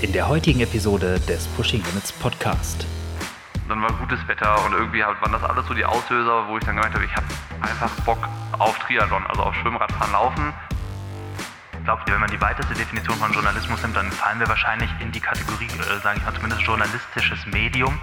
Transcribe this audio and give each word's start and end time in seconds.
in 0.00 0.12
der 0.12 0.28
heutigen 0.28 0.60
Episode 0.60 1.18
des 1.20 1.46
Pushing 1.48 1.82
Limits 1.84 2.12
Podcast. 2.12 2.86
Dann 3.68 3.82
war 3.82 3.92
gutes 3.92 4.20
Wetter 4.28 4.64
und 4.64 4.72
irgendwie 4.72 5.00
waren 5.00 5.32
das 5.32 5.42
alles 5.42 5.66
so 5.66 5.74
die 5.74 5.84
Auslöser, 5.84 6.46
wo 6.48 6.56
ich 6.56 6.64
dann 6.64 6.76
gemerkt 6.76 6.94
habe, 6.94 7.04
ich 7.04 7.14
habe 7.16 7.26
einfach 7.60 7.90
Bock 8.04 8.18
auf 8.58 8.78
Triathlon, 8.78 9.26
also 9.26 9.42
auf 9.42 9.54
Schwimmradfahren, 9.56 10.12
Laufen. 10.12 10.52
Glaubt 11.84 12.08
ihr, 12.08 12.14
wenn 12.14 12.20
man 12.20 12.30
die 12.30 12.40
weiteste 12.40 12.74
Definition 12.74 13.16
von 13.16 13.32
Journalismus 13.32 13.82
nimmt, 13.82 13.96
dann 13.96 14.12
fallen 14.12 14.38
wir 14.38 14.48
wahrscheinlich 14.48 14.90
in 15.00 15.10
die 15.10 15.20
Kategorie, 15.20 15.66
äh, 15.66 16.00
sage 16.02 16.18
ich 16.18 16.24
mal 16.24 16.34
zumindest 16.34 16.62
journalistisches 16.62 17.46
Medium? 17.46 17.98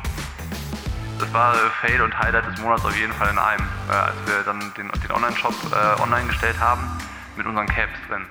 Das 1.20 1.32
war 1.34 1.56
äh, 1.56 1.70
Fail 1.82 2.02
und 2.02 2.18
Highlight 2.18 2.46
des 2.46 2.60
Monats 2.60 2.84
auf 2.84 2.98
jeden 2.98 3.14
Fall 3.14 3.30
in 3.30 3.40
einem, 3.40 3.64
äh, 3.90 3.94
als 3.94 4.16
wir 4.26 4.44
dann 4.44 4.60
den, 4.76 4.92
den 4.92 5.12
Online-Shop 5.12 5.54
äh, 5.72 6.02
online 6.02 6.28
gestellt 6.28 6.60
haben 6.60 6.82
mit 7.38 7.46
unseren 7.46 7.68
Caps 7.68 7.98
drin. 8.10 8.26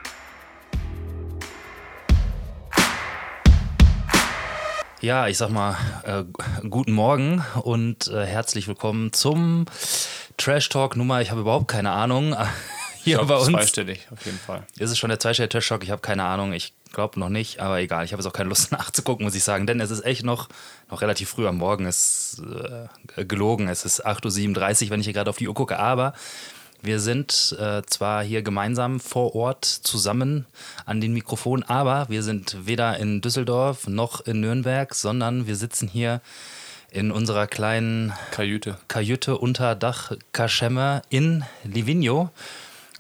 Ja, 5.05 5.29
ich 5.29 5.37
sag 5.37 5.51
mal, 5.51 5.77
äh, 6.05 6.25
guten 6.67 6.93
Morgen 6.93 7.45
und 7.63 8.09
äh, 8.09 8.25
herzlich 8.25 8.69
willkommen 8.69 9.13
zum 9.13 9.67
Trash 10.39 10.71
Talk 10.71 10.97
Nummer. 10.97 11.21
Ich 11.21 11.31
habe 11.31 11.43
überhaupt 11.43 11.69
keine 11.69 11.91
Ahnung. 11.91 12.35
Hier 13.03 13.19
glaub, 13.19 13.29
bei 13.29 13.37
uns. 13.37 13.49
Zweistellig, 13.49 14.09
auf 14.11 14.25
jeden 14.25 14.39
Fall. 14.39 14.67
Ist 14.79 14.91
es 14.91 14.97
schon 14.97 15.11
der 15.11 15.21
zweistellige 15.21 15.51
Trash 15.51 15.69
Talk? 15.69 15.85
Ich 15.85 15.91
habe 15.91 16.01
keine 16.01 16.25
Ahnung. 16.25 16.55
Ich 16.55 16.73
glaube 16.91 17.21
noch 17.21 17.29
nicht, 17.29 17.61
aber 17.61 17.81
egal. 17.81 18.07
Ich 18.07 18.13
habe 18.13 18.23
jetzt 18.23 18.27
auch 18.27 18.33
keine 18.33 18.49
Lust 18.49 18.73
nachzugucken, 18.73 19.27
muss 19.27 19.35
ich 19.35 19.45
sagen. 19.45 19.67
Denn 19.67 19.79
es 19.83 19.91
ist 19.91 20.07
echt 20.07 20.25
noch, 20.25 20.49
noch 20.91 21.03
relativ 21.03 21.29
früh 21.29 21.47
am 21.47 21.59
Morgen. 21.59 21.85
Es 21.85 22.39
ist 22.39 22.43
äh, 23.19 23.27
gelogen. 23.27 23.69
Es 23.69 23.85
ist 23.85 24.07
8.37 24.07 24.85
Uhr, 24.85 24.91
wenn 24.91 25.01
ich 25.01 25.07
hier 25.07 25.13
gerade 25.13 25.29
auf 25.29 25.37
die 25.37 25.49
Uhr 25.49 25.55
gucke. 25.55 25.79
Aber 25.79 26.15
wir 26.85 27.01
sind 27.01 27.57
äh, 27.59 27.83
zwar 27.87 28.23
hier 28.23 28.43
gemeinsam 28.43 29.01
vor 29.01 29.35
Ort 29.35 29.65
zusammen 29.65 30.47
an 30.85 31.01
den 31.01 31.13
Mikrofonen, 31.15 31.63
aber 31.63 32.09
wir 32.09 32.23
sind 32.23 32.67
weder 32.67 32.99
in 32.99 33.21
Düsseldorf 33.21 33.89
noch 33.89 34.21
in 34.27 34.41
Nürnberg, 34.41 34.95
sondern 34.95 35.47
wir 35.47 35.57
sitzen 35.57 35.89
hier 35.89 36.21
in 36.91 37.11
unserer 37.11 37.47
kleinen 37.47 38.13
Kajüte, 38.31 38.79
Kajüte 38.87 39.39
unter 39.39 39.75
Dach 39.75 40.13
Kaschemme 40.33 41.03
in 41.09 41.45
Livigno 41.65 42.31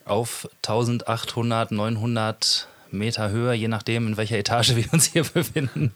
auf 0.05 0.49
1800, 0.67 1.71
900 1.71 2.69
Meter 2.91 3.31
Höhe, 3.31 3.53
je 3.55 3.69
nachdem, 3.69 4.07
in 4.07 4.17
welcher 4.17 4.39
Etage 4.39 4.77
wir 4.77 4.93
uns 4.93 5.07
hier 5.07 5.25
befinden. 5.35 5.93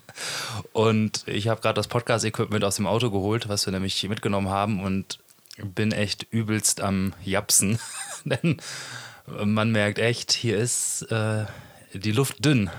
Und 0.73 1.23
ich 1.27 1.49
habe 1.49 1.61
gerade 1.61 1.77
das 1.77 1.89
Podcast-Equipment 1.89 2.65
aus 2.65 2.77
dem 2.77 2.87
Auto 2.87 3.11
geholt, 3.11 3.49
was 3.49 3.67
wir 3.67 3.73
nämlich 3.73 4.07
mitgenommen 4.09 4.49
haben. 4.49 4.83
Und 4.83 5.19
bin 5.65 5.93
echt 5.93 6.27
übelst 6.31 6.81
am 6.81 7.15
Japsen. 7.25 7.79
Denn 8.25 8.61
man 9.27 9.73
merkt 9.73 9.99
echt, 9.99 10.33
hier 10.33 10.59
ist 10.59 11.03
äh, 11.11 11.47
die 11.93 12.13
Luft 12.13 12.45
dünn. 12.45 12.71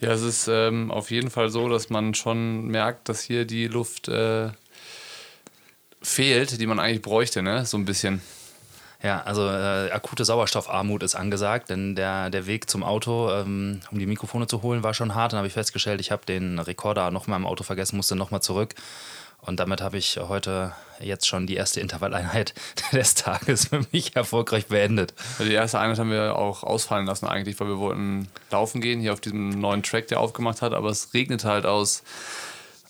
Ja, 0.00 0.10
es 0.10 0.22
ist 0.22 0.48
ähm, 0.48 0.90
auf 0.90 1.10
jeden 1.10 1.30
Fall 1.30 1.48
so, 1.48 1.68
dass 1.68 1.88
man 1.88 2.14
schon 2.14 2.66
merkt, 2.66 3.08
dass 3.08 3.22
hier 3.22 3.46
die 3.46 3.66
Luft 3.66 4.08
äh, 4.08 4.50
fehlt, 6.02 6.60
die 6.60 6.66
man 6.66 6.78
eigentlich 6.78 7.02
bräuchte, 7.02 7.42
ne? 7.42 7.64
So 7.64 7.78
ein 7.78 7.86
bisschen. 7.86 8.20
Ja, 9.02 9.22
also 9.22 9.46
äh, 9.46 9.90
akute 9.90 10.24
Sauerstoffarmut 10.24 11.02
ist 11.02 11.14
angesagt, 11.14 11.70
denn 11.70 11.94
der, 11.94 12.30
der 12.30 12.46
Weg 12.46 12.68
zum 12.68 12.82
Auto, 12.82 13.30
ähm, 13.30 13.80
um 13.90 13.98
die 13.98 14.06
Mikrofone 14.06 14.46
zu 14.46 14.62
holen, 14.62 14.82
war 14.82 14.94
schon 14.94 15.14
hart. 15.14 15.32
Dann 15.32 15.38
habe 15.38 15.48
ich 15.48 15.52
festgestellt, 15.54 16.00
ich 16.00 16.10
habe 16.10 16.26
den 16.26 16.58
Rekorder 16.58 17.10
nochmal 17.10 17.38
im 17.38 17.46
Auto 17.46 17.62
vergessen, 17.62 17.96
musste 17.96 18.16
nochmal 18.16 18.42
zurück. 18.42 18.74
Und 19.46 19.60
damit 19.60 19.80
habe 19.80 19.96
ich 19.96 20.18
heute 20.18 20.72
jetzt 21.00 21.26
schon 21.26 21.46
die 21.46 21.54
erste 21.54 21.80
Intervalleinheit 21.80 22.54
des 22.92 23.14
Tages 23.14 23.68
für 23.68 23.80
mich 23.92 24.16
erfolgreich 24.16 24.66
beendet. 24.66 25.14
Die 25.38 25.52
erste 25.52 25.78
Einheit 25.78 25.98
haben 25.98 26.10
wir 26.10 26.36
auch 26.36 26.62
ausfallen 26.62 27.06
lassen 27.06 27.26
eigentlich, 27.26 27.58
weil 27.60 27.68
wir 27.68 27.78
wollten 27.78 28.28
laufen 28.50 28.80
gehen, 28.80 29.00
hier 29.00 29.12
auf 29.12 29.20
diesem 29.20 29.50
neuen 29.50 29.82
Track, 29.82 30.08
der 30.08 30.20
aufgemacht 30.20 30.62
hat, 30.62 30.72
aber 30.72 30.90
es 30.90 31.14
regnet 31.14 31.44
halt 31.44 31.66
aus, 31.66 32.02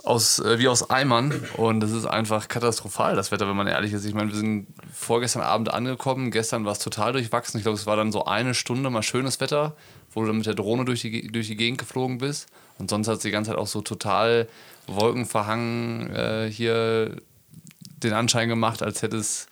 aus 0.03 0.39
äh, 0.39 0.59
wie 0.59 0.69
aus 0.69 0.89
Eimern 0.89 1.35
und 1.57 1.83
es 1.83 1.91
ist 1.91 2.07
einfach 2.07 2.49
katastrophal, 2.49 3.17
das 3.17 3.33
Wetter, 3.33 3.49
wenn 3.49 3.57
man 3.57 3.67
ehrlich 3.67 3.93
ist. 3.93 4.05
Ich 4.05 4.15
meine, 4.15 4.31
wir 4.31 4.37
sind 4.37 4.69
vorgestern 4.93 5.43
Abend 5.43 5.73
angekommen, 5.73 6.31
gestern 6.31 6.65
war 6.65 6.73
es 6.73 6.79
total 6.79 7.13
durchwachsen. 7.13 7.59
Ich 7.59 7.65
glaube, 7.65 7.77
es 7.77 7.87
war 7.87 7.97
dann 7.97 8.13
so 8.13 8.25
eine 8.25 8.55
Stunde 8.55 8.89
mal 8.89 9.03
schönes 9.03 9.41
Wetter, 9.41 9.77
wo 10.13 10.21
du 10.21 10.29
dann 10.29 10.37
mit 10.37 10.47
der 10.47 10.55
Drohne 10.55 10.85
durch 10.85 11.03
die, 11.03 11.27
durch 11.27 11.49
die 11.49 11.57
Gegend 11.57 11.79
geflogen 11.79 12.19
bist 12.19 12.47
und 12.79 12.89
sonst 12.89 13.09
hat 13.09 13.17
es 13.17 13.23
die 13.23 13.31
ganze 13.31 13.51
Zeit 13.51 13.59
auch 13.59 13.67
so 13.67 13.81
total 13.81 14.49
wolkenverhangen 14.87 16.15
äh, 16.15 16.51
hier 16.51 17.17
den 18.03 18.13
Anschein 18.13 18.49
gemacht, 18.49 18.83
als 18.83 19.03
hätte 19.03 19.17
es 19.17 19.49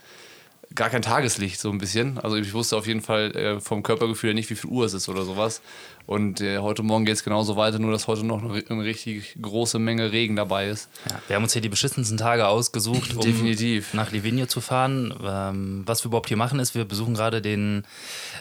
gar 0.75 0.91
kein 0.91 1.03
Tageslicht, 1.03 1.61
so 1.61 1.71
ein 1.71 1.78
bisschen. 1.78 2.19
Also 2.19 2.37
ich 2.37 2.53
wusste 2.53 2.77
auf 2.77 2.87
jeden 2.87 3.00
Fall 3.00 3.34
äh, 3.37 3.61
vom 3.61 3.83
Körpergefühl 3.83 4.34
nicht, 4.34 4.50
wie 4.50 4.56
viel 4.56 4.71
Uhr 4.71 4.84
es 4.84 4.94
ist 4.94 5.09
oder 5.09 5.25
sowas. 5.25 5.62
Und 6.06 6.41
äh, 6.41 6.59
heute 6.59 6.83
Morgen 6.83 7.05
geht 7.05 7.15
es 7.15 7.25
genauso 7.25 7.56
weiter, 7.56 7.78
nur 7.78 7.93
dass 7.93 8.09
heute 8.09 8.25
noch 8.25 8.43
eine 8.43 8.84
richtig 8.84 9.37
große 9.41 9.78
Menge 9.78 10.12
Regen 10.12 10.37
dabei 10.37 10.69
ist. 10.69 10.89
Ja, 11.09 11.21
wir 11.28 11.37
haben 11.37 11.44
uns 11.44 11.53
hier 11.53 11.62
die 11.62 11.69
beschissensten 11.69 12.19
Tage 12.19 12.49
ausgesucht, 12.49 13.15
um 13.15 13.23
Definitiv. 13.23 13.94
nach 13.94 14.11
Livigno 14.11 14.47
zu 14.47 14.61
fahren. 14.61 15.15
Ähm, 15.25 15.83
was 15.87 16.03
wir 16.05 16.09
überhaupt 16.09 16.28
hier 16.28 16.37
machen, 16.37 16.59
ist, 16.59 16.75
wir 16.75 16.84
besuchen 16.84 17.15
gerade 17.15 17.41
den 17.41 17.84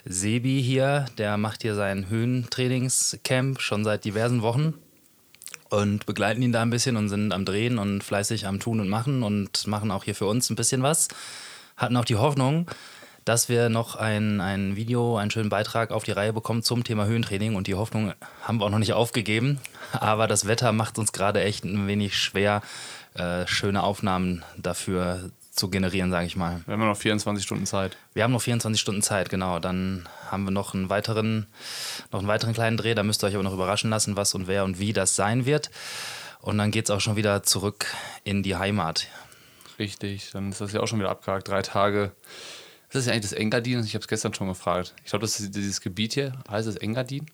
Sebi 0.05 0.61
hier. 0.61 1.05
Der 1.17 1.37
macht 1.37 1.61
hier 1.61 1.75
sein 1.75 2.09
Höhentrainingscamp 2.09 3.61
schon 3.61 3.83
seit 3.83 4.05
diversen 4.05 4.41
Wochen 4.41 4.73
und 5.73 6.05
begleiten 6.05 6.41
ihn 6.41 6.51
da 6.51 6.61
ein 6.61 6.69
bisschen 6.69 6.95
und 6.97 7.09
sind 7.09 7.33
am 7.33 7.45
Drehen 7.45 7.79
und 7.79 8.03
fleißig 8.03 8.45
am 8.45 8.59
Tun 8.59 8.79
und 8.79 8.89
Machen 8.89 9.23
und 9.23 9.65
machen 9.65 9.89
auch 9.89 10.03
hier 10.03 10.13
für 10.13 10.27
uns 10.27 10.49
ein 10.49 10.55
bisschen 10.55 10.83
was. 10.83 11.07
Hatten 11.77 11.97
auch 11.97 12.05
die 12.05 12.15
Hoffnung, 12.15 12.69
dass 13.25 13.49
wir 13.49 13.69
noch 13.69 13.95
ein, 13.95 14.39
ein 14.39 14.75
Video, 14.75 15.17
einen 15.17 15.31
schönen 15.31 15.49
Beitrag 15.49 15.91
auf 15.91 16.03
die 16.03 16.11
Reihe 16.11 16.31
bekommen 16.31 16.61
zum 16.61 16.83
Thema 16.83 17.05
Höhentraining 17.05 17.55
und 17.55 17.65
die 17.65 17.73
Hoffnung 17.73 18.13
haben 18.43 18.59
wir 18.59 18.65
auch 18.65 18.69
noch 18.69 18.79
nicht 18.79 18.93
aufgegeben. 18.93 19.59
Aber 19.93 20.27
das 20.27 20.47
Wetter 20.47 20.71
macht 20.73 20.99
uns 20.99 21.11
gerade 21.11 21.41
echt 21.41 21.63
ein 21.63 21.87
wenig 21.87 22.17
schwer, 22.17 22.61
äh, 23.15 23.47
schöne 23.47 23.81
Aufnahmen 23.81 24.43
dafür 24.57 25.31
zu 25.53 25.69
generieren, 25.69 26.09
sage 26.09 26.25
ich 26.25 26.35
mal. 26.35 26.61
Wir 26.65 26.73
haben 26.73 26.85
noch 26.85 26.97
24 26.97 27.45
Stunden 27.45 27.65
Zeit. 27.65 27.95
Wir 28.13 28.23
haben 28.23 28.31
noch 28.31 28.41
24 28.41 28.81
Stunden 28.81 29.01
Zeit, 29.03 29.29
genau. 29.29 29.59
Dann 29.59 30.09
haben 30.29 30.45
wir 30.45 30.51
noch 30.51 30.73
einen 30.73 30.89
weiteren, 30.89 31.45
noch 32.11 32.19
einen 32.19 32.27
weiteren 32.27 32.53
kleinen 32.53 32.75
Dreh. 32.75 32.95
Da 32.95 33.03
müsst 33.03 33.23
ihr 33.23 33.27
euch 33.27 33.35
aber 33.35 33.43
noch 33.43 33.53
überraschen 33.53 33.91
lassen, 33.91 34.15
was 34.17 34.33
und 34.33 34.47
wer 34.47 34.63
und 34.63 34.79
wie 34.79 34.93
das 34.93 35.15
sein 35.15 35.45
wird. 35.45 35.69
Und 36.41 36.57
dann 36.57 36.71
geht 36.71 36.85
es 36.85 36.91
auch 36.91 37.01
schon 37.01 37.15
wieder 37.15 37.43
zurück 37.43 37.85
in 38.23 38.41
die 38.41 38.55
Heimat. 38.55 39.07
Richtig, 39.77 40.31
dann 40.31 40.49
ist 40.49 40.59
das 40.59 40.73
ja 40.73 40.81
auch 40.81 40.87
schon 40.87 40.99
wieder 40.99 41.09
abgehakt. 41.09 41.47
Drei 41.47 41.61
Tage. 41.61 42.11
Ist 42.87 42.95
das 42.95 43.05
ja 43.05 43.13
eigentlich 43.13 43.29
das 43.29 43.33
Engadin? 43.33 43.83
Ich 43.83 43.93
habe 43.93 44.01
es 44.01 44.07
gestern 44.07 44.33
schon 44.33 44.47
gefragt. 44.47 44.93
Ich 45.03 45.11
glaube, 45.11 45.23
das 45.23 45.39
ist 45.39 45.55
dieses 45.55 45.81
Gebiet 45.81 46.13
hier. 46.13 46.33
Heißt 46.49 46.67
es 46.67 46.77
Engadin? 46.77 47.27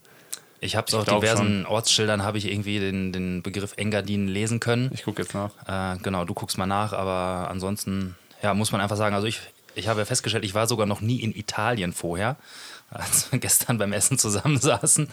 Ich 0.61 0.75
habe 0.75 0.87
es 0.87 0.93
auf 0.93 1.05
diversen 1.05 1.63
schon. 1.63 1.65
Ortsschildern 1.65 2.23
habe 2.23 2.37
ich 2.37 2.51
irgendwie 2.51 2.79
den, 2.79 3.11
den 3.13 3.41
Begriff 3.41 3.73
Engadin 3.77 4.27
lesen 4.27 4.59
können. 4.59 4.91
Ich 4.93 5.03
gucke 5.03 5.21
jetzt 5.21 5.33
nach. 5.33 5.51
Äh, 5.67 5.99
genau, 5.99 6.25
du 6.25 6.33
guckst 6.33 6.57
mal 6.57 6.65
nach, 6.65 6.93
aber 6.93 7.49
ansonsten 7.49 8.15
ja, 8.41 8.53
muss 8.53 8.71
man 8.71 8.81
einfach 8.81 8.97
sagen, 8.97 9.15
also 9.15 9.27
ich, 9.27 9.41
ich 9.75 9.87
habe 9.87 9.99
ja 9.99 10.05
festgestellt, 10.05 10.43
ich 10.45 10.55
war 10.55 10.67
sogar 10.67 10.85
noch 10.85 11.01
nie 11.01 11.21
in 11.21 11.35
Italien 11.35 11.93
vorher, 11.93 12.35
als 12.89 13.31
wir 13.31 13.39
gestern 13.39 13.77
beim 13.77 13.93
Essen 13.93 14.17
zusammensaßen. 14.17 15.07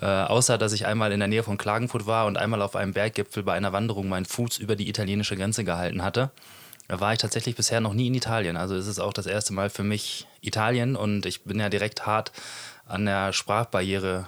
Äh, 0.00 0.06
außer, 0.06 0.58
dass 0.58 0.72
ich 0.72 0.86
einmal 0.86 1.12
in 1.12 1.18
der 1.18 1.28
Nähe 1.28 1.42
von 1.42 1.58
Klagenfurt 1.58 2.06
war 2.06 2.26
und 2.26 2.36
einmal 2.36 2.62
auf 2.62 2.76
einem 2.76 2.92
Berggipfel 2.92 3.42
bei 3.42 3.54
einer 3.54 3.72
Wanderung 3.72 4.08
meinen 4.08 4.26
Fuß 4.26 4.58
über 4.58 4.76
die 4.76 4.88
italienische 4.88 5.36
Grenze 5.36 5.64
gehalten 5.64 6.02
hatte. 6.02 6.30
Da 6.88 7.00
war 7.00 7.12
ich 7.12 7.18
tatsächlich 7.18 7.56
bisher 7.56 7.80
noch 7.80 7.94
nie 7.94 8.06
in 8.06 8.14
Italien. 8.14 8.56
Also 8.56 8.76
es 8.76 8.86
ist 8.86 9.00
auch 9.00 9.12
das 9.12 9.26
erste 9.26 9.52
Mal 9.52 9.70
für 9.70 9.82
mich 9.82 10.28
Italien 10.40 10.94
und 10.94 11.26
ich 11.26 11.42
bin 11.42 11.58
ja 11.58 11.68
direkt 11.68 12.06
hart 12.06 12.30
an 12.86 13.06
der 13.06 13.32
Sprachbarriere 13.32 14.26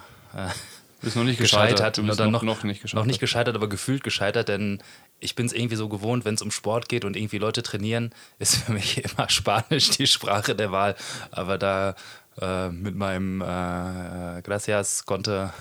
bist 1.01 1.15
noch 1.15 1.23
nicht 1.23 1.39
gescheitert. 1.39 1.77
gescheitert. 1.77 1.97
Du 1.97 2.05
bist 2.05 2.19
noch, 2.19 2.29
noch, 2.29 2.43
noch, 2.43 2.63
nicht 2.63 2.81
gescheitert. 2.81 3.01
Noch 3.01 3.07
nicht 3.07 3.19
gescheitert, 3.19 3.55
aber 3.55 3.69
gefühlt 3.69 4.03
gescheitert, 4.03 4.49
denn 4.49 4.81
ich 5.19 5.35
bin 5.35 5.45
es 5.45 5.53
irgendwie 5.53 5.75
so 5.75 5.89
gewohnt, 5.89 6.25
wenn 6.25 6.35
es 6.35 6.41
um 6.41 6.51
Sport 6.51 6.89
geht 6.89 7.05
und 7.05 7.15
irgendwie 7.15 7.37
Leute 7.37 7.63
trainieren, 7.63 8.13
ist 8.37 8.57
für 8.57 8.71
mich 8.73 9.03
immer 9.03 9.29
Spanisch 9.29 9.91
die 9.91 10.07
Sprache 10.07 10.55
der 10.55 10.71
Wahl. 10.71 10.95
Aber 11.31 11.57
da 11.57 11.95
äh, 12.41 12.69
mit 12.69 12.95
meinem 12.95 13.41
äh, 13.41 14.41
Gracias 14.41 15.05
konnte, 15.05 15.53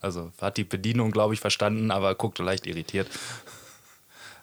also 0.00 0.32
hat 0.40 0.56
die 0.56 0.64
Bedienung, 0.64 1.10
glaube 1.10 1.34
ich, 1.34 1.40
verstanden, 1.40 1.90
aber 1.90 2.14
guckte 2.14 2.42
leicht 2.42 2.66
irritiert. 2.66 3.08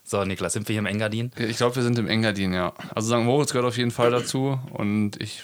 So, 0.04 0.24
Niklas, 0.24 0.54
sind 0.54 0.70
wir 0.70 0.74
hier 0.74 0.80
im 0.80 0.86
Engadin? 0.86 1.32
Ich 1.38 1.58
glaube, 1.58 1.76
wir 1.76 1.84
sind 1.84 2.00
im 2.00 2.08
Engadin, 2.08 2.54
ja. 2.54 2.74
Also 2.96 3.14
St. 3.14 3.26
Moritz 3.26 3.52
gehört 3.52 3.68
auf 3.68 3.78
jeden 3.78 3.92
Fall 3.92 4.10
dazu 4.10 4.58
und 4.72 5.22
ich 5.22 5.44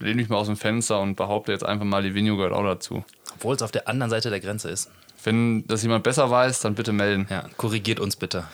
lehne 0.00 0.16
mich 0.16 0.28
mal 0.28 0.36
aus 0.36 0.46
dem 0.46 0.56
Fenster 0.56 1.00
und 1.00 1.16
behaupte 1.16 1.52
jetzt 1.52 1.64
einfach 1.64 1.84
mal, 1.84 2.02
Livigno 2.02 2.36
gehört 2.36 2.52
auch 2.52 2.64
dazu. 2.64 3.04
Obwohl 3.34 3.54
es 3.54 3.62
auf 3.62 3.72
der 3.72 3.88
anderen 3.88 4.10
Seite 4.10 4.30
der 4.30 4.40
Grenze 4.40 4.70
ist. 4.70 4.90
Wenn 5.22 5.66
das 5.66 5.82
jemand 5.82 6.04
besser 6.04 6.30
weiß, 6.30 6.60
dann 6.60 6.74
bitte 6.74 6.92
melden. 6.92 7.26
Ja, 7.30 7.44
korrigiert 7.56 7.98
uns 8.00 8.16
bitte. 8.16 8.44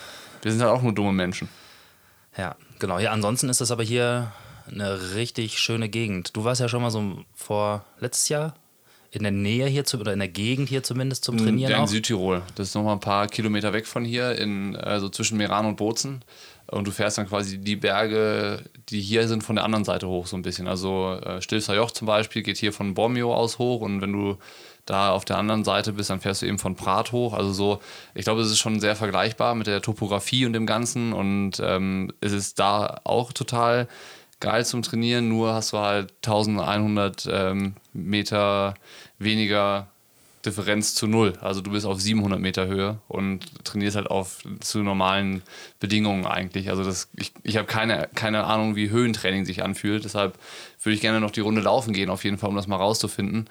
Wir 0.42 0.52
sind 0.52 0.62
halt 0.62 0.70
auch 0.70 0.82
nur 0.82 0.92
dumme 0.92 1.12
Menschen. 1.12 1.48
Ja, 2.36 2.54
genau. 2.78 2.98
Ja, 2.98 3.10
ansonsten 3.10 3.48
ist 3.48 3.60
das 3.60 3.70
aber 3.70 3.82
hier 3.82 4.32
eine 4.70 5.14
richtig 5.14 5.58
schöne 5.58 5.88
Gegend. 5.88 6.36
Du 6.36 6.44
warst 6.44 6.60
ja 6.60 6.68
schon 6.68 6.82
mal 6.82 6.90
so 6.90 7.24
vor 7.34 7.84
letztes 7.98 8.28
Jahr 8.28 8.54
in 9.10 9.24
der 9.24 9.32
Nähe 9.32 9.66
hier 9.66 9.84
zu, 9.84 9.98
oder 9.98 10.12
in 10.12 10.20
der 10.20 10.28
Gegend 10.28 10.68
hier 10.68 10.84
zumindest 10.84 11.24
zum 11.24 11.36
Ja, 11.38 11.44
Trainieren 11.44 11.72
in 11.72 11.78
auch? 11.80 11.88
Südtirol. 11.88 12.42
Das 12.54 12.68
ist 12.68 12.74
nochmal 12.76 12.94
ein 12.94 13.00
paar 13.00 13.26
Kilometer 13.26 13.72
weg 13.72 13.88
von 13.88 14.04
hier, 14.04 14.36
in, 14.38 14.76
also 14.76 15.08
zwischen 15.08 15.36
Meran 15.36 15.66
und 15.66 15.76
Bozen. 15.76 16.22
Und 16.70 16.86
du 16.86 16.92
fährst 16.92 17.18
dann 17.18 17.28
quasi 17.28 17.58
die 17.58 17.74
Berge, 17.74 18.62
die 18.88 19.00
hier 19.00 19.26
sind, 19.26 19.42
von 19.42 19.56
der 19.56 19.64
anderen 19.64 19.84
Seite 19.84 20.06
hoch 20.06 20.26
so 20.26 20.36
ein 20.36 20.42
bisschen. 20.42 20.68
Also 20.68 21.14
äh, 21.14 21.42
Stilfser 21.42 21.74
Joch 21.74 21.90
zum 21.90 22.06
Beispiel 22.06 22.42
geht 22.42 22.58
hier 22.58 22.72
von 22.72 22.94
Bormio 22.94 23.34
aus 23.34 23.58
hoch 23.58 23.80
und 23.80 24.00
wenn 24.00 24.12
du 24.12 24.38
da 24.86 25.10
auf 25.10 25.24
der 25.24 25.38
anderen 25.38 25.64
Seite 25.64 25.92
bist, 25.92 26.10
dann 26.10 26.20
fährst 26.20 26.42
du 26.42 26.46
eben 26.46 26.58
von 26.58 26.76
Prat 26.76 27.10
hoch. 27.12 27.34
Also 27.34 27.52
so, 27.52 27.80
ich 28.14 28.24
glaube, 28.24 28.40
es 28.40 28.50
ist 28.50 28.58
schon 28.60 28.78
sehr 28.80 28.94
vergleichbar 28.94 29.54
mit 29.54 29.66
der 29.66 29.82
Topografie 29.82 30.46
und 30.46 30.52
dem 30.52 30.66
Ganzen 30.66 31.12
und 31.12 31.60
ähm, 31.60 32.12
es 32.20 32.32
ist 32.32 32.58
da 32.60 33.00
auch 33.04 33.32
total 33.32 33.88
geil 34.38 34.64
zum 34.64 34.82
Trainieren, 34.82 35.28
nur 35.28 35.52
hast 35.52 35.72
du 35.72 35.78
halt 35.78 36.14
1100 36.24 37.28
ähm, 37.30 37.74
Meter 37.92 38.74
weniger 39.18 39.88
Differenz 40.44 40.94
zu 40.94 41.06
null. 41.06 41.34
Also 41.40 41.60
du 41.60 41.70
bist 41.70 41.84
auf 41.84 42.00
700 42.00 42.40
Meter 42.40 42.66
Höhe 42.66 42.98
und 43.08 43.64
trainierst 43.64 43.96
halt 43.96 44.10
auf 44.10 44.38
zu 44.60 44.82
normalen 44.82 45.42
Bedingungen 45.80 46.26
eigentlich. 46.26 46.70
Also 46.70 46.82
das, 46.82 47.08
ich, 47.16 47.32
ich 47.42 47.56
habe 47.56 47.66
keine, 47.66 48.08
keine 48.14 48.44
Ahnung, 48.44 48.74
wie 48.74 48.90
Höhentraining 48.90 49.44
sich 49.44 49.62
anfühlt. 49.62 50.04
Deshalb 50.04 50.38
würde 50.82 50.94
ich 50.94 51.02
gerne 51.02 51.20
noch 51.20 51.30
die 51.30 51.40
Runde 51.40 51.60
laufen 51.60 51.92
gehen, 51.92 52.08
auf 52.08 52.24
jeden 52.24 52.38
Fall, 52.38 52.48
um 52.48 52.56
das 52.56 52.66
mal 52.66 52.76
rauszufinden. 52.76 53.48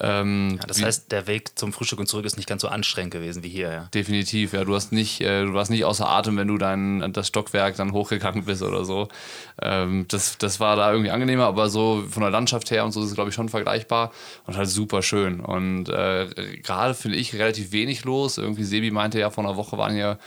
Ähm, 0.00 0.56
Ja, 0.60 0.66
das 0.66 0.78
wie- 0.80 0.84
heißt, 0.84 1.12
der 1.12 1.26
Weg 1.26 1.58
zum 1.58 1.72
Frühstück 1.72 1.98
und 2.00 2.06
zurück 2.06 2.24
ist 2.24 2.36
nicht 2.36 2.48
ganz 2.48 2.62
so 2.62 2.68
anstrengend 2.68 3.12
gewesen 3.12 3.42
wie 3.42 3.48
hier, 3.48 3.70
ja. 3.72 3.88
Definitiv, 3.94 4.52
ja. 4.52 4.64
Du 4.64 4.74
hast 4.74 4.90
nicht, 4.92 5.20
äh, 5.20 5.44
du 5.44 5.54
warst 5.54 5.70
nicht 5.70 5.84
außer 5.84 6.08
Atem, 6.08 6.36
wenn 6.36 6.48
du 6.48 6.58
dein 6.58 7.12
das 7.12 7.28
Stockwerk 7.28 7.76
dann 7.76 7.92
hochgegangen 7.92 8.44
bist 8.44 8.62
oder 8.62 8.84
so. 8.84 9.08
Ähm, 9.60 10.06
das, 10.08 10.38
das 10.38 10.60
war 10.60 10.76
da 10.76 10.90
irgendwie 10.90 11.10
angenehmer, 11.10 11.44
aber 11.46 11.68
so 11.70 12.04
von 12.10 12.22
der 12.22 12.30
Landschaft 12.30 12.70
her 12.70 12.84
und 12.84 12.92
so 12.92 13.00
ist 13.02 13.08
es, 13.08 13.14
glaube 13.14 13.28
ich, 13.30 13.34
schon 13.34 13.48
vergleichbar 13.48 14.12
und 14.46 14.56
halt 14.56 14.68
super 14.68 15.02
schön. 15.02 15.40
Und 15.40 15.88
äh, 15.88 16.26
gerade 16.62 16.94
finde 16.94 17.18
ich 17.18 17.34
relativ 17.34 17.72
wenig 17.72 18.04
los. 18.04 18.38
Irgendwie 18.38 18.64
Sebi 18.64 18.90
meinte 18.90 19.18
ja, 19.20 19.30
vor 19.30 19.44
einer 19.44 19.56
Woche 19.56 19.76
waren 19.78 19.92
hier 19.94 20.18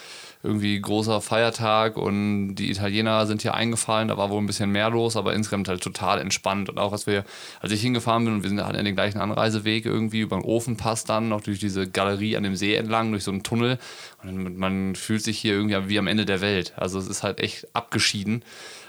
irgendwie 0.45 0.79
großer 0.79 1.19
Feiertag 1.21 1.97
und 1.97 2.55
die 2.55 2.71
Italiener 2.71 3.25
sind 3.25 3.41
hier 3.41 3.53
eingefallen, 3.53 4.07
da 4.07 4.17
war 4.17 4.29
wohl 4.29 4.41
ein 4.41 4.45
bisschen 4.45 4.71
mehr 4.71 4.89
los, 4.89 5.17
aber 5.17 5.33
insgesamt 5.33 5.67
halt 5.67 5.81
total 5.81 6.19
entspannt. 6.19 6.69
Und 6.69 6.77
auch 6.77 6.91
als 6.91 7.07
wir, 7.07 7.25
als 7.59 7.71
ich 7.71 7.81
hingefahren 7.81 8.25
bin 8.25 8.35
und 8.35 8.43
wir 8.43 8.49
sind 8.49 8.63
halt 8.63 8.77
in 8.77 8.85
den 8.85 8.95
gleichen 8.95 9.19
Anreiseweg 9.19 9.85
irgendwie 9.85 10.21
über 10.21 10.37
den 10.37 10.45
Ofenpass 10.45 11.03
dann, 11.03 11.29
noch 11.29 11.41
durch 11.41 11.59
diese 11.59 11.89
Galerie 11.89 12.37
an 12.37 12.43
dem 12.43 12.55
See 12.55 12.75
entlang, 12.75 13.11
durch 13.11 13.23
so 13.23 13.31
einen 13.31 13.43
Tunnel. 13.43 13.79
Und 14.23 14.57
man 14.57 14.95
fühlt 14.95 15.23
sich 15.23 15.39
hier 15.39 15.53
irgendwie 15.53 15.89
wie 15.89 15.99
am 15.99 16.07
Ende 16.07 16.25
der 16.25 16.41
Welt. 16.41 16.73
Also 16.77 16.99
es 16.99 17.07
ist 17.07 17.23
halt 17.23 17.39
echt 17.39 17.67
abgeschieden. 17.73 18.43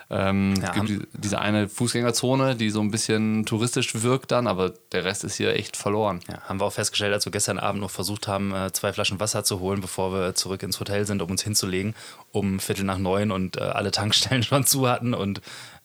Ähm, 0.09 0.55
Ja, 0.63 0.73
es 0.75 0.75
gibt 0.87 1.09
diese 1.15 1.41
eine 1.41 1.69
Fußgängerzone, 1.69 2.55
die 2.55 2.71
so 2.71 2.81
ein 2.81 2.91
bisschen 2.93 3.45
touristisch 3.45 4.03
wirkt 4.03 4.31
dann, 4.31 4.47
aber 4.47 4.73
der 4.93 5.05
Rest 5.05 5.25
ist 5.25 5.35
hier 5.37 5.55
echt 5.55 5.77
verloren. 5.77 6.21
Ja, 6.29 6.41
haben 6.43 6.61
wir 6.61 6.65
auch 6.65 6.73
festgestellt, 6.73 7.13
als 7.13 7.25
wir 7.25 7.33
gestern 7.33 7.59
Abend 7.59 7.81
noch 7.81 7.91
versucht 7.91 8.29
haben, 8.29 8.55
äh, 8.55 8.73
zwei 8.73 8.93
Flaschen 8.93 9.19
Wasser 9.19 9.43
zu 9.43 9.59
holen, 9.59 9.81
bevor 9.81 10.13
wir 10.13 10.35
zurück 10.37 10.63
ins 10.63 10.79
Hotel 10.79 11.07
sind, 11.07 11.23
um 11.23 11.31
uns 11.31 11.43
hinzulegen, 11.43 11.95
um 12.31 12.61
Viertel 12.61 12.85
nach 12.85 12.99
neun 12.99 13.33
und 13.33 13.57
äh, 13.57 13.61
alle 13.61 13.91
Tankstellen 13.91 14.43
schon 14.45 14.65
zu 14.65 14.89
hatten. 14.89 15.13
Und 15.13 15.41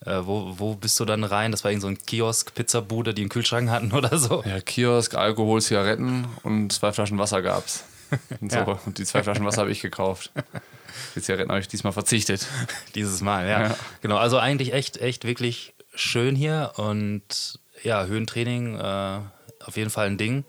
äh, 0.06 0.19
wo, 0.24 0.53
wo 0.57 0.75
bist 0.75 1.00
du 1.00 1.06
dann 1.06 1.24
rein? 1.24 1.51
Das 1.51 1.63
war 1.63 1.71
irgend 1.71 1.81
so 1.81 1.88
ein 1.88 1.97
Kiosk, 1.97 2.53
Pizzabude, 2.53 3.13
die 3.15 3.24
einen 3.24 3.29
Kühlschrank 3.29 3.69
hatten 3.71 3.91
oder 3.94 4.17
so. 4.19 4.44
Ja, 4.45 4.59
Kiosk, 4.59 5.15
Alkohol, 5.15 5.62
Zigaretten 5.62 6.25
und 6.44 6.71
zwei 6.74 6.91
Flaschen 6.91 7.17
Wasser 7.17 7.41
gab's. 7.41 7.85
Und, 8.41 8.51
so. 8.51 8.57
Ja. 8.57 8.79
und 8.85 8.97
die 8.97 9.06
zwei 9.06 9.24
Flaschen 9.24 9.45
Wasser 9.45 9.62
habe 9.62 9.71
ich 9.71 9.79
gekauft. 9.81 10.31
Die 11.15 11.21
Zigaretten 11.21 11.49
habe 11.49 11.59
ich 11.59 11.67
diesmal 11.67 11.93
verzichtet. 11.93 12.47
Dieses 12.95 13.21
Mal, 13.21 13.47
ja. 13.47 13.61
Ja. 13.69 13.77
Genau, 14.01 14.17
also 14.17 14.38
eigentlich 14.38 14.73
echt, 14.73 14.97
echt 14.97 15.25
wirklich 15.25 15.73
schön 15.93 16.35
hier 16.35 16.73
und 16.77 17.59
ja, 17.83 18.05
Höhentraining 18.05 18.77
äh, 18.77 19.19
auf 19.63 19.77
jeden 19.77 19.89
Fall 19.89 20.07
ein 20.07 20.17
Ding. 20.17 20.45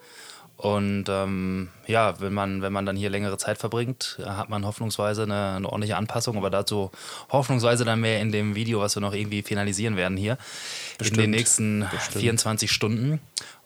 Und 0.63 1.07
ähm, 1.09 1.71
ja, 1.89 2.21
wenn 2.21 2.33
man, 2.33 2.63
wenn 2.63 2.73
man 2.73 2.87
dann 2.87 2.95
hier 2.95 3.11
längere 3.11 3.37
Zeit 3.37 3.59
verbringt, 3.59 4.21
hat 4.25 4.49
man 4.49 4.65
hoffnungsweise 4.65 5.25
eine, 5.25 5.57
eine 5.57 5.67
ordentliche 5.69 5.97
Anpassung, 5.97 6.37
aber 6.37 6.51
dazu 6.51 6.93
hoffnungsweise 7.33 7.85
dann 7.85 8.01
mehr 8.01 8.21
in 8.21 8.31
dem 8.31 8.55
Video, 8.55 8.79
was 8.79 8.95
wir 8.95 9.01
noch 9.01 9.13
irgendwie 9.13 9.43
finalisieren 9.43 9.97
werden 9.97 10.17
hier 10.17 10.35
in 10.35 10.39
den 10.39 10.99
Bestimmt. 10.99 11.31
nächsten 11.31 11.89
24 12.13 12.71
Stunden. 12.71 13.21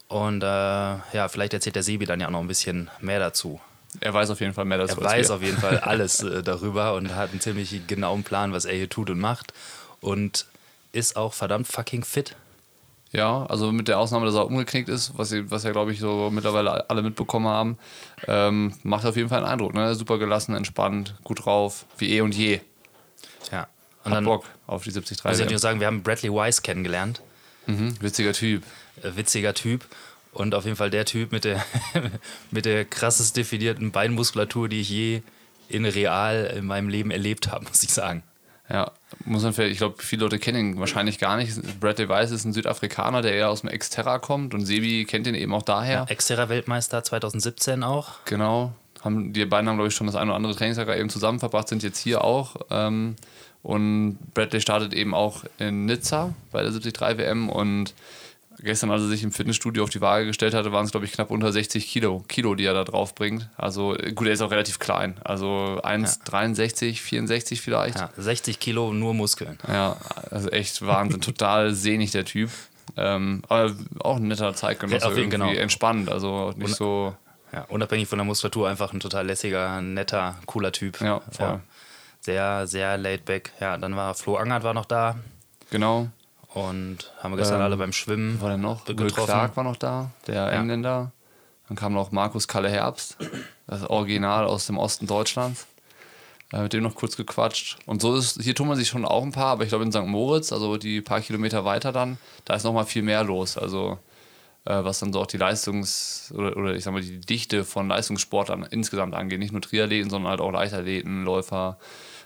Und 0.07 0.41
äh, 0.41 0.45
ja, 0.47 1.27
vielleicht 1.29 1.53
erzählt 1.53 1.75
der 1.75 1.83
Sebi 1.83 2.05
dann 2.05 2.19
ja 2.19 2.27
auch 2.27 2.31
noch 2.31 2.39
ein 2.39 2.47
bisschen 2.47 2.89
mehr 2.99 3.19
dazu. 3.19 3.61
Er 3.99 4.13
weiß 4.13 4.29
auf 4.29 4.39
jeden 4.39 4.53
Fall 4.53 4.65
mehr 4.65 4.77
dazu 4.77 4.99
Er 4.99 5.03
weiß 5.03 5.29
wir. 5.29 5.35
auf 5.35 5.41
jeden 5.41 5.57
Fall 5.57 5.79
alles 5.81 6.21
äh, 6.23 6.43
darüber 6.43 6.93
und 6.95 7.15
hat 7.15 7.31
einen 7.31 7.41
ziemlich 7.41 7.87
genauen 7.87 8.23
Plan, 8.23 8.53
was 8.53 8.65
er 8.65 8.75
hier 8.75 8.89
tut 8.89 9.09
und 9.09 9.19
macht. 9.19 9.53
Und 10.01 10.45
ist 10.91 11.15
auch 11.15 11.33
verdammt 11.33 11.67
fucking 11.67 12.03
fit. 12.03 12.35
Ja, 13.11 13.45
also 13.45 13.71
mit 13.71 13.87
der 13.87 13.99
Ausnahme, 13.99 14.25
dass 14.25 14.35
er 14.35 14.45
umgeknickt 14.45 14.89
ist, 14.89 15.17
was, 15.17 15.33
was 15.49 15.63
ja, 15.63 15.71
glaube 15.71 15.93
ich, 15.93 15.99
so 15.99 16.29
mittlerweile 16.31 16.89
alle 16.89 17.01
mitbekommen 17.01 17.47
haben, 17.47 17.77
ähm, 18.27 18.73
macht 18.83 19.05
auf 19.05 19.15
jeden 19.15 19.29
Fall 19.29 19.39
einen 19.39 19.47
Eindruck. 19.47 19.73
Ne? 19.73 19.95
Super 19.95 20.17
gelassen, 20.17 20.55
entspannt, 20.55 21.15
gut 21.23 21.45
drauf, 21.45 21.85
wie 21.97 22.11
eh 22.11 22.21
und 22.21 22.35
je. 22.35 22.59
Ja. 23.51 23.67
Und 24.03 24.11
Hat 24.11 24.17
dann 24.17 24.25
Bock 24.25 24.45
auf 24.67 24.83
die 24.83 24.91
73. 24.91 25.23
muss 25.23 25.33
ich 25.35 25.39
natürlich 25.39 25.61
sagen, 25.61 25.79
wir 25.79 25.87
haben 25.87 26.03
Bradley 26.03 26.31
Wise 26.31 26.61
kennengelernt. 26.61 27.21
Mhm, 27.65 27.95
witziger 28.01 28.33
Typ. 28.33 28.63
Äh, 29.01 29.15
witziger 29.15 29.53
Typ. 29.53 29.85
Und 30.37 30.53
auf 30.53 30.65
jeden 30.65 30.77
Fall 30.77 30.91
der 30.91 31.05
Typ 31.05 31.31
mit 31.31 31.45
der, 31.45 31.65
mit 32.51 32.65
der 32.65 32.85
krassest 32.85 33.35
definierten 33.37 33.91
Beinmuskulatur, 33.91 34.69
die 34.69 34.81
ich 34.81 34.89
je 34.89 35.21
in 35.67 35.83
real 35.83 36.53
in 36.55 36.65
meinem 36.67 36.89
Leben 36.89 37.09
erlebt 37.09 37.51
habe, 37.51 37.65
muss 37.65 37.81
ich 37.81 37.91
sagen. 37.91 38.21
Ja, 38.69 38.91
muss 39.25 39.41
man 39.41 39.53
vielleicht, 39.53 39.71
ich 39.71 39.77
glaube, 39.79 39.95
viele 39.97 40.23
Leute 40.23 40.37
kennen 40.37 40.73
ihn 40.73 40.79
wahrscheinlich 40.79 41.17
gar 41.17 41.37
nicht. 41.37 41.79
Bradley 41.79 42.07
Weiss 42.07 42.29
ist 42.29 42.45
ein 42.45 42.53
Südafrikaner, 42.53 43.23
der 43.23 43.33
eher 43.33 43.49
aus 43.49 43.61
dem 43.61 43.69
Exterra 43.69 44.19
kommt 44.19 44.53
und 44.53 44.65
Sebi 44.65 45.05
kennt 45.05 45.25
ihn 45.25 45.35
eben 45.35 45.53
auch 45.53 45.63
daher. 45.63 46.05
Exterra-Weltmeister 46.07 47.03
2017 47.03 47.83
auch. 47.83 48.23
Genau. 48.25 48.73
Haben, 49.03 49.33
die 49.33 49.45
beiden 49.45 49.67
haben, 49.67 49.77
glaube 49.77 49.87
ich, 49.87 49.95
schon 49.95 50.05
das 50.05 50.15
eine 50.15 50.29
oder 50.31 50.35
andere 50.35 50.55
Trainingslager 50.55 50.97
eben 50.97 51.09
zusammen 51.09 51.39
verbracht, 51.39 51.67
sind 51.67 51.81
jetzt 51.81 51.97
hier 51.97 52.23
auch. 52.23 52.57
Ähm, 52.69 53.15
und 53.63 54.19
Bradley 54.35 54.61
startet 54.61 54.93
eben 54.93 55.15
auch 55.15 55.45
in 55.57 55.85
Nizza 55.85 56.35
bei 56.51 56.61
der 56.61 56.71
73 56.71 57.01
WM 57.17 57.49
und 57.49 57.95
gestern, 58.59 58.91
als 58.91 59.01
er 59.01 59.07
sich 59.07 59.23
im 59.23 59.31
Fitnessstudio 59.31 59.83
auf 59.83 59.89
die 59.89 60.01
Waage 60.01 60.25
gestellt 60.25 60.53
hatte, 60.53 60.71
waren 60.71 60.85
es, 60.85 60.91
glaube 60.91 61.05
ich, 61.05 61.11
knapp 61.11 61.31
unter 61.31 61.51
60 61.51 61.87
Kilo, 61.87 62.23
Kilo, 62.27 62.55
die 62.55 62.65
er 62.65 62.73
da 62.73 62.83
drauf 62.83 63.15
bringt. 63.15 63.49
Also 63.57 63.95
gut, 64.15 64.27
er 64.27 64.33
ist 64.33 64.41
auch 64.41 64.51
relativ 64.51 64.79
klein. 64.79 65.15
Also 65.23 65.79
1,63, 65.83 66.99
64 67.01 67.61
vielleicht. 67.61 67.97
Ja, 67.99 68.09
60 68.17 68.59
Kilo 68.59 68.93
nur 68.93 69.13
Muskeln. 69.13 69.57
Ja, 69.67 69.97
also 70.31 70.49
echt 70.49 70.85
Wahnsinn, 70.85 71.21
total 71.21 71.73
sehnig 71.73 72.11
der 72.11 72.25
Typ. 72.25 72.49
Ähm, 72.95 73.43
aber 73.49 73.75
auch 73.99 74.15
ein 74.17 74.27
netter 74.27 74.53
Zeitgenosse, 74.55 75.05
Ja, 75.05 75.11
irgendwie 75.11 75.29
genau. 75.29 75.51
entspannt, 75.51 76.09
also 76.09 76.53
nicht 76.55 76.75
so, 76.75 77.15
Ja, 77.51 77.65
unabhängig 77.69 78.07
von 78.07 78.17
der 78.17 78.25
Muskulatur 78.25 78.69
einfach 78.69 78.93
ein 78.93 78.99
total 78.99 79.25
lässiger, 79.25 79.81
netter, 79.81 80.35
cooler 80.45 80.71
Typ. 80.71 80.99
Ja, 81.01 81.21
voll. 81.31 81.59
Sehr, 82.21 82.65
sehr 82.67 82.97
laid 82.97 83.25
back. 83.25 83.51
Ja, 83.59 83.77
dann 83.77 83.95
war 83.95 84.13
Flo 84.15 84.35
Angert 84.37 84.63
war 84.63 84.73
noch 84.73 84.85
da 84.85 85.15
genau. 85.69 86.07
Und 86.57 87.11
haben 87.19 87.31
wir 87.31 87.37
gestern 87.37 87.57
Ähm, 87.57 87.65
alle 87.65 87.77
beim 87.77 87.93
Schwimmen 87.93 88.41
War 88.41 88.49
denn 88.49 88.61
noch? 88.61 88.87
Will. 88.87 89.11
Clark 89.11 89.55
war 89.55 89.63
noch 89.63 89.77
da, 89.77 90.11
der 90.27 90.51
Engländer. 90.51 91.11
Dann 91.67 91.77
kam 91.77 91.93
noch 91.93 92.11
Markus 92.11 92.47
Kalle 92.47 92.69
Herbst, 92.69 93.17
das 93.67 93.83
Original 93.89 94.45
aus 94.45 94.67
dem 94.67 94.77
Osten 94.77 95.05
Deutschlands. 95.05 95.67
Äh, 96.53 96.61
mit 96.61 96.73
dem 96.73 96.83
noch 96.83 96.95
kurz 96.95 97.17
gequatscht. 97.17 97.77
Und 97.85 98.01
so 98.01 98.15
ist, 98.15 98.41
hier 98.41 98.55
tun 98.55 98.69
man 98.69 98.77
sich 98.77 98.87
schon 98.87 99.03
auch 99.03 99.23
ein 99.23 99.33
paar, 99.33 99.47
aber 99.47 99.63
ich 99.63 99.69
glaube 99.69 99.83
in 99.83 99.91
St. 99.91 100.05
Moritz, 100.05 100.53
also 100.53 100.77
die 100.77 101.01
paar 101.01 101.19
Kilometer 101.19 101.65
weiter 101.65 101.91
dann, 101.91 102.17
da 102.45 102.55
ist 102.55 102.63
noch 102.63 102.71
mal 102.73 102.85
viel 102.85 103.01
mehr 103.01 103.23
los. 103.23 103.57
Also 103.57 103.99
äh, 104.63 104.83
was 104.83 104.99
dann 104.99 105.11
so 105.11 105.19
auch 105.21 105.27
die 105.27 105.37
Leistungs- 105.37 106.33
oder, 106.33 106.55
oder 106.55 106.73
ich 106.73 106.85
sag 106.85 106.93
mal 106.93 107.01
die 107.01 107.19
Dichte 107.19 107.65
von 107.65 107.89
Leistungssportlern 107.89 108.63
insgesamt 108.63 109.13
angeht. 109.13 109.39
Nicht 109.39 109.51
nur 109.51 109.61
Triathleten, 109.61 110.09
sondern 110.09 110.29
halt 110.29 110.39
auch 110.39 110.51
Leichtathleten, 110.51 111.25
Läufer 111.25 111.77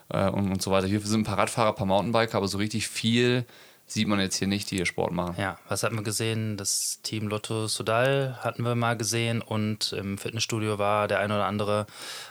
äh, 0.10 0.30
und, 0.30 0.52
und 0.52 0.62
so 0.62 0.70
weiter. 0.70 0.86
Hier 0.86 1.00
sind 1.00 1.22
ein 1.22 1.24
paar 1.26 1.40
Radfahrer, 1.40 1.70
ein 1.70 1.76
paar 1.76 1.88
Mountainbiker, 1.88 2.38
aber 2.38 2.48
so 2.48 2.60
richtig 2.60 2.88
viel 2.88 3.46
sieht 3.92 4.08
man 4.08 4.20
jetzt 4.20 4.38
hier 4.38 4.48
nicht, 4.48 4.72
die 4.72 4.78
hier 4.78 4.86
Sport 4.86 5.12
machen. 5.12 5.36
Ja, 5.38 5.58
was 5.68 5.84
hatten 5.84 5.96
wir 5.96 6.04
gesehen? 6.04 6.56
Das 6.56 7.00
Team 7.04 7.28
Lotto 7.28 7.68
Sudal 7.68 8.38
hatten 8.40 8.64
wir 8.64 8.76
mal 8.76 8.96
gesehen 8.96 9.42
und 9.42 9.92
im 9.92 10.18
Fitnessstudio 10.18 10.80
war 10.80 11.10
der 11.10 11.20
ein 11.20 11.32
oder 11.32 11.46
andere 11.46 11.88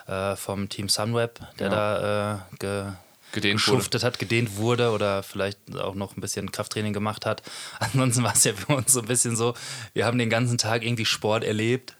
äh, 0.07 0.37
vom 0.37 0.71
Team 0.71 0.89
Sunweb, 0.89 1.39
der 1.59 1.69
da 1.69 2.35
äh, 2.35 2.57
ge 2.59 2.85
Gedehnt 3.33 3.61
geschuftet 3.61 4.03
hat, 4.03 4.19
gedehnt 4.19 4.57
wurde 4.57 4.91
oder 4.91 5.23
vielleicht 5.23 5.59
auch 5.79 5.95
noch 5.95 6.17
ein 6.17 6.21
bisschen 6.21 6.51
Krafttraining 6.51 6.93
gemacht 6.93 7.27
hat. 7.27 7.43
Ansonsten 7.79 8.25
war 8.25 8.33
es 8.33 8.43
ja 8.43 8.55
für 8.55 8.75
uns 8.75 8.93
so 8.93 9.01
ein 9.01 9.07
bisschen 9.07 9.37
so, 9.37 9.55
wir 9.93 10.05
haben 10.05 10.19
den 10.19 10.31
ganzen 10.31 10.59
Tag 10.59 10.83
irgendwie 10.83 11.05
Sport 11.05 11.45
erlebt, 11.45 11.95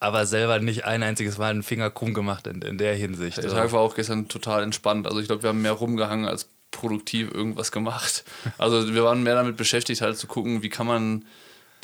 aber 0.00 0.26
selber 0.26 0.58
nicht 0.58 0.84
ein 0.84 1.02
einziges 1.02 1.38
Mal 1.38 1.50
einen 1.50 1.62
Finger 1.62 1.90
krumm 1.90 2.12
gemacht 2.12 2.46
in, 2.46 2.60
in 2.60 2.76
der 2.76 2.94
Hinsicht. 2.94 3.38
Der 3.38 3.48
Tag 3.48 3.72
war 3.72 3.80
auch 3.80 3.94
gestern 3.94 4.28
total 4.28 4.62
entspannt. 4.62 5.06
Also 5.06 5.18
ich 5.20 5.28
glaube, 5.28 5.42
wir 5.42 5.48
haben 5.48 5.62
mehr 5.62 5.72
rumgehangen 5.72 6.28
als 6.28 6.50
produktiv 6.74 7.32
irgendwas 7.32 7.72
gemacht. 7.72 8.24
Also 8.58 8.94
wir 8.94 9.04
waren 9.04 9.22
mehr 9.22 9.34
damit 9.34 9.56
beschäftigt, 9.56 10.02
halt 10.02 10.18
zu 10.18 10.26
gucken, 10.26 10.62
wie 10.62 10.68
kann 10.68 10.86
man 10.86 11.24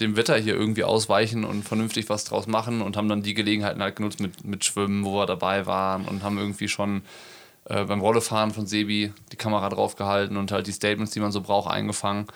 dem 0.00 0.16
Wetter 0.16 0.36
hier 0.36 0.54
irgendwie 0.54 0.84
ausweichen 0.84 1.44
und 1.44 1.62
vernünftig 1.62 2.08
was 2.08 2.24
draus 2.24 2.46
machen 2.46 2.82
und 2.82 2.96
haben 2.96 3.08
dann 3.08 3.22
die 3.22 3.34
Gelegenheiten 3.34 3.82
halt 3.82 3.96
genutzt 3.96 4.20
mit, 4.20 4.44
mit 4.44 4.64
Schwimmen, 4.64 5.04
wo 5.04 5.14
wir 5.14 5.26
dabei 5.26 5.66
waren 5.66 6.06
und 6.06 6.22
haben 6.22 6.38
irgendwie 6.38 6.68
schon 6.68 7.02
äh, 7.66 7.84
beim 7.84 8.00
Rollefahren 8.00 8.50
von 8.50 8.66
Sebi 8.66 9.12
die 9.32 9.36
Kamera 9.36 9.68
draufgehalten 9.68 10.36
und 10.36 10.52
halt 10.52 10.66
die 10.66 10.72
Statements, 10.72 11.12
die 11.12 11.20
man 11.20 11.32
so 11.32 11.42
braucht, 11.42 11.70
eingefangen. 11.70 12.26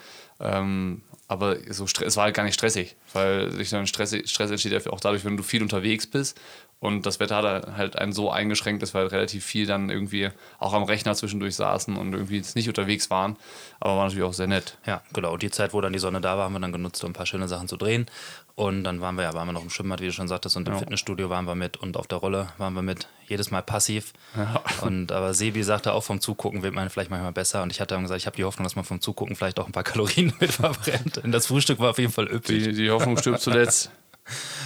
Ähm, 0.41 1.03
aber 1.27 1.57
so 1.73 1.85
es 1.85 2.17
war 2.17 2.25
halt 2.25 2.35
gar 2.35 2.45
nicht 2.45 2.55
stressig, 2.55 2.97
weil 3.15 3.51
sich 3.53 3.71
dann 3.71 3.87
Stress, 3.87 4.15
Stress 4.27 4.51
entsteht 4.51 4.73
ja 4.73 4.93
auch 4.93 5.01
dadurch, 5.01 5.25
wenn 5.25 5.37
du 5.37 5.43
viel 5.43 5.63
unterwegs 5.63 6.07
bist 6.07 6.39
und 6.81 7.07
das 7.07 7.19
Wetter 7.19 7.37
hat 7.37 7.77
halt 7.77 7.97
einen 7.97 8.13
so 8.13 8.31
eingeschränkt, 8.31 8.83
dass 8.83 8.93
wir 8.93 9.01
halt 9.01 9.13
relativ 9.13 9.45
viel 9.45 9.67
dann 9.67 9.89
irgendwie 9.89 10.29
auch 10.59 10.75
am 10.75 10.83
Rechner 10.83 11.15
zwischendurch 11.15 11.57
saßen 11.57 11.97
und 11.97 12.13
irgendwie 12.13 12.37
jetzt 12.37 12.57
nicht 12.57 12.69
unterwegs 12.69 13.09
waren. 13.09 13.37
Aber 13.81 13.97
war 13.97 14.05
natürlich 14.05 14.25
auch 14.25 14.35
sehr 14.35 14.49
nett. 14.49 14.77
Ja, 14.87 15.01
genau. 15.15 15.33
Und 15.33 15.43
die 15.43 15.51
Zeit, 15.51 15.73
wo 15.73 15.81
dann 15.81 15.95
die 15.95 15.99
Sonne 15.99 16.21
da 16.21 16.37
war, 16.37 16.45
haben 16.45 16.53
wir 16.53 16.61
dann 16.61 16.73
genutzt, 16.73 17.03
um 17.03 17.11
ein 17.11 17.15
paar 17.15 17.25
schöne 17.25 17.49
Sachen 17.49 17.69
zu 17.69 17.79
drehen. 17.79 18.07
Und 18.55 18.85
dann 18.85 19.01
waren 19.01 19.17
wir 19.17 19.25
ja, 19.25 19.35
waren 19.35 19.49
wir 19.49 19.53
noch 19.53 19.63
im 19.63 19.71
Schwimmbad, 19.71 20.01
wie 20.01 20.07
du 20.07 20.13
schon 20.13 20.29
sagtest, 20.29 20.57
und 20.57 20.69
im 20.69 20.75
ja. 20.75 20.79
Fitnessstudio 20.79 21.29
waren 21.29 21.47
wir 21.47 21.55
mit 21.55 21.77
und 21.77 21.97
auf 21.97 22.07
der 22.07 22.19
Rolle 22.19 22.49
waren 22.59 22.75
wir 22.75 22.83
mit. 22.83 23.09
Jedes 23.27 23.51
Mal 23.51 23.63
passiv. 23.63 24.13
Ja. 24.37 24.63
Und 24.83 25.11
aber 25.11 25.33
Sebi 25.33 25.63
sagte 25.63 25.95
auch 25.95 26.05
vom 26.05 26.21
Zugucken 26.21 26.63
wird 26.63 26.75
man 26.75 26.91
vielleicht 26.91 27.11
manchmal 27.11 27.33
besser. 27.33 27.63
Und 27.63 27.73
ich 27.73 27.81
hatte 27.81 27.95
dann 27.95 28.03
gesagt, 28.03 28.21
ich 28.21 28.27
habe 28.27 28.37
die 28.37 28.45
Hoffnung, 28.45 28.65
dass 28.65 28.77
man 28.77 28.85
vom 28.85 29.01
Zugucken 29.01 29.35
vielleicht 29.37 29.59
auch 29.59 29.67
ein 29.67 29.73
paar 29.73 29.85
Kalorien 29.85 30.35
mit 30.41 30.53
verbrennt. 30.53 31.23
Denn 31.25 31.33
das 31.33 31.47
Frühstück 31.47 31.81
war 31.81 31.91
auf 31.91 31.99
jeden 31.99 32.13
Fall 32.13 32.27
üppig. 32.27 32.63
Die, 32.63 32.73
die 32.75 32.91
Hoffnung 32.91 33.17
stirbt 33.17 33.41
zuletzt. 33.41 33.91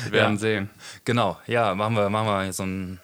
Wir 0.04 0.12
werden 0.12 0.34
ja. 0.34 0.40
sehen. 0.40 0.70
Genau, 1.04 1.38
ja, 1.46 1.74
machen 1.74 1.96
wir, 1.96 2.08
machen 2.10 2.26
wir 2.26 2.52
so 2.52 2.62
einen 2.62 3.00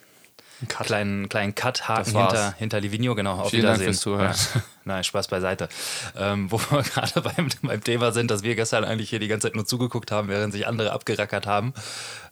Cut. 0.68 0.86
kleinen, 0.86 1.28
kleinen 1.28 1.54
Cut-Haken 1.54 2.16
hinter, 2.16 2.54
hinter 2.58 2.80
Livigno. 2.80 3.14
Genau, 3.14 3.34
auf 3.40 3.50
Vielen 3.50 3.62
Wiedersehen. 3.62 3.86
Dank 3.86 3.94
fürs 3.94 4.00
Zuhören. 4.00 4.34
Ja. 4.54 4.62
Nein, 4.84 5.04
Spaß 5.04 5.28
beiseite. 5.28 5.68
Ähm, 6.16 6.50
wo 6.50 6.58
wir 6.58 6.82
gerade 6.94 7.20
beim, 7.20 7.48
beim 7.62 7.82
Thema 7.82 8.12
sind, 8.12 8.30
dass 8.30 8.42
wir 8.42 8.54
gestern 8.54 8.84
eigentlich 8.84 9.10
hier 9.10 9.18
die 9.18 9.28
ganze 9.28 9.48
Zeit 9.48 9.56
nur 9.56 9.66
zugeguckt 9.66 10.10
haben, 10.10 10.28
während 10.28 10.52
sich 10.52 10.66
andere 10.66 10.92
abgerackert 10.92 11.46
haben. 11.46 11.74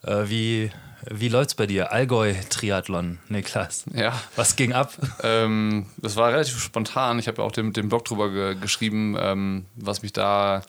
Äh, 0.03 0.25
wie, 0.27 0.71
wie 1.11 1.29
läuft's 1.29 1.55
bei 1.55 1.67
dir? 1.67 1.93
Allgäu-Triathlon, 1.93 3.19
Niklas. 3.29 3.85
Ja. 3.93 4.13
Was 4.37 4.57
ging 4.57 4.73
ab? 4.73 4.93
Ähm, 5.23 5.87
das 5.97 6.17
war 6.17 6.33
relativ 6.33 6.61
spontan. 6.61 7.19
Ich 7.19 7.29
habe 7.29 7.39
ja 7.39 7.45
auch 7.45 7.53
den, 7.53 7.73
den 7.73 7.89
Blog 7.89 8.05
drüber 8.05 8.31
ge 8.31 8.55
geschrieben, 8.55 9.17
ähm, 9.19 9.67
was 9.77 10.03
mich 10.03 10.13
da 10.13 10.63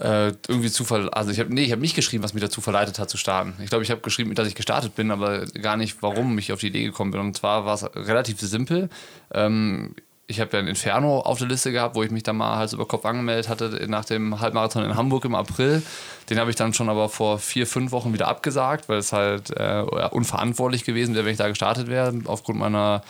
äh, 0.00 0.32
irgendwie 0.46 0.70
Zufall, 0.70 1.08
also 1.10 1.30
ich 1.30 1.40
habe 1.40 1.52
nee, 1.52 1.62
ich 1.62 1.76
nicht 1.76 1.96
geschrieben, 1.96 2.22
was 2.22 2.32
mich 2.32 2.42
dazu 2.42 2.60
verleitet 2.60 2.98
hat 2.98 3.10
zu 3.10 3.16
starten. 3.16 3.54
Ich 3.62 3.68
glaube, 3.68 3.82
ich 3.82 3.90
habe 3.90 4.00
geschrieben, 4.00 4.34
dass 4.34 4.46
ich 4.46 4.54
gestartet 4.54 4.94
bin, 4.94 5.10
aber 5.10 5.46
gar 5.46 5.76
nicht, 5.76 6.02
warum 6.02 6.38
ich 6.38 6.52
auf 6.52 6.60
die 6.60 6.68
Idee 6.68 6.84
gekommen 6.84 7.10
bin. 7.10 7.20
Und 7.20 7.36
zwar 7.36 7.66
war 7.66 7.74
es 7.74 7.84
relativ 7.94 8.40
simpel. 8.40 8.88
Ähm, 9.32 9.94
ich 10.30 10.40
habe 10.40 10.50
ja 10.52 10.58
ein 10.58 10.68
Inferno 10.68 11.20
auf 11.20 11.38
der 11.38 11.48
Liste 11.48 11.72
gehabt, 11.72 11.96
wo 11.96 12.02
ich 12.02 12.10
mich 12.10 12.22
dann 12.22 12.36
mal 12.36 12.56
Hals 12.56 12.74
über 12.74 12.86
Kopf 12.86 13.06
angemeldet 13.06 13.48
hatte 13.48 13.86
nach 13.88 14.04
dem 14.04 14.40
Halbmarathon 14.40 14.84
in 14.84 14.94
Hamburg 14.94 15.24
im 15.24 15.34
April. 15.34 15.82
Den 16.28 16.38
habe 16.38 16.50
ich 16.50 16.56
dann 16.56 16.74
schon 16.74 16.90
aber 16.90 17.08
vor 17.08 17.38
vier, 17.38 17.66
fünf 17.66 17.92
Wochen 17.92 18.12
wieder 18.12 18.28
abgesagt, 18.28 18.90
weil 18.90 18.98
es 18.98 19.12
halt 19.12 19.50
äh, 19.56 19.82
unverantwortlich 20.10 20.84
gewesen 20.84 21.14
wäre, 21.14 21.24
wenn 21.24 21.32
ich 21.32 21.38
da 21.38 21.48
gestartet 21.48 21.88
wäre, 21.88 22.12
aufgrund 22.26 22.58
meiner 22.58 23.02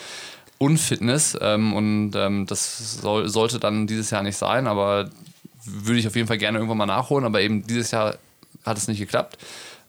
Unfitness. 0.58 1.36
Ähm, 1.40 1.74
und 1.74 2.12
ähm, 2.14 2.46
das 2.46 3.00
soll, 3.00 3.28
sollte 3.28 3.58
dann 3.58 3.88
dieses 3.88 4.10
Jahr 4.10 4.22
nicht 4.22 4.36
sein, 4.36 4.68
aber 4.68 5.10
würde 5.84 5.98
ich 5.98 6.06
auf 6.06 6.16
jeden 6.16 6.28
Fall 6.28 6.38
gerne 6.38 6.58
irgendwann 6.58 6.78
mal 6.78 6.86
nachholen, 6.86 7.24
aber 7.24 7.40
eben 7.40 7.66
dieses 7.66 7.90
Jahr 7.90 8.16
hat 8.64 8.76
es 8.76 8.88
nicht 8.88 8.98
geklappt. 8.98 9.38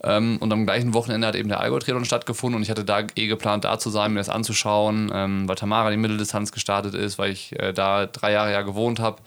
Ähm, 0.01 0.37
und 0.39 0.51
am 0.53 0.65
gleichen 0.65 0.93
Wochenende 0.93 1.27
hat 1.27 1.35
eben 1.35 1.49
der 1.49 1.59
Allgäu-Triathlon 1.59 2.05
stattgefunden 2.05 2.55
und 2.57 2.63
ich 2.63 2.69
hatte 2.69 2.85
da 2.85 3.03
eh 3.15 3.27
geplant, 3.27 3.65
da 3.65 3.77
zu 3.79 3.89
sein, 3.89 4.13
mir 4.13 4.19
das 4.19 4.29
anzuschauen, 4.29 5.11
ähm, 5.13 5.47
weil 5.47 5.55
Tamara 5.55 5.91
die 5.91 5.97
Mitteldistanz 5.97 6.51
gestartet 6.51 6.93
ist, 6.93 7.17
weil 7.17 7.31
ich 7.31 7.59
äh, 7.59 7.73
da 7.73 8.05
drei 8.05 8.31
Jahre 8.31 8.51
ja 8.51 8.61
gewohnt 8.61 8.99
habe. 8.99 9.21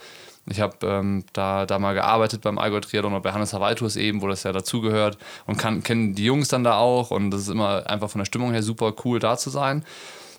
Ich 0.47 0.61
habe 0.61 0.75
ähm, 0.83 1.25
da, 1.33 1.67
da 1.67 1.79
mal 1.79 1.93
gearbeitet 1.95 2.41
beim 2.41 2.59
Allgäu 2.59 2.81
Triathlon 2.81 3.13
und 3.13 3.23
bei 3.23 3.33
Hannes 3.33 3.53
Hawaitus 3.53 3.97
eben, 3.97 4.23
wo 4.23 4.29
das 4.29 4.43
ja 4.43 4.53
dazugehört 4.53 5.19
und 5.47 5.59
kenne 5.59 6.15
die 6.15 6.25
Jungs 6.25 6.49
dann 6.49 6.65
da 6.65 6.79
auch 6.79 7.11
und 7.11 7.31
das 7.31 7.43
ist 7.43 7.49
immer 7.49 7.89
einfach 7.89 8.11
von 8.11 8.19
der 8.19 8.27
Stimmung 8.27 8.53
her 8.53 8.63
super 8.63 8.95
cool 9.05 9.19
da 9.19 9.37
zu 9.37 9.51
sein. 9.51 9.85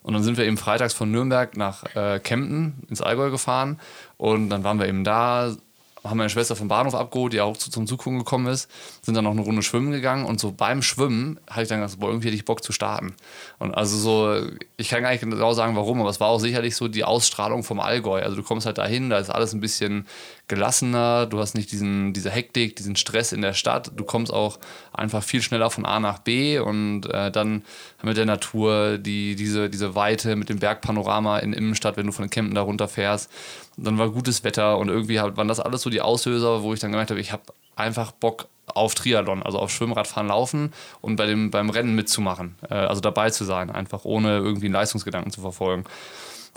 Und 0.01 0.13
dann 0.13 0.23
sind 0.23 0.37
wir 0.37 0.45
eben 0.45 0.57
freitags 0.57 0.93
von 0.93 1.09
Nürnberg 1.11 1.55
nach 1.55 1.95
äh, 1.95 2.19
Kempten 2.19 2.83
ins 2.89 3.01
Allgäu 3.01 3.29
gefahren 3.29 3.79
und 4.17 4.49
dann 4.49 4.65
waren 4.65 4.77
wir 4.77 4.87
eben 4.87 5.05
da, 5.05 5.55
haben 6.03 6.17
meine 6.17 6.29
Schwester 6.29 6.55
vom 6.55 6.67
Bahnhof 6.67 6.95
abgeholt, 6.95 7.33
die 7.33 7.41
auch 7.41 7.55
zum 7.55 7.87
Zuggucken 7.87 8.19
gekommen 8.19 8.47
ist, 8.47 8.69
sind 9.01 9.15
dann 9.15 9.23
noch 9.23 9.31
eine 9.31 9.41
Runde 9.41 9.63
schwimmen 9.63 9.91
gegangen 9.91 10.25
und 10.25 10.39
so 10.39 10.51
beim 10.51 10.81
Schwimmen 10.81 11.39
hatte 11.49 11.63
ich 11.63 11.69
dann 11.69 11.81
gesagt, 11.81 11.99
boah, 11.99 12.09
irgendwie 12.09 12.27
hätte 12.27 12.35
ich 12.35 12.45
Bock 12.45 12.63
zu 12.63 12.73
starten. 12.73 13.15
Und 13.59 13.73
also 13.73 13.97
so, 13.97 14.47
ich 14.77 14.89
kann 14.89 15.01
gar 15.01 15.11
nicht 15.11 15.21
genau 15.21 15.53
sagen, 15.53 15.75
warum, 15.75 16.01
aber 16.01 16.09
es 16.09 16.19
war 16.19 16.27
auch 16.27 16.39
sicherlich 16.39 16.75
so 16.75 16.87
die 16.87 17.05
Ausstrahlung 17.05 17.63
vom 17.63 17.79
Allgäu. 17.79 18.21
Also 18.21 18.35
du 18.35 18.43
kommst 18.43 18.65
halt 18.65 18.77
dahin, 18.77 19.09
da 19.09 19.17
ist 19.17 19.29
alles 19.29 19.53
ein 19.53 19.61
bisschen 19.61 20.07
gelassener, 20.47 21.25
du 21.25 21.39
hast 21.39 21.55
nicht 21.55 21.71
diesen, 21.71 22.13
diese 22.13 22.29
Hektik, 22.29 22.75
diesen 22.75 22.95
Stress 22.95 23.31
in 23.31 23.41
der 23.41 23.53
Stadt, 23.53 23.91
du 23.95 24.03
kommst 24.03 24.31
auch 24.33 24.59
einfach 24.91 25.23
viel 25.23 25.41
schneller 25.41 25.69
von 25.69 25.85
A 25.85 25.99
nach 25.99 26.19
B 26.19 26.59
und 26.59 27.05
äh, 27.05 27.31
dann 27.31 27.63
mit 28.01 28.17
der 28.17 28.25
Natur, 28.25 28.97
die, 28.97 29.35
diese, 29.35 29.69
diese 29.69 29.95
Weite 29.95 30.35
mit 30.35 30.49
dem 30.49 30.59
Bergpanorama 30.59 31.39
in 31.39 31.53
Innenstadt, 31.53 31.95
wenn 31.95 32.07
du 32.07 32.11
von 32.11 32.25
den 32.25 32.29
Campen 32.29 32.55
da 32.55 32.61
runterfährst, 32.61 33.31
dann 33.77 33.97
war 33.97 34.09
gutes 34.09 34.43
Wetter 34.43 34.77
und 34.77 34.89
irgendwie 34.89 35.17
waren 35.17 35.47
das 35.47 35.59
alles 35.59 35.81
so 35.81 35.89
die 35.89 36.01
Auslöser, 36.01 36.61
wo 36.61 36.73
ich 36.73 36.79
dann 36.79 36.91
gemerkt 36.91 37.11
habe, 37.11 37.21
ich 37.21 37.31
habe 37.31 37.43
einfach 37.75 38.11
Bock 38.11 38.47
auf 38.67 38.95
Triathlon, 38.95 39.43
also 39.43 39.59
auf 39.59 39.71
Schwimmradfahren, 39.71 40.27
Laufen 40.27 40.73
und 41.01 41.15
bei 41.15 41.25
dem, 41.25 41.51
beim 41.51 41.69
Rennen 41.69 41.95
mitzumachen, 41.95 42.55
äh, 42.69 42.73
also 42.73 43.01
dabei 43.01 43.29
zu 43.29 43.43
sein, 43.43 43.69
einfach 43.69 44.05
ohne 44.05 44.37
irgendwie 44.37 44.67
einen 44.67 44.73
Leistungsgedanken 44.73 45.31
zu 45.31 45.41
verfolgen. 45.41 45.85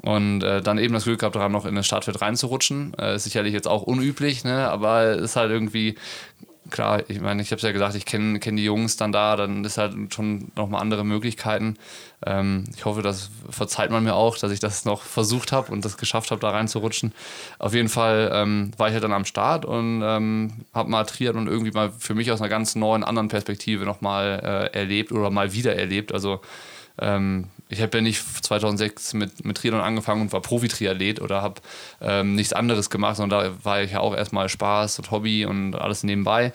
Und 0.06 0.44
äh, 0.44 0.62
dann 0.62 0.78
eben 0.78 0.94
das 0.94 1.02
Glück 1.02 1.18
gehabt, 1.18 1.34
daran 1.34 1.50
noch 1.50 1.66
in 1.66 1.75
das 1.75 1.84
Startfeld 1.84 2.22
reinzurutschen. 2.22 2.92
Äh, 2.96 3.16
ist 3.16 3.25
sicherlich 3.25 3.52
jetzt 3.52 3.66
auch 3.66 3.82
unüblich, 3.82 4.44
ne? 4.44 4.70
aber 4.70 5.14
ist 5.14 5.34
halt 5.34 5.50
irgendwie 5.50 5.96
klar, 6.70 7.02
ich 7.08 7.20
meine, 7.20 7.42
ich 7.42 7.50
habe 7.50 7.56
es 7.56 7.62
ja 7.62 7.72
gesagt, 7.72 7.96
ich 7.96 8.06
kenne 8.06 8.38
kenn 8.38 8.54
die 8.54 8.64
Jungs 8.64 8.96
dann 8.96 9.10
da, 9.10 9.34
dann 9.34 9.64
ist 9.64 9.78
halt 9.78 9.94
schon 10.14 10.52
nochmal 10.54 10.80
andere 10.80 11.04
Möglichkeiten. 11.04 11.76
Ähm, 12.25 12.66
ich 12.76 12.84
hoffe, 12.84 13.02
das 13.02 13.30
verzeiht 13.50 13.90
man 13.90 14.04
mir 14.04 14.14
auch, 14.14 14.38
dass 14.38 14.52
ich 14.52 14.60
das 14.60 14.84
noch 14.84 15.02
versucht 15.02 15.50
habe 15.50 15.72
und 15.72 15.84
das 15.84 15.96
geschafft 15.96 16.30
habe, 16.30 16.40
da 16.40 16.50
reinzurutschen. 16.50 17.12
Auf 17.58 17.75
jeden 17.75 17.88
Fall 17.88 18.30
ähm, 18.32 18.70
war 18.76 18.86
ich 18.86 18.94
halt 18.94 19.02
dann 19.02 19.12
am 19.12 19.25
Start 19.25 19.64
und 19.64 20.02
ähm, 20.04 20.52
habe 20.72 20.88
mal 20.88 21.02
Triathlon 21.02 21.48
irgendwie 21.48 21.72
mal 21.72 21.90
für 21.98 22.14
mich 22.14 22.30
aus 22.30 22.40
einer 22.40 22.48
ganz 22.48 22.76
neuen, 22.76 23.02
anderen 23.02 23.26
Perspektive 23.26 23.84
nochmal 23.84 24.70
äh, 24.72 24.78
erlebt 24.78 25.10
oder 25.10 25.30
mal 25.30 25.52
wieder 25.52 25.75
erlebt. 25.75 26.12
Also 26.12 26.42
ähm, 27.00 27.48
ich 27.68 27.82
habe 27.82 27.99
ja 27.99 28.02
nicht 28.02 28.23
2006 28.44 29.14
mit, 29.14 29.44
mit 29.44 29.56
Triathlon 29.56 29.82
angefangen 29.82 30.23
und 30.23 30.32
war 30.32 30.40
Profi-Triathlet 30.40 31.20
oder 31.20 31.42
habe 31.42 31.61
ähm, 32.00 32.35
nichts 32.35 32.52
anderes 32.52 32.90
gemacht, 32.90 33.16
sondern 33.16 33.40
da 33.40 33.64
war 33.64 33.82
ich 33.82 33.92
ja 33.92 34.00
auch 34.00 34.14
erstmal 34.14 34.49
Spaß 34.49 34.99
und 35.00 35.11
Hobby 35.11 35.44
und 35.46 35.75
alles 35.75 36.02
nebenbei. 36.04 36.52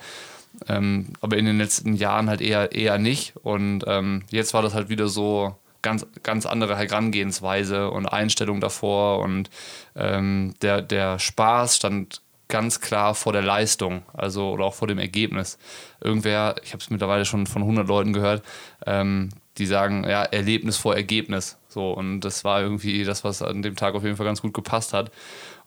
Ähm, 0.67 1.07
aber 1.21 1.37
in 1.37 1.45
den 1.45 1.57
letzten 1.57 1.95
Jahren 1.95 2.29
halt 2.29 2.41
eher, 2.41 2.71
eher 2.71 2.97
nicht. 2.97 3.33
Und 3.43 3.83
ähm, 3.87 4.23
jetzt 4.29 4.53
war 4.53 4.61
das 4.61 4.73
halt 4.73 4.89
wieder 4.89 5.07
so 5.07 5.55
ganz, 5.81 6.05
ganz 6.23 6.45
andere 6.45 6.77
Herangehensweise 6.77 7.89
und 7.89 8.05
Einstellung 8.05 8.61
davor. 8.61 9.19
Und 9.19 9.49
ähm, 9.95 10.53
der, 10.61 10.81
der 10.81 11.19
Spaß 11.19 11.75
stand 11.75 12.21
ganz 12.47 12.81
klar 12.81 13.15
vor 13.15 13.33
der 13.33 13.41
Leistung, 13.41 14.03
also 14.13 14.51
oder 14.51 14.65
auch 14.65 14.73
vor 14.73 14.87
dem 14.87 14.99
Ergebnis. 14.99 15.57
Irgendwer, 16.01 16.55
ich 16.63 16.73
habe 16.73 16.83
es 16.83 16.89
mittlerweile 16.89 17.25
schon 17.25 17.47
von 17.47 17.61
100 17.61 17.87
Leuten 17.87 18.13
gehört, 18.13 18.43
ähm, 18.85 19.29
die 19.61 19.67
sagen, 19.67 20.03
ja, 20.03 20.23
Erlebnis 20.23 20.77
vor 20.77 20.95
Ergebnis. 20.95 21.57
So, 21.69 21.91
und 21.91 22.21
das 22.21 22.43
war 22.43 22.61
irgendwie 22.61 23.03
das, 23.03 23.23
was 23.23 23.41
an 23.41 23.61
dem 23.61 23.75
Tag 23.75 23.95
auf 23.95 24.03
jeden 24.03 24.17
Fall 24.17 24.25
ganz 24.25 24.41
gut 24.41 24.53
gepasst 24.53 24.93
hat. 24.93 25.11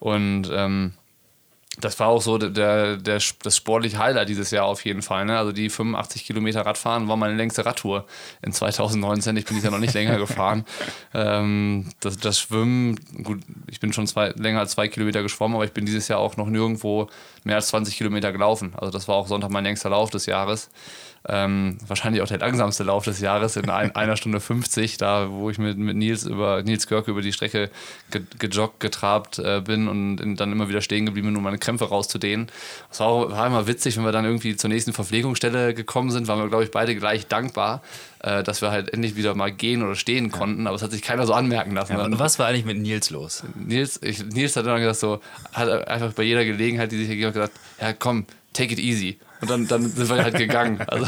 Und 0.01 0.51
ähm, 0.53 0.95
das 1.81 1.99
war 1.99 2.09
auch 2.09 2.23
so 2.23 2.39
der, 2.39 2.97
der, 2.97 3.21
das 3.43 3.57
sportliche 3.57 3.99
Highlight 3.99 4.29
dieses 4.29 4.51
Jahr 4.51 4.67
auf 4.67 4.85
jeden 4.85 5.03
Fall. 5.03 5.25
Ne? 5.25 5.37
Also 5.37 5.53
die 5.53 5.69
85 5.69 6.25
Kilometer 6.25 6.65
Radfahren 6.65 7.09
war 7.09 7.17
meine 7.17 7.35
längste 7.35 7.67
Radtour 7.67 8.07
in 8.43 8.53
2019. 8.53 9.37
Ich 9.37 9.45
bin 9.45 9.55
dieses 9.57 9.65
Jahr 9.65 9.73
noch 9.73 9.81
nicht 9.81 9.95
länger 9.95 10.19
gefahren. 10.19 10.65
Ähm, 11.17 11.91
das, 12.01 12.17
das 12.17 12.41
Schwimmen, 12.41 12.99
gut, 13.23 13.41
ich 13.69 13.79
bin 13.79 13.93
schon 13.93 14.07
zwei, 14.09 14.31
länger 14.31 14.59
als 14.59 14.73
zwei 14.73 14.89
Kilometer 14.89 15.23
geschwommen, 15.23 15.55
aber 15.55 15.65
ich 15.65 15.71
bin 15.71 15.87
dieses 15.87 16.09
Jahr 16.09 16.19
auch 16.19 16.37
noch 16.37 16.49
nirgendwo 16.49 17.09
mehr 17.45 17.55
als 17.55 17.69
20 17.69 17.97
Kilometer 17.97 18.33
gelaufen. 18.33 18.73
Also 18.77 18.91
das 18.91 19.07
war 19.07 19.15
auch 19.15 19.29
Sonntag 19.29 19.51
mein 19.51 19.63
längster 19.63 19.91
Lauf 19.91 20.11
des 20.11 20.27
Jahres. 20.27 20.71
Ähm, 21.27 21.79
wahrscheinlich 21.87 22.21
auch 22.21 22.29
der 22.29 22.39
langsamste 22.39 22.85
Lauf 22.85 23.05
des 23.05 23.19
Jahres 23.21 23.57
in 23.57 23.71
ein, 23.71 23.95
einer 23.97 24.17
Stunde 24.17 24.41
50, 24.41 24.99
da 24.99 25.31
wo 25.31 25.49
ich 25.49 25.57
mit, 25.57 25.79
mit 25.79 25.97
Nils 25.97 26.25
über 26.25 26.63
Nils 26.63 26.87
Görke 26.87 27.11
über 27.11 27.23
die 27.23 27.33
Strecke 27.33 27.71
ge, 28.11 28.23
gejoggt, 28.39 28.81
getrabt 28.81 29.39
äh, 29.39 29.63
bin 29.65 29.89
und 29.89 30.21
in, 30.21 30.37
dann 30.37 30.53
immer 30.53 30.69
wieder 30.69 30.83
stehen 30.83 31.07
geblieben 31.07 31.29
bin, 31.29 31.37
um 31.37 31.43
meine 31.43 31.57
Krämpfe 31.57 31.87
rauszudehnen. 31.87 32.49
Es 32.91 33.01
war, 33.01 33.31
war 33.31 33.47
immer 33.47 33.67
witzig, 33.67 33.97
wenn 33.97 34.05
wir 34.05 34.13
dann 34.13 34.27
irgendwie 34.27 34.55
zur 34.55 34.69
nächsten 34.69 34.93
Verpflegungsstelle 34.93 35.73
gekommen 35.73 36.11
sind, 36.11 36.29
waren 36.29 36.41
wir, 36.41 36.49
glaube 36.49 36.65
ich, 36.65 36.71
beide 36.71 36.95
gleich 36.95 37.27
dankbar, 37.27 37.83
äh, 38.19 38.43
dass 38.43 38.61
wir 38.61 38.71
halt 38.71 38.93
endlich 38.93 39.17
wieder 39.17 39.35
mal 39.35 39.51
gehen 39.51 39.83
oder 39.83 39.95
stehen 39.95 40.31
konnten, 40.31 40.67
aber 40.67 40.77
es 40.77 40.83
hat 40.83 40.91
sich 40.91 41.01
keiner 41.01 41.27
so 41.27 41.33
anmerken 41.33 41.73
lassen. 41.73 41.95
Ja, 41.95 42.05
und 42.05 42.19
was 42.19 42.39
war 42.39 42.49
eigentlich 42.49 42.67
mit 42.67 42.79
Nils 42.79 43.09
los? 43.09 43.45
Nils, 43.55 43.99
ich, 44.03 44.23
Nils 44.27 44.57
hat 44.57 44.67
dann 44.67 44.79
gesagt 44.79 44.99
so, 44.99 45.21
hat 45.55 45.89
einfach 45.89 46.13
bei 46.13 46.25
jeder 46.25 46.45
Gelegenheit, 46.45 46.93
die 46.93 46.99
sich 46.99 47.09
gegeben 47.09 47.29
hat, 47.29 47.35
gesagt, 47.35 47.55
ja 47.81 47.95
komm, 47.95 48.27
take 48.53 48.75
it 48.75 48.79
easy. 48.79 49.19
Und 49.45 49.51
dann, 49.51 49.69
dann 49.69 49.91
sind 49.91 50.09
wir 50.09 50.25
halt 50.25 50.37
gegangen. 50.37 50.81
Also 50.87 51.07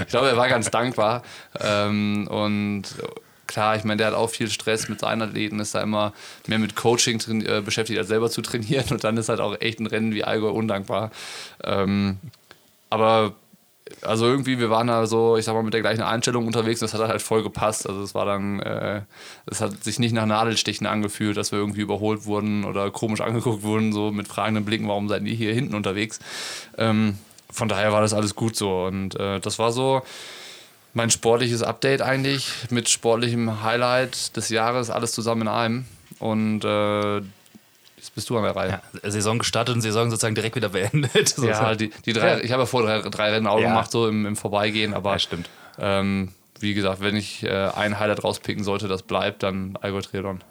ich 0.00 0.06
glaube, 0.06 0.28
er 0.28 0.36
war 0.36 0.48
ganz 0.48 0.70
dankbar. 0.70 1.22
Ähm, 1.60 2.28
und 2.28 2.84
klar, 3.48 3.74
ich 3.76 3.82
meine, 3.82 3.98
der 3.98 4.08
hat 4.08 4.14
auch 4.14 4.30
viel 4.30 4.48
Stress 4.48 4.88
mit 4.88 5.00
seinen 5.00 5.22
Athleten, 5.22 5.58
ist 5.58 5.74
da 5.74 5.82
immer 5.82 6.12
mehr 6.46 6.60
mit 6.60 6.76
Coaching 6.76 7.20
äh, 7.42 7.60
beschäftigt, 7.60 7.98
als 7.98 8.08
selber 8.08 8.30
zu 8.30 8.40
trainieren. 8.40 8.86
Und 8.90 9.02
dann 9.02 9.16
ist 9.16 9.28
halt 9.28 9.40
auch 9.40 9.60
echt 9.60 9.80
ein 9.80 9.86
Rennen 9.86 10.14
wie 10.14 10.22
Allgäu 10.22 10.50
undankbar. 10.50 11.10
Ähm, 11.64 12.18
aber 12.88 13.34
also 14.02 14.26
irgendwie, 14.26 14.58
wir 14.58 14.68
waren 14.68 14.88
da 14.88 15.06
so, 15.06 15.36
ich 15.36 15.44
sag 15.44 15.54
mal, 15.54 15.62
mit 15.62 15.74
der 15.74 15.80
gleichen 15.80 16.02
Einstellung 16.02 16.46
unterwegs. 16.46 16.80
Das 16.80 16.92
hat 16.94 17.00
halt 17.08 17.22
voll 17.22 17.42
gepasst. 17.42 17.88
Also 17.88 18.02
es 18.02 18.14
war 18.14 18.26
dann, 18.26 18.60
äh, 18.60 19.02
es 19.46 19.60
hat 19.60 19.84
sich 19.84 19.98
nicht 19.98 20.12
nach 20.12 20.26
Nadelstichen 20.26 20.86
angefühlt, 20.86 21.36
dass 21.36 21.52
wir 21.52 21.58
irgendwie 21.58 21.82
überholt 21.82 22.26
wurden 22.26 22.64
oder 22.64 22.90
komisch 22.90 23.20
angeguckt 23.20 23.62
wurden, 23.62 23.92
so 23.92 24.10
mit 24.10 24.28
fragenden 24.28 24.64
Blicken, 24.64 24.88
warum 24.88 25.08
seid 25.08 25.22
ihr 25.22 25.34
hier 25.34 25.54
hinten 25.54 25.74
unterwegs? 25.74 26.18
Ähm, 26.78 27.18
von 27.56 27.68
daher 27.68 27.92
war 27.92 28.02
das 28.02 28.12
alles 28.14 28.34
gut 28.34 28.54
so. 28.56 28.84
Und 28.84 29.18
äh, 29.18 29.40
das 29.40 29.58
war 29.58 29.72
so 29.72 30.02
mein 30.94 31.10
sportliches 31.10 31.62
Update 31.62 32.02
eigentlich 32.02 32.48
mit 32.70 32.88
sportlichem 32.88 33.62
Highlight 33.62 34.36
des 34.36 34.48
Jahres, 34.50 34.90
alles 34.90 35.12
zusammen 35.12 35.42
in 35.42 35.48
einem. 35.48 35.84
Und 36.18 36.64
äh, 36.64 37.20
Jetzt 37.96 38.14
bist 38.14 38.28
du 38.30 38.36
an 38.36 38.44
der 38.44 38.54
Reihe. 38.54 38.80
Ja, 39.02 39.10
Saison 39.10 39.38
gestartet 39.38 39.74
und 39.74 39.80
Saison 39.80 40.10
sozusagen 40.10 40.34
direkt 40.34 40.54
wieder 40.54 40.68
beendet. 40.68 41.30
So 41.30 41.46
ja, 41.48 41.74
die, 41.74 41.90
die 42.04 42.12
drei, 42.12 42.40
ich 42.42 42.52
habe 42.52 42.62
ja 42.62 42.66
vor 42.66 42.82
drei, 42.82 43.00
drei 43.00 43.30
Rennen 43.32 43.46
auch 43.46 43.58
Ja. 43.58 43.68
gemacht, 43.68 43.90
so 43.90 44.06
im, 44.06 44.26
im 44.26 44.36
Vorbeigehen, 44.36 44.92
aber 44.94 45.12
Ja, 45.12 45.18
stimmt. 45.18 45.48
Ähm, 45.78 46.30
wie 46.60 46.74
gesagt, 46.74 47.00
wenn 47.00 47.16
ich 47.16 47.42
äh, 47.42 47.48
ein 47.74 47.98
Highlight 47.98 48.22
rauspicken 48.22 48.64
sollte, 48.64 48.86
das 48.86 49.02
bleibt, 49.02 49.42
dann 49.42 49.76
Allgäu 49.80 50.02
Triathlon. 50.02 50.44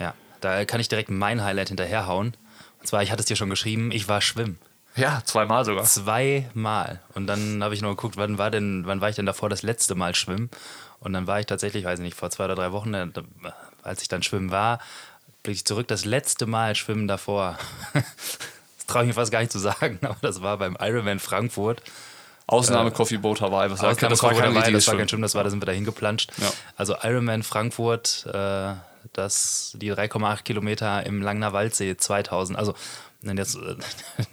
Ja, 0.00 0.14
da 0.40 0.64
kann 0.64 0.80
ich 0.80 0.88
direkt 0.88 1.10
mein 1.10 1.44
Highlight 1.44 1.68
hinterherhauen. 1.68 2.34
Und 2.80 2.86
zwar, 2.86 3.02
ich 3.02 3.10
hatte 3.12 3.20
es 3.20 3.26
dir 3.26 3.36
schon 3.36 3.50
geschrieben, 3.50 3.90
ich 3.92 4.08
war 4.08 4.20
schwimmen. 4.20 4.58
Ja, 4.98 5.22
zweimal 5.24 5.64
sogar. 5.64 5.84
Zweimal. 5.84 7.00
Und 7.14 7.26
dann 7.26 7.62
habe 7.62 7.74
ich 7.74 7.82
noch 7.82 7.90
geguckt, 7.90 8.16
wann 8.16 8.36
war 8.36 8.50
denn, 8.50 8.84
wann 8.86 9.00
war 9.00 9.08
ich 9.08 9.16
denn 9.16 9.26
davor 9.26 9.48
das 9.48 9.62
letzte 9.62 9.94
Mal 9.94 10.14
schwimmen? 10.14 10.50
Und 11.00 11.12
dann 11.12 11.26
war 11.26 11.38
ich 11.40 11.46
tatsächlich, 11.46 11.84
weiß 11.84 12.00
ich 12.00 12.04
nicht, 12.04 12.16
vor 12.16 12.30
zwei 12.30 12.46
oder 12.46 12.56
drei 12.56 12.72
Wochen, 12.72 12.92
äh, 12.94 13.06
als 13.82 14.02
ich 14.02 14.08
dann 14.08 14.22
schwimmen 14.22 14.50
war, 14.50 14.80
blicke 15.42 15.56
ich 15.56 15.64
zurück, 15.64 15.88
das 15.88 16.04
letzte 16.04 16.46
Mal 16.46 16.74
schwimmen 16.74 17.08
davor. 17.08 17.58
Das 18.78 18.94
traue 18.94 19.02
ich 19.02 19.08
mir 19.08 19.14
fast 19.14 19.30
gar 19.30 19.40
nicht 19.40 19.52
zu 19.52 19.58
sagen, 19.58 19.98
aber 20.02 20.16
das 20.22 20.40
war 20.40 20.56
beim 20.56 20.74
Ironman 20.80 21.18
Frankfurt. 21.18 21.82
Ausnahme 22.46 22.90
Coffee 22.90 23.18
Boat 23.18 23.42
Hawaii. 23.42 23.70
Was 23.70 23.84
Ausnahme 23.84 24.08
das 24.08 24.22
war 24.22 24.32
kein 24.32 24.56
richtiges 24.56 24.86
das 24.86 24.86
war 24.86 24.96
kein 24.96 25.00
Schwimmen. 25.00 25.08
Schwimmen, 25.10 25.22
das 25.22 25.34
war, 25.34 25.44
da 25.44 25.50
sind 25.50 25.60
wir 25.60 25.66
da 25.66 25.72
hingeplanscht. 25.72 26.32
Ja. 26.38 26.50
Also 26.74 26.96
Ironman 27.02 27.42
Frankfurt, 27.42 28.24
äh, 28.32 28.72
das, 29.12 29.72
die 29.76 29.92
3,8 29.92 30.42
Kilometer 30.42 31.04
im 31.04 31.20
Langner 31.20 31.52
Waldsee 31.52 31.98
2000, 31.98 32.58
also 32.58 32.74
nein, 33.22 33.36
jetzt, 33.36 33.56
äh, 33.56 33.76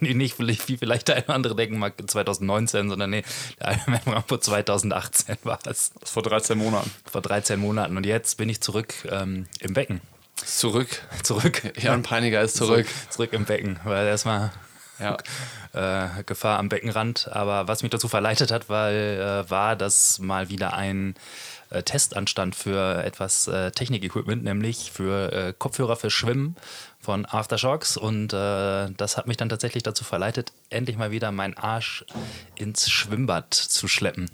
nicht 0.00 0.38
wie 0.38 0.76
vielleicht 0.76 1.08
der 1.08 1.16
eine 1.16 1.24
oder 1.24 1.34
andere 1.34 1.56
denken 1.56 1.78
mag 1.78 1.94
2019, 2.04 2.88
sondern 2.88 3.10
nee, 3.10 3.24
der 3.60 3.72
Ironman 3.72 4.00
Frankfurt 4.02 4.44
2018 4.44 5.38
war 5.44 5.58
es, 5.64 5.92
vor 6.04 6.22
13 6.22 6.58
Monaten. 6.58 6.90
vor 7.10 7.22
13 7.22 7.58
Monaten. 7.58 7.96
Und 7.96 8.06
jetzt 8.06 8.36
bin 8.36 8.48
ich 8.48 8.60
zurück 8.60 8.94
ähm, 9.10 9.46
im 9.60 9.74
Becken. 9.74 10.00
Zurück. 10.36 11.02
Zurück. 11.22 11.62
Jan 11.78 12.02
Peiniger 12.02 12.42
ist 12.42 12.56
zurück. 12.56 12.86
Zurück 13.10 13.32
im 13.32 13.44
Becken, 13.46 13.80
weil 13.84 14.06
erstmal 14.06 14.52
Ja. 14.98 15.16
äh, 16.16 16.22
Gefahr 16.24 16.58
am 16.58 16.68
Beckenrand. 16.68 17.28
Aber 17.32 17.68
was 17.68 17.82
mich 17.82 17.90
dazu 17.90 18.08
verleitet 18.08 18.50
hat, 18.50 18.68
weil, 18.68 19.44
äh, 19.46 19.50
war, 19.50 19.76
dass 19.76 20.18
mal 20.18 20.48
wieder 20.50 20.74
ein 20.74 21.14
äh, 21.70 21.82
Test 21.82 22.14
anstand 22.16 22.54
für 22.54 23.02
etwas 23.02 23.48
äh, 23.48 23.70
Technik-Equipment, 23.72 24.44
nämlich 24.44 24.92
für 24.92 25.32
äh, 25.32 25.54
Kopfhörer 25.56 25.96
für 25.96 26.10
Schwimmen 26.10 26.56
von 27.06 27.24
Aftershocks. 27.24 27.96
Und 27.96 28.32
äh, 28.32 28.90
das 28.96 29.16
hat 29.16 29.28
mich 29.28 29.36
dann 29.36 29.48
tatsächlich 29.48 29.84
dazu 29.84 30.02
verleitet, 30.02 30.52
endlich 30.70 30.98
mal 30.98 31.12
wieder 31.12 31.30
meinen 31.30 31.56
Arsch 31.56 32.04
ins 32.56 32.90
Schwimmbad 32.90 33.54
zu 33.54 33.86
schleppen. 33.86 34.28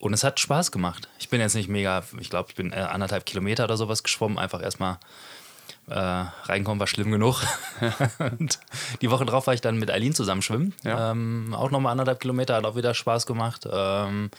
Und 0.00 0.12
es 0.12 0.24
hat 0.24 0.40
Spaß 0.40 0.72
gemacht. 0.72 1.08
Ich 1.20 1.28
bin 1.28 1.40
jetzt 1.40 1.54
nicht 1.54 1.68
mega, 1.68 2.02
ich 2.18 2.28
glaube, 2.28 2.48
ich 2.50 2.56
bin 2.56 2.72
äh, 2.72 2.76
anderthalb 2.76 3.24
Kilometer 3.24 3.64
oder 3.64 3.76
sowas 3.76 4.02
geschwommen, 4.02 4.36
einfach 4.36 4.60
erstmal 4.60 4.98
äh, 5.86 5.94
reinkommen 5.94 6.80
war 6.80 6.88
schlimm 6.88 7.12
genug. 7.12 7.40
und 8.18 8.58
die 9.00 9.10
Woche 9.10 9.24
drauf 9.24 9.46
war 9.46 9.54
ich 9.54 9.60
dann 9.60 9.78
mit 9.78 9.88
Eileen 9.88 10.12
zusammen 10.12 10.42
schwimmen. 10.42 10.74
Ja. 10.82 11.12
Ähm, 11.12 11.54
auch 11.56 11.70
nochmal 11.70 11.92
anderthalb 11.92 12.18
Kilometer, 12.18 12.56
hat 12.56 12.64
auch 12.64 12.74
wieder 12.74 12.94
Spaß 12.94 13.26
gemacht. 13.26 13.68
Ähm, 13.70 14.30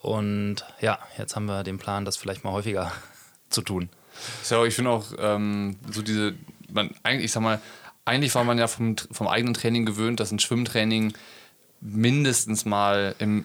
und 0.00 0.56
ja, 0.82 0.98
jetzt 1.16 1.34
haben 1.34 1.46
wir 1.46 1.62
den 1.62 1.78
Plan, 1.78 2.04
das 2.04 2.18
vielleicht 2.18 2.44
mal 2.44 2.52
häufiger 2.52 2.92
zu 3.48 3.62
tun. 3.62 3.88
Ja, 4.50 4.64
ich 4.64 4.74
finde 4.74 4.90
auch 4.90 5.06
ähm, 5.18 5.76
so 5.90 6.02
diese, 6.02 6.34
man, 6.72 6.90
eigentlich, 7.02 7.26
ich 7.26 7.32
sag 7.32 7.42
mal, 7.42 7.60
eigentlich 8.04 8.34
war 8.34 8.44
man 8.44 8.58
ja 8.58 8.66
vom, 8.66 8.96
vom 9.10 9.28
eigenen 9.28 9.54
Training 9.54 9.86
gewöhnt, 9.86 10.20
dass 10.20 10.30
ein 10.32 10.38
Schwimmtraining 10.38 11.12
mindestens 11.80 12.64
mal 12.64 13.14
im 13.18 13.44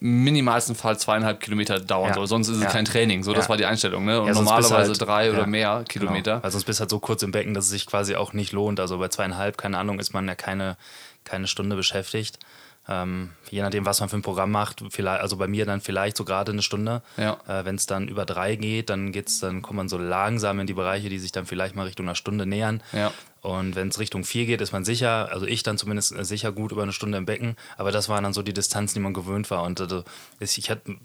minimalsten 0.00 0.74
Fall 0.74 0.98
zweieinhalb 0.98 1.40
Kilometer 1.40 1.78
dauern 1.80 2.08
Ja. 2.08 2.14
soll. 2.14 2.26
Sonst 2.26 2.48
ist 2.48 2.56
es 2.56 2.62
Ja. 2.62 2.70
kein 2.70 2.84
Training. 2.86 3.22
So, 3.22 3.34
das 3.34 3.46
Ja. 3.46 3.48
war 3.50 3.56
die 3.58 3.66
Einstellung. 3.66 4.04
Ne? 4.06 4.20
Und 4.20 4.32
normalerweise 4.32 4.90
halt- 4.92 5.00
drei 5.00 5.30
oder 5.30 5.46
mehr 5.46 5.84
Kilometer. 5.88 6.32
Genau. 6.32 6.42
Weil 6.44 6.50
sonst 6.50 6.64
bist 6.64 6.78
du 6.78 6.82
halt 6.82 6.90
so 6.90 7.00
kurz 7.00 7.22
im 7.22 7.32
Becken, 7.32 7.52
dass 7.54 7.64
es 7.66 7.70
sich 7.70 7.86
quasi 7.86 8.14
auch 8.14 8.32
nicht 8.32 8.52
lohnt. 8.52 8.80
Also 8.80 8.98
bei 8.98 9.08
zweieinhalb, 9.08 9.58
keine 9.58 9.76
Ahnung, 9.78 9.98
ist 10.00 10.14
man 10.14 10.26
ja 10.26 10.34
keine, 10.34 10.76
keine 11.24 11.46
Stunde 11.46 11.76
beschäftigt. 11.76 12.38
Ähm, 12.86 13.30
je 13.50 13.62
nachdem, 13.62 13.86
was 13.86 14.00
man 14.00 14.08
für 14.08 14.16
ein 14.16 14.22
Programm 14.22 14.50
macht, 14.50 14.82
vielleicht, 14.90 15.22
also 15.22 15.36
bei 15.36 15.46
mir 15.46 15.64
dann 15.64 15.80
vielleicht 15.80 16.16
so 16.16 16.24
gerade 16.24 16.52
eine 16.52 16.62
Stunde. 16.62 17.02
Ja. 17.16 17.38
Äh, 17.46 17.64
Wenn 17.64 17.76
es 17.76 17.86
dann 17.86 18.08
über 18.08 18.26
drei 18.26 18.56
geht, 18.56 18.90
dann 18.90 19.10
geht's, 19.10 19.40
dann 19.40 19.62
kommt 19.62 19.78
man 19.78 19.88
so 19.88 19.96
langsam 19.96 20.60
in 20.60 20.66
die 20.66 20.74
Bereiche, 20.74 21.08
die 21.08 21.18
sich 21.18 21.32
dann 21.32 21.46
vielleicht 21.46 21.76
mal 21.76 21.84
Richtung 21.84 22.06
einer 22.06 22.14
Stunde 22.14 22.44
nähern. 22.46 22.82
Ja. 22.92 23.12
Und 23.40 23.74
wenn 23.74 23.88
es 23.88 23.98
Richtung 23.98 24.24
vier 24.24 24.46
geht, 24.46 24.60
ist 24.60 24.72
man 24.72 24.84
sicher, 24.84 25.30
also 25.30 25.46
ich 25.46 25.62
dann 25.62 25.78
zumindest 25.78 26.14
äh, 26.16 26.24
sicher 26.24 26.52
gut 26.52 26.72
über 26.72 26.82
eine 26.82 26.92
Stunde 26.92 27.18
im 27.18 27.26
Becken. 27.26 27.56
Aber 27.76 27.90
das 27.90 28.08
waren 28.08 28.24
dann 28.24 28.32
so 28.32 28.42
die 28.42 28.54
Distanzen, 28.54 28.94
die 28.94 29.02
man 29.02 29.14
gewöhnt 29.14 29.50
war. 29.50 29.62
Und 29.62 29.80
äh, 29.80 30.02
ich 30.40 30.70
hatte 30.70 30.96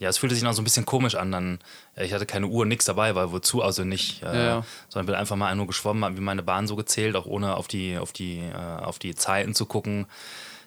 ja, 0.00 0.08
es 0.08 0.16
fühlte 0.16 0.34
sich 0.34 0.42
noch 0.42 0.54
so 0.54 0.62
ein 0.62 0.64
bisschen 0.64 0.86
komisch 0.86 1.14
an. 1.14 1.30
Dann, 1.30 1.58
ja, 1.94 2.04
ich 2.04 2.14
hatte 2.14 2.24
keine 2.24 2.46
Uhr, 2.46 2.64
nichts 2.64 2.86
dabei, 2.86 3.14
weil 3.14 3.32
wozu 3.32 3.62
also 3.62 3.84
nicht. 3.84 4.22
Äh, 4.22 4.46
ja. 4.46 4.64
Sondern 4.88 5.06
bin 5.06 5.14
einfach 5.14 5.36
mal 5.36 5.54
nur 5.54 5.66
geschwommen, 5.66 6.04
habe 6.04 6.14
mir 6.14 6.22
meine 6.22 6.42
Bahn 6.42 6.66
so 6.66 6.74
gezählt, 6.74 7.16
auch 7.16 7.26
ohne 7.26 7.54
auf 7.54 7.68
die, 7.68 7.98
auf 7.98 8.10
die, 8.10 8.38
äh, 8.38 8.82
auf 8.82 8.98
die 8.98 9.14
Zeiten 9.14 9.54
zu 9.54 9.66
gucken. 9.66 10.06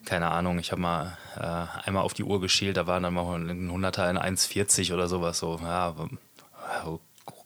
Keine 0.06 0.32
Ahnung, 0.32 0.60
ich 0.60 0.72
habe 0.72 0.82
mal 0.82 1.18
äh, 1.38 1.88
einmal 1.88 2.04
auf 2.04 2.14
die 2.14 2.24
Uhr 2.24 2.42
geschielt, 2.42 2.78
da 2.78 2.88
waren 2.88 3.04
dann 3.04 3.14
mal 3.14 3.36
ein 3.36 3.72
100er 3.72 4.10
in 4.10 4.18
1,40 4.18 4.94
oder 4.94 5.08
sowas. 5.08 5.40
So, 5.40 5.60
ja, 5.64 5.96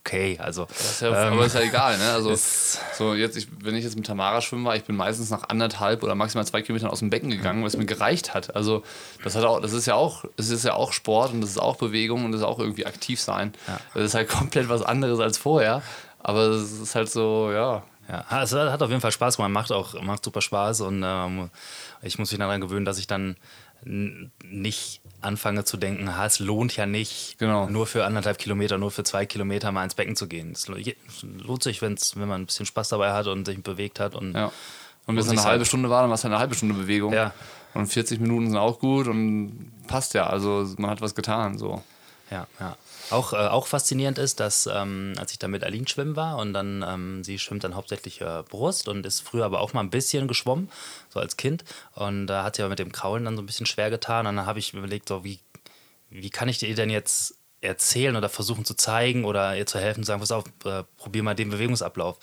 okay, 0.08 0.38
also. 0.40 0.66
Das 0.66 0.92
ist 0.92 1.02
ja, 1.02 1.12
aber 1.12 1.46
ist 1.46 1.56
ja 1.56 1.62
egal, 1.62 1.98
ne? 1.98 2.12
Also, 2.12 2.34
so 2.98 3.14
jetzt, 3.14 3.38
ich, 3.38 3.48
wenn 3.62 3.76
ich 3.76 3.84
jetzt 3.84 3.96
mit 3.96 4.06
Tamara 4.06 4.42
schwimmen 4.42 4.66
war, 4.66 4.76
ich 4.76 4.84
bin 4.84 4.96
meistens 4.96 5.30
nach 5.30 5.50
anderthalb 5.50 6.04
oder 6.04 6.16
maximal 6.16 6.46
zwei 6.46 6.62
Kilometern 6.62 6.90
aus 6.90 7.00
dem 7.00 7.10
Becken 7.10 7.30
gegangen, 7.30 7.62
weil 7.62 7.68
es 7.68 7.78
mir 7.78 7.86
gereicht 7.86 8.34
hat. 8.34 8.56
Also, 8.56 8.84
das 9.24 9.36
hat 9.36 9.44
auch, 9.44 9.62
das 9.62 9.74
ist 9.74 9.86
ja 9.86 9.96
auch, 9.96 10.26
es 10.38 10.50
ist 10.50 10.66
ja 10.66 10.74
auch 10.74 10.94
Sport 10.94 11.34
und 11.34 11.42
das 11.42 11.52
ist 11.52 11.60
auch 11.60 11.76
Bewegung 11.76 12.26
und 12.26 12.32
das 12.32 12.42
ist 12.42 12.48
auch 12.48 12.60
irgendwie 12.60 12.86
aktiv 12.86 13.22
sein. 13.22 13.54
Ja. 13.68 13.80
Das 13.94 14.04
ist 14.04 14.16
halt 14.16 14.30
komplett 14.30 14.70
was 14.70 14.82
anderes 14.82 15.20
als 15.20 15.38
vorher. 15.38 15.82
Aber 16.20 16.48
es 16.48 16.72
ist 16.72 16.96
halt 16.96 17.10
so, 17.10 17.52
ja. 17.52 17.84
Ja, 18.10 18.42
es 18.42 18.54
hat 18.54 18.82
auf 18.82 18.90
jeden 18.90 19.02
Fall 19.02 19.12
Spaß 19.12 19.36
gemacht, 19.38 19.52
macht 19.52 19.72
auch 19.72 20.02
macht 20.02 20.24
super 20.24 20.42
Spaß 20.42 20.82
und 20.82 21.04
ähm, 21.06 21.50
ich 22.02 22.18
muss 22.20 22.32
mich 22.32 22.40
daran 22.40 22.62
gewöhnen, 22.62 22.86
dass 22.86 22.98
ich 23.00 23.08
dann 23.08 23.36
nicht 23.84 25.02
anfange 25.22 25.64
zu 25.64 25.78
denken, 25.78 26.16
ha, 26.18 26.26
es 26.26 26.40
lohnt 26.40 26.76
ja 26.76 26.86
nicht, 26.86 27.38
Genau. 27.38 27.68
nur 27.70 27.88
für 27.88 28.06
anderthalb 28.06 28.38
Kilometer, 28.38 28.78
nur 28.78 28.92
für 28.92 29.04
zwei 29.04 29.26
Kilometer 29.26 29.72
mal 29.72 29.84
ins 29.84 29.96
Becken 29.96 30.16
zu 30.16 30.28
gehen. 30.28 30.52
Es 30.52 30.68
lohnt 30.68 31.64
sich, 31.64 31.82
wenn's, 31.82 32.16
wenn 32.16 32.28
man 32.28 32.42
ein 32.42 32.46
bisschen 32.46 32.66
Spaß 32.66 32.90
dabei 32.90 33.14
hat 33.14 33.28
und 33.28 33.46
sich 33.46 33.62
bewegt 33.62 34.00
hat. 34.00 34.16
Und 34.16 34.34
ja. 34.34 34.52
Und 35.06 35.16
wenn 35.16 35.24
es 35.24 35.30
eine 35.30 35.44
halbe. 35.44 35.66
Stunde 35.66 35.90
war, 35.90 36.02
dann 36.02 36.10
war 36.10 36.16
es 36.16 36.26
eine 36.26 36.38
halbe 36.38 36.54
Stunde 36.56 36.76
Bewegung. 36.76 37.14
Ja. 37.14 37.34
Und 37.74 37.88
40 37.88 38.20
Minuten 38.20 38.48
sind 38.48 38.58
auch 38.58 38.80
gut 38.80 39.08
und 39.08 39.72
passt 39.88 40.14
ja. 40.14 40.28
Also 40.28 40.68
man 40.78 40.90
hat 40.92 41.02
was 41.02 41.16
getan. 41.16 41.58
So. 41.58 41.82
Ja, 42.30 42.48
ja. 42.60 42.76
Auch, 43.10 43.34
äh, 43.34 43.38
auch 43.38 43.68
faszinierend 43.68 44.18
ist, 44.18 44.40
dass 44.40 44.68
ähm, 44.68 45.14
als 45.18 45.32
ich 45.32 45.40
da 45.40 45.48
mit 45.48 45.64
Aline 45.64 45.88
schwimmen 45.88 46.16
war 46.16 46.38
und 46.38 46.54
dann, 46.54 46.84
ähm, 46.88 47.24
sie 47.24 47.40
schwimmt 47.40 47.64
dann 47.64 47.76
hauptsächlich 47.76 48.22
äh, 48.22 48.44
Brust 48.50 48.88
und 48.88 49.06
ist 49.06 49.22
früher 49.22 49.46
aber 49.46 49.62
auch 49.62 49.74
mal 49.74 49.82
ein 49.82 49.90
bisschen 49.90 50.28
geschwommen, 50.28 50.70
so 51.10 51.20
als 51.20 51.38
Kind. 51.38 51.64
Und 51.96 52.28
da 52.28 52.44
hat 52.44 52.56
sie 52.56 52.64
aber 52.64 52.72
mit 52.72 52.80
dem 52.80 52.92
Kraulen 52.92 53.26
dann 53.26 53.36
so 53.36 53.42
ein 53.42 53.46
bisschen 53.46 53.66
schwer 53.66 53.90
getan. 53.90 54.28
Und 54.28 54.36
dann 54.36 54.46
habe 54.46 54.60
ich 54.60 54.74
mir 54.74 54.80
überlegt, 54.80 55.08
so 55.08 55.24
wie, 55.24 55.40
wie 56.10 56.30
kann 56.30 56.50
ich 56.50 56.60
dir 56.60 56.74
denn 56.76 56.90
jetzt 56.90 57.36
erzählen 57.62 58.16
oder 58.16 58.30
versuchen 58.30 58.66
zu 58.66 58.76
zeigen 58.76 59.26
oder 59.26 59.56
ihr 59.58 59.66
zu 59.66 59.80
helfen, 59.80 60.04
zu 60.04 60.08
sagen, 60.08 60.20
pass 60.20 60.32
auf, 60.32 60.46
äh, 60.66 60.84
probier 60.98 61.24
mal 61.24 61.34
den 61.34 61.50
Bewegungsablauf. 61.50 62.18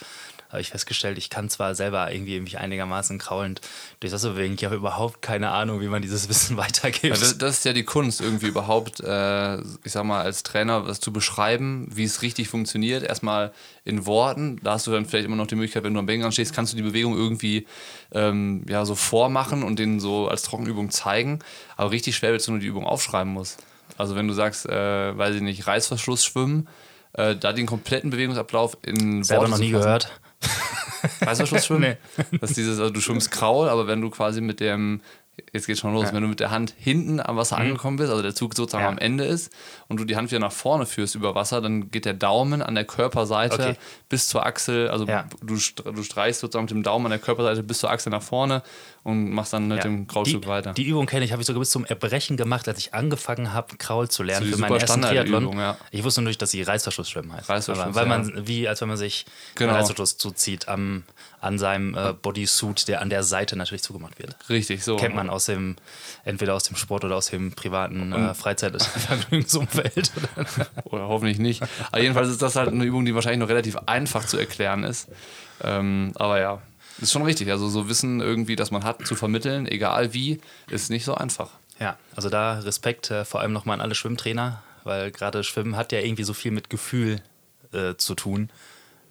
Habe 0.49 0.61
ich 0.61 0.71
festgestellt, 0.71 1.19
ich 1.19 1.31
kann 1.31 1.49
zwar 1.49 1.75
selber 1.75 2.13
irgendwie 2.13 2.41
mich 2.41 2.59
einigermaßen 2.59 3.19
kraulend 3.19 3.61
durch 4.01 4.13
das 4.13 4.23
bewegen, 4.23 4.55
ich 4.55 4.65
habe 4.65 4.77
überhaupt 4.77 5.23
keine 5.23 5.51
Ahnung, 5.51 5.81
wie 5.81 5.89
man 5.89 6.03
dieses 6.03 6.29
Wissen 6.29 6.57
weitergibt. 6.57 7.05
Ja, 7.17 7.21
das, 7.21 7.39
das 7.39 7.59
ist 7.59 7.65
ja 7.65 7.73
die 7.73 7.85
Kunst, 7.85 8.21
irgendwie 8.21 8.47
überhaupt, 8.47 9.01
äh, 9.01 9.59
ich 9.59 9.93
sag 9.93 10.05
mal, 10.05 10.23
als 10.23 10.43
Trainer 10.43 10.87
was 10.87 11.01
zu 11.01 11.13
beschreiben, 11.13 11.89
wie 11.91 12.05
es 12.05 12.23
richtig 12.23 12.49
funktioniert. 12.49 13.03
Erstmal 13.03 13.53
in 13.85 14.07
Worten, 14.07 14.61
da 14.63 14.73
hast 14.73 14.87
du 14.87 14.93
dann 14.93 15.07
vielleicht 15.07 15.27
immer 15.27 15.37
noch 15.37 15.47
die 15.47 15.57
Möglichkeit, 15.57 15.85
wenn 15.85 15.95
du 15.95 16.01
am 16.01 16.07
Beckenrand 16.07 16.35
stehst, 16.35 16.55
kannst 16.55 16.73
du 16.73 16.77
die 16.77 16.83
Bewegung 16.83 17.17
irgendwie 17.17 17.67
ähm, 18.13 18.65
ja, 18.69 18.85
so 18.85 18.95
vormachen 18.95 19.63
und 19.63 19.79
denen 19.79 20.01
so 20.01 20.29
als 20.29 20.43
Trockenübung 20.43 20.91
zeigen. 20.91 21.41
Aber 21.77 21.91
richtig 21.91 22.17
schwer 22.17 22.33
wird, 22.33 22.47
wenn 22.47 22.55
du 22.55 22.61
die 22.61 22.67
Übung 22.67 22.87
aufschreiben 22.87 23.33
musst. 23.33 23.63
Also 23.97 24.17
wenn 24.17 24.27
du 24.27 24.35
sagst, 24.35 24.67
äh, 24.67 25.17
weiß 25.17 25.37
ich 25.37 25.43
nicht, 25.43 25.67
Reißverschluss 25.67 26.25
schwimmen, 26.25 26.69
äh, 27.13 27.37
da 27.37 27.53
den 27.53 27.67
kompletten 27.67 28.11
Bewegungsablauf 28.11 28.77
in 28.83 29.23
selber 29.23 29.43
Worte 29.43 29.51
noch 29.53 29.59
nie 29.59 29.73
fassen. 30.45 30.85
gehört. 31.03 31.27
Reißverschluss 31.27 31.67
schwimmen? 31.67 31.97
Das 32.41 32.51
ist 32.51 32.57
dieses, 32.57 32.79
also 32.79 32.93
du 32.93 33.01
schwimmst 33.01 33.31
Kraul, 33.31 33.69
aber 33.69 33.87
wenn 33.87 34.01
du 34.01 34.11
quasi 34.11 34.41
mit 34.41 34.61
dem, 34.61 35.01
jetzt 35.53 35.67
geht's 35.67 35.81
schon 35.81 35.93
los, 35.95 36.13
wenn 36.13 36.23
du 36.23 36.29
mit 36.29 36.41
der 36.41 36.51
Hand 36.51 36.75
hinten 36.79 37.21
am 37.21 37.37
Wasser 37.37 37.57
angekommen 37.59 37.97
bist, 37.97 38.11
also 38.11 38.23
der 38.23 38.35
Zug 38.35 38.55
sozusagen 38.55 38.85
Ja. 38.85 38.89
am 38.89 38.99
Ende 38.99 39.25
ist 39.25 39.53
und 39.89 39.99
du 39.99 40.05
die 40.05 40.17
Hand 40.17 40.31
wieder 40.31 40.41
nach 40.41 40.53
vorne 40.53 40.87
führst 40.87 41.15
über 41.15 41.35
Wasser, 41.35 41.61
dann 41.61 41.91
geht 41.91 42.05
der 42.05 42.15
Daumen 42.15 42.63
an 42.63 42.75
der 42.75 42.85
Körperseite 42.85 43.55
Okay. 43.55 43.75
bis 44.09 44.29
zur 44.29 44.47
Achsel, 44.47 44.89
also 44.89 45.07
Ja. 45.07 45.27
du, 45.43 45.57
du 45.57 46.03
streichst 46.03 46.41
sozusagen 46.41 46.65
mit 46.65 46.71
dem 46.71 46.83
Daumen 46.83 47.07
an 47.07 47.11
der 47.11 47.19
Körperseite 47.19 47.63
bis 47.63 47.79
zur 47.81 47.91
Achsel 47.91 48.11
nach 48.11 48.23
vorne 48.23 48.63
und 49.03 49.31
machst 49.31 49.53
dann 49.53 49.69
mit 49.69 49.79
Ja. 49.79 49.83
dem 49.85 50.07
Kraulzug 50.07 50.43
die, 50.43 50.49
weiter. 50.49 50.73
Die 50.73 50.85
Übung 50.87 51.07
kenne 51.07 51.25
ich, 51.25 51.33
habe 51.33 51.43
ich 51.43 51.47
sogar 51.47 51.61
bis 51.61 51.71
zum 51.71 51.85
Erbrechen 51.85 52.37
gemacht, 52.37 52.69
als 52.69 52.79
ich 52.79 52.95
angefangen 52.95 53.53
habe, 53.53 53.77
Kraul 53.77 54.09
zu 54.09 54.23
lernen 54.23 54.47
So 54.51 54.57
für 54.57 54.61
meinen 54.63 54.77
ersten 54.81 55.03
Triathlon. 55.03 55.59
ja. 55.59 55.77
Ich 55.91 56.05
wusste 56.05 56.23
nur 56.23 56.29
nicht, 56.29 56.41
dass 56.43 56.51
sie 56.53 56.63
Reißverschlussschwimmen 56.63 57.33
heißt. 57.33 57.49
Reißverschluss, 57.49 57.85
Aber 57.87 57.95
weil 57.97 58.09
ja. 58.09 58.19
man, 58.19 58.47
wie 58.47 58.69
als 58.69 58.81
wenn 58.81 58.89
man 58.89 58.97
sich 58.97 59.27
Genau. 59.57 59.71
einen 59.73 59.81
Reißverschluss 59.81 60.17
zuzieht 60.17 60.69
am, 60.69 61.03
an 61.45 61.59
seinem 61.59 61.95
äh, 61.95 62.13
Bodysuit, 62.13 62.89
der 62.89 63.01
an 63.01 63.11
der 63.11 63.23
Seite 63.23 63.57
natürlich 63.57 63.83
zugemacht 63.83 64.19
wird. 64.19 64.37
Richtig, 64.49 64.83
so. 64.83 64.97
Kennt 64.97 65.15
man 65.15 65.31
aus 65.31 65.47
dem, 65.47 65.77
entweder 66.25 66.55
aus 66.55 66.65
dem 66.65 66.77
Sport 66.77 67.05
oder 67.05 67.17
aus 67.17 67.27
dem 67.27 67.53
privaten 67.53 68.13
äh, 68.13 68.35
Freizeitvergnügungsumfeld. 68.35 70.11
Oder 70.85 71.09
hoffentlich 71.09 71.39
nicht. 71.39 71.63
Aber 71.91 72.01
jedenfalls 72.01 72.29
ist 72.29 72.43
das 72.43 72.57
halt 72.57 72.69
eine 72.69 72.85
Übung, 72.85 73.05
die 73.05 73.15
wahrscheinlich 73.15 73.41
noch 73.41 73.49
relativ 73.49 73.77
einfach 73.87 74.25
zu 74.27 74.39
erklären 74.39 74.85
ist. 74.85 75.09
Ähm, 75.63 76.13
aber 76.17 76.41
ja, 76.41 76.63
ist 77.01 77.13
schon 77.13 77.23
richtig. 77.23 77.51
Also 77.51 77.69
so 77.69 77.89
Wissen 77.89 78.21
irgendwie, 78.21 78.57
das 78.57 78.71
man 78.71 78.85
hat, 78.85 79.07
zu 79.07 79.15
vermitteln, 79.15 79.67
egal 79.67 80.15
wie, 80.15 80.41
ist 80.71 80.91
nicht 80.91 81.05
so 81.05 81.15
einfach. 81.15 81.51
Ja, 81.81 81.99
also 82.15 82.31
da 82.31 82.61
Respekt 82.61 83.11
äh, 83.11 83.25
vor 83.25 83.41
allem 83.41 83.53
nochmal 83.53 83.75
an 83.75 83.81
alle 83.81 83.95
Schwimmtrainer, 83.95 84.63
weil 84.85 85.11
gerade 85.11 85.45
Schwimmen 85.45 85.77
hat 85.77 85.93
ja 85.93 86.01
irgendwie 86.01 86.25
so 86.25 86.33
viel 86.33 86.53
mit 86.53 86.71
Gefühl 86.71 87.21
äh, 87.73 87.95
zu 87.97 88.15
tun. 88.15 88.51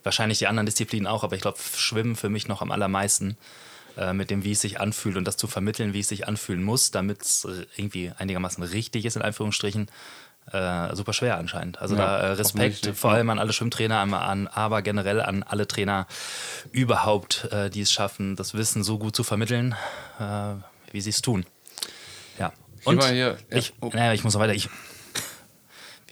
Wahrscheinlich 0.03 0.39
die 0.39 0.47
anderen 0.47 0.65
Disziplinen 0.65 1.07
auch, 1.07 1.23
aber 1.23 1.35
ich 1.35 1.41
glaube, 1.41 1.57
Schwimmen 1.75 2.15
für 2.15 2.29
mich 2.29 2.47
noch 2.47 2.61
am 2.61 2.71
allermeisten. 2.71 3.37
Äh, 3.95 4.13
mit 4.13 4.31
dem, 4.31 4.43
wie 4.43 4.53
es 4.53 4.61
sich 4.61 4.79
anfühlt 4.79 5.17
und 5.17 5.25
das 5.25 5.37
zu 5.37 5.45
vermitteln, 5.45 5.93
wie 5.93 5.99
es 5.99 6.07
sich 6.07 6.27
anfühlen 6.27 6.63
muss, 6.63 6.89
damit 6.89 7.21
es 7.21 7.45
äh, 7.45 7.67
irgendwie 7.77 8.11
einigermaßen 8.17 8.63
richtig 8.63 9.05
ist, 9.05 9.15
in 9.15 9.21
Anführungsstrichen. 9.21 9.87
Äh, 10.51 10.95
super 10.95 11.13
schwer 11.13 11.37
anscheinend. 11.37 11.79
Also 11.79 11.95
Ja, 11.95 12.01
da 12.01 12.19
äh, 12.19 12.31
Respekt 12.31 12.91
vor 12.95 13.11
allem 13.11 13.29
an 13.29 13.39
alle 13.39 13.53
Schwimmtrainer, 13.53 13.99
an, 13.99 14.13
an, 14.13 14.47
aber 14.47 14.81
generell 14.81 15.21
an 15.21 15.43
alle 15.43 15.67
Trainer 15.67 16.07
überhaupt, 16.71 17.45
äh, 17.51 17.69
die 17.69 17.81
es 17.81 17.91
schaffen, 17.91 18.35
das 18.35 18.53
Wissen 18.53 18.83
so 18.83 18.97
gut 18.97 19.15
zu 19.15 19.23
vermitteln, 19.23 19.75
äh, 20.19 20.55
wie 20.91 20.99
sie 20.99 21.11
es 21.11 21.21
tun. 21.21 21.45
Ja. 22.39 22.51
Und 22.83 23.03
hier. 23.05 23.37
Ja, 23.51 23.57
ich, 23.57 23.73
oh. 23.79 23.91
naja, 23.93 24.13
ich 24.13 24.23
muss 24.23 24.33
noch 24.33 24.41
weiter. 24.41 24.53
Ich, 24.53 24.69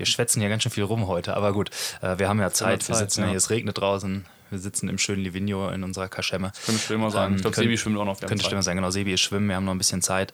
wir 0.02 0.08
schwätzen 0.08 0.40
hier 0.40 0.50
ganz 0.50 0.64
schön 0.64 0.72
viel 0.72 0.84
rum 0.84 1.06
heute, 1.06 1.38
aber 1.38 1.54
gut, 1.54 1.70
äh, 2.02 2.18
wir 2.18 2.28
haben 2.28 2.40
ja 2.40 2.50
Zeit. 2.50 2.88
wir 2.88 2.96
Zeit, 2.96 3.12
sitzen 3.12 3.20
ja. 3.22 3.26
ja. 3.28 3.32
hier, 3.32 3.38
es 3.38 3.52
regnet 3.52 3.78
draußen. 3.78 4.26
Wir 4.50 4.60
sitzen 4.60 4.90
im 4.90 4.98
schönen 4.98 5.24
Livigno 5.24 5.70
in 5.70 5.84
unserer 5.84 6.10
Kaschemme. 6.10 6.52
Könnte 6.66 6.82
Schwimmer 6.82 7.12
sein. 7.12 7.36
ich 7.36 7.42
glaube, 7.42 7.56
Sebi 7.56 7.78
schwimmt 7.78 7.98
auch 8.00 8.06
noch. 8.06 8.20
wir 8.20 8.28
Könnte 8.28 8.42
Zeit. 8.44 8.50
Schwimmer 8.50 8.64
sein, 8.64 8.78
genau. 8.78 8.90
Sebi 8.90 9.14
ist 9.14 9.22
schwimmen, 9.22 9.48
wir 9.48 9.56
haben 9.56 9.64
noch 9.64 9.76
ein 9.76 9.78
bisschen 9.78 10.02
Zeit. 10.02 10.34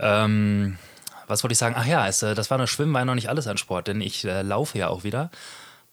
Ähm, 0.00 0.78
was 1.28 1.44
wollte 1.44 1.52
ich 1.52 1.58
sagen? 1.58 1.76
Ach 1.78 1.86
ja, 1.86 2.08
es, 2.08 2.24
äh, 2.24 2.34
das 2.34 2.50
war 2.50 2.58
nur 2.58 2.66
Schwimmen, 2.66 2.92
war 2.92 3.02
ja 3.02 3.04
noch 3.04 3.14
nicht 3.14 3.28
alles 3.28 3.46
an 3.46 3.56
Sport, 3.56 3.86
denn 3.86 4.00
ich 4.00 4.24
äh, 4.24 4.42
laufe 4.42 4.76
ja 4.76 4.88
auch 4.88 5.04
wieder. 5.04 5.30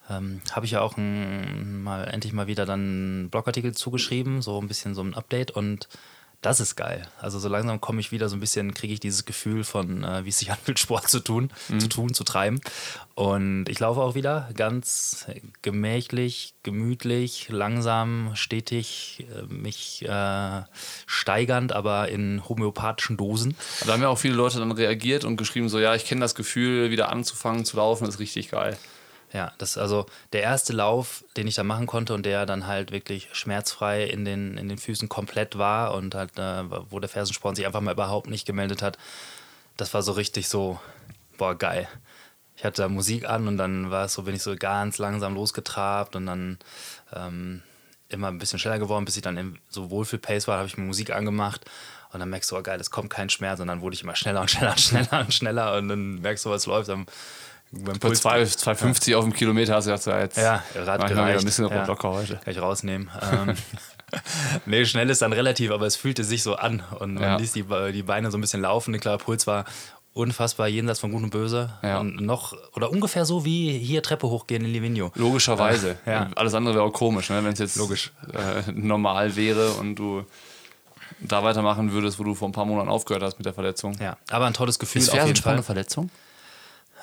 Ähm, 0.09 0.41
Habe 0.51 0.65
ich 0.65 0.71
ja 0.71 0.81
auch 0.81 0.97
ein, 0.97 1.83
mal 1.83 2.05
endlich 2.05 2.33
mal 2.33 2.47
wieder 2.47 2.65
dann 2.65 2.79
einen 2.79 3.29
Blogartikel 3.29 3.73
zugeschrieben, 3.73 4.41
so 4.41 4.59
ein 4.59 4.67
bisschen 4.67 4.95
so 4.95 5.03
ein 5.03 5.13
Update 5.13 5.51
und 5.51 5.87
das 6.41 6.59
ist 6.59 6.75
geil. 6.75 7.07
Also 7.19 7.37
so 7.37 7.47
langsam 7.47 7.79
komme 7.79 7.99
ich 7.99 8.11
wieder 8.11 8.27
so 8.27 8.35
ein 8.35 8.39
bisschen, 8.39 8.73
kriege 8.73 8.93
ich 8.93 8.99
dieses 8.99 9.25
Gefühl 9.25 9.63
von, 9.63 10.03
äh, 10.03 10.25
wie 10.25 10.29
es 10.29 10.39
sich 10.39 10.51
anfühlt, 10.51 10.79
Sport 10.79 11.07
zu 11.07 11.19
tun, 11.19 11.51
zu 11.77 11.87
tun, 11.87 12.13
zu 12.13 12.23
treiben. 12.23 12.59
Und 13.13 13.65
ich 13.69 13.79
laufe 13.79 14.01
auch 14.01 14.15
wieder 14.15 14.49
ganz 14.55 15.27
gemächlich, 15.61 16.55
gemütlich, 16.63 17.49
langsam, 17.49 18.31
stetig, 18.33 19.27
äh, 19.35 19.53
mich 19.53 20.03
äh, 20.07 20.63
steigernd, 21.05 21.73
aber 21.73 22.09
in 22.09 22.47
homöopathischen 22.49 23.17
Dosen. 23.17 23.55
Da 23.85 23.93
haben 23.93 24.01
ja 24.01 24.09
auch 24.09 24.17
viele 24.17 24.33
Leute 24.33 24.57
dann 24.59 24.71
reagiert 24.71 25.25
und 25.25 25.37
geschrieben, 25.37 25.69
so, 25.69 25.79
ja, 25.79 25.93
ich 25.93 26.05
kenne 26.05 26.21
das 26.21 26.33
Gefühl, 26.33 26.89
wieder 26.89 27.11
anzufangen 27.11 27.65
zu 27.65 27.77
laufen, 27.77 28.07
ist 28.07 28.19
richtig 28.19 28.49
geil. 28.49 28.77
Ja, 29.33 29.53
das 29.57 29.71
ist 29.71 29.77
also 29.77 30.07
der 30.33 30.41
erste 30.41 30.73
Lauf, 30.73 31.23
den 31.37 31.47
ich 31.47 31.55
da 31.55 31.63
machen 31.63 31.87
konnte 31.87 32.13
und 32.13 32.25
der 32.25 32.45
dann 32.45 32.67
halt 32.67 32.91
wirklich 32.91 33.29
schmerzfrei 33.31 34.03
in 34.03 34.25
den, 34.25 34.57
in 34.57 34.67
den 34.67 34.77
Füßen 34.77 35.07
komplett 35.07 35.57
war 35.57 35.93
und 35.93 36.15
halt, 36.15 36.37
äh, 36.37 36.63
wo 36.89 36.99
der 36.99 37.09
Fersensporn 37.09 37.55
sich 37.55 37.65
einfach 37.65 37.79
mal 37.79 37.93
überhaupt 37.93 38.29
nicht 38.29 38.45
gemeldet 38.45 38.81
hat. 38.81 38.97
Das 39.77 39.93
war 39.93 40.01
so 40.01 40.11
richtig 40.11 40.49
so, 40.49 40.79
boah, 41.37 41.55
geil. 41.57 41.87
Ich 42.57 42.65
hatte 42.65 42.81
da 42.81 42.89
Musik 42.89 43.27
an 43.27 43.47
und 43.47 43.57
dann 43.57 43.89
war 43.89 44.05
es 44.05 44.13
so, 44.13 44.23
bin 44.23 44.35
ich 44.35 44.43
so 44.43 44.55
ganz 44.55 44.97
langsam 44.97 45.33
losgetrabt 45.33 46.15
und 46.15 46.25
dann 46.25 46.59
ähm, 47.13 47.63
immer 48.09 48.27
ein 48.27 48.37
bisschen 48.37 48.59
schneller 48.59 48.79
geworden, 48.79 49.05
bis 49.05 49.15
ich 49.15 49.23
dann 49.23 49.57
so 49.69 49.89
Wohlfühl-Pace 49.89 50.47
war, 50.47 50.57
habe 50.57 50.67
ich 50.67 50.77
mir 50.77 50.83
Musik 50.83 51.11
angemacht 51.11 51.65
und 52.11 52.19
dann 52.19 52.29
merkst 52.29 52.51
du, 52.51 52.57
oh 52.57 52.61
geil, 52.61 52.79
es 52.79 52.91
kommt 52.91 53.09
kein 53.09 53.29
Schmerz 53.29 53.61
und 53.61 53.67
dann 53.67 53.81
wurde 53.81 53.93
ich 53.93 54.03
immer 54.03 54.15
schneller 54.15 54.41
und 54.41 54.51
schneller 54.51 54.71
und 54.73 54.79
schneller 54.79 55.19
und 55.21 55.33
schneller 55.33 55.77
und 55.77 55.87
dann 55.87 56.15
merkst 56.21 56.45
du, 56.45 56.49
was 56.49 56.65
läuft. 56.65 56.89
Dann, 56.89 57.05
beim 57.71 57.97
Bei 57.99 58.09
2,50 58.09 59.15
auf 59.15 59.23
dem 59.23 59.33
Kilometer 59.33 59.75
hast 59.75 59.87
du 59.87 59.97
so, 59.97 60.11
jetzt 60.11 60.37
ja, 60.37 60.63
Rad 60.75 61.07
gereicht. 61.07 61.39
ein 61.39 61.45
bisschen 61.45 61.67
ja. 61.69 61.85
locker 61.85 62.09
heute. 62.11 62.35
Kann 62.43 62.53
ich 62.53 62.61
rausnehmen. 62.61 63.09
Ähm, 63.31 63.55
nee, 64.65 64.83
schnell 64.83 65.09
ist 65.09 65.21
dann 65.21 65.31
relativ, 65.31 65.71
aber 65.71 65.85
es 65.85 65.95
fühlte 65.95 66.25
sich 66.25 66.43
so 66.43 66.55
an. 66.55 66.83
Und 66.99 67.13
man 67.13 67.23
Ja. 67.23 67.35
ließ 67.37 67.53
die, 67.53 67.63
die 67.93 68.03
Beine 68.03 68.29
so 68.29 68.37
ein 68.37 68.41
bisschen 68.41 68.61
laufen. 68.61 68.99
Klar, 68.99 69.17
Puls 69.17 69.47
war 69.47 69.63
unfassbar 70.13 70.67
jenseits 70.67 70.99
von 70.99 71.11
Gut 71.13 71.23
und 71.23 71.29
Böse. 71.29 71.71
Ja. 71.81 71.99
Und 71.99 72.19
noch, 72.19 72.53
oder 72.75 72.91
ungefähr 72.91 73.23
so 73.23 73.45
wie 73.45 73.77
hier 73.77 74.03
Treppe 74.03 74.27
hochgehen 74.27 74.65
in 74.65 74.73
Livigno. 74.73 75.11
Logischerweise. 75.15 75.97
Ja. 76.05 76.29
Alles 76.35 76.53
andere 76.53 76.75
wäre 76.75 76.83
auch 76.83 76.91
komisch, 76.91 77.29
ne? 77.29 77.41
wenn 77.41 77.53
es 77.53 77.59
jetzt 77.59 77.77
Logisch. 77.77 78.11
Äh, 78.33 78.69
normal 78.73 79.37
wäre 79.37 79.71
und 79.75 79.95
du 79.95 80.25
da 81.21 81.41
weitermachen 81.43 81.93
würdest, 81.93 82.19
wo 82.19 82.25
du 82.25 82.35
vor 82.35 82.49
ein 82.49 82.51
paar 82.51 82.65
Monaten 82.65 82.89
aufgehört 82.89 83.23
hast 83.23 83.37
mit 83.37 83.45
der 83.45 83.53
Verletzung. 83.53 83.95
Ja, 84.01 84.17
aber 84.29 84.45
ein 84.47 84.53
tolles 84.53 84.77
Gefühl 84.77 85.01
Ist 85.01 85.11
auf 85.11 85.25
jeden 85.25 85.35
Fall. 85.41 85.53
eine 85.53 85.63
Verletzung? 85.63 86.09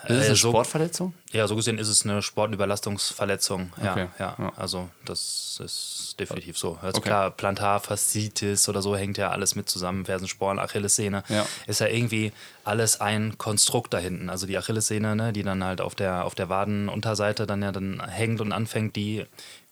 Ist 0.04 0.10
es 0.10 0.22
Äh, 0.22 0.26
eine 0.26 0.36
so- 0.36 0.48
Sportverletzung? 0.50 1.14
Ja, 1.32 1.46
so 1.46 1.56
gesehen 1.56 1.78
ist 1.78 1.88
es 1.88 2.04
eine 2.04 2.22
Sportüberlastungsverletzung. 2.22 3.72
Ja, 3.82 3.92
Okay, 3.92 4.06
ja. 4.18 4.36
ja. 4.38 4.52
Also 4.56 4.88
das 5.04 5.60
ist 5.62 6.16
definitiv 6.18 6.56
so. 6.58 6.78
Also 6.82 6.98
Okay. 6.98 7.08
klar, 7.08 7.30
Plantarfaszitis 7.30 8.68
oder 8.68 8.82
so 8.82 8.96
hängt 8.96 9.18
ja 9.18 9.30
alles 9.30 9.54
mit 9.54 9.68
zusammen. 9.68 10.04
Fersensporn, 10.04 10.58
Achillessehne. 10.58 11.22
Ja. 11.28 11.46
Ist 11.66 11.80
ja 11.80 11.86
irgendwie 11.88 12.32
alles 12.64 13.00
ein 13.00 13.38
Konstrukt 13.38 13.92
da 13.94 13.98
hinten. 13.98 14.30
Also 14.30 14.46
die 14.46 14.56
Achillessehne, 14.58 15.16
ne, 15.16 15.32
die 15.32 15.42
dann 15.42 15.62
halt 15.64 15.80
auf 15.80 15.94
der, 15.94 16.24
auf 16.24 16.34
der 16.34 16.48
Wadenunterseite 16.48 17.46
dann 17.46 17.62
ja 17.62 17.72
dann 17.72 18.02
hängt 18.08 18.40
und 18.40 18.52
anfängt, 18.52 18.96
die 18.96 19.26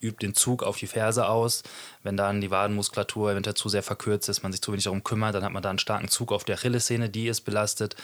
übt 0.07 0.25
den 0.27 0.35
Zug 0.35 0.63
auf 0.63 0.77
die 0.77 0.87
Ferse 0.87 1.29
aus. 1.29 1.63
Wenn 2.03 2.17
dann 2.17 2.41
die 2.41 2.51
Wadenmuskulatur 2.51 3.33
eventuell 3.33 3.57
zu 3.57 3.69
sehr 3.69 3.83
verkürzt 3.83 4.29
ist, 4.29 4.43
man 4.43 4.53
sich 4.53 4.63
zu 4.63 4.73
wenig 4.73 4.85
darum 4.85 5.03
kümmert, 5.03 5.35
dann 5.35 5.45
hat 5.45 5.53
man 5.53 5.63
da 5.63 5.71
einen 5.71 5.79
starken 5.79 6.09
Zug 6.09 6.33
auf 6.33 6.45
der 6.45 6.57
Achillessehne, 6.57 7.09
die 7.09 7.29
ist 7.29 7.41
belastet, 7.43 7.97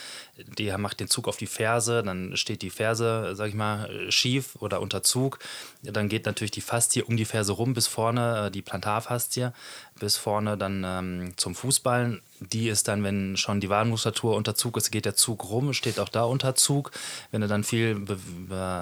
die 0.58 0.72
macht 0.76 1.00
den 1.00 1.08
Zug 1.08 1.28
auf 1.28 1.36
die 1.36 1.46
Ferse, 1.46 2.02
dann 2.02 2.36
steht 2.36 2.62
die 2.62 2.70
Ferse, 2.70 3.34
sag 3.34 3.48
ich 3.48 3.54
mal, 3.54 4.10
schief 4.10 4.56
oder 4.60 4.80
unter 4.80 5.02
Zug. 5.02 5.38
Dann 5.82 6.08
geht 6.08 6.26
natürlich 6.26 6.50
die 6.50 6.60
Faszie 6.60 7.04
um 7.04 7.16
die 7.16 7.24
Ferse 7.24 7.52
rum 7.52 7.74
bis 7.74 7.86
vorne, 7.86 8.46
äh, 8.46 8.50
die 8.50 8.62
Plantarfaszie, 8.62 9.52
bis 9.98 10.16
vorne 10.16 10.56
dann 10.56 10.84
ähm, 10.84 11.34
zum 11.36 11.54
Fußballen. 11.54 12.22
Die 12.40 12.68
ist 12.68 12.88
dann, 12.88 13.04
wenn 13.04 13.36
schon 13.36 13.60
die 13.60 13.68
Wadenmuskulatur 13.68 14.34
unter 14.34 14.54
Zug 14.54 14.76
ist, 14.76 14.90
geht 14.90 15.04
der 15.04 15.14
Zug 15.14 15.48
rum, 15.48 15.72
steht 15.72 16.00
auch 16.00 16.08
da 16.08 16.24
unter 16.24 16.54
Zug. 16.56 16.90
Wenn 17.30 17.40
du 17.40 17.46
dann 17.46 17.62
viel, 17.62 17.94
be- 17.94 18.18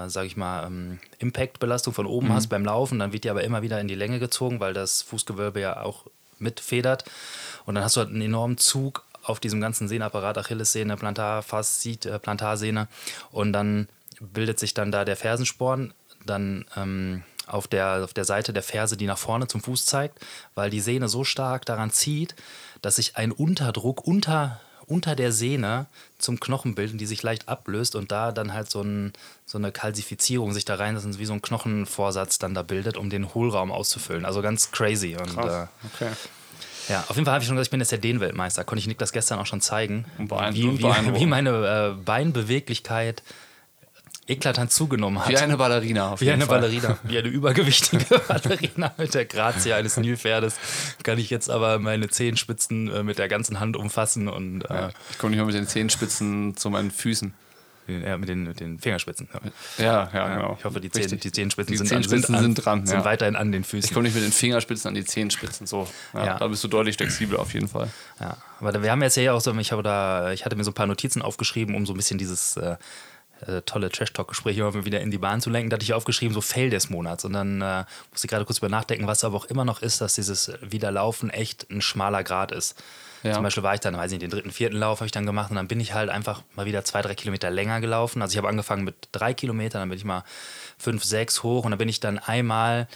sag 0.07 0.25
ich 0.25 0.35
mal, 0.35 0.65
ähm, 0.65 0.99
Impact-Belastung 1.19 1.93
von 1.93 2.07
oben 2.07 2.33
hast 2.33 2.47
beim 2.47 2.65
Laufen, 2.65 2.97
dann 2.97 3.13
wird 3.13 3.23
die 3.23 3.29
aber 3.29 3.43
immer 3.43 3.61
wieder 3.61 3.79
in 3.79 3.87
die 3.87 3.95
Länge 3.95 4.19
gezogen, 4.19 4.59
weil 4.59 4.73
das 4.73 5.03
Fußgewölbe 5.03 5.61
ja 5.61 5.81
auch 5.81 6.05
mitfedert. 6.39 7.05
Und 7.65 7.75
dann 7.75 7.83
hast 7.83 7.97
du 7.97 8.01
halt 8.01 8.09
einen 8.09 8.21
enormen 8.21 8.57
Zug 8.57 9.05
auf 9.23 9.39
diesem 9.39 9.61
ganzen 9.61 9.87
Sehnenapparat, 9.87 10.39
Achillessehne, 10.39 10.97
Plantarfaszit, 10.97 12.07
äh, 12.07 12.17
Plantarsehne. 12.17 12.87
Und 13.31 13.53
dann 13.53 13.87
bildet 14.19 14.57
sich 14.57 14.73
dann 14.73 14.91
da 14.91 15.05
der 15.05 15.17
Fersensporn, 15.17 15.93
dann 16.25 16.65
ähm, 16.75 17.23
auf, 17.51 17.67
der, 17.67 18.03
auf 18.03 18.13
der 18.13 18.25
Seite 18.25 18.53
der 18.53 18.63
Ferse, 18.63 18.97
die 18.97 19.05
nach 19.05 19.17
vorne 19.17 19.47
zum 19.47 19.61
Fuß 19.61 19.85
zeigt, 19.85 20.19
weil 20.55 20.69
die 20.69 20.79
Sehne 20.79 21.09
so 21.09 21.23
stark 21.23 21.65
daran 21.65 21.91
zieht, 21.91 22.35
dass 22.81 22.95
sich 22.95 23.17
ein 23.17 23.31
Unterdruck 23.31 24.07
unter, 24.07 24.59
unter 24.85 25.15
der 25.15 25.31
Sehne 25.31 25.85
zum 26.17 26.39
Knochen 26.39 26.75
bildet, 26.75 26.99
die 26.99 27.05
sich 27.05 27.23
leicht 27.23 27.47
ablöst 27.49 27.95
und 27.95 28.11
da 28.11 28.31
dann 28.31 28.53
halt 28.53 28.69
so, 28.69 28.81
ein, 28.81 29.13
so 29.45 29.57
eine 29.57 29.71
Kalzifizierung 29.71 30.53
sich 30.53 30.65
da 30.65 30.75
rein, 30.75 30.95
das 30.95 31.05
ist 31.05 31.19
wie 31.19 31.25
so 31.25 31.33
ein 31.33 31.41
Knochenvorsatz 31.41 32.39
dann 32.39 32.53
da 32.53 32.63
bildet, 32.63 32.97
um 32.97 33.09
den 33.09 33.33
Hohlraum 33.33 33.71
auszufüllen. 33.71 34.25
Also 34.25 34.41
ganz 34.41 34.71
crazy. 34.71 35.15
Und, 35.15 35.37
äh, 35.37 35.67
Okay. 35.93 36.11
ja, 36.89 37.01
auf 37.07 37.15
jeden 37.15 37.25
Fall 37.25 37.33
habe 37.33 37.43
ich 37.43 37.47
schon 37.47 37.55
gesagt, 37.55 37.67
ich 37.67 37.71
bin 37.71 37.79
jetzt 37.79 37.91
der 37.91 37.99
Dehnweltmeister. 37.99 38.63
Konnte 38.63 38.79
ich 38.79 38.87
Nick 38.87 38.97
das 38.97 39.11
gestern 39.11 39.39
auch 39.39 39.45
schon 39.45 39.61
zeigen. 39.61 40.05
Wie, 40.53 40.79
wie, 40.79 41.19
wie 41.19 41.25
meine 41.25 41.95
äh, 41.97 42.03
Beinbeweglichkeit 42.03 43.23
eklatant 44.31 44.71
zugenommen 44.71 45.19
hat. 45.19 45.29
Wie 45.29 45.37
eine 45.37 45.57
Ballerina 45.57 46.19
Wie 46.19 46.31
eine 46.31 46.45
Fall. 46.45 46.59
Ballerina, 46.61 46.97
wie 47.03 47.17
eine 47.17 47.27
übergewichtige 47.27 48.05
Ballerina 48.27 48.93
mit 48.97 49.13
der 49.13 49.25
Grazie 49.25 49.73
eines 49.73 49.97
Nilpferdes, 49.97 50.55
kann 51.03 51.17
ich 51.19 51.29
jetzt 51.29 51.49
aber 51.49 51.79
meine 51.79 52.09
Zehenspitzen 52.09 52.89
äh, 52.91 53.03
mit 53.03 53.17
der 53.19 53.27
ganzen 53.27 53.59
Hand 53.59 53.75
umfassen 53.77 54.27
und 54.27 54.61
äh, 54.69 54.89
Ich 55.11 55.17
komme 55.17 55.31
nicht 55.31 55.37
mehr 55.37 55.45
mit 55.45 55.55
den 55.55 55.67
Zehenspitzen 55.67 56.55
zu 56.57 56.69
meinen 56.69 56.91
Füßen. 56.91 57.33
ja, 57.87 58.17
mit, 58.17 58.29
den, 58.29 58.43
mit 58.43 58.59
den 58.59 58.79
Fingerspitzen. 58.79 59.27
Ja. 59.77 59.83
Ja, 59.83 60.09
ja, 60.13 60.35
genau. 60.35 60.55
Ich 60.57 60.63
hoffe, 60.65 60.79
die, 60.79 60.89
Zehen, 60.89 61.19
die 61.19 61.31
Zehenspitzen, 61.31 61.71
Die 61.73 61.77
sind, 61.77 61.87
Zehenspitzen 61.87 62.35
an, 62.35 62.41
sind 62.43 62.55
dran, 62.55 62.85
sind 62.85 62.99
ja. 62.99 63.05
weiterhin 63.05 63.35
an 63.35 63.51
den 63.51 63.61
Ich 63.61 63.67
Füßen. 63.67 63.93
komme 63.93 64.03
nicht 64.05 64.15
mit 64.15 64.23
den 64.23 64.31
Fingerspitzen 64.31 64.87
an 64.89 64.93
die 64.95 65.03
Zehenspitzen. 65.03 65.67
So. 65.67 65.87
Ja, 66.13 66.25
Ja. 66.25 66.37
Da 66.39 66.47
bist 66.47 66.63
du 66.63 66.67
deutlich 66.69 66.95
flexibel 66.95 67.37
auf 67.37 67.53
jeden 67.53 67.67
Fall. 67.67 67.89
Ja, 68.19 68.37
aber 68.59 68.81
wir 68.81 68.91
haben 68.91 69.01
jetzt 69.01 69.17
ja 69.17 69.33
auch 69.33 69.41
so, 69.41 69.53
ich 69.55 69.71
habe 69.71 69.83
da, 69.83 70.31
ich 70.31 70.45
hatte 70.45 70.55
mir 70.55 70.63
so 70.63 70.71
ein 70.71 70.75
paar 70.75 70.87
Notizen 70.87 71.21
aufgeschrieben, 71.21 71.75
um 71.75 71.85
so 71.85 71.93
ein 71.93 71.97
bisschen 71.97 72.17
dieses, 72.17 72.55
äh, 72.55 72.77
äh, 73.47 73.61
tolle 73.63 73.89
Trash-Talk-Gespräche, 73.89 74.67
um 74.67 74.85
wieder 74.85 75.01
in 75.01 75.11
die 75.11 75.17
Bahn 75.17 75.41
zu 75.41 75.49
lenken, 75.49 75.69
da 75.69 75.75
hatte 75.75 75.83
ich 75.83 75.93
aufgeschrieben, 75.93 76.33
so 76.33 76.41
Fail 76.41 76.69
des 76.69 76.89
Monats. 76.89 77.25
Und 77.25 77.33
dann 77.33 77.61
äh, 77.61 77.85
musste 78.11 78.27
ich 78.27 78.29
gerade 78.29 78.45
kurz 78.45 78.59
über 78.59 78.69
nachdenken, 78.69 79.07
was 79.07 79.23
aber 79.23 79.37
auch 79.37 79.45
immer 79.45 79.65
noch 79.65 79.81
ist, 79.81 80.01
dass 80.01 80.15
dieses 80.15 80.51
Wiederlaufen 80.61 81.29
echt 81.29 81.69
ein 81.69 81.81
schmaler 81.81 82.23
Grad 82.23 82.51
ist. 82.51 82.81
Ja. 83.23 83.33
Zum 83.33 83.43
Beispiel 83.43 83.63
war 83.63 83.75
ich 83.75 83.79
dann, 83.79 83.95
weiß 83.95 84.11
ich 84.11 84.19
nicht, 84.19 84.23
den 84.23 84.31
dritten, 84.31 84.51
vierten 84.51 84.77
Lauf 84.77 84.99
habe 84.99 85.05
ich 85.05 85.11
dann 85.11 85.25
gemacht 85.25 85.51
und 85.51 85.55
dann 85.55 85.67
bin 85.67 85.79
ich 85.79 85.93
halt 85.93 86.09
einfach 86.09 86.41
mal 86.55 86.65
wieder 86.65 86.83
zwei, 86.83 87.01
drei 87.01 87.13
Kilometer 87.13 87.51
länger 87.51 87.79
gelaufen. 87.79 88.21
Also 88.21 88.33
ich 88.33 88.37
habe 88.37 88.49
angefangen 88.49 88.83
mit 88.83 89.09
drei 89.11 89.33
Kilometern, 89.33 89.81
dann 89.81 89.89
bin 89.89 89.97
ich 89.97 90.05
mal 90.05 90.23
fünf, 90.77 91.03
sechs 91.03 91.43
hoch 91.43 91.65
und 91.65 91.71
dann 91.71 91.77
bin 91.77 91.89
ich 91.89 91.99
dann 91.99 92.17
einmal 92.17 92.87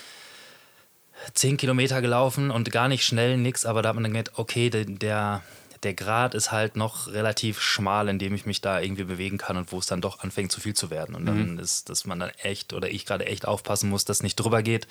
zehn 1.33 1.57
Kilometer 1.57 2.01
gelaufen 2.01 2.51
und 2.51 2.71
gar 2.71 2.87
nicht 2.87 3.03
schnell, 3.03 3.37
nix, 3.37 3.65
aber 3.65 3.81
da 3.81 3.89
hat 3.89 3.95
man 3.95 4.03
dann 4.03 4.13
gedacht, 4.13 4.37
okay, 4.37 4.69
der, 4.69 4.85
der, 4.85 5.41
der 5.85 5.93
Grad 5.93 6.33
ist 6.33 6.51
halt 6.51 6.75
noch 6.75 7.07
relativ 7.07 7.61
schmal, 7.61 8.09
in 8.09 8.19
dem 8.19 8.33
ich 8.33 8.45
mich 8.45 8.59
da 8.59 8.81
irgendwie 8.81 9.03
bewegen 9.03 9.37
kann 9.37 9.55
und 9.55 9.71
wo 9.71 9.77
es 9.77 9.85
dann 9.85 10.01
doch 10.01 10.19
anfängt 10.19 10.51
zu 10.51 10.59
viel 10.59 10.73
zu 10.73 10.89
werden. 10.89 11.15
Und 11.15 11.25
dann 11.27 11.59
ist, 11.59 11.89
dass 11.89 12.05
man 12.05 12.19
dann 12.19 12.31
echt 12.41 12.73
oder 12.73 12.89
ich 12.89 13.05
gerade 13.05 13.27
echt 13.27 13.47
aufpassen 13.47 13.89
muss, 13.89 14.03
dass 14.03 14.23
nicht 14.23 14.35
drüber 14.35 14.63
geht. 14.63 14.87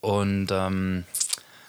Und 0.00 0.48
ähm, 0.50 1.04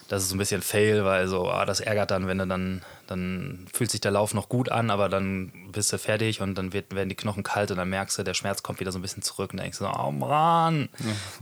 das 0.07 0.23
ist 0.23 0.29
so 0.29 0.35
ein 0.35 0.39
bisschen 0.39 0.61
Fail, 0.61 1.03
weil 1.03 1.27
so, 1.27 1.49
ah, 1.49 1.65
das 1.65 1.81
ärgert 1.81 2.11
dann, 2.11 2.27
wenn 2.27 2.37
du 2.37 2.47
dann, 2.47 2.81
dann 3.07 3.67
fühlt 3.73 3.91
sich 3.91 3.99
der 3.99 4.11
Lauf 4.11 4.33
noch 4.33 4.47
gut 4.47 4.69
an, 4.69 4.89
aber 4.89 5.09
dann 5.09 5.51
bist 5.73 5.91
du 5.91 5.97
fertig 5.97 6.39
und 6.39 6.55
dann 6.55 6.71
wird, 6.71 6.95
werden 6.95 7.09
die 7.09 7.15
Knochen 7.15 7.43
kalt 7.43 7.71
und 7.71 7.77
dann 7.77 7.89
merkst 7.89 8.17
du, 8.17 8.23
der 8.23 8.33
Schmerz 8.33 8.63
kommt 8.63 8.79
wieder 8.79 8.93
so 8.93 8.99
ein 8.99 9.01
bisschen 9.01 9.23
zurück 9.23 9.51
und 9.51 9.57
dann 9.57 9.65
denkst 9.65 9.79
du 9.79 9.85
so, 9.85 9.91
oh 9.91 10.11
Mann, 10.11 10.87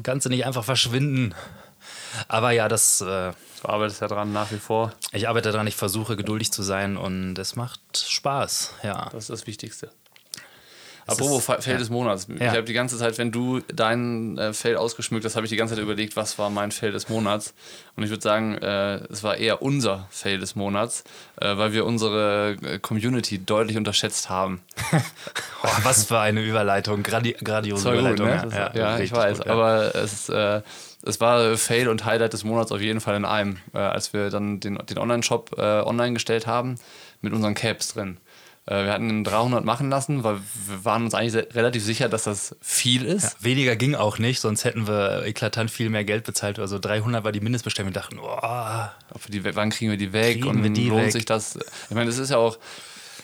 kannst 0.02 0.26
du 0.26 0.30
nicht 0.30 0.46
einfach 0.46 0.64
verschwinden. 0.64 1.36
Aber 2.28 2.52
ja, 2.52 2.68
das, 2.68 3.02
äh, 3.02 3.32
Du 3.62 3.70
arbeitest 3.70 4.02
ja 4.02 4.08
dran 4.08 4.32
nach 4.34 4.52
wie 4.52 4.58
vor. 4.60 4.94
ich 5.12 5.28
arbeite 5.28 5.52
daran, 5.52 5.66
ich 5.68 5.76
versuche 5.76 6.16
geduldig 6.16 6.52
zu 6.52 6.62
sein 6.64 6.98
und 6.98 7.38
es 7.40 7.56
macht 7.56 7.80
Spaß, 7.98 8.74
ja. 8.84 9.06
Das 9.12 9.24
ist 9.26 9.30
das 9.32 9.48
Wichtigste. 9.48 9.90
Apropos 11.08 11.38
ist- 11.48 11.64
Fail 11.64 11.74
ja. 11.74 11.78
des 11.78 11.92
Monats. 11.92 12.28
Ich 12.34 12.40
Ja. 12.42 12.48
habe 12.50 12.64
die 12.64 12.74
ganze 12.74 12.98
Zeit, 12.98 13.20
wenn 13.20 13.32
du 13.32 13.60
deinen 13.60 14.40
äh, 14.40 14.54
Fail 14.54 14.76
ausgeschmückt 14.76 15.24
hast, 15.24 15.36
habe 15.36 15.46
ich 15.46 15.52
die 15.52 15.56
ganze 15.56 15.76
Zeit 15.76 15.84
überlegt, 15.84 16.16
was 16.16 16.40
war 16.40 16.50
mein 16.50 16.72
Fail 16.72 16.92
des 16.92 17.10
Monats. 17.10 17.54
Und 17.96 18.02
ich 18.04 18.10
würde 18.10 18.24
sagen, 18.24 18.56
äh, 18.58 18.96
es 19.12 19.22
war 19.22 19.38
eher 19.38 19.62
unser 19.62 20.08
Fail 20.10 20.40
des 20.40 20.56
Monats, 20.56 21.04
äh, 21.40 21.56
weil 21.58 21.74
wir 21.74 21.86
unsere 21.86 22.58
äh, 22.64 22.80
Community 22.80 23.38
deutlich 23.38 23.78
unterschätzt 23.78 24.30
haben. 24.30 24.62
Oh, 25.64 25.68
was 25.82 26.04
für 26.06 26.20
eine 26.20 26.42
Überleitung, 26.44 27.02
Gradi 27.02 27.32
gradiose 27.34 27.86
Das 27.86 27.94
war 28.04 28.10
gut, 28.12 28.20
Überleitung. 28.20 28.50
ne? 28.52 28.56
Das- 28.72 28.76
ja, 28.76 29.00
ich 29.00 29.12
weiß. 29.12 29.38
gut, 29.40 29.48
ja. 29.48 29.52
Aber 29.54 29.96
es, 29.96 30.30
äh, 30.30 30.62
es 31.06 31.22
war 31.22 31.58
Fail 31.58 31.88
und 31.88 32.06
Highlight 32.06 32.34
des 32.34 32.44
Monats 32.44 32.72
auf 32.72 32.82
jeden 32.82 33.02
Fall 33.02 33.16
in 33.16 33.26
einem, 33.26 33.58
äh, 33.74 33.78
als 33.78 34.14
wir 34.14 34.30
dann 34.30 34.60
den, 34.60 34.78
den 34.78 34.98
Online-Shop 34.98 35.56
äh, 35.58 35.62
online 35.62 36.14
gestellt 36.14 36.48
haben 36.48 36.76
mit 37.22 37.34
unseren 37.34 37.54
Caps 37.54 37.94
drin. 37.94 38.18
Äh, 38.66 38.86
wir 38.86 38.92
hatten 38.92 39.10
einen 39.10 39.24
300 39.24 39.64
machen 39.64 39.90
lassen, 39.90 40.24
weil 40.24 40.40
wir 40.68 40.86
waren 40.86 41.04
uns 41.04 41.14
eigentlich 41.14 41.34
sehr, 41.34 41.54
relativ 41.54 41.84
sicher, 41.84 42.10
dass 42.10 42.24
das 42.24 42.56
viel 42.62 43.06
ist. 43.06 43.44
Weniger 43.44 43.76
ging 43.76 43.96
auch 43.96 44.18
nicht, 44.18 44.40
sonst 44.40 44.66
hätten 44.66 44.88
wir 44.88 45.24
eklatant 45.26 45.70
viel 45.70 45.90
mehr 45.90 46.04
Geld 46.04 46.24
bezahlt. 46.24 46.58
Also 46.60 46.80
300 46.80 47.24
war 47.24 47.32
die 47.32 47.42
Mindestbestellung. 47.42 47.94
Wir 47.94 48.02
dachten, 48.02 48.18
oh, 48.20 49.14
Ob 49.14 49.28
wir 49.28 49.32
die, 49.32 49.56
wann 49.56 49.70
kriegen 49.70 49.92
wir 49.92 49.98
die 49.98 50.14
weg 50.14 50.46
und 50.46 50.64
die 50.74 50.90
lohnt 50.90 51.06
weg? 51.06 51.12
sich 51.12 51.26
das? 51.26 51.58
Ich 51.90 51.96
meine, 51.96 52.08
das 52.08 52.18
ist 52.18 52.32
ja 52.32 52.38
auch 52.38 52.58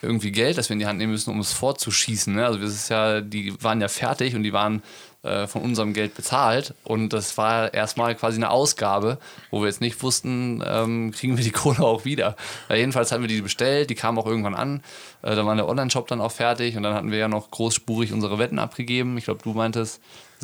irgendwie 0.03 0.31
Geld, 0.31 0.57
das 0.57 0.69
wir 0.69 0.73
in 0.73 0.79
die 0.79 0.87
Hand 0.87 0.97
nehmen 0.97 1.11
müssen, 1.11 1.31
um 1.31 1.39
es 1.39 1.53
fortzuschießen. 1.53 2.33
Ne? 2.33 2.45
Also 2.45 2.59
das 2.59 2.71
ist 2.71 2.89
ja, 2.89 3.21
die 3.21 3.53
waren 3.63 3.81
ja 3.81 3.87
fertig 3.87 4.35
und 4.35 4.43
die 4.43 4.53
waren 4.53 4.81
äh, 5.23 5.45
von 5.45 5.61
unserem 5.61 5.93
Geld 5.93 6.15
bezahlt 6.15 6.73
und 6.83 7.13
das 7.13 7.37
war 7.37 7.73
erstmal 7.73 8.15
quasi 8.15 8.37
eine 8.37 8.49
Ausgabe, 8.49 9.19
wo 9.51 9.59
wir 9.61 9.67
jetzt 9.67 9.79
nicht 9.81 10.01
wussten, 10.01 10.63
ähm, 10.65 11.11
kriegen 11.11 11.37
wir 11.37 11.43
die 11.43 11.51
Kohle 11.61 11.81
auch 11.81 12.05
wieder. 12.05 12.35
Ja, 12.69 12.75
jedenfalls 12.75 13.11
hatten 13.11 13.21
wir 13.21 13.27
die 13.27 13.41
bestellt, 13.41 13.89
die 13.91 13.95
kamen 13.95 14.17
auch 14.17 14.25
irgendwann 14.25 14.55
an. 14.55 14.81
Äh, 15.21 15.35
da 15.35 15.45
war 15.45 15.55
der 15.55 15.67
Online-Shop 15.69 16.07
dann 16.07 16.21
auch 16.21 16.31
fertig 16.31 16.75
und 16.75 16.83
dann 16.83 16.95
hatten 16.95 17.11
wir 17.11 17.19
ja 17.19 17.27
noch 17.27 17.51
großspurig 17.51 18.13
unsere 18.13 18.39
Wetten 18.39 18.57
abgegeben. 18.57 19.17
Ich 19.17 19.25
glaube, 19.25 19.41
du 19.43 19.53
meintest, 19.53 20.01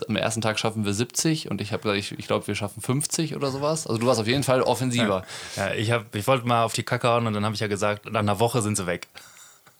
am 0.07 0.15
ersten 0.15 0.41
Tag 0.41 0.59
schaffen 0.59 0.85
wir 0.85 0.93
70 0.93 1.49
und 1.49 1.59
ich 1.59 1.71
habe 1.73 1.81
gesagt, 1.81 1.97
ich, 1.99 2.11
ich 2.19 2.27
glaube, 2.27 2.45
wir 2.45 2.53
schaffen 2.53 2.81
50 2.81 3.35
oder 3.35 3.49
sowas. 3.49 3.87
Also 3.87 3.99
du 3.99 4.05
warst 4.05 4.19
auf 4.19 4.27
jeden 4.27 4.43
Fall 4.43 4.61
offensiver. 4.61 5.23
ja, 5.55 5.73
ich, 5.73 5.91
hab, 5.91 6.13
ich 6.13 6.27
wollte 6.27 6.47
mal 6.47 6.63
auf 6.63 6.73
die 6.73 6.83
Kacke 6.83 7.07
hauen 7.07 7.25
und 7.25 7.33
dann 7.33 7.43
habe 7.45 7.55
ich 7.55 7.61
ja 7.61 7.67
gesagt, 7.67 8.05
nach 8.11 8.19
einer 8.19 8.39
Woche 8.39 8.61
sind 8.61 8.77
sie 8.77 8.85
weg. 8.85 9.07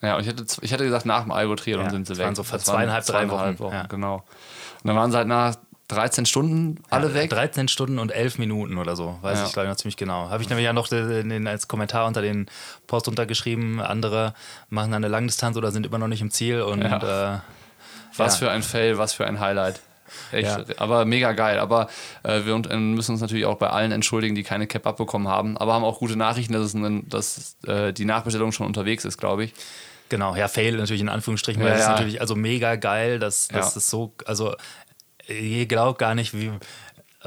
Ja, 0.02 0.16
und 0.16 0.22
ich 0.24 0.28
hatte, 0.30 0.44
ich 0.62 0.74
hatte 0.74 0.84
gesagt, 0.86 1.06
nach 1.06 1.22
dem 1.24 1.32
Algo-Triathlon 1.32 1.86
Ja, 1.86 1.92
sind 1.92 2.08
sie 2.08 2.14
das 2.14 2.18
weg. 2.20 2.26
waren 2.26 2.36
so 2.36 2.44
Das 2.44 2.64
zweieinhalb, 2.66 3.06
drei 3.06 3.26
zweieinhalb 3.28 3.60
Wochen, 3.60 3.74
ja. 3.74 3.84
Genau. 3.88 4.24
Und 4.84 4.88
dann 4.88 4.96
waren 4.96 5.12
sie 5.12 5.18
halt 5.18 5.28
nach 5.28 5.56
13 5.90 6.26
Stunden 6.26 6.84
alle 6.90 7.14
weg. 7.14 7.30
13 7.30 7.70
Stunden 7.70 7.98
und 8.00 8.12
11 8.12 8.40
Minuten 8.40 8.78
oder 8.78 8.96
so, 8.98 9.18
weiß 9.22 9.40
Ja. 9.40 9.46
ich 9.46 9.54
glaube 9.54 9.68
ich 9.68 9.70
noch 9.70 9.78
ziemlich 9.78 9.96
genau. 9.96 10.30
Habe 10.30 10.44
ich 10.44 10.50
nämlich 10.50 10.66
ja 10.66 10.74
noch 10.74 10.88
den, 10.90 11.30
den, 11.30 11.48
als 11.48 11.68
Kommentar 11.70 12.08
unter 12.08 12.22
den 12.22 12.48
Post 12.88 13.08
untergeschrieben. 13.08 13.80
Andere 13.80 14.34
machen 14.70 14.94
eine 14.94 15.08
Langdistanz 15.08 15.56
oder 15.56 15.72
sind 15.72 15.86
immer 15.86 15.98
noch 15.98 16.10
nicht 16.10 16.22
im 16.22 16.30
Ziel 16.32 16.62
und 16.62 16.82
äh, 16.82 17.38
Was 18.18 18.40
ja. 18.40 18.48
für 18.48 18.52
ein 18.52 18.64
Fail, 18.64 18.98
was 18.98 19.14
für 19.14 19.26
ein 19.26 19.40
Highlight. 19.40 19.80
Echt, 20.32 20.48
Ja. 20.48 20.64
aber 20.78 21.06
mega 21.06 21.32
geil. 21.34 21.60
Aber 21.60 21.88
äh, 22.24 22.42
wir 22.46 22.54
äh, 22.70 22.78
müssen 22.78 23.12
uns 23.12 23.22
natürlich 23.22 23.46
auch 23.46 23.58
bei 23.58 23.70
allen 23.70 23.92
entschuldigen, 23.92 24.36
die 24.36 24.44
keine 24.44 24.68
Cap 24.68 24.86
abbekommen 24.88 25.28
haben. 25.28 25.58
Aber 25.58 25.74
haben 25.74 25.84
auch 25.84 26.00
gute 26.00 26.16
Nachrichten, 26.18 26.54
dass, 26.54 26.64
es 26.64 26.74
ein, 26.74 27.08
dass 27.10 27.56
äh, 27.66 27.94
die 27.94 28.06
Nachbestellung 28.06 28.52
schon 28.52 28.68
unterwegs 28.68 29.06
ist, 29.06 29.18
glaube 29.18 29.46
ich. 29.46 29.54
Genau, 30.10 30.36
ja, 30.36 30.48
Fail 30.48 30.78
natürlich 30.78 31.02
in 31.02 31.10
Anführungsstrichen, 31.10 31.62
weil 31.62 31.70
Ja, 31.70 31.74
das 31.76 31.82
ist 31.84 31.88
ja. 31.88 31.94
natürlich 31.94 32.22
also 32.22 32.36
mega 32.36 32.76
geil, 32.76 33.20
dass 33.20 33.48
das 33.50 33.74
Ja. 33.74 33.78
ist 33.78 33.90
so, 33.90 34.14
also 34.26 34.56
ihr 35.28 35.66
glaubt 35.66 36.00
gar 36.00 36.16
nicht, 36.16 36.34
wie 36.34 36.52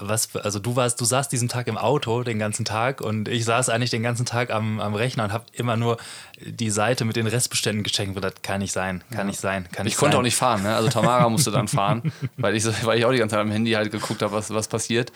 was, 0.03 0.35
also 0.37 0.61
du 0.61 0.77
warst, 0.77 0.99
du 1.01 1.05
saßt 1.05 1.31
diesen 1.31 1.49
Tag 1.49 1.67
im 1.67 1.77
Auto 1.77 2.23
den 2.23 2.39
ganzen 2.39 2.65
Tag 2.65 3.01
und 3.03 3.29
ich 3.29 3.45
saß 3.45 3.69
eigentlich 3.69 3.91
den 3.91 4.03
ganzen 4.03 4.25
Tag 4.25 4.51
am, 4.51 4.81
am 4.81 4.95
Rechner 4.95 5.25
und 5.25 5.33
habe 5.33 5.45
immer 5.53 5.77
nur 5.77 5.99
die 6.41 6.71
Seite 6.71 7.05
mit 7.05 7.17
den 7.17 7.27
Restbeständen 7.27 7.83
gecheckt 7.83 8.15
und 8.17 8.23
das 8.23 8.35
kann 8.43 8.61
nicht 8.61 8.73
sein, 8.73 9.03
kann 9.11 9.27
nicht 9.27 9.41
sein, 9.41 9.69
kann 9.73 9.85
nicht 9.85 9.95
Ich 9.95 9.99
konnte 9.99 10.13
sein. 10.13 10.21
auch 10.21 10.23
nicht 10.25 10.37
fahren, 10.37 10.63
ne? 10.63 10.75
Also 10.75 10.89
Tamara 10.89 11.29
musste 11.29 11.51
dann 11.51 11.69
fahren, 11.69 12.13
weil 12.39 12.57
ich, 12.57 12.65
weil 12.87 12.99
ich 12.99 13.05
auch 13.05 13.11
die 13.13 13.19
ganze 13.19 13.35
Zeit 13.35 13.43
am 13.43 13.51
Handy 13.51 13.73
halt 13.73 13.91
geguckt 13.91 14.23
habe, 14.23 14.33
was, 14.33 14.49
was 14.55 14.69
passiert. 14.69 15.13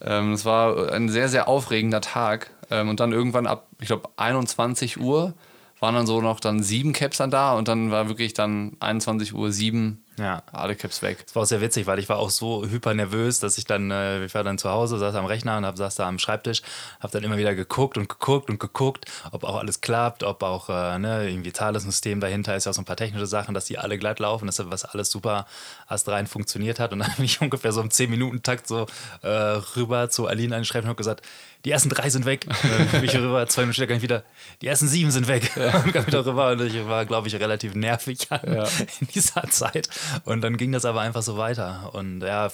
Ähm, 0.00 0.32
es 0.32 0.44
war 0.44 0.90
ein 0.92 1.08
sehr, 1.10 1.28
sehr 1.28 1.46
aufregender 1.46 2.00
Tag. 2.00 2.50
Ähm, 2.70 2.88
und 2.88 3.00
dann 3.00 3.12
irgendwann 3.12 3.46
ab, 3.46 3.66
ich 3.80 3.86
glaube, 3.88 4.08
21 4.16 4.98
Uhr 5.00 5.34
waren 5.80 5.94
dann 5.94 6.06
so 6.06 6.20
noch 6.20 6.40
dann 6.40 6.62
sieben 6.62 6.92
Caps 6.92 7.18
dann 7.18 7.30
da 7.30 7.56
und 7.56 7.68
dann 7.68 7.90
war 7.90 8.08
wirklich 8.08 8.34
dann 8.34 8.76
21 8.80 9.34
Uhr 9.34 9.52
sieben 9.52 10.04
Ja. 10.18 10.42
alle 10.52 10.76
Caps 10.76 11.02
weg. 11.02 11.24
Das 11.24 11.34
war 11.34 11.42
auch 11.42 11.46
sehr 11.46 11.60
witzig, 11.60 11.86
weil 11.86 11.98
ich 11.98 12.08
war 12.08 12.18
auch 12.18 12.30
so 12.30 12.66
hyper 12.66 12.94
nervös, 12.94 13.40
dass 13.40 13.56
ich 13.58 13.64
dann, 13.64 13.90
äh, 13.90 14.24
ich 14.24 14.34
war 14.34 14.44
dann 14.44 14.58
zu 14.58 14.70
Hause, 14.70 14.98
saß 14.98 15.14
am 15.14 15.26
Rechner 15.26 15.56
und 15.56 15.64
hab, 15.64 15.76
saß 15.76 15.94
da 15.94 16.08
am 16.08 16.18
Schreibtisch, 16.18 16.62
habe 17.00 17.12
dann 17.12 17.24
immer 17.24 17.36
wieder 17.36 17.54
geguckt 17.54 17.96
und 17.96 18.08
geguckt 18.08 18.50
und 18.50 18.58
geguckt, 18.58 19.06
ob 19.30 19.44
auch 19.44 19.56
alles 19.56 19.80
klappt, 19.80 20.24
ob 20.24 20.42
auch 20.42 20.68
äh, 20.68 20.98
ne, 20.98 21.28
irgendwie 21.30 21.52
Zahlungssystem 21.52 22.20
dahinter 22.20 22.56
ist 22.56 22.64
ja 22.64 22.70
auch 22.70 22.74
so 22.74 22.82
ein 22.82 22.84
paar 22.84 22.96
technische 22.96 23.26
Sachen, 23.26 23.54
dass 23.54 23.66
die 23.66 23.78
alle 23.78 23.98
glatt 23.98 24.18
laufen, 24.18 24.46
dass 24.46 24.58
was 24.70 24.84
alles 24.84 25.10
super 25.10 25.46
astrein 25.86 26.26
funktioniert 26.26 26.80
hat. 26.80 26.92
Und 26.92 27.00
dann 27.00 27.12
bin 27.16 27.24
ich 27.24 27.40
ungefähr 27.40 27.72
so 27.72 27.80
im 27.80 27.88
10-Minuten-Takt 27.88 28.66
so 28.66 28.86
äh, 29.22 29.28
rüber 29.28 30.10
zu 30.10 30.26
Aline 30.26 30.54
an 30.54 30.60
den 30.62 30.64
Schreibtisch 30.64 30.86
und 30.86 30.90
hab 30.90 30.96
gesagt, 30.96 31.22
die 31.64 31.72
ersten 31.72 31.88
drei 31.88 32.08
sind 32.08 32.24
weg. 32.24 32.46
Und 32.46 32.72
dann 32.72 32.88
bin 32.88 33.04
ich 33.04 33.16
rüber, 33.16 33.46
zwei 33.48 33.62
Minuten 33.62 33.74
später 33.74 33.88
kann 33.88 33.96
ich 33.96 34.02
wieder, 34.02 34.22
die 34.62 34.68
ersten 34.68 34.88
sieben 34.88 35.10
sind 35.10 35.26
weg. 35.28 35.50
Und 35.84 35.92
kam 35.92 36.06
wieder 36.06 36.24
rüber 36.24 36.52
und 36.52 36.60
ich 36.62 36.86
war, 36.86 37.04
glaube 37.04 37.28
ich, 37.28 37.34
relativ 37.34 37.74
nervig 37.74 38.28
in 39.00 39.08
dieser 39.14 39.42
Zeit. 39.50 39.88
Und 40.24 40.42
dann 40.42 40.56
ging 40.56 40.72
das 40.72 40.84
aber 40.84 41.00
einfach 41.00 41.22
so 41.22 41.36
weiter. 41.38 41.90
Und 41.92 42.20
ja, 42.22 42.48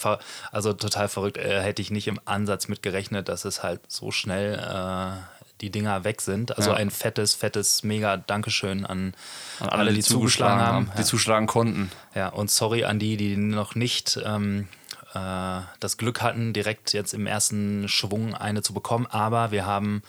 also 0.53 0.73
total 0.73 1.09
verrückt. 1.09 1.37
Äh, 1.38 1.61
hätte 1.62 1.83
ich 1.83 1.90
nicht 1.90 2.07
im 2.09 2.21
Ansatz 2.25 2.69
mit 2.69 2.83
gerechnet, 2.83 3.29
dass 3.29 3.45
es 3.45 3.62
halt 3.62 3.81
so 3.90 4.11
schnell 4.11 4.55
äh, 4.59 5.21
die 5.61 5.71
Dinger 5.71 6.05
weg 6.05 6.21
sind. 6.21 6.57
Also 6.57 6.71
Ja. 6.71 6.77
ein 6.77 6.90
fettes, 6.90 7.35
fettes, 7.35 7.83
mega 7.85 8.17
Dankeschön 8.17 8.85
an, 8.85 9.14
An 9.61 9.69
alle, 9.69 9.93
die, 9.93 10.03
zugeschlagen 10.03 10.61
haben. 10.61 10.90
die 10.99 11.05
zuschlagen 11.05 11.47
konnten. 11.47 11.90
Ja, 12.14 12.29
und 12.29 12.51
sorry 12.51 12.85
an 12.85 12.99
die, 12.99 13.17
die 13.17 13.37
noch 13.37 13.75
nicht 13.75 14.19
ähm, 14.25 14.69
äh, 15.14 15.61
das 15.81 15.97
Glück 15.97 16.23
hatten, 16.23 16.53
direkt 16.53 16.93
jetzt 16.93 17.14
im 17.14 17.27
ersten 17.27 17.88
Schwung 17.88 18.35
eine 18.35 18.62
zu 18.62 18.75
bekommen. 18.75 19.07
Aber 19.07 19.53
wir 19.53 19.64
haben 19.64 20.03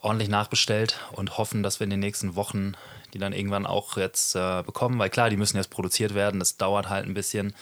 ordentlich 0.00 0.28
nachbestellt 0.28 0.98
und 1.12 1.38
hoffen, 1.38 1.62
dass 1.62 1.80
wir 1.80 1.84
in 1.84 1.90
den 1.90 2.00
nächsten 2.00 2.34
Wochen 2.36 2.74
die 3.16 3.20
dann 3.20 3.32
irgendwann 3.32 3.66
auch 3.66 3.96
jetzt 3.96 4.36
äh, 4.36 4.62
bekommen. 4.62 4.98
Weil 4.98 5.10
klar, 5.10 5.30
die 5.30 5.36
müssen 5.36 5.56
jetzt 5.56 5.70
produziert 5.70 6.14
werden. 6.14 6.38
Das 6.38 6.56
dauert 6.56 6.88
halt 6.88 7.06
ein 7.06 7.14
bisschen. 7.14 7.54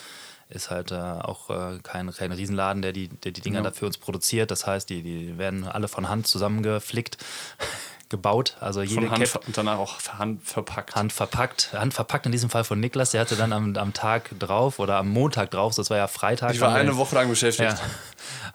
Ist 0.55 0.71
halt 0.71 0.93
äh, 0.93 0.95
auch 0.95 1.51
äh, 1.51 1.79
kein, 1.83 2.12
kein 2.12 2.33
Riesenladen, 2.33 2.83
der 2.83 2.93
die, 2.93 3.09
der 3.09 3.33
die 3.33 3.40
Dinger 3.40 3.62
da 3.62 3.71
für 3.73 3.87
uns 3.87 3.99
produziert. 3.99 4.51
Das 4.51 4.67
heißt, 4.67 4.88
die, 4.88 5.03
die 5.03 5.37
werden 5.38 5.64
alle 5.67 5.88
von 5.88 6.09
Hand 6.09 6.27
zusammengeflickt, 6.27 7.19
gebaut. 8.09 8.57
Also 8.61 8.83
jede 8.83 9.03
Von 9.03 9.11
Hand 9.11 9.33
Cap 9.33 9.47
und 9.47 9.57
danach 9.57 9.79
auch 9.79 9.99
Hand 10.19 10.43
verpackt. 10.45 10.95
Hand 10.95 11.12
verpackt, 11.12 11.73
Hand 11.73 11.95
verpackt 11.95 12.27
in 12.27 12.33
diesem 12.33 12.51
Fall 12.51 12.64
von 12.64 12.79
Niklas. 12.79 13.11
Der 13.11 13.21
hatte 13.21 13.35
dann 13.37 13.53
am, 13.53 13.77
am 13.77 13.93
Tag 13.93 14.31
drauf 14.38 14.79
oder 14.79 14.97
am 14.97 15.09
Montag 15.09 15.51
drauf, 15.51 15.75
das 15.75 15.90
war 15.90 15.97
ja 15.97 16.07
Freitag. 16.07 16.55
Ich 16.55 16.61
war 16.61 16.75
eine 16.75 16.97
Woche 16.97 17.17
lang 17.17 17.29
beschäftigt. 17.29 17.73
Ja. 17.73 17.79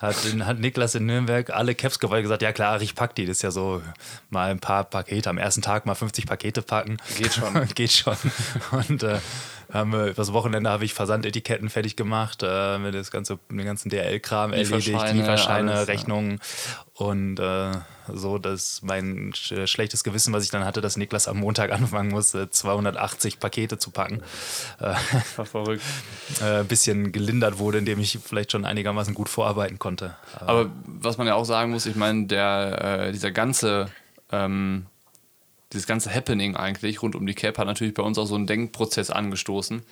hat, 0.00 0.16
hat 0.16 0.58
Niklas 0.58 0.94
in 0.94 1.06
Nürnberg 1.06 1.50
alle 1.50 1.74
Caps 1.74 1.98
gewollt 1.98 2.22
gesagt, 2.22 2.42
ja 2.42 2.52
klar, 2.52 2.80
ich 2.80 2.94
pack 2.94 3.14
die. 3.14 3.26
Das 3.26 3.36
ist 3.38 3.42
ja 3.42 3.50
so 3.50 3.82
mal 4.30 4.50
ein 4.50 4.60
paar 4.60 4.84
Pakete, 4.84 5.28
am 5.28 5.38
ersten 5.38 5.62
Tag 5.62 5.84
mal 5.84 5.94
50 5.94 6.26
Pakete 6.26 6.62
packen. 6.62 6.96
Geht 7.18 7.34
schon. 7.34 7.68
Geht 7.74 7.92
schon. 7.92 8.16
Und 8.70 9.02
äh, 9.02 9.18
haben 9.72 9.92
wir, 9.92 10.14
das 10.14 10.32
Wochenende 10.32 10.70
habe 10.70 10.84
ich 10.84 10.94
Versandetiketten 10.94 11.70
fertig 11.70 11.96
gemacht, 11.96 12.42
äh, 12.42 12.90
das 12.90 13.10
ganze, 13.10 13.38
den 13.50 13.64
ganzen 13.64 13.88
DL-Kram 13.90 14.52
erledigt, 14.52 14.86
Lieferscheine, 14.88 15.72
alles, 15.72 15.88
ja. 15.88 15.92
Rechnungen 15.92 16.40
und 16.94 17.38
äh, 17.38 17.72
so, 18.12 18.38
dass 18.38 18.82
mein 18.82 19.32
sch 19.34 19.54
schlechtes 19.66 20.04
Gewissen, 20.04 20.32
was 20.32 20.44
ich 20.44 20.50
dann 20.50 20.64
hatte, 20.64 20.80
dass 20.80 20.96
Niklas 20.96 21.28
am 21.28 21.38
Montag 21.38 21.72
anfangen 21.72 22.10
musste, 22.10 22.50
280 22.50 23.38
Pakete 23.40 23.78
zu 23.78 23.90
packen, 23.90 24.22
äh, 24.80 24.94
War 25.36 25.46
verrückt. 25.46 25.82
äh, 26.40 26.60
ein 26.60 26.66
bisschen 26.66 27.12
gelindert 27.12 27.58
wurde, 27.58 27.78
indem 27.78 28.00
ich 28.00 28.18
vielleicht 28.22 28.52
schon 28.52 28.64
einigermaßen 28.64 29.14
gut 29.14 29.28
vorarbeiten 29.28 29.78
konnte. 29.78 30.16
Aber 30.40 30.70
was 30.84 31.18
man 31.18 31.26
ja 31.26 31.34
auch 31.34 31.44
sagen 31.44 31.70
muss, 31.70 31.86
ich 31.86 31.96
meine, 31.96 32.26
der, 32.26 33.06
äh, 33.06 33.12
dieser 33.12 33.30
ganze, 33.30 33.86
ähm, 34.32 34.86
dieses 35.72 35.86
ganze 35.86 36.12
Happening 36.12 36.56
eigentlich 36.56 37.02
rund 37.02 37.14
um 37.14 37.26
die 37.26 37.34
Cap 37.34 37.58
hat 37.58 37.66
natürlich 37.66 37.94
bei 37.94 38.02
uns 38.02 38.18
auch 38.18 38.26
so 38.26 38.34
einen 38.34 38.46
Denkprozess 38.46 39.10
angestoßen, 39.10 39.82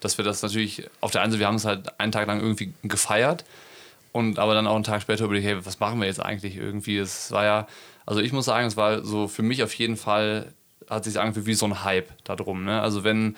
dass 0.00 0.18
wir 0.18 0.24
das 0.24 0.42
natürlich, 0.42 0.88
auf 1.00 1.10
der 1.10 1.22
einen 1.22 1.32
Seite, 1.32 1.40
wir 1.40 1.46
haben 1.46 1.54
es 1.54 1.64
halt 1.64 2.00
einen 2.00 2.12
Tag 2.12 2.26
lang 2.26 2.40
irgendwie 2.40 2.72
gefeiert 2.82 3.44
und 4.12 4.38
aber 4.38 4.54
dann 4.54 4.66
auch 4.66 4.74
einen 4.74 4.84
Tag 4.84 5.02
später 5.02 5.24
überlegt, 5.24 5.46
hey, 5.46 5.64
was 5.64 5.80
machen 5.80 6.00
wir 6.00 6.06
jetzt 6.06 6.20
eigentlich 6.20 6.56
irgendwie? 6.56 6.98
Es 6.98 7.30
war 7.30 7.44
ja, 7.44 7.68
also 8.06 8.20
ich 8.20 8.32
muss 8.32 8.46
sagen, 8.46 8.66
es 8.66 8.76
war 8.76 9.04
so 9.04 9.28
für 9.28 9.42
mich 9.42 9.62
auf 9.62 9.74
jeden 9.74 9.96
Fall, 9.96 10.52
hat 10.88 11.04
sich 11.04 11.18
angefühlt 11.20 11.46
wie 11.46 11.54
so 11.54 11.66
ein 11.66 11.84
Hype 11.84 12.08
darum. 12.24 12.64
Ne? 12.64 12.80
Also 12.80 13.04
wenn 13.04 13.36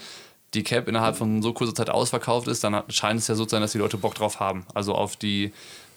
die 0.55 0.63
Cap 0.65 0.89
innerhalb 0.89 1.17
von 1.17 1.43
so 1.43 1.53
kurzer 1.53 1.75
Zeit 1.75 1.91
ausverkauft 1.91 2.49
ist, 2.49 2.65
dann 2.65 2.83
scheint 2.89 3.21
es 3.21 3.29
ja 3.29 3.35
so 3.35 3.45
zu 3.45 3.51
sein, 3.51 3.63
dass 3.63 3.73
die 3.73 3.79
Leute 3.79 3.99
Bock 3.99 4.15
drauf 4.15 4.41
haben. 4.41 4.67
Also 4.75 4.95
auf 4.95 5.17
die, 5.17 5.53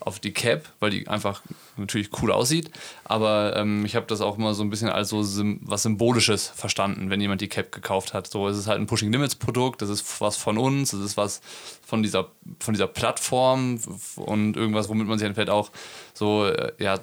auf 0.06 0.20
die 0.20 0.34
Cap, 0.34 0.70
weil 0.80 0.92
die 0.92 1.08
einfach 1.08 1.42
natürlich 1.78 2.10
cool 2.22 2.32
aussieht. 2.32 2.70
Aber 3.06 3.56
ähm, 3.56 3.86
ich 3.86 3.96
habe 3.96 4.06
das 4.06 4.22
auch 4.22 4.38
immer 4.38 4.54
so 4.54 4.64
ein 4.64 4.70
bisschen 4.70 4.90
als 4.90 5.10
so 5.10 5.24
sym 5.24 5.60
was 5.62 5.84
Symbolisches 5.84 6.48
verstanden, 6.48 7.10
wenn 7.10 7.22
jemand 7.22 7.42
die 7.42 7.48
Cap 7.48 7.72
gekauft 7.72 8.14
hat. 8.14 8.28
So, 8.28 8.48
es 8.48 8.58
ist 8.58 8.68
halt 8.68 8.80
ein 8.80 8.88
Pushing 8.88 9.12
Limits 9.12 9.36
Produkt, 9.36 9.82
das 9.82 9.90
ist 9.90 10.22
was 10.22 10.36
von 10.36 10.58
uns, 10.58 10.94
es 10.94 11.04
ist 11.04 11.18
was 11.18 11.42
von 11.86 12.04
dieser, 12.04 12.32
von 12.60 12.74
dieser 12.74 12.88
Plattform 12.88 13.80
und 14.18 14.58
irgendwas, 14.58 14.90
womit 14.90 15.08
man 15.08 15.18
sich 15.18 15.26
dann 15.26 15.36
vielleicht 15.36 15.50
auch 15.50 15.72
so 16.14 16.48
äh, 16.48 16.74
ja, 16.80 17.00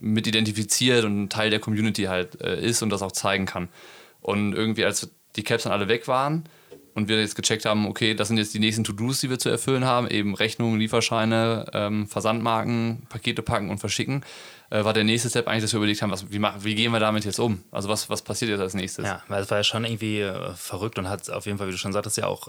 mit 0.00 0.26
identifiziert 0.26 1.04
und 1.04 1.24
ein 1.24 1.28
Teil 1.28 1.50
der 1.50 1.60
Community 1.60 2.04
halt 2.04 2.40
äh, 2.40 2.60
ist 2.60 2.82
und 2.82 2.90
das 2.90 3.02
auch 3.02 3.12
zeigen 3.12 3.46
kann. 3.46 3.68
Und 4.22 4.54
irgendwie, 4.54 4.84
als 4.84 5.08
die 5.36 5.44
Caps 5.44 5.64
dann 5.64 5.72
alle 5.72 5.88
weg 5.88 6.08
waren 6.08 6.44
und 6.94 7.08
wir 7.08 7.20
jetzt 7.20 7.36
gecheckt 7.36 7.64
haben, 7.64 7.86
okay, 7.86 8.14
das 8.14 8.28
sind 8.28 8.38
jetzt 8.38 8.54
die 8.54 8.58
nächsten 8.58 8.84
To-Dos, 8.84 9.20
die 9.20 9.30
wir 9.30 9.38
zu 9.38 9.48
erfüllen 9.48 9.84
haben, 9.84 10.08
eben 10.08 10.34
Rechnungen, 10.34 10.78
Lieferscheine, 10.78 11.66
ähm, 11.72 12.06
Versandmarken, 12.06 13.06
Pakete 13.08 13.42
packen 13.42 13.70
und 13.70 13.78
verschicken, 13.78 14.24
äh, 14.70 14.84
war 14.84 14.92
der 14.92 15.04
nächste 15.04 15.28
Step 15.28 15.46
eigentlich, 15.48 15.64
dass 15.64 15.72
wir 15.72 15.78
überlegt 15.78 16.02
haben, 16.02 16.10
was, 16.10 16.30
wie, 16.30 16.38
machen, 16.38 16.64
wie 16.64 16.74
gehen 16.74 16.92
wir 16.92 17.00
damit 17.00 17.24
jetzt 17.24 17.40
um? 17.40 17.62
Also 17.70 17.88
was, 17.88 18.08
was 18.08 18.22
passiert 18.22 18.50
jetzt 18.50 18.60
als 18.60 18.74
nächstes? 18.74 19.06
Ja, 19.06 19.22
weil 19.28 19.42
es 19.42 19.50
war 19.50 19.58
ja 19.58 19.64
schon 19.64 19.84
irgendwie 19.84 20.20
äh, 20.20 20.54
verrückt 20.54 20.98
und 20.98 21.08
hat 21.08 21.28
auf 21.30 21.46
jeden 21.46 21.58
Fall, 21.58 21.66
wie 21.68 21.72
du 21.72 21.78
schon 21.78 21.92
sagtest, 21.92 22.16
ja 22.16 22.26
auch 22.26 22.48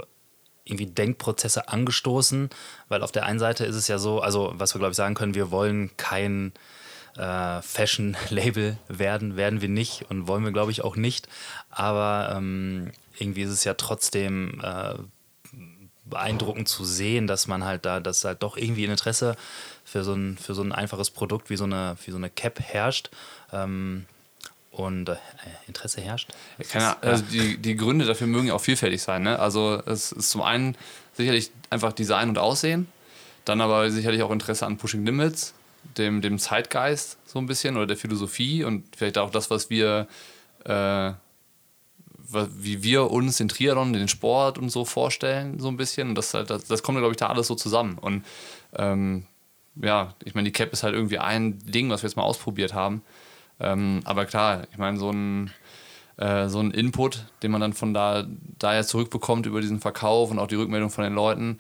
irgendwie 0.64 0.86
Denkprozesse 0.86 1.68
angestoßen, 1.68 2.50
weil 2.88 3.02
auf 3.02 3.12
der 3.12 3.26
einen 3.26 3.40
Seite 3.40 3.66
ist 3.66 3.76
es 3.76 3.88
ja 3.88 3.98
so, 3.98 4.22
also 4.22 4.54
was 4.56 4.76
wir 4.76 4.80
glaube 4.80 4.92
ich 4.92 4.98
sagen 4.98 5.16
können, 5.16 5.34
wir 5.34 5.52
wollen 5.52 5.92
kein 5.98 6.54
äh, 7.18 7.62
Fashion-Label 7.62 8.78
werden, 8.88 9.36
werden 9.36 9.62
wir 9.62 9.70
nicht 9.70 10.06
und 10.10 10.28
wollen 10.28 10.44
wir 10.44 10.52
glaube 10.52 10.72
ich 10.72 10.84
auch 10.84 10.96
nicht, 10.96 11.28
aber 11.70 12.36
ähm, 12.38 12.92
irgendwie 13.22 13.44
ist 13.44 13.52
es 13.52 13.64
ja 13.64 13.74
trotzdem 13.76 14.60
äh, 14.64 14.96
beeindruckend 16.06 16.68
zu 16.68 16.84
sehen, 16.84 17.28
dass 17.28 17.48
man 17.48 17.64
halt 17.64 17.86
da, 17.86 18.00
dass 18.00 18.24
halt 18.26 18.44
doch 18.44 18.58
irgendwie 18.58 18.86
ein 18.86 18.92
Interesse 18.92 19.36
für 19.86 20.04
so 20.04 20.14
ein, 20.14 20.38
für 20.38 20.54
so 20.54 20.62
ein 20.62 20.72
einfaches 20.72 21.10
Produkt 21.10 21.50
wie 21.50 21.56
so 21.56 21.64
eine, 21.64 21.96
wie 22.06 22.12
so 22.12 22.18
eine 22.18 22.30
Cap 22.30 22.60
herrscht. 22.60 23.10
Ähm, 23.54 24.06
und 24.72 25.10
äh, 25.10 25.18
Interesse 25.68 26.00
herrscht. 26.00 26.30
Keine, 26.70 26.92
ist- 26.92 27.04
also 27.04 27.24
die, 27.26 27.58
die 27.58 27.76
Gründe 27.76 28.06
dafür 28.06 28.28
mögen 28.28 28.48
ja 28.48 28.54
auch 28.54 28.62
vielfältig 28.62 29.02
sein. 29.02 29.24
Ne? 29.24 29.38
Also 29.38 29.82
es 29.86 30.14
ist 30.14 30.30
zum 30.30 30.42
einen 30.42 30.78
sicherlich 31.14 31.52
einfach 31.70 31.92
Design 31.92 32.30
und 32.30 32.38
Aussehen, 32.38 32.88
dann 33.44 33.60
aber 33.60 33.92
sicherlich 33.92 34.24
auch 34.24 34.32
Interesse 34.32 34.66
an 34.66 34.78
Pushing 34.78 35.06
Limits, 35.06 35.54
dem, 35.98 36.22
dem 36.22 36.40
Zeitgeist 36.40 37.18
so 37.26 37.38
ein 37.40 37.48
bisschen 37.48 37.76
oder 37.76 37.86
der 37.86 37.98
Philosophie 37.98 38.64
und 38.64 38.86
vielleicht 38.96 39.18
auch 39.18 39.30
das, 39.30 39.50
was 39.50 39.70
wir, 39.70 40.08
äh, 40.64 41.12
wie 42.34 42.84
wir 42.84 43.12
uns 43.12 43.38
den 43.38 43.48
Triathlon, 43.48 43.94
den 43.94 44.08
Sport 44.08 44.58
und 44.58 44.70
so 44.70 44.86
vorstellen, 44.86 45.60
so 45.60 45.68
ein 45.68 45.78
bisschen. 45.78 46.10
Und 46.10 46.16
das, 46.16 46.34
halt, 46.34 46.50
das, 46.50 46.66
das 46.66 46.84
kommt, 46.84 46.98
glaube 46.98 47.12
ich, 47.12 47.18
da 47.18 47.28
alles 47.28 47.48
so 47.48 47.56
zusammen. 47.56 47.98
Und 47.98 48.26
ähm, 48.76 49.26
ja, 49.76 50.16
ich 50.24 50.36
meine, 50.36 50.46
die 50.46 50.54
Cap 50.54 50.72
ist 50.74 50.84
halt 50.84 50.96
irgendwie 50.96 51.20
ein 51.20 51.60
Ding, 51.60 51.90
was 51.90 52.04
wir 52.04 52.10
jetzt 52.10 52.16
mal 52.16 52.24
ausprobiert 52.24 52.74
haben. 52.74 53.02
Ähm, 53.60 54.02
aber 54.06 54.26
klar, 54.26 54.68
ich 54.72 54.78
meine, 54.78 54.98
so 54.98 55.12
ein, 55.12 55.52
äh, 56.18 56.48
so 56.50 56.60
ein 56.60 56.72
Input, 56.72 57.26
den 57.44 57.52
man 57.52 57.62
dann 57.62 57.74
von 57.74 57.94
da 57.94 58.26
daher 58.60 58.86
zurückbekommt 58.86 59.46
über 59.46 59.62
diesen 59.62 59.80
Verkauf 59.80 60.32
und 60.32 60.40
auch 60.40 60.48
die 60.48 60.56
Rückmeldung 60.56 60.90
von 60.90 61.04
den 61.04 61.14
Leuten, 61.14 61.60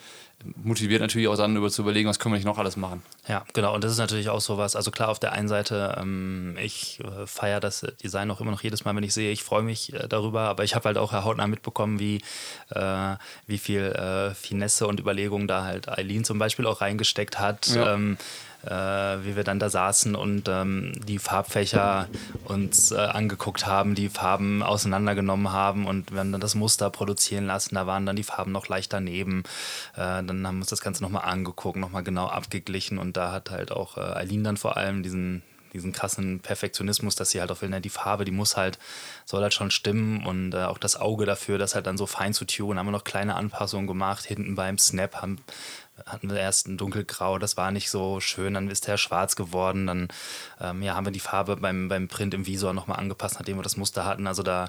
motiviert 0.63 1.01
natürlich 1.01 1.27
auch 1.27 1.37
dann 1.37 1.55
über 1.55 1.69
zu 1.69 1.81
überlegen, 1.81 2.09
was 2.09 2.19
können 2.19 2.33
wir 2.33 2.37
nicht 2.37 2.45
noch 2.45 2.57
alles 2.57 2.77
machen. 2.77 3.01
Ja, 3.27 3.43
genau. 3.53 3.73
Und 3.73 3.83
das 3.83 3.91
ist 3.91 3.97
natürlich 3.97 4.29
auch 4.29 4.41
sowas. 4.41 4.75
Also 4.75 4.91
klar, 4.91 5.09
auf 5.09 5.19
der 5.19 5.33
einen 5.33 5.47
Seite, 5.47 5.95
ähm, 5.99 6.57
ich 6.61 6.99
äh, 7.01 7.25
feiere 7.27 7.59
das 7.59 7.85
Design 8.03 8.31
auch 8.31 8.41
immer 8.41 8.51
noch 8.51 8.63
jedes 8.63 8.85
Mal, 8.85 8.95
wenn 8.95 9.03
ich 9.03 9.13
sehe. 9.13 9.31
Ich 9.31 9.43
freue 9.43 9.63
mich 9.63 9.93
äh, 9.93 10.07
darüber, 10.07 10.41
aber 10.41 10.63
ich 10.63 10.75
habe 10.75 10.85
halt 10.85 10.97
auch 10.97 11.11
hautnah 11.13 11.47
mitbekommen, 11.47 11.99
wie, 11.99 12.21
äh, 12.69 13.15
wie 13.47 13.57
viel 13.57 13.81
äh, 13.81 14.33
Finesse 14.33 14.87
und 14.87 14.99
Überlegung 14.99 15.47
da 15.47 15.63
halt 15.63 15.89
Eileen 15.89 16.23
zum 16.23 16.39
Beispiel 16.39 16.65
auch 16.65 16.81
reingesteckt 16.81 17.39
hat. 17.39 17.67
Ja. 17.67 17.93
Ähm, 17.93 18.17
äh, 18.65 18.69
wie 18.69 19.35
wir 19.35 19.43
dann 19.43 19.59
da 19.59 19.69
saßen 19.69 20.15
und 20.15 20.47
ähm, 20.47 20.93
die 21.07 21.19
Farbfächer 21.19 22.07
uns 22.45 22.91
äh, 22.91 22.97
angeguckt 22.97 23.65
haben, 23.65 23.95
die 23.95 24.09
Farben 24.09 24.63
auseinandergenommen 24.63 25.51
haben 25.51 25.87
und 25.87 26.11
wir 26.11 26.19
haben 26.19 26.31
dann 26.31 26.41
das 26.41 26.55
Muster 26.55 26.89
produzieren 26.89 27.47
lassen. 27.47 27.75
Da 27.75 27.87
waren 27.87 28.05
dann 28.05 28.15
die 28.15 28.23
Farben 28.23 28.51
noch 28.51 28.67
leicht 28.67 28.93
daneben. 28.93 29.43
Äh, 29.95 30.23
dann 30.23 30.45
haben 30.45 30.57
wir 30.57 30.61
uns 30.61 30.69
das 30.69 30.81
Ganze 30.81 31.03
nochmal 31.03 31.25
angeguckt, 31.25 31.77
nochmal 31.77 32.03
genau 32.03 32.27
abgeglichen 32.27 32.97
und 32.97 33.17
da 33.17 33.31
hat 33.31 33.49
halt 33.49 33.71
auch 33.71 33.97
äh, 33.97 34.01
Eileen 34.01 34.43
dann 34.43 34.57
vor 34.57 34.77
allem 34.77 35.03
diesen 35.03 35.43
diesen 35.73 35.91
krassen 35.91 36.39
Perfektionismus, 36.39 37.15
dass 37.15 37.31
sie 37.31 37.39
halt 37.39 37.51
auch 37.51 37.61
will, 37.61 37.69
ne, 37.69 37.81
die 37.81 37.89
Farbe, 37.89 38.25
die 38.25 38.31
muss 38.31 38.57
halt, 38.57 38.77
soll 39.25 39.41
halt 39.41 39.53
schon 39.53 39.71
stimmen 39.71 40.25
und 40.25 40.53
äh, 40.53 40.63
auch 40.63 40.77
das 40.77 40.99
Auge 40.99 41.25
dafür, 41.25 41.57
das 41.57 41.75
halt 41.75 41.87
dann 41.87 41.97
so 41.97 42.05
fein 42.05 42.33
zu 42.33 42.45
tunen. 42.45 42.77
Haben 42.77 42.87
wir 42.87 42.91
noch 42.91 43.03
kleine 43.03 43.35
Anpassungen 43.35 43.87
gemacht. 43.87 44.25
Hinten 44.25 44.55
beim 44.55 44.77
Snap 44.77 45.21
haben, 45.21 45.37
hatten 46.05 46.29
wir 46.29 46.37
erst 46.39 46.67
ein 46.67 46.77
dunkelgrau, 46.77 47.37
das 47.37 47.57
war 47.57 47.71
nicht 47.71 47.89
so 47.89 48.19
schön, 48.19 48.53
dann 48.53 48.69
ist 48.69 48.87
der 48.87 48.97
schwarz 48.97 49.35
geworden. 49.35 49.87
Dann 49.87 50.07
ähm, 50.59 50.81
ja, 50.81 50.95
haben 50.95 51.05
wir 51.05 51.11
die 51.11 51.19
Farbe 51.19 51.57
beim, 51.57 51.89
beim 51.89 52.07
Print 52.07 52.33
im 52.33 52.45
Visor 52.45 52.73
nochmal 52.73 52.99
angepasst, 52.99 53.35
nachdem 53.35 53.57
wir 53.57 53.63
das 53.63 53.77
Muster 53.77 54.05
hatten. 54.05 54.27
Also 54.27 54.43
da, 54.43 54.65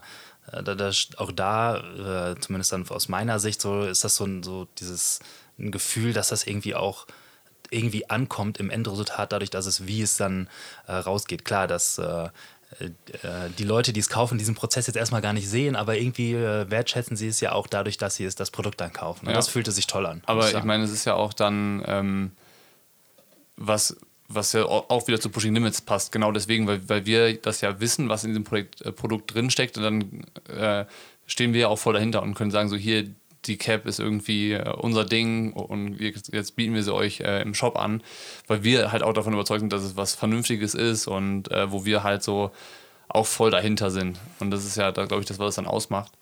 äh, 0.52 0.62
da, 0.62 0.74
da 0.74 0.90
auch 1.16 1.32
da, 1.32 2.30
äh, 2.32 2.40
zumindest 2.40 2.72
dann 2.72 2.88
aus 2.88 3.08
meiner 3.08 3.38
Sicht, 3.38 3.60
so 3.60 3.82
ist 3.84 4.04
das 4.04 4.16
so, 4.16 4.24
ein- 4.24 4.42
so 4.42 4.66
dieses 4.78 5.20
ein 5.58 5.70
Gefühl, 5.70 6.12
dass 6.12 6.28
das 6.28 6.46
irgendwie 6.46 6.74
auch 6.74 7.06
irgendwie 7.70 8.10
ankommt 8.10 8.58
im 8.58 8.68
Endresultat, 8.70 9.32
dadurch, 9.32 9.50
dass 9.50 9.66
es, 9.66 9.86
wie 9.86 10.02
es 10.02 10.16
dann 10.16 10.48
äh, 10.86 10.92
rausgeht. 10.92 11.44
Klar, 11.44 11.66
dass 11.66 11.96
äh, 11.98 12.28
die 13.58 13.64
Leute, 13.64 13.92
die 13.92 14.00
es 14.00 14.08
kaufen, 14.08 14.38
diesen 14.38 14.54
Prozess 14.54 14.86
jetzt 14.86 14.96
erstmal 14.96 15.20
gar 15.20 15.32
nicht 15.32 15.48
sehen, 15.48 15.76
aber 15.76 15.96
irgendwie 15.98 16.32
äh, 16.32 16.70
wertschätzen 16.70 17.16
sie 17.16 17.28
es 17.28 17.40
ja 17.40 17.52
auch 17.52 17.66
dadurch, 17.66 17.98
dass 17.98 18.16
sie 18.16 18.24
es 18.24 18.34
das 18.34 18.50
Produkt 18.50 18.80
dann 18.80 18.92
kaufen. 18.92 19.26
Und 19.26 19.30
Ja. 19.32 19.36
das 19.36 19.48
fühlte 19.48 19.72
sich 19.72 19.86
toll 19.86 20.06
an. 20.06 20.22
Aber 20.26 20.46
ich 20.46 20.52
sagen. 20.52 20.66
meine, 20.66 20.84
es 20.84 20.90
ist 20.90 21.04
ja 21.04 21.14
auch 21.14 21.32
dann, 21.32 21.82
ähm, 21.86 22.30
was, 23.56 23.96
was 24.28 24.52
ja 24.54 24.62
au- 24.64 24.86
auch 24.88 25.06
wieder 25.06 25.20
zu 25.20 25.28
Pushing 25.30 25.54
Limits 25.54 25.80
passt. 25.82 26.12
Genau 26.12 26.32
deswegen, 26.32 26.66
weil, 26.66 26.88
weil 26.88 27.04
wir 27.06 27.36
das 27.36 27.60
ja 27.60 27.78
wissen, 27.80 28.08
was 28.08 28.24
in 28.24 28.30
diesem 28.30 28.44
Projekt, 28.44 28.80
äh, 28.82 28.92
Produkt 28.92 29.34
drinsteckt. 29.34 29.76
Und 29.76 29.82
dann 29.82 30.24
äh, 30.56 30.86
stehen 31.26 31.52
wir 31.52 31.60
ja 31.62 31.68
auch 31.68 31.78
voll 31.78 31.94
dahinter 31.94 32.22
und 32.22 32.34
können 32.34 32.50
sagen, 32.50 32.68
so 32.68 32.76
hier, 32.76 33.06
die 33.46 33.58
Cap 33.58 33.86
ist 33.86 33.98
irgendwie 33.98 34.52
äh, 34.52 34.70
unser 34.70 35.04
Ding 35.04 35.52
und 35.52 35.98
jetzt 36.00 36.56
bieten 36.56 36.74
wir 36.74 36.82
sie 36.82 36.94
euch 36.94 37.20
äh, 37.20 37.42
im 37.42 37.54
Shop 37.54 37.76
an, 37.76 38.02
weil 38.46 38.62
wir 38.62 38.92
halt 38.92 39.02
auch 39.02 39.12
davon 39.12 39.32
überzeugt 39.32 39.60
sind, 39.60 39.72
dass 39.72 39.82
es 39.82 39.96
was 39.96 40.14
Vernünftiges 40.14 40.74
ist 40.74 41.06
und 41.06 41.50
äh, 41.50 41.70
wo 41.70 41.84
wir 41.84 42.02
halt 42.02 42.22
so 42.22 42.50
auch 43.08 43.26
voll 43.26 43.50
dahinter 43.50 43.90
sind. 43.90 44.18
Und 44.40 44.50
das 44.50 44.64
ist 44.64 44.76
ja, 44.76 44.92
da 44.92 45.04
glaube 45.04 45.22
ich, 45.22 45.28
das, 45.28 45.38
was 45.38 45.50
es 45.50 45.54
dann 45.56 45.66
ausmacht. 45.66 46.12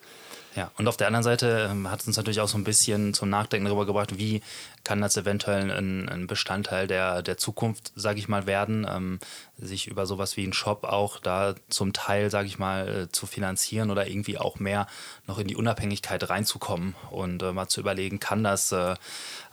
Ja, 0.56 0.70
und 0.78 0.88
auf 0.88 0.96
der 0.96 1.06
anderen 1.06 1.22
Seite 1.22 1.68
ähm, 1.70 1.88
hat 1.90 2.00
es 2.00 2.08
uns 2.08 2.16
natürlich 2.16 2.40
auch 2.40 2.48
so 2.48 2.58
ein 2.58 2.64
bisschen 2.64 3.14
zum 3.14 3.30
Nachdenken 3.30 3.66
darüber 3.66 3.86
gebracht, 3.86 4.18
wie 4.18 4.42
kann 4.82 5.00
das 5.00 5.16
eventuell 5.16 5.70
ein, 5.70 6.08
ein 6.08 6.26
Bestandteil 6.26 6.88
der, 6.88 7.22
der 7.22 7.36
Zukunft, 7.36 7.92
sage 7.94 8.18
ich 8.18 8.26
mal, 8.26 8.46
werden, 8.46 8.84
ähm, 8.90 9.18
sich 9.60 9.86
über 9.86 10.06
sowas 10.06 10.36
wie 10.36 10.42
einen 10.44 10.52
Shop 10.52 10.84
auch 10.84 11.18
da 11.20 11.54
zum 11.68 11.92
Teil, 11.92 12.30
sage 12.30 12.48
ich 12.48 12.58
mal, 12.58 12.88
äh, 12.88 13.12
zu 13.12 13.26
finanzieren 13.26 13.90
oder 13.90 14.06
irgendwie 14.08 14.38
auch 14.38 14.58
mehr 14.58 14.86
noch 15.26 15.38
in 15.38 15.46
die 15.46 15.56
Unabhängigkeit 15.56 16.28
reinzukommen 16.28 16.94
und 17.10 17.42
äh, 17.42 17.52
mal 17.52 17.68
zu 17.68 17.80
überlegen, 17.80 18.20
kann 18.20 18.42
das 18.42 18.72
äh, 18.72 18.94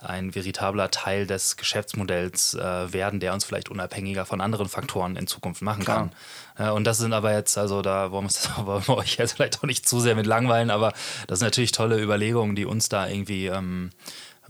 ein 0.00 0.34
veritabler 0.34 0.90
Teil 0.90 1.26
des 1.26 1.56
Geschäftsmodells 1.56 2.54
äh, 2.54 2.92
werden, 2.92 3.20
der 3.20 3.34
uns 3.34 3.44
vielleicht 3.44 3.68
unabhängiger 3.68 4.24
von 4.26 4.40
anderen 4.40 4.68
Faktoren 4.68 5.16
in 5.16 5.26
Zukunft 5.26 5.62
machen 5.62 5.84
Klar. 5.84 6.10
kann. 6.56 6.70
Und 6.72 6.84
das 6.84 6.98
sind 6.98 7.12
aber 7.12 7.32
jetzt, 7.32 7.56
also 7.56 7.82
da 7.82 8.10
wollen 8.10 8.24
wir 8.24 8.28
uns- 8.28 8.50
wollen 8.66 8.86
wir 8.88 8.96
euch 8.96 9.16
jetzt 9.16 9.32
vielleicht 9.34 9.58
auch 9.58 9.62
nicht 9.64 9.88
zu 9.88 10.00
sehr 10.00 10.16
mit 10.16 10.26
langweilen, 10.26 10.70
aber 10.70 10.92
das 11.28 11.38
sind 11.38 11.46
natürlich 11.46 11.70
tolle 11.72 12.00
Überlegungen, 12.00 12.56
die 12.56 12.64
uns 12.64 12.88
da 12.88 13.06
irgendwie 13.06 13.46
ähm, 13.46 13.90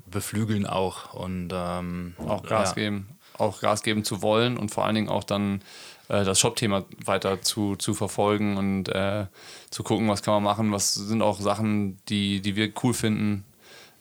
beflügeln 0.07 0.66
auch 0.66 1.12
und 1.12 1.51
ähm, 1.53 2.14
Auch 2.27 2.42
Gas 2.44 2.71
ja. 2.71 2.75
geben. 2.77 3.17
Auch 3.38 3.61
Gas 3.61 3.83
geben 3.83 4.05
zu 4.05 4.22
wollen 4.22 4.57
und 4.57 4.70
vor 4.70 4.85
allen 4.85 4.94
Dingen 4.94 5.09
auch 5.09 5.24
dann 5.24 5.62
äh, 6.09 6.24
das 6.24 6.38
Shop-Thema 6.40 6.85
weiter 7.05 7.42
zu, 7.42 7.77
zu 7.77 7.94
verfolgen 7.94 8.57
und 8.57 8.88
äh, 8.88 9.27
zu 9.70 9.83
gucken, 9.83 10.09
was 10.09 10.22
kann 10.22 10.35
man 10.35 10.42
machen, 10.42 10.72
was 10.72 10.94
sind 10.94 11.22
auch 11.22 11.40
Sachen, 11.40 11.98
die, 12.09 12.40
die 12.40 12.57
wir 12.57 12.72
cool 12.83 12.94
finden, 12.94 13.44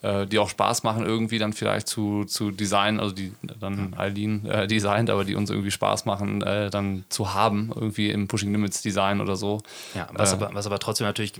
äh, 0.02 0.26
die 0.28 0.40
auch 0.40 0.50
Spaß 0.50 0.84
machen, 0.84 1.06
irgendwie 1.06 1.40
dann 1.40 1.54
vielleicht 1.54 1.88
zu, 1.88 2.24
zu 2.26 2.52
designen, 2.52 3.00
also 3.00 3.14
die 3.14 3.34
dann 3.60 3.96
Eileen 3.98 4.46
äh, 4.46 4.68
designt, 4.68 5.10
aber 5.10 5.26
die 5.26 5.36
uns 5.36 5.50
irgendwie 5.50 5.72
Spaß 5.72 6.06
machen, 6.06 6.42
äh, 6.44 6.70
dann 6.70 7.04
zu 7.10 7.34
haben, 7.34 7.72
irgendwie 7.74 8.12
im 8.12 8.28
Pushing 8.28 8.52
Limits 8.52 8.82
Design 8.82 9.22
oder 9.22 9.36
so. 9.36 9.62
Ja, 9.96 10.08
was, 10.14 10.34
aber, 10.34 10.52
was 10.54 10.66
aber 10.66 10.80
trotzdem 10.80 11.08
natürlich 11.08 11.34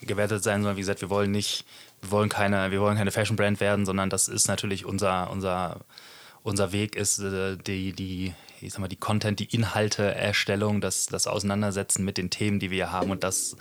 gewertet 0.00 0.42
sein 0.42 0.62
soll, 0.62 0.76
wie 0.76 0.80
gesagt, 0.80 1.00
wir 1.00 1.10
wollen 1.10 1.32
nicht, 1.32 1.64
wir 2.02 2.12
wollen 2.12 2.28
keine, 2.28 2.70
wir 2.70 2.80
wollen 2.80 2.96
keine 2.96 3.10
Fashion 3.10 3.36
Brand 3.36 3.60
werden, 3.60 3.84
sondern 3.84 4.10
das 4.10 4.28
ist 4.28 4.48
natürlich 4.48 4.84
unser, 4.84 5.30
unser, 5.30 5.80
unser 6.44 6.70
Weg 6.70 6.94
ist 6.94 7.18
äh, 7.18 7.56
die, 7.56 7.92
die, 7.92 8.34
ich 8.60 8.72
sag 8.72 8.80
mal, 8.80 8.88
die 8.88 8.96
Content, 8.96 9.40
die 9.40 9.52
Inhalteerstellung, 9.52 10.80
das, 10.80 11.06
das 11.06 11.26
Auseinandersetzen 11.26 12.04
mit 12.04 12.18
den 12.18 12.30
Themen, 12.30 12.60
die 12.60 12.70
wir 12.70 12.92
haben 12.92 13.10
und 13.10 13.24
das 13.24 13.56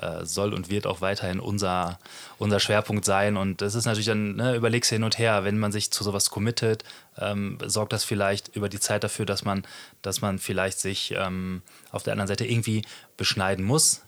äh, 0.00 0.24
soll 0.24 0.54
und 0.54 0.70
wird 0.70 0.86
auch 0.86 1.02
weiterhin 1.02 1.38
unser, 1.38 1.98
unser 2.38 2.60
Schwerpunkt 2.60 3.04
sein. 3.04 3.36
Und 3.36 3.60
das 3.60 3.74
ist 3.74 3.84
natürlich 3.84 4.06
dann, 4.06 4.36
ne, 4.36 4.56
überlegst 4.56 4.90
hin 4.90 5.04
und 5.04 5.18
her, 5.18 5.44
wenn 5.44 5.58
man 5.58 5.70
sich 5.70 5.90
zu 5.90 6.02
sowas 6.02 6.30
committet, 6.30 6.82
ähm, 7.18 7.58
sorgt 7.64 7.92
das 7.92 8.04
vielleicht 8.04 8.56
über 8.56 8.70
die 8.70 8.80
Zeit 8.80 9.04
dafür, 9.04 9.26
dass 9.26 9.44
man, 9.44 9.62
dass 10.00 10.22
man 10.22 10.38
vielleicht 10.38 10.80
sich 10.80 11.14
ähm, 11.16 11.62
auf 11.92 12.02
der 12.02 12.14
anderen 12.14 12.28
Seite 12.28 12.46
irgendwie 12.46 12.82
beschneiden 13.18 13.64
muss. 13.64 14.03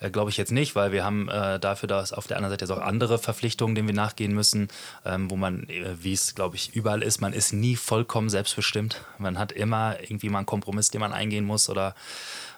Äh, 0.00 0.10
Glaube 0.10 0.30
ich 0.30 0.36
jetzt 0.36 0.52
nicht, 0.52 0.74
weil 0.74 0.92
wir 0.92 1.04
haben 1.04 1.28
äh, 1.28 1.58
dafür, 1.58 1.86
dass 1.86 2.12
auf 2.12 2.26
der 2.26 2.36
anderen 2.36 2.52
Seite 2.52 2.64
jetzt 2.64 2.70
auch 2.70 2.82
andere 2.82 3.18
Verpflichtungen, 3.18 3.74
denen 3.74 3.88
wir 3.88 3.94
nachgehen 3.94 4.32
müssen, 4.32 4.68
ähm, 5.04 5.30
wo 5.30 5.36
man, 5.36 5.64
äh, 5.68 5.96
wie 6.02 6.12
es 6.12 6.34
glaube 6.34 6.56
ich 6.56 6.74
überall 6.74 7.02
ist, 7.02 7.20
man 7.20 7.32
ist 7.32 7.52
nie 7.52 7.76
vollkommen 7.76 8.28
selbstbestimmt. 8.28 9.04
Man 9.18 9.38
hat 9.38 9.52
immer 9.52 9.96
irgendwie 10.00 10.28
mal 10.30 10.38
einen 10.38 10.46
Kompromiss, 10.46 10.90
den 10.90 11.00
man 11.00 11.12
eingehen 11.12 11.44
muss 11.44 11.68
oder 11.68 11.94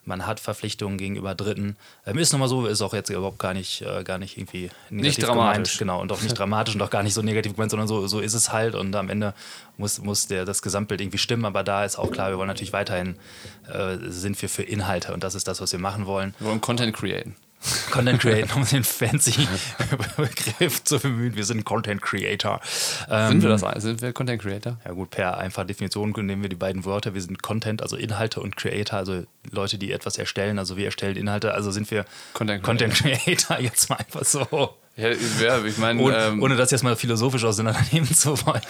man 0.04 0.26
hat 0.26 0.40
Verpflichtungen 0.40 0.98
gegenüber 0.98 1.34
Dritten. 1.34 1.76
Ähm, 2.06 2.18
ist 2.18 2.32
nochmal 2.32 2.48
so, 2.48 2.66
ist 2.66 2.82
auch 2.82 2.94
jetzt 2.94 3.10
überhaupt 3.10 3.38
gar 3.38 3.54
nicht, 3.54 3.82
äh, 3.82 4.02
gar 4.04 4.18
nicht 4.18 4.36
irgendwie 4.36 4.70
negativ 4.90 5.24
dramatisch. 5.24 5.78
Gemeint, 5.78 5.78
genau, 5.78 6.00
und 6.00 6.12
auch 6.12 6.22
nicht 6.22 6.34
dramatisch 6.38 6.74
und 6.74 6.82
auch 6.82 6.90
gar 6.90 7.02
nicht 7.02 7.14
so 7.14 7.22
negativ 7.22 7.54
gemeint, 7.54 7.70
sondern 7.70 7.88
so, 7.88 8.06
so 8.06 8.20
ist 8.20 8.34
es 8.34 8.52
halt 8.52 8.74
und 8.74 8.94
am 8.96 9.08
Ende 9.08 9.34
muss, 9.76 10.00
muss 10.00 10.26
der, 10.26 10.44
das 10.44 10.62
Gesamtbild 10.62 11.00
irgendwie 11.00 11.18
stimmen, 11.18 11.44
aber 11.44 11.62
da 11.62 11.84
ist 11.84 11.98
auch 11.98 12.10
klar, 12.10 12.30
wir 12.30 12.38
wollen 12.38 12.48
natürlich 12.48 12.72
weiterhin, 12.72 13.16
äh, 13.72 13.96
sind 14.08 14.40
wir 14.40 14.48
für 14.48 14.62
Inhalte 14.62 15.12
und 15.12 15.24
das 15.24 15.34
ist 15.34 15.48
das, 15.48 15.60
was 15.60 15.72
wir 15.72 15.80
machen 15.80 16.06
wollen. 16.06 16.34
Wir 16.38 16.48
wollen 16.48 16.60
Content 16.60 16.94
createn. 16.94 17.36
Content 17.90 18.20
Creator, 18.20 18.56
um 18.56 18.64
den 18.64 18.84
fancy 18.84 19.46
Begriff 20.16 20.82
zu 20.84 20.98
bemühen. 20.98 21.36
Wir 21.36 21.44
sind 21.44 21.64
Content 21.64 22.00
Creator. 22.00 22.60
Ähm, 23.10 23.28
Sind 23.28 23.42
wir 23.42 23.50
das? 23.50 23.82
Sind 23.82 24.00
wir 24.00 24.12
Content 24.12 24.40
Creator? 24.40 24.78
Ja 24.84 24.92
gut, 24.92 25.10
per 25.10 25.38
einfacher 25.38 25.66
Definition 25.66 26.12
nehmen 26.12 26.42
wir 26.42 26.48
die 26.48 26.56
beiden 26.56 26.84
Wörter. 26.84 27.14
Wir 27.14 27.20
sind 27.20 27.42
Content, 27.42 27.82
also 27.82 27.96
Inhalte 27.96 28.40
und 28.40 28.56
Creator, 28.56 28.98
also 28.98 29.24
Leute, 29.50 29.76
die 29.76 29.92
etwas 29.92 30.16
erstellen. 30.16 30.58
Also 30.58 30.76
wir 30.76 30.86
erstellen 30.86 31.16
Inhalte, 31.16 31.52
also 31.52 31.70
sind 31.70 31.90
wir 31.90 32.06
Content 32.32 32.62
Content 32.62 32.94
Creator. 32.94 33.60
Jetzt 33.60 33.90
mal 33.90 33.96
einfach 33.96 34.24
so. 34.24 34.76
Ja, 34.96 35.10
ich 35.64 35.78
meine, 35.78 36.00
Ohne, 36.02 36.16
ähm, 36.16 36.42
ohne 36.42 36.56
das 36.56 36.70
jetzt 36.70 36.82
mal 36.82 36.96
philosophisch 36.96 37.44
auseinandernehmen 37.44 38.12
zu 38.12 38.30
wollen. 38.46 38.60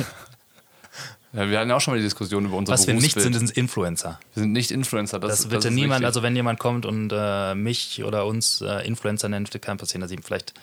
Ja, 1.32 1.48
wir 1.48 1.58
hatten 1.58 1.70
ja 1.70 1.76
auch 1.76 1.80
schon 1.80 1.94
mal 1.94 1.98
die 1.98 2.04
Diskussion 2.04 2.44
über 2.44 2.56
unser 2.56 2.72
Was 2.72 2.86
wir 2.86 2.94
nicht 2.94 3.18
sind, 3.18 3.34
sind 3.34 3.50
Influencer. 3.52 4.18
wir 4.34 4.42
sind 4.42 4.52
nicht 4.52 4.70
Influencer. 4.70 5.20
Das, 5.20 5.30
Das, 5.30 5.38
das 5.42 5.48
bitte 5.48 5.68
ist 5.68 5.74
niemand, 5.74 6.00
richtig. 6.00 6.06
also 6.06 6.22
wenn 6.22 6.34
jemand 6.34 6.58
kommt 6.58 6.86
und 6.86 7.12
äh, 7.12 7.54
mich 7.54 8.02
oder 8.04 8.26
uns 8.26 8.60
äh, 8.60 8.86
Influencer 8.86 9.28
nennt, 9.28 9.50
kann 9.62 9.78
passieren, 9.78 10.00
dass 10.00 10.10
ich 10.10 10.18
ihm 10.18 10.22
vielleicht 10.22 10.54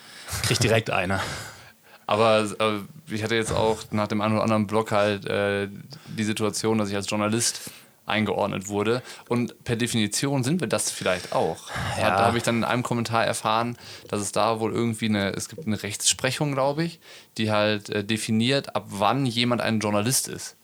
kriegt 0.44 0.64
direkt 0.64 0.90
einer. 0.90 1.22
Aber 2.08 2.50
äh, 2.60 3.14
ich 3.14 3.24
hatte 3.24 3.36
jetzt 3.36 3.52
auch 3.52 3.80
nach 3.92 4.08
dem 4.08 4.22
einen 4.22 4.34
oder 4.34 4.44
anderen 4.44 4.66
Blog 4.68 4.92
halt 4.92 5.26
äh, 5.26 5.68
die 6.08 6.24
Situation, 6.24 6.78
dass 6.78 6.90
ich 6.90 6.96
als 6.96 7.10
Journalist 7.10 7.70
eingeordnet 8.08 8.70
wurde. 8.70 9.04
Und 9.28 9.64
per 9.64 9.76
Definition 9.76 10.44
sind 10.44 10.62
wir 10.62 10.68
das 10.68 10.90
vielleicht 10.90 11.34
auch. 11.34 11.58
Ja. 12.00 12.10
Da 12.10 12.26
habe 12.26 12.38
ich 12.38 12.44
dann 12.44 12.58
in 12.58 12.64
einem 12.64 12.84
Kommentar 12.84 13.26
erfahren, 13.26 13.78
dass 14.08 14.22
es 14.22 14.32
da 14.32 14.60
wohl 14.60 14.74
irgendwie 14.74 15.10
eine, 15.10 15.34
es 15.34 15.50
gibt 15.50 15.68
eine 15.68 15.82
Rechtsprechung, 15.82 16.54
glaube 16.54 16.86
ich, 16.86 17.00
die 17.38 17.52
halt 17.52 17.90
äh, 17.90 18.04
definiert, 18.04 18.76
ab 18.76 18.86
wann 18.88 19.26
jemand 19.26 19.62
ein 19.62 19.80
Journalist 19.80 20.30
ist. 20.30 20.57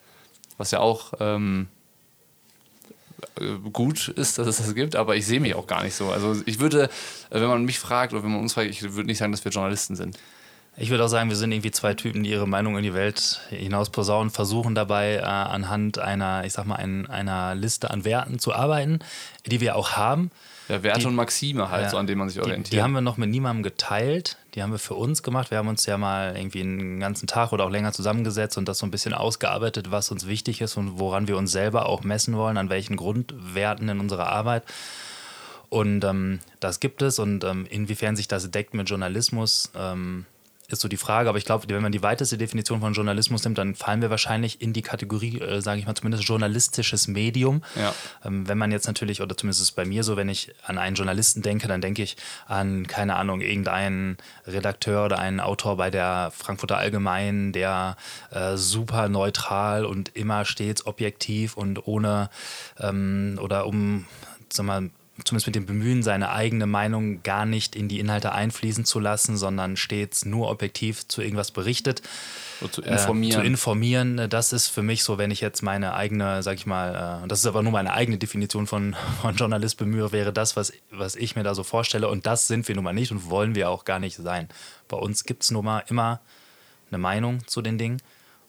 Was 0.57 0.71
ja 0.71 0.79
auch 0.79 1.13
ähm, 1.19 1.67
äh, 3.39 3.69
gut 3.71 4.09
ist, 4.09 4.37
dass 4.37 4.47
es 4.47 4.57
das 4.57 4.75
gibt, 4.75 4.95
aber 4.95 5.15
ich 5.15 5.25
sehe 5.25 5.39
mich 5.39 5.55
auch 5.55 5.67
gar 5.67 5.83
nicht 5.83 5.95
so. 5.95 6.09
Also 6.11 6.41
ich 6.45 6.59
würde, 6.59 6.83
äh, 7.29 7.41
wenn 7.41 7.47
man 7.47 7.65
mich 7.65 7.79
fragt 7.79 8.13
oder 8.13 8.23
wenn 8.23 8.31
man 8.31 8.41
uns 8.41 8.53
fragt, 8.53 8.69
ich 8.69 8.81
würde 8.81 9.07
nicht 9.07 9.17
sagen, 9.17 9.31
dass 9.31 9.43
wir 9.43 9.51
Journalisten 9.51 9.95
sind. 9.95 10.17
Ich 10.75 10.89
würde 10.89 11.05
auch 11.05 11.09
sagen, 11.09 11.29
wir 11.29 11.35
sind 11.35 11.51
irgendwie 11.51 11.69
zwei 11.69 11.93
Typen, 11.93 12.23
die 12.23 12.31
ihre 12.31 12.47
Meinung 12.47 12.77
in 12.77 12.83
die 12.83 12.95
Welt 12.95 13.41
hinaus 13.49 13.91
posaunen, 13.91 14.31
versuchen 14.31 14.73
dabei 14.73 15.17
äh, 15.17 15.21
anhand 15.21 15.99
einer, 15.99 16.45
ich 16.45 16.53
sag 16.53 16.65
mal, 16.65 16.77
ein, 16.77 17.07
einer 17.07 17.53
Liste 17.53 17.91
an 17.91 18.05
Werten 18.05 18.39
zu 18.39 18.53
arbeiten, 18.53 18.99
die 19.45 19.61
wir 19.61 19.75
auch 19.75 19.91
haben. 19.91 20.31
Ja, 20.69 20.81
Werte 20.83 21.01
Die- 21.01 21.05
und 21.07 21.15
Maxime 21.15 21.69
halt, 21.69 21.83
Ja, 21.83 21.89
so 21.89 21.97
an 21.97 22.07
denen 22.07 22.19
man 22.19 22.29
sich 22.29 22.35
Die, 22.35 22.41
orientiert. 22.41 22.73
die 22.73 22.81
haben 22.81 22.93
wir 22.93 23.01
noch 23.01 23.17
mit 23.17 23.29
niemandem 23.29 23.63
geteilt. 23.63 24.37
Die 24.55 24.63
haben 24.63 24.71
wir 24.71 24.79
für 24.79 24.93
uns 24.95 25.23
gemacht. 25.23 25.51
Wir 25.51 25.57
haben 25.57 25.67
uns 25.67 25.85
ja 25.85 25.97
mal 25.97 26.35
irgendwie 26.37 26.61
einen 26.61 26.99
ganzen 26.99 27.27
Tag 27.27 27.51
oder 27.51 27.65
auch 27.65 27.69
länger 27.69 27.91
zusammengesetzt 27.91 28.57
und 28.57 28.67
das 28.67 28.77
so 28.77 28.85
ein 28.85 28.91
bisschen 28.91 29.13
ausgearbeitet, 29.13 29.91
was 29.91 30.09
uns 30.11 30.27
wichtig 30.27 30.61
ist 30.61 30.77
und 30.77 30.99
woran 30.99 31.27
wir 31.27 31.37
uns 31.37 31.51
selber 31.51 31.87
auch 31.87 32.03
messen 32.03 32.37
wollen, 32.37 32.57
an 32.57 32.69
welchen 32.69 32.95
Grundwerten 32.95 33.89
in 33.89 33.99
unserer 33.99 34.27
Arbeit. 34.27 34.63
Und 35.69 36.03
ähm, 36.03 36.39
das 36.59 36.79
gibt 36.79 37.01
es 37.01 37.17
und 37.17 37.43
ähm, 37.43 37.65
inwiefern 37.69 38.15
sich 38.15 38.27
das 38.27 38.49
deckt 38.51 38.73
mit 38.75 38.89
Journalismus, 38.89 39.71
ähm, 39.75 40.25
ist 40.73 40.81
so 40.81 40.87
die 40.87 40.97
Frage. 40.97 41.29
Aber 41.29 41.37
ich 41.37 41.45
glaube, 41.45 41.65
wenn 41.69 41.81
man 41.81 41.91
die 41.91 42.03
weiteste 42.03 42.37
Definition 42.37 42.81
von 42.81 42.93
Journalismus 42.93 43.43
nimmt, 43.43 43.57
dann 43.57 43.75
fallen 43.75 44.01
wir 44.01 44.09
wahrscheinlich 44.09 44.61
in 44.61 44.73
die 44.73 44.81
Kategorie, 44.81 45.39
äh, 45.39 45.61
sage 45.61 45.79
ich 45.79 45.85
mal, 45.85 45.95
zumindest 45.95 46.25
journalistisches 46.25 47.07
Medium. 47.07 47.63
Ja. 47.75 47.93
Ähm, 48.25 48.47
wenn 48.47 48.57
man 48.57 48.71
jetzt 48.71 48.87
natürlich, 48.87 49.21
oder 49.21 49.37
zumindest 49.37 49.61
ist 49.61 49.69
es 49.69 49.71
bei 49.71 49.85
mir 49.85 50.03
so, 50.03 50.17
wenn 50.17 50.29
ich 50.29 50.53
an 50.65 50.77
einen 50.77 50.95
Journalisten 50.95 51.41
denke, 51.41 51.67
dann 51.67 51.81
denke 51.81 52.03
ich 52.03 52.17
an, 52.47 52.87
keine 52.87 53.15
Ahnung, 53.15 53.41
irgendeinen 53.41 54.17
Redakteur 54.45 55.05
oder 55.05 55.19
einen 55.19 55.39
Autor 55.39 55.77
bei 55.77 55.89
der 55.89 56.31
Frankfurter 56.35 56.77
Allgemeinen, 56.77 57.53
der 57.53 57.95
äh, 58.31 58.57
super 58.57 59.09
neutral 59.09 59.85
und 59.85 60.15
immer 60.15 60.45
stets 60.45 60.85
objektiv 60.85 61.55
und 61.55 61.87
ohne 61.87 62.29
ähm, 62.79 63.39
oder 63.41 63.65
um, 63.65 64.05
sag 64.51 64.65
mal, 64.65 64.89
zumindest 65.23 65.45
mit 65.45 65.55
dem 65.55 65.65
Bemühen, 65.67 66.01
seine 66.01 66.31
eigene 66.31 66.65
Meinung 66.65 67.21
gar 67.21 67.45
nicht 67.45 67.75
in 67.75 67.87
die 67.87 67.99
Inhalte 67.99 68.31
einfließen 68.31 68.83
zu 68.83 68.99
lassen, 68.99 69.37
sondern 69.37 69.77
stets 69.77 70.25
nur 70.25 70.49
objektiv 70.49 71.07
zu 71.07 71.21
irgendwas 71.21 71.51
berichtet. 71.51 72.01
So 72.59 72.67
zu 72.67 72.81
Äh, 72.81 72.93
informieren. 72.93 73.41
zu 73.41 73.45
informieren, 73.45 74.17
äh, 74.17 74.27
das 74.27 74.53
ist 74.53 74.69
für 74.69 74.81
mich 74.81 75.03
so, 75.03 75.19
wenn 75.19 75.29
ich 75.29 75.39
jetzt 75.39 75.61
meine 75.61 75.93
eigene, 75.93 76.41
sag 76.41 76.55
ich 76.55 76.65
mal, 76.65 77.23
äh, 77.23 77.27
das 77.27 77.39
ist 77.39 77.45
aber 77.45 77.61
nur 77.61 77.71
meine 77.71 77.93
eigene 77.93 78.17
Definition 78.17 78.65
von, 78.65 78.95
von 79.21 79.35
Journalist 79.35 79.77
bemühe, 79.77 80.11
wäre 80.11 80.33
das, 80.33 80.55
was, 80.55 80.73
was 80.89 81.15
ich 81.15 81.35
mir 81.35 81.43
da 81.43 81.53
so 81.53 81.63
vorstelle. 81.63 82.07
Und 82.09 82.25
das 82.25 82.47
sind 82.47 82.67
wir 82.67 82.73
nun 82.73 82.83
mal 82.83 82.93
nicht 82.93 83.11
und 83.11 83.29
wollen 83.29 83.53
wir 83.53 83.69
auch 83.69 83.85
gar 83.85 83.99
nicht 83.99 84.15
sein. 84.17 84.49
Bei 84.87 84.97
uns 84.97 85.25
gibt 85.25 85.43
es 85.43 85.51
nun 85.51 85.65
mal 85.65 85.83
immer 85.89 86.21
eine 86.89 86.97
Meinung 86.97 87.45
zu 87.47 87.61
den 87.61 87.77
Dingen. 87.77 88.01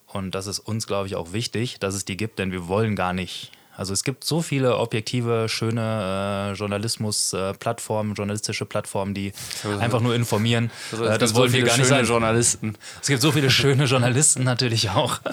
Und 0.06 0.34
das 0.34 0.46
ist 0.46 0.60
uns, 0.60 0.86
glaube 0.86 1.08
ich, 1.08 1.16
auch 1.16 1.32
wichtig, 1.32 1.78
dass 1.80 1.94
es 1.94 2.04
die 2.04 2.16
gibt, 2.16 2.38
denn 2.38 2.52
wir 2.52 2.68
wollen 2.68 2.94
gar 2.96 3.12
nicht. 3.12 3.50
Also 3.76 3.92
es 3.92 4.04
gibt 4.04 4.24
so 4.24 4.42
viele 4.42 4.78
objektive, 4.78 5.48
schöne 5.48 6.52
äh, 6.52 6.56
Journalismus-Plattformen, 6.56 8.14
journalistische 8.14 8.64
Plattformen, 8.66 9.14
die 9.14 9.32
einfach 9.80 10.00
nur 10.00 10.14
informieren. 10.14 10.70
Also, 10.92 11.04
Äh, 11.04 11.18
das 11.18 11.30
so 11.30 11.36
wollen 11.36 11.52
wir 11.52 11.62
gar 11.64 11.76
nicht 11.76 11.86
sein. 11.86 12.04
Journalisten. 12.04 12.76
Es 13.00 13.08
gibt 13.08 13.20
so 13.22 13.32
viele 13.32 13.50
schöne 13.50 13.84
Journalisten 13.84 14.44
natürlich 14.44 14.90
auch. 14.90 15.20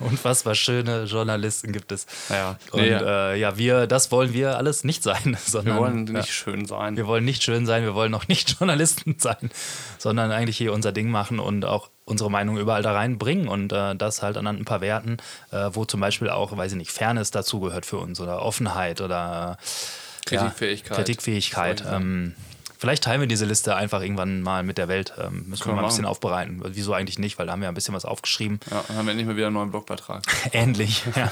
Unfassbar 0.00 0.54
schöne 0.54 1.04
Journalisten 1.04 1.72
gibt 1.72 1.90
es. 1.90 2.06
Ja. 2.30 2.56
Und 2.70 2.80
Nee, 2.82 2.88
äh, 2.90 3.36
ja, 3.38 3.58
wir, 3.58 3.88
das 3.88 4.12
wollen 4.12 4.32
wir 4.32 4.56
alles 4.56 4.84
nicht 4.84 5.02
sein. 5.02 5.36
Sondern, 5.44 5.74
Wir 5.74 5.80
wollen 5.82 6.06
ja, 6.06 6.12
nicht 6.20 6.32
schön 6.32 6.66
sein. 6.66 6.96
wir 6.96 7.06
wollen 7.08 7.24
nicht 7.24 7.42
schön 7.42 7.66
sein, 7.66 7.82
wir 7.82 7.94
wollen 7.94 8.14
auch 8.14 8.28
nicht 8.28 8.58
Journalisten 8.60 9.16
sein, 9.18 9.50
sondern 9.98 10.30
eigentlich 10.30 10.56
hier 10.56 10.72
unser 10.72 10.92
Ding 10.92 11.10
machen 11.10 11.40
und 11.40 11.64
auch 11.64 11.90
unsere 12.08 12.30
Meinung 12.30 12.56
überall 12.56 12.82
da 12.82 12.92
reinbringen 12.92 13.48
und 13.48 13.72
äh, 13.72 13.94
das 13.94 14.22
halt 14.22 14.36
anhand 14.36 14.60
ein 14.60 14.64
paar 14.64 14.80
Werten, 14.80 15.18
äh, 15.50 15.70
wo 15.72 15.84
zum 15.84 16.00
Beispiel 16.00 16.30
auch, 16.30 16.56
weiß 16.56 16.72
ich 16.72 16.78
nicht, 16.78 16.90
Fairness 16.90 17.30
dazugehört 17.30 17.84
für 17.84 17.98
uns 17.98 18.20
oder 18.20 18.42
Offenheit 18.42 19.00
oder 19.00 19.58
äh, 19.60 20.24
Kritikfähigkeit. 20.24 20.90
Ja, 20.90 20.96
Kritikfähigkeit. 20.96 21.84
Ähm, 21.90 22.34
vielleicht 22.78 23.04
teilen 23.04 23.20
wir 23.20 23.28
diese 23.28 23.44
Liste 23.44 23.76
einfach 23.76 24.00
irgendwann 24.00 24.40
mal 24.40 24.62
mit 24.62 24.78
der 24.78 24.88
Welt. 24.88 25.12
Ähm, 25.18 25.44
müssen 25.48 25.50
wir 25.50 25.58
Können 25.58 25.76
mal 25.76 25.82
wir 25.82 25.86
ein 25.86 25.88
bisschen 25.88 26.02
machen. 26.04 26.10
aufbereiten. 26.12 26.62
Wieso 26.64 26.92
eigentlich 26.94 27.18
nicht? 27.18 27.38
Weil 27.38 27.46
da 27.46 27.52
haben 27.52 27.60
wir 27.60 27.68
ein 27.68 27.74
bisschen 27.74 27.94
was 27.94 28.04
aufgeschrieben. 28.04 28.60
Ja, 28.70 28.84
dann 28.88 28.96
haben 28.96 29.06
wir 29.06 29.10
endlich 29.12 29.26
mal 29.26 29.36
wieder 29.36 29.48
einen 29.48 29.54
neuen 29.54 29.70
Blogbeitrag. 29.70 30.22
Ähnlich. 30.52 31.02
Ja. 31.14 31.30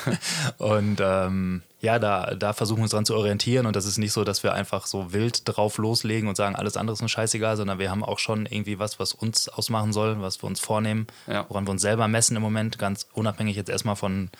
Und 0.59 0.99
ähm, 1.01 1.63
ja, 1.81 1.99
da, 1.99 2.35
da 2.35 2.53
versuchen 2.53 2.79
wir 2.81 2.83
uns 2.85 2.91
dran 2.93 3.07
zu 3.07 3.15
orientieren. 3.15 3.67
Und 3.67 3.77
das 3.77 3.87
ist 3.87 3.99
nicht 3.99 4.13
so, 4.13 4.25
dass 4.25 4.43
wir 4.43 4.53
einfach 4.55 4.87
so 4.87 5.13
wild 5.13 5.43
drauf 5.45 5.79
loslegen 5.79 6.29
und 6.29 6.37
sagen, 6.37 6.57
alles 6.57 6.77
andere 6.77 6.95
ist 6.95 7.03
uns 7.03 7.11
scheißegal, 7.13 7.57
sondern 7.57 7.79
wir 7.79 7.91
haben 7.91 8.03
auch 8.05 8.19
schon 8.19 8.47
irgendwie 8.47 8.79
was, 8.79 8.99
was 8.99 9.13
uns 9.13 9.49
ausmachen 9.49 9.93
soll, 9.93 10.21
was 10.21 10.43
wir 10.43 10.47
uns 10.49 10.61
vornehmen, 10.61 11.07
Ja. 11.27 11.45
woran 11.49 11.67
wir 11.67 11.71
uns 11.71 11.83
selber 11.83 12.09
messen 12.09 12.35
im 12.37 12.43
Moment, 12.43 12.79
ganz 12.79 13.07
unabhängig 13.13 13.57
jetzt 13.57 13.71
erstmal 13.71 13.97
von, 13.97 14.31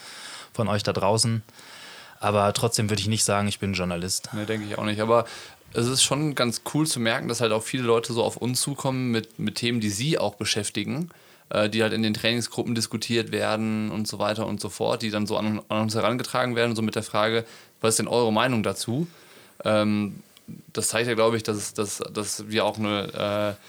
von 0.53 0.67
euch 0.69 0.83
da 0.83 0.93
draußen. 0.93 1.43
Aber 2.19 2.53
trotzdem 2.55 2.89
würde 2.89 3.01
ich 3.03 3.09
nicht 3.09 3.25
sagen, 3.25 3.47
ich 3.47 3.59
bin 3.59 3.75
Journalist. 3.75 4.31
Ne, 4.33 4.47
denke 4.47 4.67
ich 4.67 4.79
auch 4.79 4.85
nicht. 4.85 5.01
Aber 5.03 5.27
es 5.73 5.87
ist 5.87 6.03
schon 6.03 6.35
ganz 6.35 6.63
cool 6.75 6.87
zu 6.87 7.01
merken, 7.01 7.29
dass 7.29 7.41
halt 7.41 7.53
auch 7.53 7.63
viele 7.63 7.85
Leute 7.85 8.13
so 8.13 8.23
auf 8.23 8.37
uns 8.37 8.61
zukommen 8.61 9.11
mit, 9.11 9.39
mit 9.39 9.57
Themen, 9.57 9.81
die 9.81 9.91
sie 9.91 10.19
auch 10.19 10.35
beschäftigen. 10.37 11.11
äh, 11.51 11.69
die 11.69 11.83
halt 11.83 11.93
in 11.93 12.03
den 12.03 12.15
Trainingsgruppen 12.15 12.75
diskutiert 12.75 13.33
werden 13.33 13.91
und 13.91 14.09
so 14.09 14.19
weiter 14.19 14.47
und 14.47 14.61
so 14.61 14.69
fort, 14.69 15.03
die 15.03 15.11
dann 15.11 15.27
so 15.27 15.37
an, 15.37 15.63
an 15.69 15.83
uns 15.83 15.95
herangetragen 15.95 16.57
werden, 16.57 16.75
so 16.75 16.83
mit 16.83 16.95
der 16.95 17.03
Frage, 17.03 17.45
was 17.81 17.91
ist 17.91 17.99
denn 17.99 18.09
eure 18.09 18.33
Meinung 18.33 18.63
dazu? 18.63 19.07
Ähm, 19.65 20.23
das 20.73 20.89
zeigt 20.89 21.09
ja, 21.09 21.15
glaube 21.15 21.37
ich, 21.37 21.43
dass, 21.43 21.75
dass, 21.75 21.99
dass 21.99 22.49
wir 22.49 22.65
auch 22.65 22.79
eine, 22.79 23.57
äh, 23.59 23.67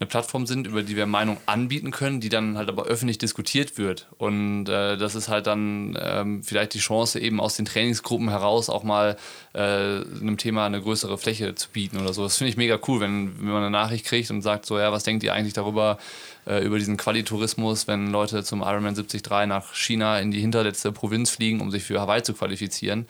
eine 0.00 0.08
Plattform 0.08 0.46
sind, 0.46 0.66
über 0.66 0.82
die 0.82 0.96
wir 0.96 1.06
Meinung 1.06 1.36
anbieten 1.46 1.90
können, 1.92 2.20
die 2.20 2.28
dann 2.28 2.58
halt 2.58 2.68
aber 2.68 2.84
öffentlich 2.84 3.18
diskutiert 3.18 3.78
wird. 3.78 4.08
Und 4.18 4.68
äh, 4.68 4.96
das 4.96 5.14
ist 5.14 5.28
halt 5.28 5.46
dann 5.46 5.96
ähm, 6.00 6.42
vielleicht 6.42 6.74
die 6.74 6.80
Chance, 6.80 7.20
eben 7.20 7.40
aus 7.40 7.54
den 7.56 7.64
Trainingsgruppen 7.64 8.28
heraus 8.28 8.68
auch 8.68 8.82
mal 8.82 9.16
äh, 9.52 9.58
einem 9.60 10.36
Thema 10.36 10.66
eine 10.66 10.80
größere 10.80 11.16
Fläche 11.16 11.54
zu 11.54 11.68
bieten 11.70 11.98
oder 11.98 12.12
so. 12.12 12.24
Das 12.24 12.36
finde 12.36 12.50
ich 12.50 12.56
mega 12.56 12.78
cool, 12.88 13.00
wenn, 13.00 13.38
wenn 13.38 13.48
man 13.48 13.62
eine 13.62 13.70
Nachricht 13.70 14.04
kriegt 14.04 14.30
und 14.30 14.42
sagt, 14.42 14.66
so, 14.66 14.78
ja, 14.78 14.90
was 14.90 15.04
denkt 15.04 15.22
ihr 15.22 15.32
eigentlich 15.32 15.54
darüber, 15.54 15.98
äh, 16.46 16.64
über 16.64 16.78
diesen 16.78 16.96
Qualitourismus, 16.96 17.86
wenn 17.86 18.10
Leute 18.10 18.42
zum 18.42 18.62
Ironman 18.62 18.94
73 18.94 19.22
nach 19.46 19.74
China 19.74 20.18
in 20.18 20.32
die 20.32 20.40
hinterletzte 20.40 20.90
Provinz 20.90 21.30
fliegen, 21.30 21.60
um 21.60 21.70
sich 21.70 21.84
für 21.84 22.00
Hawaii 22.00 22.22
zu 22.22 22.34
qualifizieren. 22.34 23.06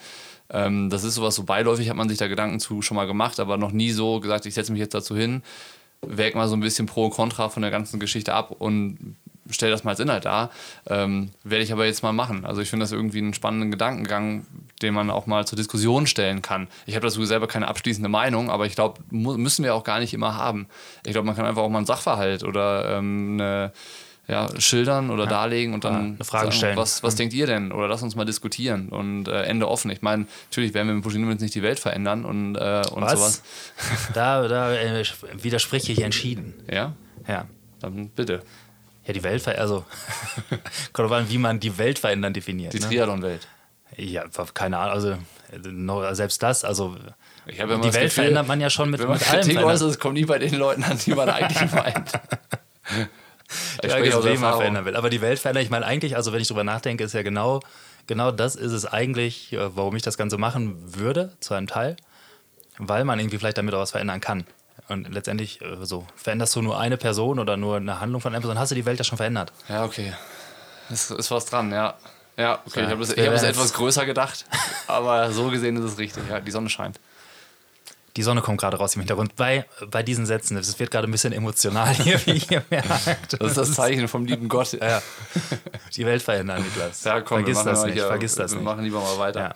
Ähm, 0.51 0.91
das 0.91 1.05
ist 1.05 1.15
sowas 1.15 1.35
so 1.35 1.45
beiläufig, 1.45 1.89
hat 1.89 1.97
man 1.97 2.09
sich 2.09 2.19
da 2.19 2.29
Gedanken 2.29 2.61
zu 2.61 2.83
schon 2.83 2.97
mal 2.97 3.07
gemacht, 3.07 3.41
aber 3.41 3.57
noch 3.57 3.73
nie 3.73 3.91
so 3.91 4.21
gesagt, 4.21 4.47
ich 4.47 4.55
setze 4.55 4.73
mich 4.73 4.81
jetzt 4.81 4.95
dazu 4.95 5.17
hin, 5.17 5.43
wäge 6.09 6.37
mal 6.37 6.49
so 6.49 6.57
ein 6.57 6.61
bisschen 6.61 6.87
Pro 6.87 7.07
und 7.07 7.11
Contra 7.11 7.49
von 7.49 7.63
der 7.63 7.71
ganzen 7.71 8.01
Geschichte 8.01 8.35
ab 8.35 8.55
und 8.59 9.17
stelle 9.51 9.73
das 9.73 9.85
mal 9.85 9.91
als 9.91 10.01
Inhalt 10.01 10.25
dar. 10.25 10.51
Ähm, 10.87 11.31
werde 11.43 11.65
ich 11.65 11.73
aber 11.73 11.85
jetzt 11.87 12.03
mal 12.03 12.13
machen. 12.13 12.45
Also 12.45 12.61
ich 12.61 12.71
finde 12.71 12.85
das 12.85 12.93
irgendwie 12.93 13.19
einen 13.19 13.35
spannenden 13.35 13.71
Gedankengang, 13.71 14.47
den 14.83 14.95
man 14.95 15.11
auch 15.11 15.27
mal 15.27 15.47
zur 15.47 15.57
Diskussion 15.57 16.07
stellen 16.07 16.43
kann. 16.43 16.69
Ich 16.87 16.95
habe 16.97 17.07
dazu 17.07 17.25
selber 17.25 17.47
keine 17.47 17.69
abschließende 17.69 18.09
Meinung, 18.09 18.51
aber 18.51 18.67
ich 18.67 18.75
glaube, 18.75 19.03
müssen 19.11 19.65
wir 19.65 19.75
auch 19.75 19.85
gar 19.85 20.01
nicht 20.01 20.15
immer 20.15 20.37
haben. 20.37 20.67
Ich 21.05 21.13
glaube, 21.13 21.27
man 21.27 21.37
kann 21.37 21.47
einfach 21.47 21.63
auch 21.63 21.69
mal 21.69 21.79
einen 21.79 21.87
Sachverhalt 21.87 22.43
oder 22.43 22.99
ähm, 22.99 23.35
eine 23.35 23.73
ja, 24.27 24.49
schildern 24.59 25.11
oder 25.11 25.25
ja. 25.25 25.31
darlegen 25.31 25.75
und 25.75 25.85
dann 25.85 26.15
eine 26.15 26.25
Frage 26.25 26.47
sagen, 26.47 26.57
stellen. 26.57 26.77
Was, 26.77 27.03
was 27.03 27.15
mhm. 27.15 27.19
denkt 27.19 27.35
ihr 27.35 27.47
denn? 27.47 27.73
Oder 27.73 27.89
lass 27.89 28.03
uns 28.03 28.17
mal 28.17 28.25
diskutieren 28.25 28.89
und 28.89 29.29
äh, 29.29 29.43
Ende 29.43 29.69
offen. 29.69 29.91
Ich 29.91 30.03
meine, 30.03 30.27
natürlich 30.51 30.73
werden 30.73 30.89
wir 30.89 30.95
mit 30.95 31.05
Putin 31.05 31.29
jetzt 31.31 31.43
nicht 31.43 31.55
die 31.55 31.63
Welt 31.63 31.79
verändern 31.79 32.25
und, 32.25 32.57
äh, 32.57 32.83
und 32.93 33.03
was? 33.03 33.13
sowas. 33.13 33.43
Da, 34.15 34.49
da 34.49 34.73
äh, 34.73 35.05
widerspreche 35.43 35.93
ich 35.93 36.03
entschieden. 36.03 36.55
Ja? 36.71 36.95
Ja. 37.29 37.47
Dann 37.81 38.09
bitte. 38.09 38.43
Ja, 39.05 39.13
die 39.13 39.23
Welt 39.23 39.43
verändern, 39.43 39.63
also 39.63 39.85
kommt 40.95 41.13
an, 41.13 41.29
wie 41.29 41.39
man 41.39 41.61
die 41.61 41.77
Welt 41.77 41.99
verändern 41.99 42.33
definiert. 42.33 42.73
Die 42.73 42.81
ne? 42.81 42.87
Triathlon-Welt. 42.87 43.47
Ja, 43.97 44.25
keine 44.55 44.79
Ahnung, 44.79 44.95
also 44.95 46.15
selbst 46.15 46.43
das, 46.43 46.65
also 46.65 46.97
die 47.47 47.59
Welt 47.59 47.83
Gefühl, 47.83 48.09
verändert 48.09 48.49
man 48.49 48.61
ja 48.61 48.71
schon 48.71 48.91
mit, 48.91 49.01
wenn 49.01 49.09
man 49.09 49.19
mit 49.19 49.31
allem. 49.31 49.57
Äußert, 49.59 49.91
es 49.91 49.99
kommt 49.99 50.15
nie 50.15 50.25
bei 50.25 50.39
den 50.39 50.55
Leuten 50.55 50.83
an, 50.83 50.99
die 50.99 51.15
man 51.15 51.29
eigentlich 51.29 51.73
meint. 51.73 52.13
Ich 53.83 53.91
ja, 53.91 54.25
wen 54.25 54.41
man 54.41 54.57
verändern 54.57 54.85
will. 54.85 54.97
Aber 54.97 55.11
die 55.11 55.21
Welt 55.21 55.39
verändern, 55.39 55.65
ich 55.65 55.71
meine 55.71 55.87
eigentlich, 55.87 56.17
also 56.17 56.33
wenn 56.33 56.41
ich 56.41 56.49
drüber 56.49 56.65
nachdenke, 56.65 57.05
ist 57.05 57.15
ja 57.15 57.23
genau, 57.23 57.61
genau 58.07 58.31
das 58.31 58.57
ist 58.57 58.73
es 58.73 58.87
eigentlich, 58.87 59.53
äh, 59.53 59.77
warum 59.77 59.97
ich 59.97 60.03
das 60.03 60.17
Ganze 60.17 60.39
machen 60.39 60.77
würde, 60.97 61.33
zu 61.41 61.55
einem 61.55 61.67
Teil, 61.67 61.97
weil 62.79 63.05
man 63.05 63.19
irgendwie 63.19 63.39
vielleicht 63.39 63.59
damit 63.59 63.75
auch 63.75 63.81
was 63.81 63.93
verändern 63.93 64.21
kann. 64.21 64.45
Und 64.89 65.13
letztendlich 65.13 65.63
äh, 65.63 65.77
so, 65.83 66.07
veränderst 66.17 66.55
du 66.57 66.63
nur 66.63 66.79
eine 66.79 66.97
Person 66.97 67.39
oder 67.39 67.57
nur 67.57 67.77
eine 67.77 68.01
Handlung 68.01 68.21
von 68.21 68.33
einer 68.33 68.41
Person, 68.41 68.59
hast 68.59 68.71
du 68.71 68.75
die 68.75 68.85
Welt 68.85 68.99
ja 68.99 69.05
schon 69.05 69.17
verändert. 69.17 69.53
Ja, 69.69 69.85
okay. 69.85 70.13
Ist, 70.91 71.11
ist 71.11 71.31
was 71.31 71.47
dran, 71.47 71.73
ja. 71.73 71.95
Ja, 72.37 72.61
okay, 72.67 72.81
ja, 72.81 72.87
ich 72.87 72.91
habe 72.91 73.01
das, 73.01 73.11
hab 73.11 73.33
das 73.33 73.43
etwas 73.45 73.73
größer 73.73 74.07
gedacht, 74.07 74.45
aber 74.89 75.31
so 75.31 75.51
gesehen 75.51 75.77
ist 75.77 75.85
es 75.85 75.99
richtig. 75.99 76.25
Ja, 76.29 76.41
die 76.41 76.51
Sonne 76.51 76.69
scheint. 76.69 76.99
Die 78.17 78.23
Sonne 78.23 78.43
kommt 78.43 78.61
gerade 78.61 78.77
raus 78.77 78.95
im 78.95 79.01
Hintergrund. 79.01 79.35
Bei, 79.35 79.67
bei 79.91 80.03
diesen 80.05 80.25
Sätzen, 80.25 80.57
es 80.57 80.79
wird 80.79 80.91
gerade 80.91 81.09
ein 81.09 81.11
bisschen 81.11 81.33
emotional 81.33 81.93
hier, 81.95 82.25
wie 82.27 82.43
ihr 82.49 82.63
merkt. 82.71 83.33
Das 83.33 83.49
ist 83.49 83.57
das 83.57 83.73
Zeichen 83.73 84.07
vom 84.07 84.25
lieben 84.25 84.49
Gott. 84.49 84.73
Ja. 84.73 85.03
Die 85.97 86.07
Welt 86.07 86.23
verändern, 86.23 86.63
Niklas. 86.63 87.03
Ja, 87.03 87.21
komm, 87.21 87.39
vergiss 87.39 87.65
das 87.65 87.85
nicht. 87.85 87.95
Hier, 87.95 88.07
vergiss 88.07 88.37
das 88.37 88.53
wir 88.53 88.59
nicht. 88.59 88.65
machen 88.65 88.85
lieber 88.85 89.01
mal 89.01 89.19
weiter. 89.19 89.41
Ja. 89.41 89.55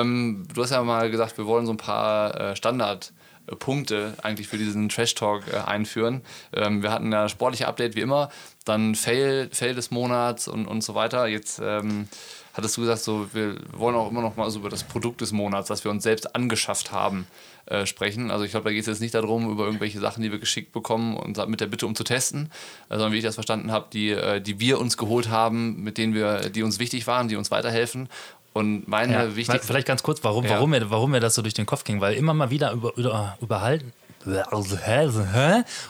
Ähm, 0.00 0.46
du 0.52 0.62
hast 0.62 0.70
ja 0.70 0.82
mal 0.82 1.10
gesagt, 1.10 1.38
wir 1.38 1.46
wollen 1.46 1.64
so 1.64 1.72
ein 1.72 1.78
paar 1.78 2.38
äh, 2.38 2.56
Standardpunkte 2.56 4.14
eigentlich 4.22 4.48
für 4.48 4.58
diesen 4.58 4.88
Trash 4.88 5.14
Talk 5.14 5.44
äh, 5.50 5.56
einführen. 5.56 6.22
Ähm, 6.52 6.82
wir 6.82 6.90
hatten 6.90 7.10
ja 7.12 7.28
sportliche 7.28 7.66
Update 7.66 7.94
wie 7.94 8.00
immer, 8.00 8.30
dann 8.64 8.94
Fail, 8.94 9.48
Fail 9.52 9.74
des 9.74 9.90
Monats 9.90 10.48
und, 10.48 10.66
und 10.66 10.82
so 10.82 10.94
weiter. 10.94 11.26
Jetzt 11.26 11.60
ähm, 11.62 12.08
hattest 12.52 12.76
du 12.76 12.82
gesagt, 12.82 13.00
so, 13.00 13.28
wir 13.32 13.56
wollen 13.72 13.96
auch 13.96 14.10
immer 14.10 14.22
noch 14.22 14.36
mal 14.36 14.50
so 14.50 14.58
über 14.58 14.70
das 14.70 14.82
Produkt 14.82 15.20
des 15.20 15.32
Monats, 15.32 15.70
was 15.70 15.84
wir 15.84 15.90
uns 15.90 16.02
selbst 16.02 16.34
angeschafft 16.34 16.90
haben, 16.90 17.26
äh, 17.66 17.86
sprechen. 17.86 18.30
Also 18.30 18.44
ich 18.44 18.52
glaube, 18.52 18.64
da 18.64 18.70
geht 18.70 18.80
es 18.80 18.86
jetzt 18.86 19.00
nicht 19.00 19.14
darum, 19.14 19.50
über 19.50 19.64
irgendwelche 19.64 19.98
Sachen, 20.00 20.22
die 20.22 20.30
wir 20.30 20.38
geschickt 20.38 20.72
bekommen 20.72 21.16
und 21.16 21.36
mit 21.48 21.60
der 21.60 21.66
Bitte 21.66 21.86
um 21.86 21.94
zu 21.94 22.04
testen, 22.04 22.50
äh, 22.88 22.94
sondern 22.94 23.12
wie 23.12 23.18
ich 23.18 23.24
das 23.24 23.34
verstanden 23.34 23.72
habe, 23.72 23.86
die, 23.92 24.10
äh, 24.10 24.40
die 24.40 24.60
wir 24.60 24.80
uns 24.80 24.96
geholt 24.96 25.28
haben, 25.28 25.82
mit 25.82 25.98
denen 25.98 26.14
wir, 26.14 26.50
die 26.50 26.62
uns 26.62 26.78
wichtig 26.78 27.06
waren, 27.06 27.28
die 27.28 27.36
uns 27.36 27.50
weiterhelfen. 27.50 28.08
Und 28.52 28.88
meine 28.88 29.12
ja, 29.12 29.36
wichtig. 29.36 29.60
Vielleicht 29.64 29.86
ganz 29.86 30.02
kurz, 30.02 30.24
warum, 30.24 30.44
ja. 30.44 30.52
warum, 30.52 30.70
mir, 30.70 30.90
warum 30.90 31.10
mir 31.10 31.20
das 31.20 31.34
so 31.34 31.42
durch 31.42 31.54
den 31.54 31.66
Kopf 31.66 31.84
ging, 31.84 32.00
weil 32.00 32.14
immer 32.14 32.32
mal 32.32 32.50
wieder 32.50 32.72
über, 32.72 32.96
über, 32.96 33.36
überhalten, 33.42 33.92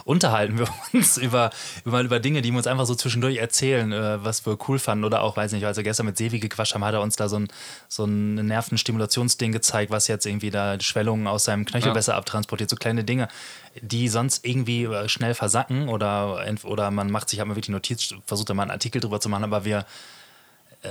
unterhalten 0.05 0.59
wir 0.59 0.69
uns 0.93 1.17
über, 1.17 1.51
über, 1.85 2.03
über 2.03 2.21
Dinge, 2.21 2.43
die 2.43 2.51
wir 2.51 2.59
uns 2.59 2.67
einfach 2.67 2.87
so 2.87 2.95
zwischendurch 2.95 3.39
erzählen, 3.39 3.93
äh, 3.93 4.25
was 4.25 4.47
wir 4.47 4.59
cool 4.69 4.79
fanden. 4.79 5.05
Oder 5.05 5.23
auch, 5.23 5.37
weiß 5.37 5.53
nicht, 5.53 5.65
als 5.65 5.77
wir 5.77 5.85
gestern 5.85 6.07
mit 6.07 6.17
Sevi 6.17 6.39
gequatscht 6.39 6.75
haben, 6.75 6.85
hat 6.85 6.95
er 6.95 7.01
uns 7.01 7.17
da 7.17 7.29
so 7.29 7.39
ein, 7.39 7.49
so 7.89 8.05
ein 8.05 8.35
Nervenstimulationsding 8.35 9.53
gezeigt, 9.53 9.91
was 9.91 10.09
jetzt 10.09 10.27
irgendwie 10.27 10.51
da 10.51 10.79
Schwellungen 10.81 11.27
aus 11.27 11.45
seinem 11.45 11.65
Knöchel 11.65 11.89
ja. 11.89 11.95
besser 11.95 12.15
abtransportiert. 12.15 12.71
So 12.71 12.77
kleine 12.77 13.05
Dinge, 13.05 13.29
die 13.81 14.09
sonst 14.09 14.45
irgendwie 14.45 14.85
äh, 14.85 15.09
schnell 15.09 15.35
versacken 15.35 15.89
oder, 15.89 16.45
oder 16.65 16.91
man 16.91 17.11
macht 17.11 17.31
sich 17.31 17.39
halt 17.39 17.49
mal 17.49 17.57
wirklich 17.57 17.71
Notiz, 17.71 18.15
versucht 18.27 18.51
da 18.51 18.55
mal 18.55 18.63
einen 18.63 18.71
Artikel 18.71 19.01
drüber 19.01 19.21
zu 19.21 19.29
machen, 19.29 19.45
aber 19.45 19.65
wir. 19.65 19.87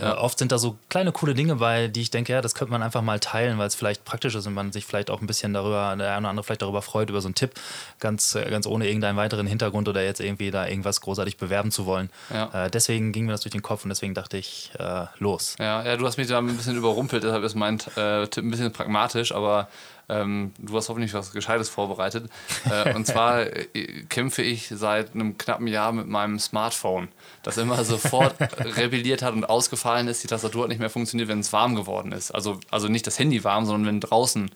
Äh, 0.01 0.05
oft 0.17 0.39
sind 0.39 0.51
da 0.51 0.57
so 0.57 0.77
kleine 0.89 1.11
coole 1.11 1.33
Dinge 1.33 1.55
bei, 1.55 1.87
die 1.87 2.01
ich 2.01 2.11
denke, 2.11 2.33
ja, 2.33 2.41
das 2.41 2.55
könnte 2.55 2.71
man 2.71 2.83
einfach 2.83 3.01
mal 3.01 3.19
teilen, 3.19 3.57
weil 3.57 3.67
es 3.67 3.75
vielleicht 3.75 4.05
praktisch 4.05 4.35
ist 4.35 4.47
und 4.47 4.53
man 4.53 4.71
sich 4.71 4.85
vielleicht 4.85 5.09
auch 5.09 5.21
ein 5.21 5.27
bisschen 5.27 5.53
darüber, 5.53 5.95
der 5.97 6.11
eine 6.11 6.19
oder 6.19 6.29
andere 6.29 6.43
vielleicht 6.43 6.61
darüber 6.61 6.81
freut, 6.81 7.09
über 7.09 7.21
so 7.21 7.27
einen 7.27 7.35
Tipp, 7.35 7.51
ganz, 7.99 8.35
äh, 8.35 8.49
ganz 8.49 8.67
ohne 8.67 8.87
irgendeinen 8.87 9.17
weiteren 9.17 9.47
Hintergrund 9.47 9.87
oder 9.87 10.03
jetzt 10.03 10.19
irgendwie 10.19 10.51
da 10.51 10.67
irgendwas 10.67 11.01
großartig 11.01 11.37
bewerben 11.37 11.71
zu 11.71 11.85
wollen. 11.85 12.09
Ja. 12.33 12.65
Äh, 12.65 12.71
deswegen 12.71 13.11
ging 13.11 13.25
mir 13.25 13.31
das 13.31 13.41
durch 13.41 13.51
den 13.51 13.61
Kopf 13.61 13.83
und 13.83 13.89
deswegen 13.89 14.13
dachte 14.13 14.37
ich, 14.37 14.71
äh, 14.79 15.05
los. 15.19 15.55
Ja, 15.59 15.83
ja, 15.83 15.97
du 15.97 16.05
hast 16.05 16.17
mich 16.17 16.27
da 16.27 16.39
ein 16.39 16.47
bisschen 16.55 16.75
überrumpelt, 16.75 17.23
deshalb 17.23 17.43
ist 17.43 17.55
mein 17.55 17.79
äh, 17.95 18.27
Tipp 18.27 18.43
ein 18.43 18.51
bisschen 18.51 18.71
pragmatisch, 18.71 19.33
aber 19.33 19.67
ähm, 20.07 20.53
du 20.57 20.75
hast 20.77 20.89
hoffentlich 20.89 21.13
was 21.13 21.31
Gescheites 21.31 21.69
vorbereitet. 21.69 22.29
Äh, 22.69 22.93
und 22.93 23.07
zwar 23.07 23.41
äh, 23.41 24.03
kämpfe 24.09 24.43
ich 24.43 24.67
seit 24.69 25.15
einem 25.15 25.37
knappen 25.37 25.67
Jahr 25.67 25.91
mit 25.91 26.07
meinem 26.07 26.39
Smartphone, 26.39 27.07
das 27.43 27.57
immer 27.57 27.83
sofort 27.83 28.35
rebelliert 28.77 29.21
hat 29.21 29.33
und 29.33 29.45
ausgefallen 29.45 30.07
ist. 30.07 30.23
Die 30.23 30.27
Tastatur 30.27 30.63
hat 30.63 30.69
nicht 30.69 30.79
mehr 30.79 30.89
funktioniert, 30.89 31.29
wenn 31.29 31.39
es 31.39 31.51
warm 31.53 31.75
geworden 31.75 32.11
ist. 32.11 32.31
Also, 32.31 32.59
also 32.69 32.87
nicht 32.87 33.07
das 33.07 33.17
Handy 33.17 33.43
warm, 33.43 33.65
sondern 33.65 33.87
wenn 33.87 33.99
draußen 33.99 34.51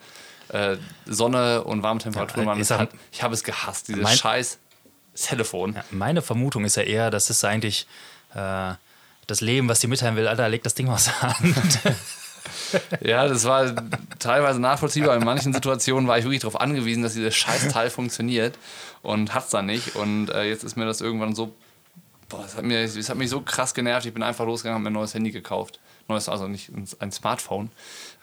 äh, 0.49 0.77
Sonne 1.05 1.63
und 1.63 1.83
warme 1.83 1.99
Temperaturen 1.99 2.47
ja, 2.47 2.69
waren. 2.69 2.79
Halt, 2.79 2.91
ich 3.11 3.23
habe 3.23 3.33
es 3.33 3.43
gehasst, 3.43 3.87
dieses 3.87 4.19
scheiß 4.19 4.59
Telefon. 5.15 5.73
Ja, 5.73 5.83
meine 5.91 6.21
Vermutung 6.21 6.63
ist 6.65 6.77
ja 6.77 6.83
eher, 6.83 7.09
das 7.09 7.29
ist 7.29 7.43
eigentlich 7.43 7.87
äh, 8.33 8.73
das 9.27 9.41
Leben, 9.41 9.67
was 9.67 9.79
dir 9.79 9.87
mitteilen 9.87 10.15
will. 10.15 10.27
Alter, 10.27 10.47
leg 10.49 10.63
das 10.63 10.75
Ding 10.75 10.89
aus 10.89 11.05
der 11.05 11.21
Hand. 11.21 11.79
ja, 13.01 13.27
das 13.27 13.45
war 13.45 13.73
teilweise 14.19 14.59
nachvollziehbar. 14.59 15.15
In 15.15 15.23
manchen 15.23 15.53
Situationen 15.53 16.07
war 16.07 16.17
ich 16.17 16.23
wirklich 16.23 16.41
darauf 16.41 16.59
angewiesen, 16.59 17.03
dass 17.03 17.13
dieses 17.13 17.35
Scheißteil 17.35 17.89
funktioniert 17.89 18.57
und 19.01 19.33
hat 19.33 19.45
es 19.45 19.49
dann 19.49 19.65
nicht. 19.65 19.95
Und 19.95 20.29
äh, 20.29 20.43
jetzt 20.43 20.63
ist 20.63 20.75
mir 20.75 20.85
das 20.85 21.01
irgendwann 21.01 21.35
so, 21.35 21.53
boah, 22.27 22.43
das 22.43 22.55
hat, 22.55 22.63
mir, 22.63 22.83
das 22.83 23.09
hat 23.09 23.17
mich 23.17 23.29
so 23.29 23.41
krass 23.41 23.73
genervt. 23.73 24.05
Ich 24.05 24.13
bin 24.13 24.23
einfach 24.23 24.45
losgegangen 24.45 24.77
und 24.77 24.83
mir 24.83 24.89
ein 24.89 24.93
neues 24.93 25.13
Handy 25.13 25.31
gekauft. 25.31 25.79
Neues, 26.07 26.29
also 26.29 26.47
nicht 26.47 26.71
ein 26.99 27.11
Smartphone. 27.11 27.71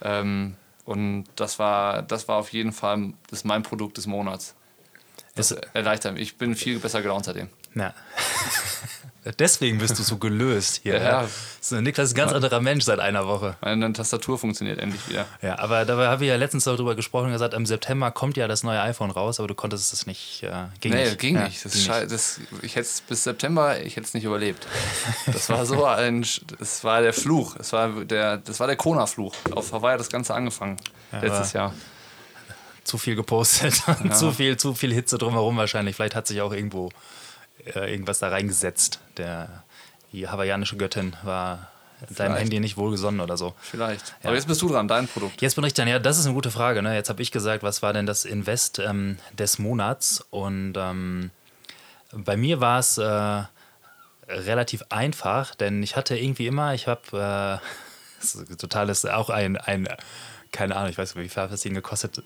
Ähm, 0.02 0.56
und 0.84 1.24
das 1.36 1.58
war, 1.58 2.02
das 2.02 2.28
war 2.28 2.36
auf 2.36 2.52
jeden 2.52 2.72
Fall 2.72 3.12
das 3.28 3.44
mein 3.44 3.62
Produkt 3.62 3.96
des 3.96 4.06
Monats. 4.06 4.54
Das 5.34 5.50
erleichtert 5.50 6.14
mich. 6.14 6.22
Ich 6.22 6.38
bin 6.38 6.54
viel 6.54 6.78
besser 6.78 7.02
gelaunt 7.02 7.26
seitdem. 7.26 7.48
Ja. 7.74 7.92
Deswegen 9.38 9.78
bist 9.78 9.98
du 9.98 10.02
so 10.02 10.18
gelöst 10.18 10.80
hier. 10.82 10.98
Ja. 11.00 11.22
ja. 11.22 11.80
Niklas 11.80 12.08
ist 12.08 12.12
ein 12.14 12.16
ganz 12.16 12.32
anderer 12.32 12.60
Mensch 12.60 12.84
seit 12.84 13.00
einer 13.00 13.26
Woche. 13.26 13.56
Meine 13.60 13.92
Tastatur 13.92 14.38
funktioniert 14.38 14.78
endlich 14.78 15.08
wieder. 15.08 15.26
Ja, 15.42 15.58
aber 15.58 15.84
dabei 15.84 16.08
habe 16.08 16.24
ich 16.24 16.28
ja 16.28 16.36
letztens 16.36 16.64
darüber 16.64 16.94
gesprochen 16.94 17.26
und 17.26 17.32
gesagt, 17.32 17.54
im 17.54 17.66
September 17.66 18.10
kommt 18.10 18.36
ja 18.36 18.46
das 18.46 18.62
neue 18.62 18.80
iPhone 18.80 19.10
raus, 19.10 19.40
aber 19.40 19.48
du 19.48 19.54
konntest 19.54 19.92
es 19.92 20.06
nicht. 20.06 20.42
Äh, 20.42 20.66
ging 20.80 20.92
nee, 20.92 21.04
nicht. 21.04 21.18
ging 21.18 21.34
ja, 21.34 21.44
nicht. 21.44 21.64
Das 21.64 21.72
ging 21.72 21.92
nicht. 21.92 22.12
Das, 22.12 22.40
ich 22.62 22.76
hätte 22.76 22.88
bis 23.08 23.24
September, 23.24 23.80
ich 23.80 23.96
hätte 23.96 24.06
es 24.06 24.14
nicht 24.14 24.24
überlebt. 24.24 24.66
Das 25.26 25.50
war 25.50 25.66
so 25.66 25.84
ein, 25.84 26.24
das 26.58 26.84
war 26.84 27.02
der 27.02 27.12
Fluch. 27.12 27.56
Das 27.56 27.72
war 27.72 27.88
der, 28.04 28.38
das 28.38 28.60
war 28.60 28.66
der 28.66 28.76
Kona-Fluch. 28.76 29.34
Auf 29.50 29.72
Hawaii 29.72 29.92
hat 29.92 30.00
das 30.00 30.08
Ganze 30.08 30.34
angefangen 30.34 30.76
ja, 31.12 31.20
letztes 31.20 31.52
Jahr 31.52 31.72
zu 32.86 32.98
viel 32.98 33.16
gepostet 33.16 33.82
ja. 34.04 34.10
zu 34.12 34.32
viel, 34.32 34.56
zu 34.56 34.74
viel 34.74 34.94
Hitze 34.94 35.18
drumherum 35.18 35.56
wahrscheinlich. 35.56 35.96
Vielleicht 35.96 36.14
hat 36.14 36.26
sich 36.26 36.40
auch 36.40 36.52
irgendwo 36.52 36.90
äh, 37.64 37.90
irgendwas 37.90 38.18
da 38.18 38.28
reingesetzt. 38.28 39.00
Der, 39.16 39.64
die 40.12 40.28
hawaiianische 40.28 40.76
Göttin 40.76 41.16
war 41.22 41.70
Vielleicht. 41.98 42.20
deinem 42.20 42.36
Handy 42.36 42.60
nicht 42.60 42.76
wohlgesonnen 42.76 43.20
oder 43.20 43.36
so. 43.36 43.54
Vielleicht. 43.60 44.08
Ja. 44.08 44.28
Aber 44.28 44.34
jetzt 44.34 44.46
bist 44.46 44.60
du 44.62 44.68
dran, 44.68 44.88
dein 44.88 45.08
Produkt. 45.08 45.40
Jetzt 45.40 45.54
bin 45.54 45.64
ich 45.64 45.74
dann, 45.74 45.88
ja, 45.88 45.98
das 45.98 46.18
ist 46.18 46.26
eine 46.26 46.34
gute 46.34 46.50
Frage. 46.50 46.82
Ne? 46.82 46.94
Jetzt 46.94 47.08
habe 47.08 47.22
ich 47.22 47.32
gesagt, 47.32 47.62
was 47.62 47.82
war 47.82 47.92
denn 47.92 48.06
das 48.06 48.24
Invest 48.24 48.78
ähm, 48.78 49.18
des 49.32 49.58
Monats? 49.58 50.24
Und 50.30 50.74
ähm, 50.76 51.30
bei 52.12 52.36
mir 52.36 52.60
war 52.60 52.78
es 52.78 52.98
äh, 52.98 53.44
relativ 54.28 54.84
einfach, 54.90 55.54
denn 55.54 55.82
ich 55.82 55.96
hatte 55.96 56.16
irgendwie 56.16 56.46
immer, 56.46 56.74
ich 56.74 56.86
habe, 56.86 57.60
äh, 58.22 58.54
total 58.56 58.88
ist 58.88 59.08
auch 59.08 59.30
ein, 59.30 59.56
ein, 59.56 59.88
keine 60.52 60.76
Ahnung, 60.76 60.90
ich 60.90 60.98
weiß 60.98 61.14
nicht, 61.14 61.24
wie 61.24 61.28
viel 61.28 61.42
hat 61.42 61.52
das 61.52 61.62
Ding 61.62 61.74
gekostet? 61.74 62.22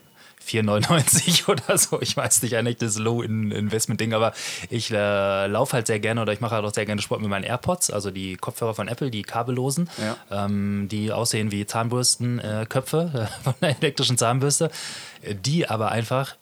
4,99 0.46 1.48
oder 1.48 1.78
so. 1.78 2.00
Ich 2.00 2.16
weiß 2.16 2.42
nicht, 2.42 2.56
ein 2.56 2.66
echtes 2.66 2.98
Low-Investment-Ding, 2.98 4.12
aber 4.14 4.32
ich 4.68 4.90
äh, 4.90 5.46
laufe 5.46 5.74
halt 5.74 5.86
sehr 5.86 6.00
gerne 6.00 6.22
oder 6.22 6.32
ich 6.32 6.40
mache 6.40 6.54
halt 6.54 6.64
auch 6.64 6.74
sehr 6.74 6.86
gerne 6.86 7.02
Sport 7.02 7.20
mit 7.20 7.30
meinen 7.30 7.44
AirPods, 7.44 7.90
also 7.90 8.10
die 8.10 8.36
Kopfhörer 8.36 8.74
von 8.74 8.88
Apple, 8.88 9.10
die 9.10 9.22
kabellosen, 9.22 9.88
Ja. 9.98 10.44
ähm, 10.44 10.88
die 10.90 11.12
aussehen 11.12 11.50
wie 11.52 11.66
Zahnbürstenköpfe 11.66 13.28
äh, 13.28 13.42
von 13.44 13.54
einer 13.60 13.76
elektrischen 13.78 14.18
Zahnbürste, 14.18 14.70
die 15.44 15.68
aber 15.68 15.90
einfach 15.92 16.36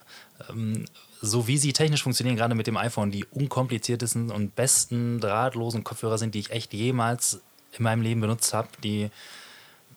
ähm, 0.51 0.85
so 1.21 1.49
wie 1.49 1.59
sie 1.59 1.73
technisch 1.73 2.05
funktionieren, 2.05 2.37
gerade 2.37 2.55
mit 2.55 2.69
dem 2.69 2.77
iPhone, 2.77 3.11
die 3.11 3.25
unkompliziertesten 3.25 4.31
und 4.31 4.55
besten 4.55 5.19
drahtlosen 5.21 5.83
Kopfhörer 5.83 6.17
sind, 6.17 6.35
die 6.35 6.39
ich 6.39 6.51
echt 6.51 6.73
jemals 6.73 7.41
in 7.77 7.83
meinem 7.83 8.03
Leben 8.03 8.21
benutzt 8.21 8.55
habe, 8.55 8.69
die 8.85 9.11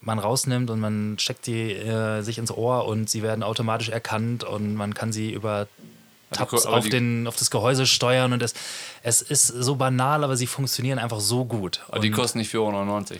man 0.02 0.20
rausnimmt 0.20 0.70
und 0.70 0.80
man 0.80 1.18
steckt 1.20 1.46
sie 1.46 1.72
äh, 1.72 2.22
sich 2.22 2.38
ins 2.38 2.52
Ohr 2.52 2.86
und 2.88 3.10
sie 3.10 3.22
werden 3.24 3.44
automatisch 3.44 3.90
erkannt 3.90 4.44
und 4.44 4.76
man 4.76 4.94
kann 4.94 5.12
sie 5.14 5.32
über 5.32 5.68
Tabs 6.32 6.66
auf, 6.66 6.84
die- 6.86 6.90
den, 6.90 7.28
auf 7.28 7.36
das 7.36 7.52
Gehäuse 7.52 7.86
steuern 7.86 8.34
und 8.34 8.42
es, 8.42 8.54
es 9.04 9.22
ist 9.22 9.48
so 9.48 9.76
banal, 9.76 10.24
aber 10.24 10.38
sie 10.38 10.48
funktionieren 10.48 10.98
einfach 10.98 11.20
so 11.20 11.46
gut. 11.46 11.82
Aber 11.90 12.00
die 12.00 12.08
Und- 12.10 12.16
kosten 12.16 12.40
nicht 12.40 12.52
4,99 12.54 13.12
Euro. 13.12 13.20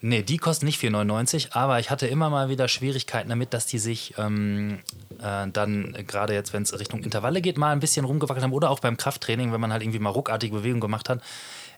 Nee, 0.00 0.22
die 0.22 0.36
kosten 0.36 0.64
nicht 0.66 0.80
4,99, 0.80 1.48
aber 1.56 1.80
ich 1.80 1.90
hatte 1.90 2.06
immer 2.06 2.30
mal 2.30 2.48
wieder 2.48 2.68
Schwierigkeiten 2.68 3.28
damit, 3.30 3.52
dass 3.52 3.66
die 3.66 3.80
sich 3.80 4.14
ähm, 4.16 4.78
äh, 5.20 5.48
dann 5.52 5.92
gerade 6.06 6.34
jetzt, 6.34 6.52
wenn 6.52 6.62
es 6.62 6.78
Richtung 6.78 7.02
Intervalle 7.02 7.40
geht, 7.42 7.58
mal 7.58 7.72
ein 7.72 7.80
bisschen 7.80 8.04
rumgewackelt 8.04 8.44
haben 8.44 8.52
oder 8.52 8.70
auch 8.70 8.78
beim 8.78 8.96
Krafttraining, 8.96 9.52
wenn 9.52 9.60
man 9.60 9.72
halt 9.72 9.82
irgendwie 9.82 9.98
mal 9.98 10.10
ruckartige 10.10 10.54
Bewegungen 10.54 10.80
gemacht 10.80 11.08
hat, 11.08 11.20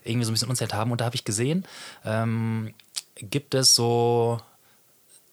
irgendwie 0.03 0.25
so 0.25 0.29
ein 0.31 0.35
bisschen 0.35 0.49
Unzeit 0.49 0.71
haben. 0.75 0.91
Und 0.91 1.01
da 1.01 1.05
habe 1.05 1.15
ich 1.15 1.25
gesehen, 1.25 1.65
ähm, 2.05 2.75
gibt 3.15 3.53
es 3.55 3.75
so 3.75 4.39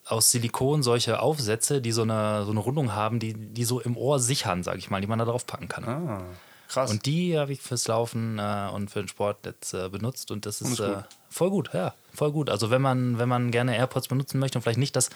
aus 0.06 0.30
Silikon 0.30 0.82
solche 0.82 1.20
Aufsätze, 1.20 1.80
die 1.82 1.92
so 1.92 2.02
eine, 2.02 2.44
so 2.44 2.50
eine 2.50 2.60
Rundung 2.60 2.94
haben, 2.94 3.18
die, 3.18 3.34
die 3.34 3.64
so 3.64 3.80
im 3.80 3.96
Ohr 3.96 4.18
sichern, 4.18 4.62
sage 4.62 4.78
ich 4.78 4.88
mal, 4.90 5.00
die 5.00 5.06
man 5.06 5.18
da 5.18 5.24
drauf 5.26 5.46
packen 5.46 5.68
kann. 5.68 5.84
Ah, 5.84 6.22
krass. 6.68 6.90
Und 6.90 7.04
die 7.04 7.38
habe 7.38 7.52
ich 7.52 7.60
fürs 7.60 7.86
Laufen 7.88 8.38
äh, 8.38 8.68
und 8.72 8.90
für 8.90 9.00
den 9.00 9.08
Sport 9.08 9.44
jetzt 9.44 9.74
äh, 9.74 9.88
benutzt 9.90 10.30
und 10.30 10.46
das 10.46 10.62
ist, 10.62 10.70
ist 10.72 10.78
gut. 10.78 10.86
äh, 10.88 11.02
voll 11.28 11.50
gut, 11.50 11.70
ja, 11.74 11.92
voll 12.14 12.32
gut. 12.32 12.48
Also 12.48 12.70
wenn 12.70 12.80
man, 12.80 13.18
wenn 13.18 13.28
man 13.28 13.50
gerne 13.50 13.76
AirPods 13.76 14.08
benutzen 14.08 14.38
möchte 14.38 14.56
und 14.56 14.62
vielleicht 14.62 14.78
nicht 14.78 14.96
das 14.96 15.10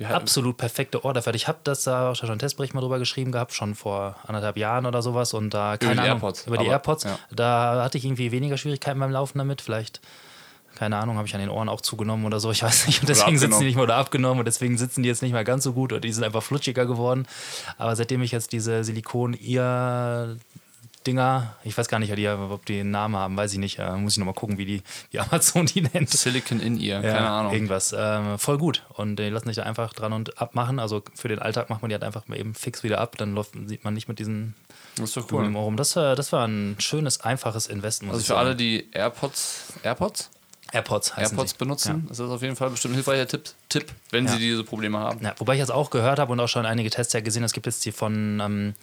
Ja, 0.00 0.10
absolut 0.10 0.56
perfekte 0.56 1.04
Ohr 1.04 1.14
dafür. 1.14 1.34
Ich 1.34 1.46
habe 1.46 1.58
das 1.62 1.84
da 1.84 2.10
auch 2.10 2.16
schon 2.16 2.28
einen 2.28 2.40
Testbericht 2.40 2.74
mal 2.74 2.80
drüber 2.80 2.98
geschrieben 2.98 3.30
gehabt, 3.30 3.52
schon 3.52 3.76
vor 3.76 4.16
anderthalb 4.26 4.56
Jahren 4.56 4.84
oder 4.84 5.00
sowas 5.00 5.32
und 5.32 5.54
da 5.54 5.76
keine 5.76 5.92
die 5.94 5.98
Ahnung, 6.00 6.14
AirPods, 6.14 6.46
über 6.48 6.56
die 6.58 6.64
aber, 6.64 6.72
AirPods. 6.72 7.04
ja. 7.04 7.18
Da 7.30 7.84
hatte 7.84 7.98
ich 7.98 8.04
irgendwie 8.04 8.32
weniger 8.32 8.56
Schwierigkeiten 8.56 8.98
beim 8.98 9.12
Laufen 9.12 9.38
damit. 9.38 9.60
Vielleicht 9.62 10.00
keine 10.78 10.96
Ahnung, 10.96 11.16
habe 11.16 11.26
ich 11.26 11.34
an 11.34 11.40
den 11.40 11.50
Ohren 11.50 11.68
auch 11.68 11.80
zugenommen 11.80 12.24
oder 12.24 12.40
so, 12.40 12.50
ich 12.50 12.62
weiß 12.62 12.86
nicht. 12.86 13.00
Und 13.00 13.08
deswegen 13.08 13.38
sitzen 13.38 13.58
die 13.60 13.66
nicht 13.66 13.74
mehr 13.74 13.84
oder 13.84 13.96
abgenommen 13.96 14.38
und 14.38 14.44
deswegen 14.44 14.78
sitzen 14.78 15.02
die 15.02 15.08
jetzt 15.08 15.22
nicht 15.22 15.32
mehr 15.32 15.44
ganz 15.44 15.64
so 15.64 15.72
gut 15.72 15.92
oder 15.92 16.00
die 16.00 16.12
sind 16.12 16.24
einfach 16.24 16.42
flutschiger 16.42 16.86
geworden. 16.86 17.26
Aber 17.78 17.94
seitdem 17.96 18.22
ich 18.22 18.30
jetzt 18.32 18.52
diese 18.52 18.84
Silikon-Ear-Dinger, 18.84 20.36
ich 21.64 21.76
weiß 21.78 21.88
gar 21.88 21.98
nicht, 21.98 22.12
ob 22.12 22.66
die, 22.66 22.80
einen 22.80 22.90
Namen 22.90 23.16
haben, 23.16 23.36
weiß 23.36 23.52
ich 23.52 23.58
nicht. 23.58 23.78
Äh, 23.78 23.92
muss 23.96 24.12
ich 24.12 24.18
nochmal 24.18 24.34
gucken, 24.34 24.58
wie, 24.58 24.64
die, 24.66 24.82
wie 25.10 25.20
Amazon 25.20 25.66
die 25.66 25.80
nennt. 25.82 26.10
Silicon 26.10 26.60
in 26.60 26.78
Ear, 26.80 27.02
Ja, 27.02 27.12
keine 27.12 27.30
Ahnung. 27.30 27.52
Irgendwas. 27.52 27.94
Ähm, 27.96 28.38
voll 28.38 28.58
gut. 28.58 28.82
Und 28.94 29.16
die 29.16 29.28
lassen 29.30 29.46
sich 29.48 29.56
da 29.56 29.62
einfach 29.62 29.92
dran 29.94 30.12
und 30.12 30.40
abmachen. 30.40 30.78
Also 30.78 31.02
für 31.14 31.28
den 31.28 31.38
Alltag 31.38 31.70
macht 31.70 31.82
man 31.82 31.88
die 31.88 31.94
halt 31.94 32.04
einfach 32.04 32.28
mal 32.28 32.38
eben 32.38 32.54
fix 32.54 32.82
wieder 32.82 33.00
ab. 33.00 33.16
Dann 33.16 33.34
läuft, 33.34 33.52
sieht 33.66 33.84
man 33.84 33.94
nicht 33.94 34.08
mit 34.08 34.18
diesen 34.18 34.54
Das 34.96 35.06
ist 35.10 35.16
doch 35.16 35.30
cool. 35.32 35.46
Rum. 35.54 35.76
Das, 35.76 35.96
war- 35.96 36.14
das 36.16 36.30
war 36.32 36.46
ein 36.46 36.76
schönes, 36.78 37.20
einfaches 37.22 37.66
Invest, 37.68 38.02
muss 38.02 38.14
Also 38.14 38.26
für 38.26 38.36
alle, 38.38 38.54
die 38.56 38.88
AirPods, 38.92 39.72
AirPods? 39.82 40.30
AirPods 40.72 41.16
heißen 41.16 41.36
AirPods 41.36 41.52
sie. 41.52 41.58
benutzen, 41.58 42.08
ist 42.10 42.20
das 42.20 42.30
auf 42.30 42.42
jeden 42.42 42.56
Fall 42.56 42.70
bestimmt 42.70 42.92
ein 42.92 42.96
hilfreicher 42.96 43.26
Tipp, 43.26 43.50
Tipp 43.68 43.92
wenn 44.10 44.24
Ja. 44.24 44.32
sie 44.32 44.38
diese 44.38 44.64
Probleme 44.64 44.98
haben. 44.98 45.22
Ja, 45.22 45.34
wobei 45.36 45.52
ich 45.52 45.58
jetzt 45.58 45.70
auch 45.70 45.90
gehört 45.90 46.18
habe 46.18 46.32
und 46.32 46.40
auch 46.40 46.48
schon 46.48 46.64
einige 46.64 46.88
Tests 46.88 47.12
ja 47.12 47.20
gesehen, 47.20 47.44
es 47.44 47.52
gibt 47.52 47.66
jetzt 47.66 47.84
die 47.84 47.92
von, 47.92 48.40
ähm, 48.42 48.74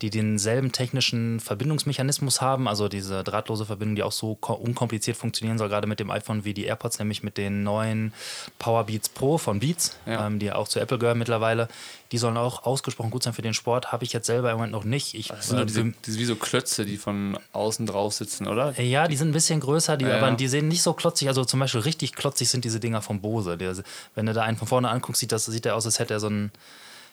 die 0.00 0.10
denselben 0.10 0.72
technischen 0.72 1.38
Verbindungsmechanismus 1.38 2.40
haben, 2.40 2.66
also 2.66 2.88
diese 2.88 3.22
drahtlose 3.22 3.64
Verbindung, 3.64 3.94
die 3.94 4.02
auch 4.02 4.10
so 4.10 4.34
ko- 4.34 4.54
unkompliziert 4.54 5.16
funktionieren 5.16 5.56
soll, 5.58 5.68
gerade 5.68 5.86
mit 5.86 6.00
dem 6.00 6.10
iPhone 6.10 6.44
wie 6.44 6.52
die 6.52 6.64
AirPods, 6.64 6.98
nämlich 6.98 7.22
mit 7.22 7.38
den 7.38 7.62
neuen 7.62 8.12
Powerbeats 8.58 9.08
Pro 9.08 9.38
von 9.38 9.60
Beats, 9.60 9.96
Ja. 10.04 10.26
ähm, 10.26 10.40
die 10.40 10.46
ja 10.46 10.56
auch 10.56 10.66
zu 10.66 10.80
Apple 10.80 10.98
gehören 10.98 11.18
mittlerweile. 11.18 11.68
Die 12.10 12.18
sollen 12.18 12.36
auch 12.36 12.64
ausgesprochen 12.66 13.10
gut 13.10 13.22
sein 13.22 13.32
für 13.32 13.40
den 13.40 13.54
Sport. 13.54 13.90
Habe 13.92 14.04
ich 14.04 14.12
jetzt 14.12 14.26
selber 14.26 14.50
im 14.50 14.56
Moment 14.56 14.72
noch 14.72 14.84
nicht. 14.84 15.14
Ich, 15.14 15.28
Das 15.28 15.48
sind 15.48 15.58
äh, 15.60 15.64
diese, 15.64 15.94
diese 16.04 16.18
wie 16.18 16.24
so 16.26 16.34
Klötze, 16.36 16.84
die 16.84 16.98
von 16.98 17.38
außen 17.52 17.86
drauf 17.86 18.12
sitzen, 18.12 18.48
oder? 18.48 18.78
ja, 18.80 19.06
die 19.08 19.16
sind 19.16 19.28
ein 19.28 19.32
bisschen 19.32 19.60
größer, 19.60 19.96
die, 19.96 20.04
aber 20.06 20.30
die 20.32 20.48
sehen 20.48 20.66
nicht 20.68 20.82
so 20.82 20.92
klotzig. 20.92 21.28
Also 21.28 21.44
zum 21.44 21.60
Beispiel 21.60 21.80
richtig 21.82 22.12
klotzig 22.14 22.50
sind 22.50 22.64
diese 22.64 22.80
Dinger 22.80 23.00
vom 23.00 23.20
Bose. 23.20 23.56
Der, 23.56 23.74
wenn 24.14 24.26
du 24.26 24.31
da 24.32 24.42
einen 24.42 24.56
von 24.56 24.68
vorne 24.68 24.88
anguckst, 24.90 25.20
sieht, 25.20 25.32
das, 25.32 25.46
sieht 25.46 25.64
der 25.64 25.76
aus, 25.76 25.86
als 25.86 25.98
hätte 25.98 26.14
er 26.14 26.20
so 26.20 26.28
ein, 26.28 26.50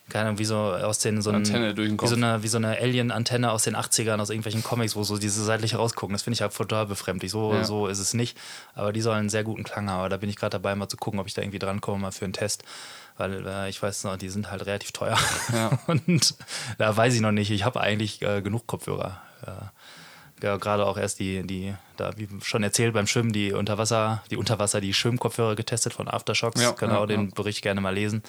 keine 0.09 0.25
Ahnung, 0.25 0.39
wie 0.39 0.45
so 0.45 0.55
aus 0.57 0.97
den 0.99 1.21
so 1.21 1.29
ein, 1.29 1.35
Antenne 1.37 1.75
durch 1.75 1.87
den 1.89 2.01
wie 2.01 2.07
so 2.07 2.15
eine, 2.15 2.41
wie 2.41 2.47
so 2.47 2.57
eine 2.57 2.77
Alien-Antenne 2.79 3.51
aus 3.51 3.63
den 3.63 3.75
80ern, 3.75 4.19
aus 4.19 4.31
irgendwelchen 4.31 4.63
Comics, 4.63 4.95
wo 4.95 5.03
so 5.03 5.17
diese 5.19 5.43
seitlich 5.43 5.75
rausgucken. 5.75 6.13
Das 6.13 6.23
finde 6.23 6.33
ich 6.33 6.41
halt 6.41 6.55
total 6.55 6.87
befremdlich. 6.87 7.31
So, 7.31 7.53
Ja. 7.53 7.63
so 7.63 7.85
ist 7.87 7.99
es 7.99 8.15
nicht. 8.15 8.35
Aber 8.73 8.91
die 8.91 9.01
sollen 9.01 9.19
einen 9.19 9.29
sehr 9.29 9.43
guten 9.43 9.63
Klang 9.63 9.87
haben. 9.89 9.99
Aber 9.99 10.09
da 10.09 10.17
bin 10.17 10.29
ich 10.29 10.35
gerade 10.35 10.51
dabei, 10.51 10.73
mal 10.73 10.89
zu 10.89 10.97
gucken, 10.97 11.19
ob 11.19 11.27
ich 11.27 11.35
da 11.35 11.43
irgendwie 11.43 11.59
drankomme, 11.59 11.99
mal 11.99 12.11
für 12.11 12.25
einen 12.25 12.33
Test. 12.33 12.63
Weil 13.17 13.45
äh, 13.45 13.69
ich 13.69 13.83
weiß 13.83 14.05
noch, 14.05 14.17
die 14.17 14.29
sind 14.29 14.49
halt 14.49 14.65
relativ 14.65 14.93
teuer. 14.93 15.17
Ja. 15.53 15.77
Und 15.87 16.33
da 16.79 16.95
weiß 16.97 17.13
ich 17.13 17.21
noch 17.21 17.31
nicht. 17.31 17.51
Ich 17.51 17.63
habe 17.63 17.79
eigentlich 17.79 18.21
äh, 18.23 18.41
genug 18.41 18.65
Kopfhörer. 18.65 19.21
Äh, 19.45 19.51
ja, 20.41 20.57
gerade 20.57 20.85
auch 20.85 20.97
erst 20.97 21.19
die, 21.19 21.45
die, 21.45 21.73
da 21.97 22.11
wie 22.17 22.27
schon 22.41 22.63
erzählt 22.63 22.93
beim 22.93 23.07
Schwimmen, 23.07 23.33
die 23.33 23.51
Unterwasser, 23.51 24.23
die 24.31 24.37
Unterwasser, 24.37 24.81
die 24.81 24.93
Schwimmkopfhörer 24.93 25.55
getestet 25.55 25.93
von 25.93 26.07
Aftershocks. 26.07 26.61
Ja, 26.61 26.71
genau, 26.71 27.01
ja, 27.01 27.05
den 27.05 27.25
ja. 27.25 27.31
Bericht 27.35 27.61
gerne 27.61 27.81
mal 27.81 27.93
lesen. 27.93 28.23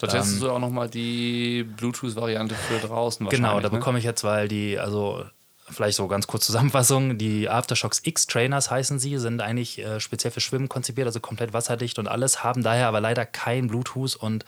Da 0.00 0.06
testest 0.06 0.42
du 0.42 0.50
auch 0.50 0.58
nochmal 0.58 0.88
die 0.88 1.64
Bluetooth-Variante 1.64 2.54
für 2.54 2.78
draußen 2.78 3.28
Genau, 3.28 3.60
da 3.60 3.68
ne? 3.68 3.70
bekomme 3.70 3.98
ich 3.98 4.04
jetzt, 4.04 4.24
weil 4.24 4.48
die, 4.48 4.78
also 4.78 5.24
vielleicht 5.70 5.96
so 5.96 6.06
ganz 6.08 6.26
kurz 6.26 6.46
Zusammenfassung, 6.46 7.16
die 7.16 7.48
Aftershocks 7.48 8.02
X 8.04 8.26
Trainers 8.26 8.70
heißen 8.70 8.98
sie, 8.98 9.18
sind 9.18 9.40
eigentlich 9.40 9.78
äh, 9.78 9.98
speziell 9.98 10.30
für 10.30 10.40
Schwimmen 10.40 10.68
konzipiert, 10.68 11.06
also 11.06 11.20
komplett 11.20 11.52
wasserdicht 11.52 11.98
und 11.98 12.06
alles, 12.06 12.44
haben 12.44 12.62
daher 12.62 12.88
aber 12.88 13.00
leider 13.00 13.24
kein 13.24 13.68
Bluetooth 13.68 14.16
und 14.16 14.44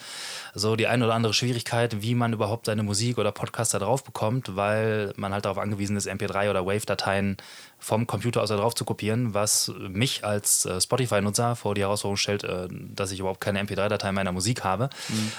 so 0.55 0.77
die 0.77 0.87
ein 0.87 1.03
oder 1.03 1.15
andere 1.15 1.33
Schwierigkeit, 1.33 2.03
wie 2.03 2.15
man 2.15 2.33
überhaupt 2.33 2.67
seine 2.67 2.83
Musik 2.83 3.19
oder 3.19 3.33
Podcast 3.33 3.73
da 3.75 3.79
drauf 3.79 4.05
bekommt, 4.05 4.57
weil 4.57 5.13
man 5.17 5.33
halt 5.33 5.45
darauf 5.45 5.59
angewiesen 5.59 5.97
ist, 5.97 6.09
MP3 6.09 6.51
oder 6.51 6.67
Wave-Dateien 6.67 7.39
vom 7.79 8.07
Computer 8.07 8.43
aus 8.43 8.49
da 8.49 8.57
drauf 8.57 8.75
zu 8.75 8.85
kopieren, 8.85 9.33
was 9.35 9.71
mich 9.79 10.25
als 10.25 10.65
äh, 10.65 10.81
Spotify-Nutzer 10.81 11.55
vor 11.57 11.75
die 11.75 11.83
Herausforderung 11.83 12.17
stellt, 12.17 12.43
äh, 12.43 12.67
dass 12.71 13.13
ich 13.13 13.21
überhaupt 13.21 13.41
keine 13.41 13.63
MP3-Datei 13.63 14.11
meiner 14.13 14.33
Musik 14.33 14.65
habe. 14.65 14.91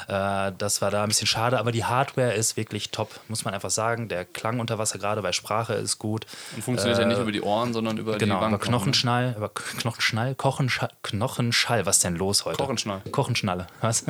Äh, 0.08 0.52
das 0.58 0.82
war 0.82 0.90
da 0.92 1.04
ein 1.04 1.10
bisschen 1.10 1.28
schade, 1.28 1.60
aber 1.60 1.72
die 1.72 1.84
Hardware 1.84 2.34
ist 2.34 2.56
wirklich 2.56 2.92
top, 2.92 3.20
muss 3.28 3.44
man 3.44 3.54
einfach 3.54 3.70
sagen. 3.72 4.08
Der 4.08 4.24
Klang 4.24 4.60
unter 4.60 4.78
Wasser, 4.78 4.98
gerade 5.00 5.22
bei 5.22 5.32
Sprache, 5.34 5.74
ist 5.74 5.98
gut. 6.00 6.26
Und 6.56 6.64
funktioniert 6.64 7.00
ja 7.00 7.06
nicht 7.06 7.20
über 7.20 7.32
die 7.32 7.42
Ohren, 7.42 7.74
sondern 7.74 7.98
über 7.98 8.18
Genau, 8.18 8.26
die 8.26 8.32
aber 8.38 8.46
Wangenknochen. 8.46 8.72
Knochenschnall, 8.72 9.34
aber 9.36 9.50
K- 9.50 9.64
Knochenschnall, 9.80 10.36
Kochenschall, 10.36 10.90
Knochenschall, 11.04 11.86
was 11.86 11.98
ist 11.98 12.04
denn 12.06 12.16
los 12.16 12.46
heute? 12.46 12.58
Kochenschnall. 12.58 13.02
Kochenschnalle, 13.12 13.68
was? 13.82 14.06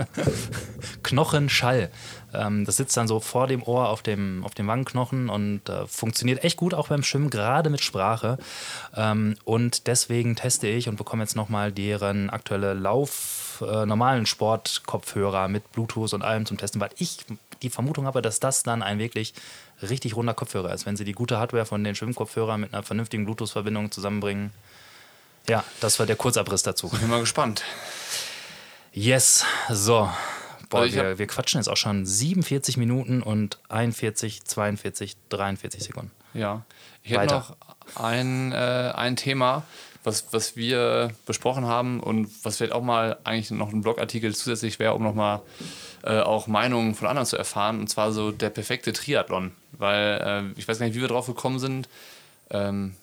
Knochenschall. 1.04 1.90
Ähm, 2.34 2.66
das 2.66 2.78
sitzt 2.78 2.98
dann 2.98 3.08
so 3.08 3.20
vor 3.20 3.48
dem 3.48 3.64
Ohr 3.64 3.90
auf 3.90 4.02
dem, 4.02 4.44
auf 4.44 4.54
dem 4.54 4.68
Wangenknochen 4.68 5.30
und 5.30 5.70
äh, 5.70 5.88
funktioniert 5.88 6.44
echt 6.44 6.58
gut 6.58 6.74
auch 6.74 6.90
beim 6.90 7.04
Schwimmen, 7.04 7.30
gerade 7.30 7.70
mit 7.70 7.82
Sprache. 7.82 8.38
Ähm, 8.96 9.38
und 9.46 9.88
deswegen 9.88 10.36
teste 10.36 10.68
ich 10.68 10.90
und 10.90 10.98
bekomme 10.98 11.24
jetzt 11.24 11.36
nochmal 11.36 11.72
deren 11.72 12.30
aktuelle 12.30 12.74
Lauf, 12.74 13.64
äh, 13.66 13.86
normalen 13.86 14.26
Sportkopfhörer 14.26 15.48
mit 15.48 15.72
Bluetooth 15.72 16.14
und 16.14 16.22
allem 16.22 16.46
zum 16.46 16.58
Testen, 16.58 16.82
weil 16.82 16.92
ich 16.98 17.18
die 17.62 17.70
Vermutung 17.70 18.06
habe, 18.06 18.22
dass 18.22 18.40
das 18.40 18.64
dann 18.64 18.84
ein 18.84 19.00
wirklich 19.00 19.34
richtig 19.82 20.16
runder 20.16 20.34
Kopfhörer 20.34 20.74
ist. 20.74 20.86
Wenn 20.86 20.98
sie 20.98 21.06
die 21.06 21.14
gute 21.14 21.38
Hardware 21.38 21.66
von 21.66 21.84
den 21.84 21.96
Schwimmkopfhörern 21.96 22.60
mit 22.60 22.74
einer 22.74 22.84
vernünftigen 22.84 23.26
Bluetooth-Verbindung 23.26 23.92
zusammenbringen. 23.92 24.52
Ja, 25.48 25.64
das 25.80 25.98
war 26.00 26.06
der 26.06 26.18
Kurzabriss 26.18 26.64
dazu. 26.64 26.90
Ich 26.94 27.00
bin 27.00 27.10
mal 27.10 27.22
gespannt. 27.22 27.64
Yes, 28.92 29.46
so. 29.70 30.10
Boah, 30.70 30.82
Also 30.82 30.96
wir, 30.96 31.18
wir 31.18 31.28
quatschen 31.28 31.60
jetzt 31.60 31.68
auch 31.68 31.78
schon 31.78 32.06
47 32.06 32.78
Minuten 32.78 33.22
und 33.22 33.60
41, 33.70 34.44
42, 34.44 35.16
43 35.30 35.84
Sekunden. 35.84 36.12
Ja. 36.34 36.66
Ich 37.04 37.12
hätte 37.12 37.22
Weiter. 37.22 37.36
noch 37.36 37.56
ein, 37.96 38.52
äh, 38.52 38.92
ein 38.96 39.16
Thema, 39.16 39.64
was, 40.04 40.28
was 40.32 40.56
wir 40.56 41.12
besprochen 41.26 41.66
haben 41.66 42.00
und 42.00 42.30
was 42.44 42.58
vielleicht 42.58 42.74
auch 42.74 42.84
mal 42.84 43.18
eigentlich 43.24 43.52
noch 43.52 43.72
ein 43.72 43.82
Blogartikel 43.82 44.36
zusätzlich 44.36 44.80
wäre, 44.80 44.94
um 44.94 45.04
nochmal 45.04 45.42
äh, 46.04 46.20
auch 46.20 46.48
Meinungen 46.48 46.96
von 46.96 47.08
anderen 47.08 47.26
zu 47.26 47.38
erfahren. 47.38 47.80
Und 47.80 47.88
zwar 47.88 48.12
so 48.12 48.32
der 48.32 48.50
perfekte 48.50 48.94
Triathlon. 48.94 49.52
Weil 49.72 50.54
äh, 50.56 50.60
ich 50.60 50.68
weiß 50.68 50.80
gar 50.80 50.86
nicht, 50.86 50.96
wie 50.96 51.02
wir 51.02 51.08
drauf 51.08 51.28
gekommen 51.28 51.60
sind. 51.60 51.90
Ähm, 52.50 52.96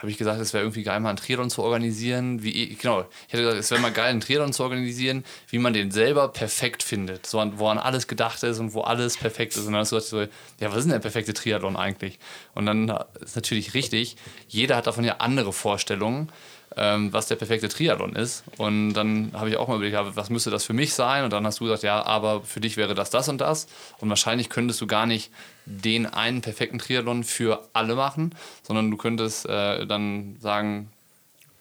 habe 0.00 0.10
ich 0.10 0.16
gesagt, 0.16 0.40
es 0.40 0.54
wäre 0.54 0.64
irgendwie 0.64 0.82
geil, 0.82 0.98
mal 0.98 1.10
einen 1.10 1.18
Triathlon 1.18 1.50
zu 1.50 1.62
organisieren. 1.62 2.42
Wie, 2.42 2.74
genau, 2.74 3.04
ich 3.26 3.32
hätte 3.34 3.42
gesagt, 3.42 3.60
es 3.60 3.70
wäre 3.70 3.82
mal 3.82 3.92
geil, 3.92 4.08
einen 4.08 4.22
Triathlon 4.22 4.54
zu 4.54 4.62
organisieren, 4.62 5.24
wie 5.48 5.58
man 5.58 5.74
den 5.74 5.90
selber 5.90 6.28
perfekt 6.28 6.82
findet. 6.82 7.26
So, 7.26 7.38
an, 7.38 7.58
wo 7.58 7.68
an 7.68 7.76
alles 7.76 8.06
gedacht 8.06 8.42
ist 8.42 8.58
und 8.60 8.72
wo 8.72 8.80
alles 8.80 9.18
perfekt 9.18 9.56
ist. 9.56 9.66
Und 9.66 9.72
dann 9.72 9.80
hast 9.80 9.92
du 9.92 9.96
gesagt, 9.96 10.32
ja, 10.58 10.70
was 10.70 10.78
ist 10.78 10.84
denn 10.84 10.92
der 10.92 11.00
perfekte 11.00 11.34
Triathlon 11.34 11.76
eigentlich? 11.76 12.18
Und 12.54 12.64
dann 12.64 12.88
ist 13.20 13.36
natürlich 13.36 13.74
richtig, 13.74 14.16
jeder 14.48 14.76
hat 14.76 14.86
davon 14.86 15.04
ja 15.04 15.16
andere 15.18 15.52
Vorstellungen 15.52 16.32
ähm, 16.76 17.12
was 17.12 17.26
der 17.26 17.36
perfekte 17.36 17.68
Triathlon 17.68 18.14
ist. 18.14 18.44
Und 18.56 18.94
dann 18.94 19.32
habe 19.32 19.50
ich 19.50 19.56
auch 19.56 19.68
mal 19.68 19.76
überlegt, 19.76 20.16
was 20.16 20.30
müsste 20.30 20.50
das 20.50 20.64
für 20.64 20.72
mich 20.72 20.94
sein? 20.94 21.24
Und 21.24 21.32
dann 21.32 21.44
hast 21.46 21.60
du 21.60 21.64
gesagt, 21.64 21.82
ja, 21.82 22.02
aber 22.04 22.42
für 22.42 22.60
dich 22.60 22.76
wäre 22.76 22.94
das 22.94 23.10
das 23.10 23.28
und 23.28 23.40
das. 23.40 23.66
Und 23.98 24.08
wahrscheinlich 24.08 24.48
könntest 24.48 24.80
du 24.80 24.86
gar 24.86 25.06
nicht 25.06 25.32
den 25.66 26.06
einen 26.06 26.42
perfekten 26.42 26.78
Triathlon 26.78 27.24
für 27.24 27.68
alle 27.72 27.94
machen, 27.94 28.34
sondern 28.62 28.90
du 28.90 28.96
könntest 28.96 29.46
äh, 29.46 29.86
dann 29.86 30.36
sagen, 30.40 30.90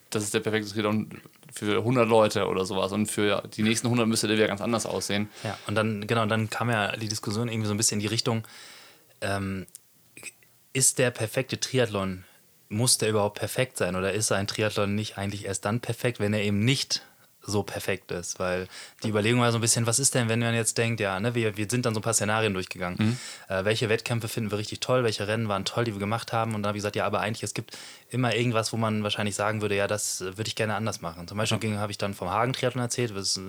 das 0.09 0.23
ist 0.23 0.33
der 0.33 0.39
perfekte 0.39 0.71
Triathlon 0.71 1.09
für 1.51 1.79
100 1.79 2.07
Leute 2.07 2.47
oder 2.47 2.65
sowas 2.65 2.91
und 2.91 3.07
für 3.07 3.43
die 3.55 3.63
nächsten 3.63 3.87
100 3.87 4.07
müsste 4.07 4.27
der 4.27 4.37
wieder 4.37 4.47
ganz 4.47 4.61
anders 4.61 4.85
aussehen. 4.85 5.29
Ja, 5.43 5.57
und 5.67 5.75
dann, 5.75 6.05
genau, 6.05 6.25
dann 6.25 6.49
kam 6.49 6.69
ja 6.69 6.95
die 6.95 7.07
Diskussion 7.07 7.49
irgendwie 7.49 7.67
so 7.67 7.73
ein 7.73 7.77
bisschen 7.77 7.97
in 7.97 8.01
die 8.01 8.07
Richtung, 8.07 8.43
ähm, 9.21 9.65
ist 10.73 10.99
der 10.99 11.09
perfekte 11.09 11.59
Triathlon 11.59 12.23
muss 12.69 12.99
der 12.99 13.09
überhaupt 13.09 13.39
perfekt 13.39 13.77
sein 13.77 13.95
oder 13.95 14.13
ist 14.13 14.31
ein 14.31 14.47
Triathlon 14.47 14.95
nicht 14.95 15.17
eigentlich 15.17 15.45
erst 15.45 15.65
dann 15.65 15.79
perfekt, 15.79 16.19
wenn 16.19 16.33
er 16.33 16.43
eben 16.43 16.63
nicht 16.63 17.03
so 17.41 17.63
perfekt 17.63 18.11
ist? 18.11 18.39
Weil 18.39 18.67
die 19.03 19.09
Überlegung 19.09 19.41
war 19.41 19.51
so 19.51 19.57
ein 19.57 19.61
bisschen, 19.61 19.87
was 19.87 19.97
ist 19.97 20.13
denn, 20.13 20.29
wenn 20.29 20.39
man 20.39 20.53
jetzt 20.53 20.77
denkt, 20.77 20.99
ja, 20.99 21.19
ne, 21.19 21.33
wir, 21.33 21.57
wir 21.57 21.67
sind 21.67 21.87
dann 21.87 21.95
so 21.95 21.99
ein 21.99 22.03
paar 22.03 22.13
Szenarien 22.13 22.53
durchgegangen. 22.53 22.97
Mhm. 22.99 23.17
Äh, 23.53 23.65
welche 23.65 23.89
Wettkämpfe 23.89 24.27
finden 24.27 24.51
wir 24.51 24.59
richtig 24.59 24.81
toll, 24.81 25.03
welche 25.03 25.27
Rennen 25.27 25.47
waren 25.47 25.65
toll, 25.65 25.83
die 25.83 25.93
wir 25.93 25.99
gemacht 25.99 26.31
haben? 26.31 26.53
Und 26.53 26.61
dann 26.61 26.69
habe 26.69 26.77
ich 26.77 26.83
gesagt, 26.83 26.95
ja, 26.95 27.05
aber 27.05 27.21
eigentlich, 27.21 27.43
es 27.43 27.55
gibt 27.55 27.75
immer 28.11 28.35
irgendwas, 28.35 28.71
wo 28.71 28.77
man 28.77 29.01
wahrscheinlich 29.01 29.35
sagen 29.35 29.61
würde, 29.61 29.75
ja, 29.75 29.87
das 29.87 30.21
würde 30.21 30.47
ich 30.47 30.55
gerne 30.55 30.75
anders 30.75 31.01
machen. 31.01 31.27
Zum 31.27 31.37
Beispiel 31.39 31.71
ja. 31.71 31.77
habe 31.79 31.91
ich 31.91 31.97
dann 31.97 32.13
vom 32.13 32.29
Hagen-Triathlon 32.29 32.83
erzählt, 32.83 33.11
das 33.15 33.35
ist 33.35 33.41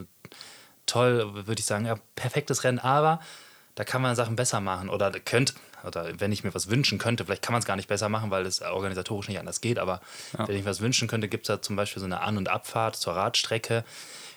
toll, 0.87 1.47
würde 1.47 1.61
ich 1.61 1.67
sagen, 1.67 1.85
ja, 1.85 1.97
perfektes 2.17 2.65
Rennen, 2.65 2.79
aber 2.79 3.21
da 3.75 3.85
kann 3.85 4.03
man 4.03 4.17
Sachen 4.17 4.37
besser 4.37 4.61
machen 4.61 4.89
oder 4.89 5.11
könnte, 5.13 5.55
oder 5.87 6.09
wenn 6.19 6.33
ich 6.33 6.45
mir 6.45 6.55
was 6.55 6.69
wünschen 6.71 6.99
könnte, 6.99 7.25
vielleicht 7.25 7.43
kann 7.43 7.53
man 7.53 7.61
es 7.61 7.67
gar 7.67 7.77
nicht 7.77 7.89
besser 7.89 8.09
machen, 8.09 8.31
weil 8.31 8.47
es 8.47 8.61
organisatorisch 8.63 9.29
nicht 9.29 9.39
anders 9.39 9.61
geht, 9.61 9.79
aber 9.79 10.01
ja. 10.37 10.47
wenn 10.49 10.57
ich 10.57 10.65
was 10.65 10.81
wünschen 10.81 11.09
könnte, 11.09 11.29
gibt 11.29 11.45
es 11.45 11.49
da 11.49 11.63
zum 11.63 11.77
Beispiel 11.77 12.01
so 12.01 12.07
eine 12.07 12.21
An- 12.21 12.37
und 12.37 12.49
Abfahrt 12.49 12.97
zur 12.97 13.15
Radstrecke 13.15 13.85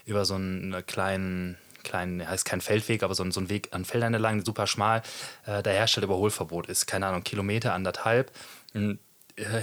über 0.05 0.25
so 0.25 0.36
einen 0.36 0.86
kleinen 0.86 1.57
kleinen, 1.84 2.27
heißt 2.27 2.45
kein 2.45 2.61
Feldweg, 2.61 3.03
aber 3.03 3.13
so 3.13 3.23
ein, 3.23 3.31
so 3.31 3.41
ein 3.41 3.49
Weg 3.49 3.69
an 3.71 3.86
Feldern 3.86 4.13
entlang, 4.13 4.43
super 4.43 4.67
schmal. 4.67 5.01
Äh, 5.45 5.61
der 5.61 5.73
Hersteller 5.73 6.05
Überholverbot 6.05 6.67
ist, 6.67 6.88
keine 6.88 7.07
Ahnung, 7.07 7.23
Kilometer, 7.23 7.73
anderthalb. 7.73 8.31
Äh, 8.73 8.95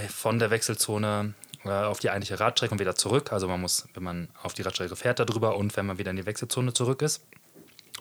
von 0.09 0.39
der 0.39 0.51
Wechselzone 0.51 1.33
äh, 1.65 1.69
auf 1.69 1.99
die 1.99 2.09
eigentliche 2.09 2.39
Radstrecke 2.39 2.73
und 2.73 2.79
wieder 2.79 2.95
zurück. 2.95 3.31
Also 3.31 3.47
man 3.47 3.61
muss, 3.61 3.87
wenn 3.93 4.03
man 4.03 4.29
auf 4.41 4.53
die 4.53 4.61
Radstrecke 4.61 4.95
fährt, 4.95 5.19
darüber 5.19 5.57
und 5.57 5.75
wenn 5.75 5.85
man 5.85 5.97
wieder 5.97 6.11
in 6.11 6.17
die 6.17 6.25
Wechselzone 6.25 6.73
zurück 6.73 7.01
ist. 7.01 7.25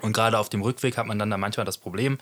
Und 0.02 0.12
gerade 0.12 0.38
auf 0.38 0.48
dem 0.48 0.62
Rückweg 0.62 0.96
hat 0.96 1.06
man 1.06 1.18
dann 1.18 1.30
da 1.30 1.36
manchmal 1.36 1.66
das 1.66 1.78
Problem, 1.78 2.18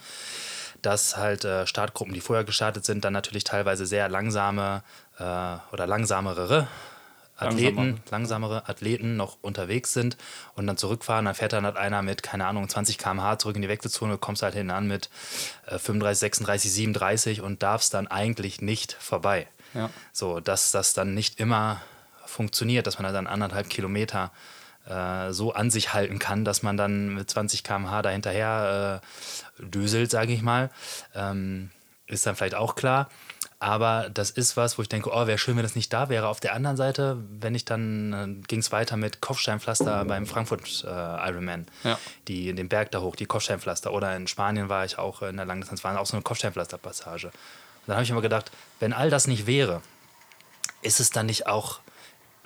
dass 0.82 1.16
halt 1.16 1.44
äh, 1.44 1.66
Startgruppen, 1.66 2.14
die 2.14 2.20
vorher 2.20 2.44
gestartet 2.44 2.84
sind, 2.84 3.04
dann 3.04 3.12
natürlich 3.12 3.44
teilweise 3.44 3.86
sehr 3.86 4.08
langsame 4.08 4.82
äh, 5.18 5.22
oder 5.72 5.86
langsamere 5.86 6.68
Athleten, 7.36 7.76
Langsamer. 7.76 8.00
langsamere 8.10 8.68
Athleten 8.68 9.16
noch 9.16 9.38
unterwegs 9.42 9.92
sind 9.92 10.16
und 10.54 10.66
dann 10.66 10.76
zurückfahren. 10.76 11.24
Dann 11.24 11.34
fährt 11.34 11.52
dann 11.52 11.64
halt 11.64 11.76
einer 11.76 12.02
mit, 12.02 12.22
keine 12.22 12.46
Ahnung, 12.46 12.68
20 12.68 12.98
km/h 12.98 13.38
zurück 13.38 13.56
in 13.56 13.62
die 13.62 13.68
Wechselzone, 13.68 14.18
kommst 14.18 14.42
halt 14.42 14.54
hinten 14.54 14.72
an 14.72 14.88
mit 14.88 15.08
äh, 15.66 15.78
35, 15.78 16.18
36, 16.18 16.72
37 16.72 17.40
und 17.40 17.62
darfst 17.62 17.94
dann 17.94 18.08
eigentlich 18.08 18.60
nicht 18.60 18.92
vorbei. 18.92 19.46
Ja. 19.74 19.90
So, 20.12 20.40
dass 20.40 20.72
das 20.72 20.94
dann 20.94 21.14
nicht 21.14 21.38
immer 21.38 21.80
funktioniert, 22.26 22.86
dass 22.86 22.98
man 22.98 23.12
dann 23.12 23.26
anderthalb 23.26 23.70
Kilometer 23.70 24.32
äh, 24.88 25.32
so 25.32 25.52
an 25.52 25.70
sich 25.70 25.92
halten 25.92 26.18
kann, 26.18 26.44
dass 26.44 26.62
man 26.62 26.76
dann 26.76 27.14
mit 27.14 27.30
20 27.30 27.62
km/h 27.62 28.02
dahinterher 28.02 29.02
äh, 29.60 29.64
düselt, 29.64 30.10
sage 30.10 30.32
ich 30.32 30.42
mal. 30.42 30.70
Ähm, 31.14 31.70
ist 32.06 32.26
dann 32.26 32.36
vielleicht 32.36 32.54
auch 32.54 32.74
klar. 32.74 33.08
Aber 33.60 34.08
das 34.08 34.30
ist 34.30 34.56
was, 34.56 34.78
wo 34.78 34.82
ich 34.82 34.88
denke, 34.88 35.10
oh, 35.12 35.26
wäre 35.26 35.36
schön, 35.36 35.56
wenn 35.56 35.64
das 35.64 35.74
nicht 35.74 35.92
da 35.92 36.08
wäre. 36.08 36.28
Auf 36.28 36.38
der 36.38 36.54
anderen 36.54 36.76
Seite, 36.76 37.18
wenn 37.40 37.56
ich 37.56 37.64
dann, 37.64 38.12
äh, 38.12 38.46
ging 38.46 38.60
es 38.60 38.70
weiter 38.70 38.96
mit 38.96 39.20
Kopfsteinpflaster 39.20 40.04
beim 40.04 40.26
Frankfurt 40.26 40.84
äh, 40.84 40.88
Ironman. 41.28 41.66
Ja. 41.82 41.98
Die, 42.28 42.54
den 42.54 42.68
Berg 42.68 42.92
da 42.92 43.00
hoch, 43.00 43.16
die 43.16 43.26
Kopfsteinpflaster. 43.26 43.92
Oder 43.92 44.14
in 44.16 44.28
Spanien 44.28 44.68
war 44.68 44.84
ich 44.84 44.98
auch 44.98 45.22
in 45.22 45.36
der 45.36 45.44
Langdistanz, 45.44 45.82
war 45.82 45.98
auch 45.98 46.06
so 46.06 46.16
eine 46.16 46.22
Kopfsteinpflasterpassage. 46.22 47.26
Und 47.26 47.32
dann 47.88 47.96
habe 47.96 48.04
ich 48.04 48.10
immer 48.10 48.22
gedacht, 48.22 48.52
wenn 48.78 48.92
all 48.92 49.10
das 49.10 49.26
nicht 49.26 49.46
wäre, 49.46 49.82
ist 50.82 51.00
es 51.00 51.10
dann 51.10 51.26
nicht 51.26 51.48
auch 51.48 51.80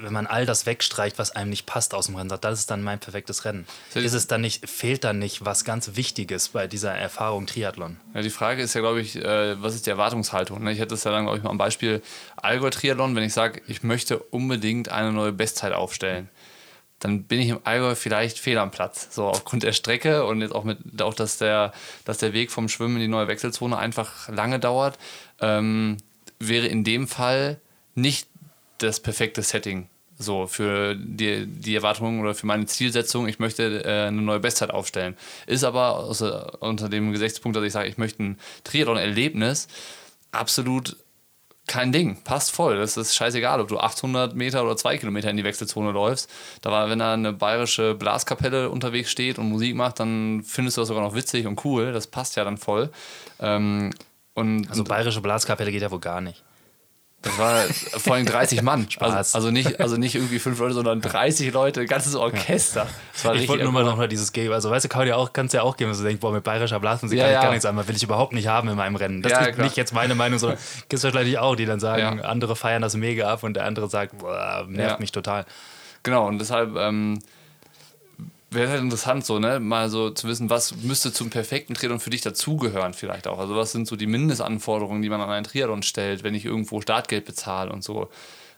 wenn 0.03 0.12
man 0.12 0.26
all 0.26 0.46
das 0.46 0.66
wegstreicht, 0.66 1.18
was 1.18 1.30
einem 1.30 1.50
nicht 1.50 1.66
passt 1.66 1.94
aus 1.94 2.07
dem 2.07 2.16
Rennen, 2.16 2.30
sagt, 2.30 2.44
das 2.44 2.59
ist 2.59 2.70
dann 2.70 2.82
mein 2.82 2.98
perfektes 2.98 3.44
Rennen. 3.44 3.66
Ist 3.94 4.12
es 4.12 4.26
dann 4.26 4.40
nicht, 4.40 4.68
fehlt 4.68 5.05
dann 5.05 5.18
nicht 5.18 5.44
was 5.44 5.64
ganz 5.64 5.92
Wichtiges 5.94 6.50
bei 6.50 6.66
dieser 6.66 6.94
Erfahrung 6.94 7.46
Triathlon? 7.46 7.98
Ja, 8.14 8.22
die 8.22 8.30
Frage 8.30 8.62
ist 8.62 8.74
ja, 8.74 8.80
glaube 8.80 9.00
ich, 9.00 9.16
äh, 9.16 9.61
was 9.62 9.74
ist 9.74 9.86
die 9.86 9.90
Erwartungshaltung? 9.90 10.62
Ne? 10.62 10.72
Ich 10.72 10.78
hätte 10.78 10.94
es 10.94 11.05
ja 11.05 11.11
dann, 11.11 11.24
glaube 11.24 11.38
ich, 11.38 11.44
mal 11.44 11.50
am 11.50 11.59
Beispiel 11.59 12.03
Allgäu 12.36 12.70
Triathlon, 12.70 13.14
wenn 13.16 13.24
ich 13.24 13.32
sage, 13.32 13.62
ich 13.66 13.82
möchte 13.82 14.18
unbedingt 14.18 14.90
eine 14.90 15.12
neue 15.12 15.32
Bestzeit 15.32 15.72
aufstellen 15.72 16.28
dann 17.03 17.24
bin 17.24 17.40
ich 17.40 17.48
im 17.48 17.59
Allgäu 17.64 17.94
vielleicht 17.96 18.38
fehl 18.38 18.59
am 18.59 18.70
Platz. 18.70 19.09
So 19.11 19.26
aufgrund 19.26 19.64
der 19.64 19.72
Strecke 19.72 20.24
und 20.24 20.40
jetzt 20.40 20.55
auch 20.55 20.62
mit 20.62 21.03
auch, 21.03 21.14
dass 21.14 21.38
der, 21.38 21.72
dass 22.05 22.18
der 22.18 22.32
Weg 22.32 22.53
vom 22.53 22.68
Schwimmen 22.68 22.96
in 22.96 23.03
die 23.03 23.09
neue 23.09 23.26
Wechselzone 23.26 23.76
einfach 23.76 24.28
lange 24.28 24.61
dauert, 24.61 24.98
ähm, 25.40 25.96
wäre 26.38 26.66
in 26.68 26.84
dem 26.84 27.09
Fall 27.09 27.61
nicht 27.94 28.28
das 28.78 29.00
perfekte 29.00 29.42
Setting 29.42 29.88
so 30.23 30.47
für 30.47 30.95
die, 30.95 31.47
die 31.47 31.75
Erwartungen 31.75 32.20
oder 32.20 32.35
für 32.35 32.47
meine 32.47 32.66
Zielsetzung, 32.66 33.29
ich 33.29 33.39
möchte 33.39 33.85
äh, 33.85 34.09
eine 34.09 34.23
neue 34.23 34.41
Bestzeit 34.41 34.70
aufstellen. 34.70 35.16
Ist 35.47 35.64
aber 35.64 35.99
außer, 35.99 36.62
unter 36.62 36.89
dem 36.89 37.12
Gesichtspunkt, 37.12 37.57
dass 37.57 37.64
ich 37.64 37.73
sage, 37.73 37.89
ich 37.89 37.99
möchte 37.99 38.23
ein 38.23 38.39
Triathlon-Erlebnis, 38.64 39.68
absolut 40.31 40.97
kein 41.66 41.93
Ding. 41.93 42.23
Passt 42.25 42.51
voll. 42.51 42.77
Das 42.77 42.97
ist 42.97 43.14
scheißegal, 43.14 43.61
ob 43.61 43.68
du 43.68 43.79
800 43.79 44.35
Meter 44.35 44.64
oder 44.64 44.77
2 44.77 44.99
Kilometer 44.99 45.31
in 45.31 45.37
die 45.37 45.45
Wechselzone 45.45 45.93
läufst. 45.93 46.29
Da 46.61 46.70
war, 46.70 46.91
wenn 46.91 46.99
da 46.99 47.14
eine 47.14 47.33
bayerische 47.33 47.95
Blaskapelle 47.95 48.68
unterwegs 48.68 49.11
steht 49.11 49.39
und 49.39 49.49
Musik 49.49 49.77
macht, 49.77 50.01
dann 50.01 50.43
findest 50.45 50.77
du 50.77 50.83
das 50.83 50.89
sogar 50.89 51.03
noch 51.03 51.14
witzig 51.14 51.47
und 51.47 51.64
cool. 51.64 51.93
Das 51.93 52.07
passt 52.07 52.37
ja 52.37 52.45
dann 52.45 52.59
voll. 52.59 52.91
Ähm, 53.39 53.91
und, 54.35 54.68
also 54.68 54.83
bayerische 54.85 55.20
Blaskapelle 55.20 55.70
geht 55.70 55.83
ja 55.83 55.91
wohl 55.91 56.01
gar 56.01 56.20
nicht. 56.20 56.43
Das 57.23 57.39
war 57.39 57.62
vor 58.01 58.16
allem 58.16 58.27
30 58.27 58.62
Mann. 58.62 58.87
Spaß. 58.91 59.14
Also, 59.14 59.39
also, 59.39 59.51
nicht, 59.53 59.81
also 59.81 59.97
nicht 59.97 60.16
irgendwie 60.16 60.41
fünf 60.41 60.59
Leute, 60.59 60.75
sondern 60.75 61.01
30 61.01 61.53
Leute, 61.53 61.87
ganzes 61.87 62.16
Orchester. 62.16 62.89
ich 63.35 63.49
wollte 63.49 63.62
nur 63.62 63.73
mal 63.73 63.85
noch 63.85 63.97
mal 63.97 64.09
dieses 64.09 64.33
Game. 64.33 64.53
Also 64.53 64.70
weißt 64.70 64.85
du, 64.85 64.89
kann 64.89 65.07
ja 65.07 65.16
auch, 65.16 65.33
kannst 65.33 65.55
ja 65.55 65.62
auch 65.62 65.77
geben, 65.77 65.91
dass 65.91 65.99
du 65.99 66.05
denkst, 66.05 66.20
boah, 66.20 66.33
mit 66.33 66.43
bayerischer 66.43 66.81
Blasmusik 66.81 67.18
ja, 67.18 67.25
kann 67.25 67.31
ich 67.31 67.37
ja. 67.37 67.43
gar 67.43 67.51
nichts 67.51 67.64
an, 67.64 67.89
will 67.89 67.97
ich 67.97 68.03
überhaupt 68.03 68.33
nicht 68.33 68.49
haben 68.49 68.68
in 68.68 68.77
meinem 68.77 68.97
Rennen. 68.97 69.23
Das 69.23 69.33
ja, 69.33 69.39
ist 69.45 69.59
nicht 69.59 69.77
jetzt 69.77 69.95
meine 69.95 70.16
Meinung, 70.16 70.39
sondern 70.39 70.59
gibt 70.89 70.95
es 70.95 71.05
wahrscheinlich 71.05 71.39
auch, 71.39 71.55
die 71.55 71.64
dann 71.64 71.81
sagen, 71.81 72.20
andere 72.20 72.57
feiern 72.57 72.83
das 72.83 72.97
mega 72.97 73.33
ab 73.33 73.45
und 73.45 73.55
der 73.55 73.64
andere 73.64 73.89
sagt, 73.89 74.18
boah, 74.18 74.66
nervt 74.68 75.01
mich 75.01 75.12
total. 75.12 75.47
Genau, 76.03 76.27
und 76.27 76.41
deshalb 76.41 76.75
ähm, 76.77 77.20
wäre 78.55 78.70
halt 78.70 78.80
interessant, 78.80 79.24
so, 79.24 79.38
ne, 79.38 79.61
mal 79.61 79.90
so 79.90 80.11
zu 80.11 80.28
wissen, 80.28 80.50
was 80.50 80.76
müsste 80.76 81.12
zum 81.12 81.30
perfekten 81.30 81.74
Triathlon 81.74 82.00
für 82.00 82.11
dich 82.11 82.20
dazugehören, 82.20 82.94
vielleicht 82.94 83.26
auch. 83.26 83.38
Also, 83.38 83.57
was 83.57 83.72
sind 83.72 83.86
so 83.86 83.96
die 83.96 84.07
Mindestanforderungen, 84.07 85.03
die 85.03 85.09
man 85.09 85.20
an 85.20 85.30
einen 85.30 85.44
Triathlon 85.44 85.82
stellt, 85.82 86.22
wenn 86.22 86.34
ich 86.34 86.44
irgendwo 86.44 86.80
Startgeld 86.80 87.24
bezahle 87.24 87.72
und 87.72 87.82
so. 87.84 88.11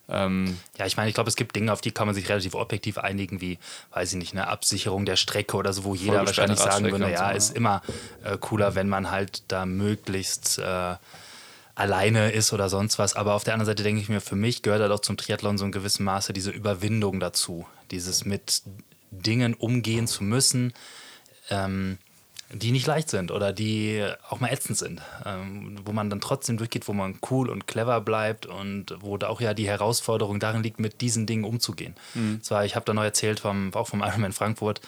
Ähm 0.09 0.59
ja, 0.79 0.87
ich 0.87 0.97
meine, 0.97 1.09
ich 1.09 1.15
glaube, 1.15 1.31
es 1.31 1.37
gibt 1.37 1.57
Dinge, 1.57 1.73
auf 1.73 1.81
die 1.81 1.91
kann 1.91 2.07
man 2.07 2.15
sich 2.15 2.29
relativ 2.29 2.55
objektiv 2.55 2.99
einigen, 2.99 3.41
wie, 3.41 3.59
weiß 3.93 4.13
ich 4.13 4.19
nicht, 4.19 4.33
eine 4.33 4.49
Absicherung 4.49 5.07
der 5.07 5.17
Strecke 5.17 5.57
oder 5.57 5.73
so, 5.73 5.85
wo 5.85 5.95
jeder 5.95 6.27
wahrscheinlich 6.27 6.59
sagen 6.59 6.91
würde, 6.91 7.11
ja, 7.11 7.31
so, 7.31 7.37
ist 7.37 7.57
immer 7.57 7.83
äh, 8.23 8.37
cooler, 8.39 8.75
wenn 8.75 8.89
man 8.89 9.11
halt 9.11 9.45
da 9.49 9.65
möglichst 9.65 10.59
äh, 10.59 10.97
alleine 11.75 12.33
ist 12.33 12.53
oder 12.53 12.69
sonst 12.69 12.99
was. 12.99 13.17
Aber 13.17 13.35
auf 13.35 13.45
der 13.45 13.55
anderen 13.55 13.67
Seite 13.67 13.83
denke 13.83 14.01
ich 14.01 14.09
mir, 14.09 14.21
für 14.21 14.37
mich 14.37 14.63
gehört 14.63 14.83
halt 14.83 14.93
auch 14.93 15.01
zum 15.01 15.17
Triathlon 15.17 15.59
so 15.59 15.65
in 15.65 15.73
gewissem 15.73 16.05
Maße 16.05 16.33
diese 16.33 16.51
Überwindung 16.51 17.19
dazu. 17.19 17.67
Dieses 17.91 18.25
mit 18.25 18.63
Dingen 19.23 19.55
umgehen 19.55 20.07
zu 20.07 20.25
müssen, 20.25 20.73
ähm, 21.51 21.99
die 22.53 22.73
nicht 22.73 22.87
leicht 22.87 23.11
sind 23.11 23.31
oder 23.31 23.53
die 23.53 24.07
auch 24.29 24.41
mal 24.41 24.53
ätzend 24.53 24.79
sind, 24.79 25.03
ähm, 25.25 25.79
wo 25.85 25.93
man 25.93 26.11
dann 26.11 26.21
trotzdem 26.21 26.57
durchgeht, 26.57 26.87
wo 26.87 26.93
man 26.93 27.19
cool 27.31 27.49
und 27.49 27.67
clever 27.67 28.01
bleibt 28.01 28.47
und 28.47 28.95
wo 29.01 29.17
da 29.17 29.29
auch 29.29 29.41
ja 29.41 29.55
die 29.55 29.67
Herausforderung 29.67 30.41
darin 30.41 30.63
liegt, 30.63 30.79
mit 30.79 31.01
diesen 31.01 31.27
Dingen 31.27 31.45
umzugehen. 31.45 31.95
Mhm. 32.15 32.43
Zwar, 32.43 32.65
ich 32.65 32.77
habe 32.77 32.85
da 32.85 32.95
noch 32.95 33.03
erzählt, 33.03 33.41
vom, 33.41 33.75
auch 33.75 33.89
vom 33.89 34.03
Ironman 34.03 34.33
Frankfurt, 34.33 34.81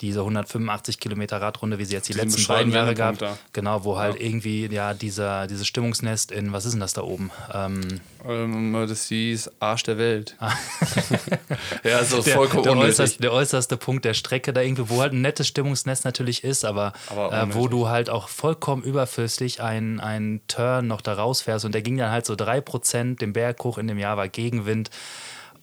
diese 0.00 0.20
185 0.20 0.98
Kilometer 1.00 1.40
Radrunde, 1.40 1.78
wie 1.78 1.84
sie 1.84 1.94
jetzt 1.94 2.08
die 2.08 2.12
Diesen 2.12 2.28
letzten 2.30 2.46
beiden 2.46 2.72
Jahre 2.72 2.94
gab. 2.94 3.20
Wendepunkt 3.20 3.52
Genau, 3.52 3.84
wo 3.84 3.98
halt 3.98 4.20
irgendwie 4.20 4.66
ja 4.66 4.94
dieser, 4.94 5.46
dieses 5.46 5.66
Stimmungsnest 5.66 6.32
in, 6.32 6.52
was 6.52 6.64
ist 6.64 6.72
denn 6.72 6.80
das 6.80 6.92
da 6.92 7.02
oben? 7.02 7.30
Ähm, 7.52 8.00
Ähm, 8.26 8.86
das 8.88 9.08
hieß 9.08 9.50
Arsch 9.60 9.82
der 9.84 9.98
Welt. 9.98 10.36
ja, 11.84 11.98
ist 11.98 12.14
auch 12.14 12.24
der, 12.24 12.34
vollkommen 12.34 12.62
der, 12.62 12.72
unnötig. 12.72 12.92
äußerste, 12.92 13.20
der 13.20 13.32
äußerste 13.32 13.76
Punkt 13.76 14.04
der 14.04 14.14
Strecke 14.14 14.52
da 14.52 14.60
irgendwie, 14.62 14.88
wo 14.88 15.00
halt 15.00 15.12
ein 15.12 15.20
nettes 15.20 15.48
Stimmungsnest 15.48 16.04
natürlich 16.04 16.44
ist, 16.44 16.64
aber, 16.64 16.92
Aber 17.10 17.32
äh, 17.32 17.54
wo 17.54 17.68
du 17.68 17.88
halt 17.88 18.10
auch 18.10 18.28
vollkommen 18.28 18.82
überflüssig 18.82 19.62
einen, 19.62 20.00
einen 20.00 20.40
Turn 20.48 20.86
noch 20.86 21.00
da 21.00 21.14
rausfährst 21.14 21.64
und 21.64 21.74
der 21.74 21.82
ging 21.82 21.98
dann 21.98 22.10
halt 22.10 22.26
so 22.26 22.34
3% 22.34 23.18
den 23.18 23.32
Berg 23.32 23.62
hoch 23.62 23.78
in 23.78 23.86
dem 23.86 23.98
Jahr, 23.98 24.16
war 24.16 24.28
Gegenwind 24.28 24.90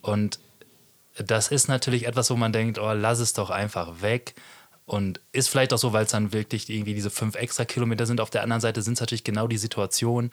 und 0.00 0.38
das 1.18 1.48
ist 1.48 1.68
natürlich 1.68 2.06
etwas, 2.06 2.30
wo 2.30 2.36
man 2.36 2.52
denkt, 2.52 2.78
oh, 2.78 2.92
lass 2.92 3.18
es 3.18 3.32
doch 3.32 3.50
einfach 3.50 4.02
weg. 4.02 4.34
Und 4.84 5.20
ist 5.30 5.48
vielleicht 5.48 5.72
auch 5.72 5.78
so, 5.78 5.92
weil 5.92 6.04
es 6.04 6.10
dann 6.10 6.32
wirklich 6.32 6.68
irgendwie 6.68 6.94
diese 6.94 7.10
fünf 7.10 7.36
extra 7.36 7.64
Kilometer 7.64 8.04
sind. 8.04 8.20
Auf 8.20 8.30
der 8.30 8.42
anderen 8.42 8.60
Seite 8.60 8.82
sind 8.82 8.94
es 8.94 9.00
natürlich 9.00 9.22
genau 9.22 9.46
die 9.46 9.56
Situationen, 9.56 10.30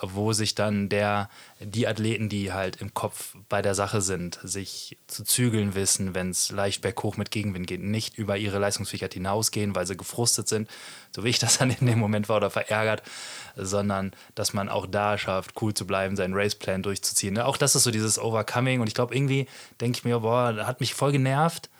wo 0.00 0.32
sich 0.32 0.56
dann 0.56 0.88
der, 0.88 1.30
die 1.60 1.86
Athleten, 1.86 2.28
die 2.28 2.52
halt 2.52 2.76
im 2.80 2.94
Kopf 2.94 3.36
bei 3.48 3.62
der 3.62 3.76
Sache 3.76 4.00
sind, 4.00 4.40
sich 4.42 4.98
zu 5.06 5.22
zügeln 5.22 5.76
wissen, 5.76 6.16
wenn 6.16 6.30
es 6.30 6.50
leicht 6.50 6.82
berghoch 6.82 7.16
mit 7.16 7.30
Gegenwind 7.30 7.68
geht, 7.68 7.80
nicht 7.80 8.18
über 8.18 8.36
ihre 8.36 8.58
Leistungsfähigkeit 8.58 9.14
hinausgehen, 9.14 9.76
weil 9.76 9.86
sie 9.86 9.96
gefrustet 9.96 10.48
sind, 10.48 10.68
so 11.14 11.22
wie 11.22 11.28
ich 11.28 11.38
das 11.38 11.58
dann 11.58 11.70
in 11.70 11.86
dem 11.86 12.00
Moment 12.00 12.28
war 12.28 12.38
oder 12.38 12.50
verärgert, 12.50 13.04
sondern 13.54 14.12
dass 14.34 14.52
man 14.52 14.68
auch 14.68 14.86
da 14.86 15.16
schafft, 15.16 15.62
cool 15.62 15.74
zu 15.74 15.86
bleiben, 15.86 16.16
seinen 16.16 16.34
Raceplan 16.34 16.82
durchzuziehen. 16.82 17.38
Auch 17.38 17.56
das 17.56 17.76
ist 17.76 17.84
so 17.84 17.92
dieses 17.92 18.18
Overcoming 18.18 18.80
und 18.80 18.88
ich 18.88 18.94
glaube, 18.94 19.14
irgendwie 19.14 19.46
denke 19.80 19.98
ich 19.98 20.04
mir, 20.04 20.18
boah, 20.18 20.66
hat 20.66 20.80
mich 20.80 20.92
voll 20.92 21.12
genervt. 21.12 21.70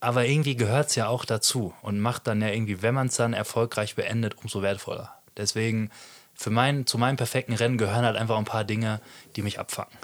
Aber 0.00 0.26
irgendwie 0.26 0.56
gehört 0.56 0.88
es 0.88 0.94
ja 0.94 1.08
auch 1.08 1.24
dazu 1.24 1.74
und 1.82 2.00
macht 2.00 2.26
dann 2.26 2.40
ja 2.40 2.48
irgendwie, 2.48 2.82
wenn 2.82 2.94
man 2.94 3.08
es 3.08 3.16
dann 3.16 3.34
erfolgreich 3.34 3.94
beendet, 3.94 4.38
umso 4.38 4.62
wertvoller. 4.62 5.14
Deswegen, 5.36 5.90
für 6.34 6.50
mein, 6.50 6.86
zu 6.86 6.96
meinem 6.96 7.16
perfekten 7.16 7.52
Rennen 7.52 7.76
gehören 7.76 8.04
halt 8.04 8.16
einfach 8.16 8.38
ein 8.38 8.46
paar 8.46 8.64
Dinge, 8.64 9.00
die 9.36 9.42
mich 9.42 9.58
abfacken. 9.58 9.96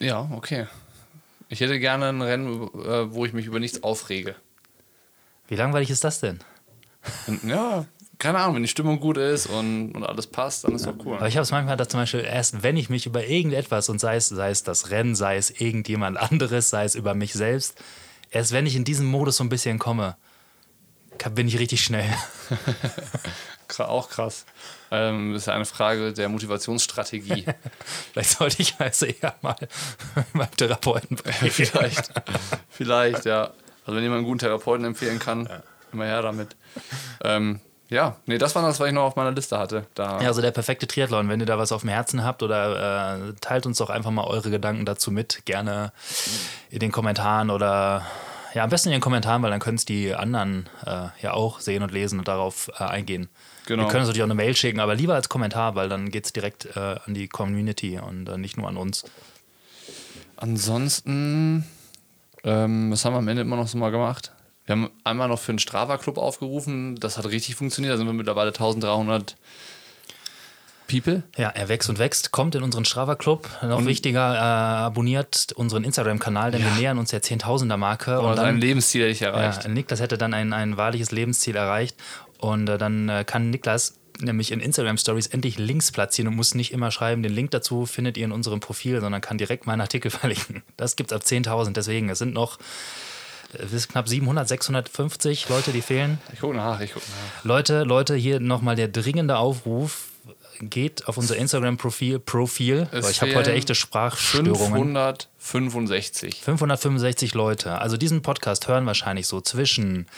Ja, 0.00 0.28
okay. 0.32 0.66
Ich 1.48 1.60
hätte 1.60 1.78
gerne 1.78 2.08
ein 2.08 2.20
Rennen, 2.20 2.62
äh, 2.84 3.12
wo 3.12 3.24
ich 3.24 3.32
mich 3.32 3.46
über 3.46 3.60
nichts 3.60 3.82
aufrege. 3.82 4.34
Wie 5.46 5.56
langweilig 5.56 5.90
ist 5.90 6.04
das 6.04 6.20
denn? 6.20 6.40
Ja, 7.44 7.86
keine 8.18 8.38
Ahnung, 8.38 8.56
wenn 8.56 8.62
die 8.62 8.68
Stimmung 8.68 8.98
gut 8.98 9.16
ist 9.16 9.46
und, 9.46 9.92
und 9.92 10.04
alles 10.04 10.26
passt, 10.26 10.64
dann 10.64 10.74
ist 10.74 10.86
doch 10.86 10.94
cool. 11.04 11.16
Aber 11.16 11.28
ich 11.28 11.36
habe 11.36 11.44
es 11.44 11.52
manchmal, 11.52 11.76
dass 11.76 11.88
zum 11.88 12.00
Beispiel 12.00 12.20
erst, 12.20 12.62
wenn 12.62 12.76
ich 12.76 12.90
mich 12.90 13.06
über 13.06 13.24
irgendetwas 13.24 13.88
und 13.88 14.00
sei 14.00 14.16
es, 14.16 14.28
sei 14.28 14.50
es 14.50 14.64
das 14.64 14.90
Rennen, 14.90 15.14
sei 15.14 15.36
es 15.36 15.50
irgendjemand 15.50 16.18
anderes, 16.18 16.70
sei 16.70 16.84
es 16.84 16.96
über 16.96 17.14
mich 17.14 17.32
selbst, 17.32 17.80
erst 18.30 18.52
wenn 18.52 18.66
ich 18.66 18.76
in 18.76 18.84
diesen 18.84 19.06
Modus 19.06 19.36
so 19.36 19.44
ein 19.44 19.48
bisschen 19.48 19.78
komme, 19.78 20.16
bin 21.34 21.48
ich 21.48 21.58
richtig 21.58 21.82
schnell. 21.82 22.08
Auch 23.78 24.08
krass. 24.08 24.44
Ähm, 24.90 25.34
ist 25.34 25.46
ja 25.46 25.52
eine 25.52 25.66
Frage 25.66 26.12
der 26.12 26.28
Motivationsstrategie. 26.28 27.44
Vielleicht 28.12 28.30
sollte 28.30 28.62
ich 28.62 28.74
also 28.78 29.06
eher 29.06 29.34
mal 29.42 29.56
beim 30.32 30.50
Therapeuten 30.56 31.16
bringen. 31.16 31.50
Vielleicht. 31.50 32.10
Vielleicht, 32.70 33.24
ja. 33.26 33.52
Also 33.84 33.96
wenn 33.96 34.02
jemand 34.02 34.18
einen 34.18 34.26
guten 34.26 34.38
Therapeuten 34.40 34.84
empfehlen 34.84 35.18
kann, 35.18 35.48
immer 35.92 36.06
her 36.06 36.22
damit. 36.22 36.56
Ähm, 37.22 37.60
ja, 37.90 38.16
nee, 38.26 38.38
das 38.38 38.54
war 38.54 38.62
das, 38.62 38.78
was 38.80 38.88
ich 38.88 38.92
noch 38.92 39.04
auf 39.04 39.16
meiner 39.16 39.30
Liste 39.30 39.58
hatte. 39.58 39.86
Da, 39.94 40.20
Ja, 40.20 40.28
also 40.28 40.42
der 40.42 40.50
perfekte 40.50 40.86
Triathlon. 40.86 41.28
Wenn 41.28 41.40
ihr 41.40 41.46
da 41.46 41.58
was 41.58 41.72
auf 41.72 41.80
dem 41.80 41.90
Herzen 41.90 42.22
habt 42.22 42.42
oder 42.42 43.16
äh, 43.28 43.32
teilt 43.40 43.64
uns 43.64 43.78
doch 43.78 43.88
einfach 43.88 44.10
mal 44.10 44.24
eure 44.24 44.50
Gedanken 44.50 44.84
dazu 44.84 45.10
mit. 45.10 45.46
Gerne 45.46 45.92
in 46.70 46.80
den 46.80 46.92
Kommentaren 46.92 47.50
oder 47.50 48.04
ja, 48.54 48.64
am 48.64 48.70
besten 48.70 48.88
in 48.88 48.94
den 48.94 49.00
Kommentaren, 49.00 49.42
weil 49.42 49.50
dann 49.50 49.60
können 49.60 49.76
es 49.76 49.84
die 49.84 50.14
anderen 50.14 50.68
äh, 50.84 51.08
ja 51.22 51.32
auch 51.32 51.60
sehen 51.60 51.82
und 51.82 51.92
lesen 51.92 52.18
und 52.18 52.28
darauf 52.28 52.70
äh, 52.78 52.84
eingehen. 52.84 53.28
Genau. 53.66 53.84
Wir 53.84 53.88
können 53.88 54.00
uns 54.00 54.08
natürlich 54.08 54.22
auch 54.22 54.26
eine 54.26 54.34
Mail 54.34 54.56
schicken, 54.56 54.80
aber 54.80 54.94
lieber 54.94 55.14
als 55.14 55.28
Kommentar, 55.28 55.74
weil 55.74 55.88
dann 55.88 56.10
geht 56.10 56.26
es 56.26 56.32
direkt 56.32 56.66
äh, 56.76 56.96
an 57.04 57.14
die 57.14 57.28
Community 57.28 57.98
und 57.98 58.28
äh, 58.28 58.38
nicht 58.38 58.56
nur 58.56 58.68
an 58.68 58.76
uns. 58.76 59.04
Ansonsten, 60.36 61.66
ähm, 62.44 62.92
was 62.92 63.04
haben 63.04 63.14
wir 63.14 63.18
am 63.18 63.28
Ende 63.28 63.42
immer 63.42 63.56
noch 63.56 63.68
so 63.68 63.76
mal 63.76 63.90
gemacht? 63.90 64.32
Wir 64.68 64.74
haben 64.74 64.90
einmal 65.02 65.28
noch 65.28 65.38
für 65.38 65.50
einen 65.50 65.58
Strava-Club 65.58 66.18
aufgerufen. 66.18 66.96
Das 66.96 67.16
hat 67.16 67.24
richtig 67.24 67.54
funktioniert. 67.54 67.94
Da 67.94 67.96
sind 67.96 68.06
wir 68.06 68.12
mittlerweile 68.12 68.48
1300 68.48 69.34
People. 70.88 71.22
Ja, 71.38 71.48
er 71.48 71.70
wächst 71.70 71.88
und 71.88 71.98
wächst, 71.98 72.32
kommt 72.32 72.54
in 72.54 72.62
unseren 72.62 72.84
Strava-Club. 72.84 73.48
Noch 73.62 73.86
wichtiger, 73.86 74.34
äh, 74.34 74.38
abonniert 74.38 75.52
unseren 75.54 75.84
Instagram-Kanal, 75.84 76.50
denn 76.50 76.62
wir 76.62 76.70
nähern 76.72 76.98
uns 76.98 77.10
der 77.10 77.22
10.000er-Marke. 77.22 78.16
Aber 78.16 78.30
Und 78.30 78.36
dann, 78.36 78.58
Lebensziel 78.58 79.02
hätte 79.02 79.12
ich 79.12 79.22
erreicht. 79.22 79.64
Ja, 79.64 79.70
Niklas 79.70 80.00
hätte 80.00 80.18
dann 80.18 80.34
ein, 80.34 80.52
ein 80.52 80.76
wahrliches 80.76 81.12
Lebensziel 81.12 81.56
erreicht. 81.56 81.96
Und 82.36 82.68
äh, 82.68 82.76
dann 82.76 83.08
äh, 83.08 83.24
kann 83.24 83.48
Niklas 83.48 83.94
nämlich 84.20 84.52
in 84.52 84.60
Instagram 84.60 84.98
Stories 84.98 85.28
endlich 85.28 85.56
Links 85.56 85.92
platzieren 85.92 86.28
und 86.28 86.36
muss 86.36 86.54
nicht 86.54 86.72
immer 86.72 86.90
schreiben, 86.90 87.22
den 87.22 87.32
Link 87.32 87.52
dazu 87.52 87.86
findet 87.86 88.18
ihr 88.18 88.24
in 88.24 88.32
unserem 88.32 88.60
Profil, 88.60 89.00
sondern 89.00 89.22
kann 89.22 89.38
direkt 89.38 89.66
meinen 89.66 89.80
Artikel 89.80 90.10
verlinken. 90.10 90.62
Das 90.76 90.96
gibt's 90.96 91.14
ab 91.14 91.22
10.000. 91.22 91.72
Deswegen, 91.72 92.10
es 92.10 92.18
sind 92.18 92.34
noch 92.34 92.58
es 93.52 93.72
ist 93.72 93.88
knapp 93.88 94.08
700, 94.08 94.46
650 94.46 95.48
Leute, 95.48 95.72
die 95.72 95.82
fehlen. 95.82 96.18
Ich 96.32 96.40
gucke 96.40 96.56
nach, 96.56 96.80
ich 96.80 96.92
gucke 96.92 97.06
nach. 97.06 97.44
Leute, 97.44 97.84
Leute, 97.84 98.14
hier 98.14 98.40
nochmal 98.40 98.76
der 98.76 98.88
dringende 98.88 99.38
Aufruf. 99.38 100.08
Geht 100.60 101.06
auf 101.06 101.16
unser 101.16 101.36
Instagram-Profil, 101.36 102.18
Profil, 102.18 102.88
weil 102.90 103.12
ich 103.12 103.22
habe 103.22 103.32
heute 103.36 103.52
echte 103.52 103.76
Sprachstörungen. 103.76 104.96
565. 105.38 106.42
565 106.42 107.34
Leute. 107.34 107.78
Also 107.78 107.96
diesen 107.96 108.22
Podcast 108.22 108.66
hören 108.66 108.84
wahrscheinlich 108.84 109.28
so 109.28 109.40
zwischen 109.40 110.08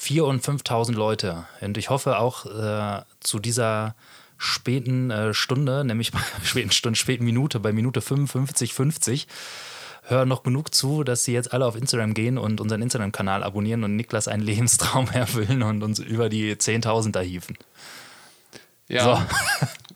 4.000 0.00 0.22
und 0.22 0.42
5.000 0.42 0.92
Leute. 0.92 1.44
Und 1.60 1.76
ich 1.76 1.90
hoffe 1.90 2.18
auch 2.18 2.46
äh, 2.46 3.02
zu 3.20 3.40
dieser 3.40 3.94
späten 4.38 5.10
äh, 5.10 5.34
Stunde, 5.34 5.84
nämlich 5.84 6.12
bei 6.12 6.20
späten 6.44 6.70
Stunde, 6.72 6.98
späten 6.98 7.24
Minute, 7.26 7.60
bei 7.60 7.72
Minute 7.72 8.00
55, 8.00 8.72
50, 8.72 9.28
hören 10.10 10.28
noch 10.28 10.42
genug 10.42 10.74
zu, 10.74 11.04
dass 11.04 11.24
sie 11.24 11.32
jetzt 11.32 11.52
alle 11.52 11.66
auf 11.66 11.76
Instagram 11.76 12.14
gehen 12.14 12.36
und 12.38 12.60
unseren 12.60 12.82
Instagram-Kanal 12.82 13.42
abonnieren 13.42 13.84
und 13.84 13.96
Niklas 13.96 14.28
einen 14.28 14.42
Lebenstraum 14.46 15.08
erfüllen 15.12 15.62
und 15.62 15.82
uns 15.82 15.98
über 15.98 16.28
die 16.28 16.54
10.000 16.54 17.12
da 17.12 17.20
hieven. 17.20 17.56
Ja. 18.88 19.26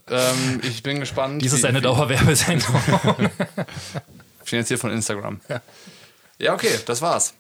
Ähm, 0.06 0.60
ich 0.62 0.82
bin 0.82 1.00
gespannt. 1.00 1.40
Dies 1.40 1.54
ist 1.54 1.64
eine 1.64 1.80
Dauerwerbesendung. 1.80 2.74
Finanziert 4.44 4.78
von 4.78 4.90
Instagram. 4.90 5.40
Ja. 6.38 6.52
okay, 6.52 6.78
das 6.84 7.00
war's. 7.00 7.32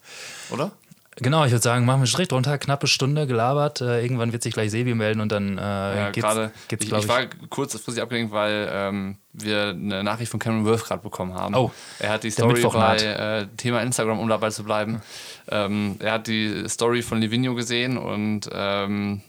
Oder? 0.48 0.72
Genau, 1.16 1.44
ich 1.44 1.52
würde 1.52 1.62
sagen, 1.62 1.84
machen 1.84 1.98
wir 1.98 2.02
einen 2.02 2.06
Strich 2.06 2.28
drunter, 2.28 2.58
knappe 2.58 2.86
Stunde 2.86 3.26
gelabert. 3.26 3.80
Äh, 3.80 4.02
irgendwann 4.02 4.32
wird 4.32 4.42
sich 4.42 4.52
gleich 4.52 4.70
Sebi 4.70 4.94
melden 4.94 5.20
und 5.20 5.30
dann 5.30 5.58
äh, 5.58 5.60
Ja, 5.60 6.10
geht's, 6.10 6.26
geht's 6.68 6.84
Ich, 6.84 6.88
glaub 6.90 7.02
ich 7.02 7.08
war 7.08 7.26
kurzfristig 7.48 8.02
abgelenkt, 8.02 8.32
weil 8.32 8.68
ähm, 8.72 9.16
wir 9.32 9.68
eine 9.68 10.04
Nachricht 10.04 10.30
von 10.30 10.40
Cameron 10.40 10.64
Worth 10.66 10.84
gerade 10.84 11.02
bekommen 11.02 11.34
haben. 11.34 11.54
Oh, 11.54 11.70
er 11.98 12.10
hat 12.10 12.24
die 12.24 12.30
Story 12.30 12.62
bei 12.62 12.96
äh, 12.96 13.46
Thema 13.56 13.80
Instagram, 13.82 14.18
um 14.18 14.28
dabei 14.28 14.50
zu 14.50 14.64
bleiben. 14.64 15.02
Ähm, 15.48 15.96
er 15.98 16.12
hat 16.12 16.26
die 16.26 16.68
Story 16.68 17.02
von 17.02 17.20
Livigno 17.20 17.54
gesehen 17.54 17.98
und 17.98 18.48
ähm, 18.52 19.22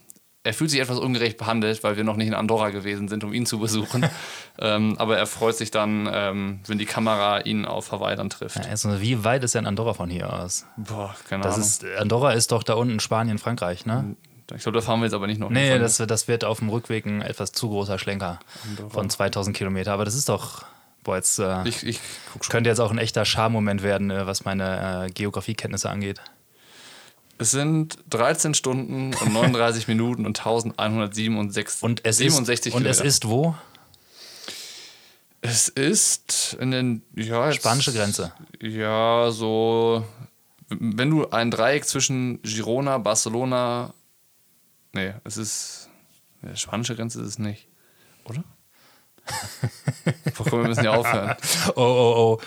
er 0.45 0.53
fühlt 0.53 0.69
sich 0.69 0.79
etwas 0.79 0.99
ungerecht 0.99 1.37
behandelt, 1.37 1.83
weil 1.83 1.97
wir 1.97 2.03
noch 2.03 2.17
nicht 2.17 2.27
in 2.27 2.35
Andorra 2.35 2.69
gewesen 2.69 3.07
sind, 3.07 3.23
um 3.23 3.33
ihn 3.33 3.47
zu 3.47 3.59
besuchen. 3.59 4.05
ähm, 4.59 4.95
aber 4.99 5.17
er 5.17 5.25
freut 5.25 5.57
sich 5.57 5.71
dann, 5.71 6.07
ähm, 6.11 6.59
wenn 6.67 6.77
die 6.77 6.85
Kamera 6.85 7.39
ihn 7.41 7.65
auf 7.65 7.91
Hawaii 7.91 8.15
dann 8.15 8.29
trifft. 8.29 8.57
Also, 8.69 9.01
wie 9.01 9.23
weit 9.23 9.43
ist 9.43 9.55
denn 9.55 9.65
Andorra 9.65 9.93
von 9.95 10.09
hier 10.09 10.31
aus? 10.31 10.65
Boah, 10.77 11.15
keine 11.27 11.43
Das 11.43 11.55
Ahnung. 11.55 11.67
ist, 11.67 11.85
Andorra 11.99 12.33
ist 12.33 12.51
doch 12.51 12.61
da 12.61 12.75
unten 12.75 12.99
Spanien, 12.99 13.39
Frankreich, 13.39 13.87
ne? 13.87 14.15
ich 14.55 14.61
glaube, 14.61 14.77
da 14.77 14.85
fahren 14.85 14.99
wir 14.99 15.05
jetzt 15.05 15.15
aber 15.15 15.25
nicht 15.25 15.39
noch. 15.39 15.49
Nee, 15.49 15.79
das, 15.79 15.97
das 15.97 16.27
wird 16.27 16.45
auf 16.45 16.59
dem 16.59 16.69
Rückweg 16.69 17.07
ein 17.07 17.23
etwas 17.23 17.51
zu 17.51 17.67
großer 17.69 17.97
Schlenker 17.97 18.39
von 18.89 19.09
2000 19.09 19.57
Kilometer. 19.57 19.91
Aber 19.93 20.05
das 20.05 20.13
ist 20.13 20.29
doch, 20.29 20.63
boah, 21.03 21.15
jetzt 21.15 21.39
äh, 21.39 21.67
ich, 21.67 21.83
ich 21.83 21.99
könnte 22.49 22.69
jetzt 22.69 22.79
auch 22.79 22.91
ein 22.91 22.99
echter 22.99 23.25
Charmoment 23.25 23.81
werden, 23.81 24.11
äh, 24.11 24.27
was 24.27 24.45
meine 24.45 25.07
äh, 25.07 25.11
Geografiekenntnisse 25.11 25.89
angeht. 25.89 26.21
Es 27.37 27.51
sind 27.51 27.97
13 28.09 28.53
Stunden 28.53 29.13
und 29.13 29.33
39 29.33 29.87
Minuten 29.89 30.25
und 30.25 30.39
1167 30.39 31.83
Und 31.83 32.05
es, 32.05 32.17
67 32.17 32.73
ist, 32.73 32.75
und 32.77 32.85
es 32.85 33.01
ist 33.01 33.27
wo? 33.27 33.55
Es 35.41 35.67
ist 35.67 36.57
in 36.59 36.71
den 36.71 37.01
ja, 37.15 37.47
jetzt- 37.47 37.57
Spanische 37.57 37.93
Grenze. 37.93 38.33
Ja, 38.61 39.29
so 39.31 40.05
wenn 40.69 41.09
du 41.09 41.29
ein 41.29 41.51
Dreieck 41.51 41.85
zwischen 41.85 42.41
Girona, 42.41 42.97
Barcelona, 42.97 43.93
nee, 44.93 45.13
es 45.23 45.37
ist 45.37 45.89
ja, 46.41 46.55
spanische 46.55 46.95
Grenze 46.95 47.21
ist 47.21 47.27
es 47.27 47.39
nicht, 47.39 47.67
oder? 48.25 48.43
Komm, 50.37 50.51
wir 50.51 50.67
müssen 50.69 50.83
ja 50.83 50.91
aufhören. 50.95 51.35
Oh, 51.75 51.81
oh, 51.81 52.15
oh. 52.17 52.41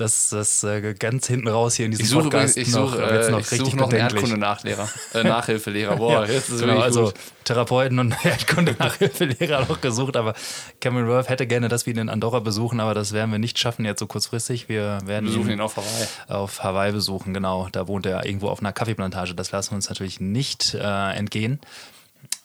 Dass 0.00 0.30
das 0.30 0.64
äh, 0.64 0.94
ganz 0.94 1.26
hinten 1.26 1.48
raus 1.48 1.74
hier 1.74 1.86
in 1.86 1.90
diesem 1.92 2.04
Ich 2.04 2.10
suche 2.10 2.22
Podcast 2.24 2.56
übrigens, 2.56 2.68
ich 2.68 2.72
suche, 2.74 2.96
noch, 3.00 3.10
wird's 3.10 3.28
äh, 3.28 3.30
noch 3.30 3.40
ich 3.40 3.50
richtig 3.50 3.66
suche 3.66 3.76
noch 3.76 3.90
einen. 3.90 4.00
Erdkunde-Nachlehrer, 4.00 4.88
äh, 5.14 5.22
Nachhilfelehrer. 5.24 5.96
Boah, 5.96 6.24
Ja, 6.26 6.32
jetzt 6.32 6.48
ist 6.48 6.54
es 6.56 6.60
genau, 6.62 6.78
also 6.80 7.04
gut. 7.06 7.14
Therapeuten 7.44 7.98
und 7.98 8.14
Erdkunde-Nachhilfelehrer 8.24 9.66
noch 9.68 9.80
gesucht, 9.80 10.16
aber 10.16 10.34
Cameron 10.80 11.08
Worth 11.08 11.28
hätte 11.28 11.46
gerne, 11.46 11.68
dass 11.68 11.86
wir 11.86 11.92
ihn 11.94 11.98
in 12.00 12.08
Andorra 12.08 12.40
besuchen, 12.40 12.80
aber 12.80 12.94
das 12.94 13.12
werden 13.12 13.30
wir 13.30 13.38
nicht 13.38 13.58
schaffen 13.58 13.84
jetzt 13.84 14.00
so 14.00 14.06
kurzfristig. 14.06 14.68
Wir 14.68 14.98
werden 15.04 15.26
Wir 15.26 15.32
suchen 15.32 15.48
ihn 15.48 15.54
ihn 15.54 15.60
auf 15.60 15.76
Hawaii. 15.76 16.08
auf 16.28 16.62
Hawaii 16.62 16.92
besuchen, 16.92 17.34
genau. 17.34 17.68
Da 17.72 17.86
wohnt 17.88 18.06
er 18.06 18.24
irgendwo 18.24 18.48
auf 18.48 18.60
einer 18.60 18.72
Kaffeeplantage. 18.72 19.34
Das 19.34 19.52
lassen 19.52 19.72
wir 19.72 19.76
uns 19.76 19.88
natürlich 19.88 20.20
nicht 20.20 20.74
äh, 20.74 21.12
entgehen 21.12 21.60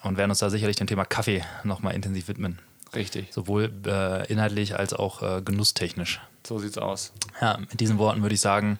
und 0.03 0.17
werden 0.17 0.31
uns 0.31 0.39
da 0.39 0.49
sicherlich 0.49 0.75
dem 0.75 0.87
Thema 0.87 1.05
Kaffee 1.05 1.43
nochmal 1.63 1.95
intensiv 1.95 2.27
widmen. 2.27 2.59
Richtig, 2.95 3.27
Sowohl 3.31 3.71
äh, 3.85 4.25
inhaltlich 4.31 4.77
als 4.77 4.93
auch 4.93 5.21
äh, 5.21 5.41
genusstechnisch. 5.41 6.21
so 6.47 6.57
sieht's 6.59 6.77
aus. 6.77 7.11
Ja, 7.41 7.57
mit 7.57 7.79
diesen 7.79 7.97
Worten 7.97 8.21
würde 8.21 8.35
ich 8.35 8.41
sagen, 8.41 8.79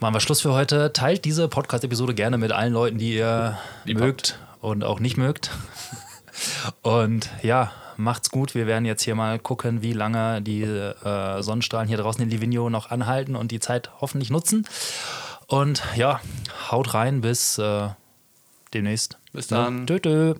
machen 0.00 0.14
wir 0.14 0.20
Schluss 0.20 0.40
für 0.40 0.52
heute. 0.52 0.92
Teilt 0.92 1.24
diese 1.24 1.48
Podcast-Episode 1.48 2.14
gerne 2.14 2.38
mit 2.38 2.52
allen 2.52 2.72
Leuten, 2.72 2.98
die 2.98 3.14
ihr 3.14 3.58
Lieb 3.84 3.98
mögt 3.98 4.38
und 4.60 4.84
auch 4.84 5.00
nicht 5.00 5.16
mögt. 5.16 5.50
und 6.82 7.30
ja, 7.42 7.72
macht's 7.96 8.30
gut. 8.30 8.54
Wir 8.54 8.66
werden 8.66 8.84
jetzt 8.84 9.02
hier 9.02 9.14
mal 9.14 9.38
gucken, 9.38 9.82
wie 9.82 9.92
lange 9.92 10.42
die 10.42 10.62
äh, 10.62 11.42
Sonnenstrahlen 11.42 11.88
hier 11.88 11.98
draußen 11.98 12.22
in 12.22 12.30
Livigno 12.30 12.70
noch 12.70 12.90
anhalten 12.90 13.36
und 13.36 13.52
die 13.52 13.60
Zeit 13.60 13.90
hoffentlich 14.00 14.30
nutzen. 14.30 14.66
Und 15.46 15.82
ja, 15.96 16.20
haut 16.70 16.94
rein 16.94 17.20
bis 17.20 17.58
äh, 17.58 17.88
demnächst. 18.72 19.18
Bis 19.32 19.48
dann. 19.48 19.86
Tschö, 19.86 20.00
tschö. 20.00 20.34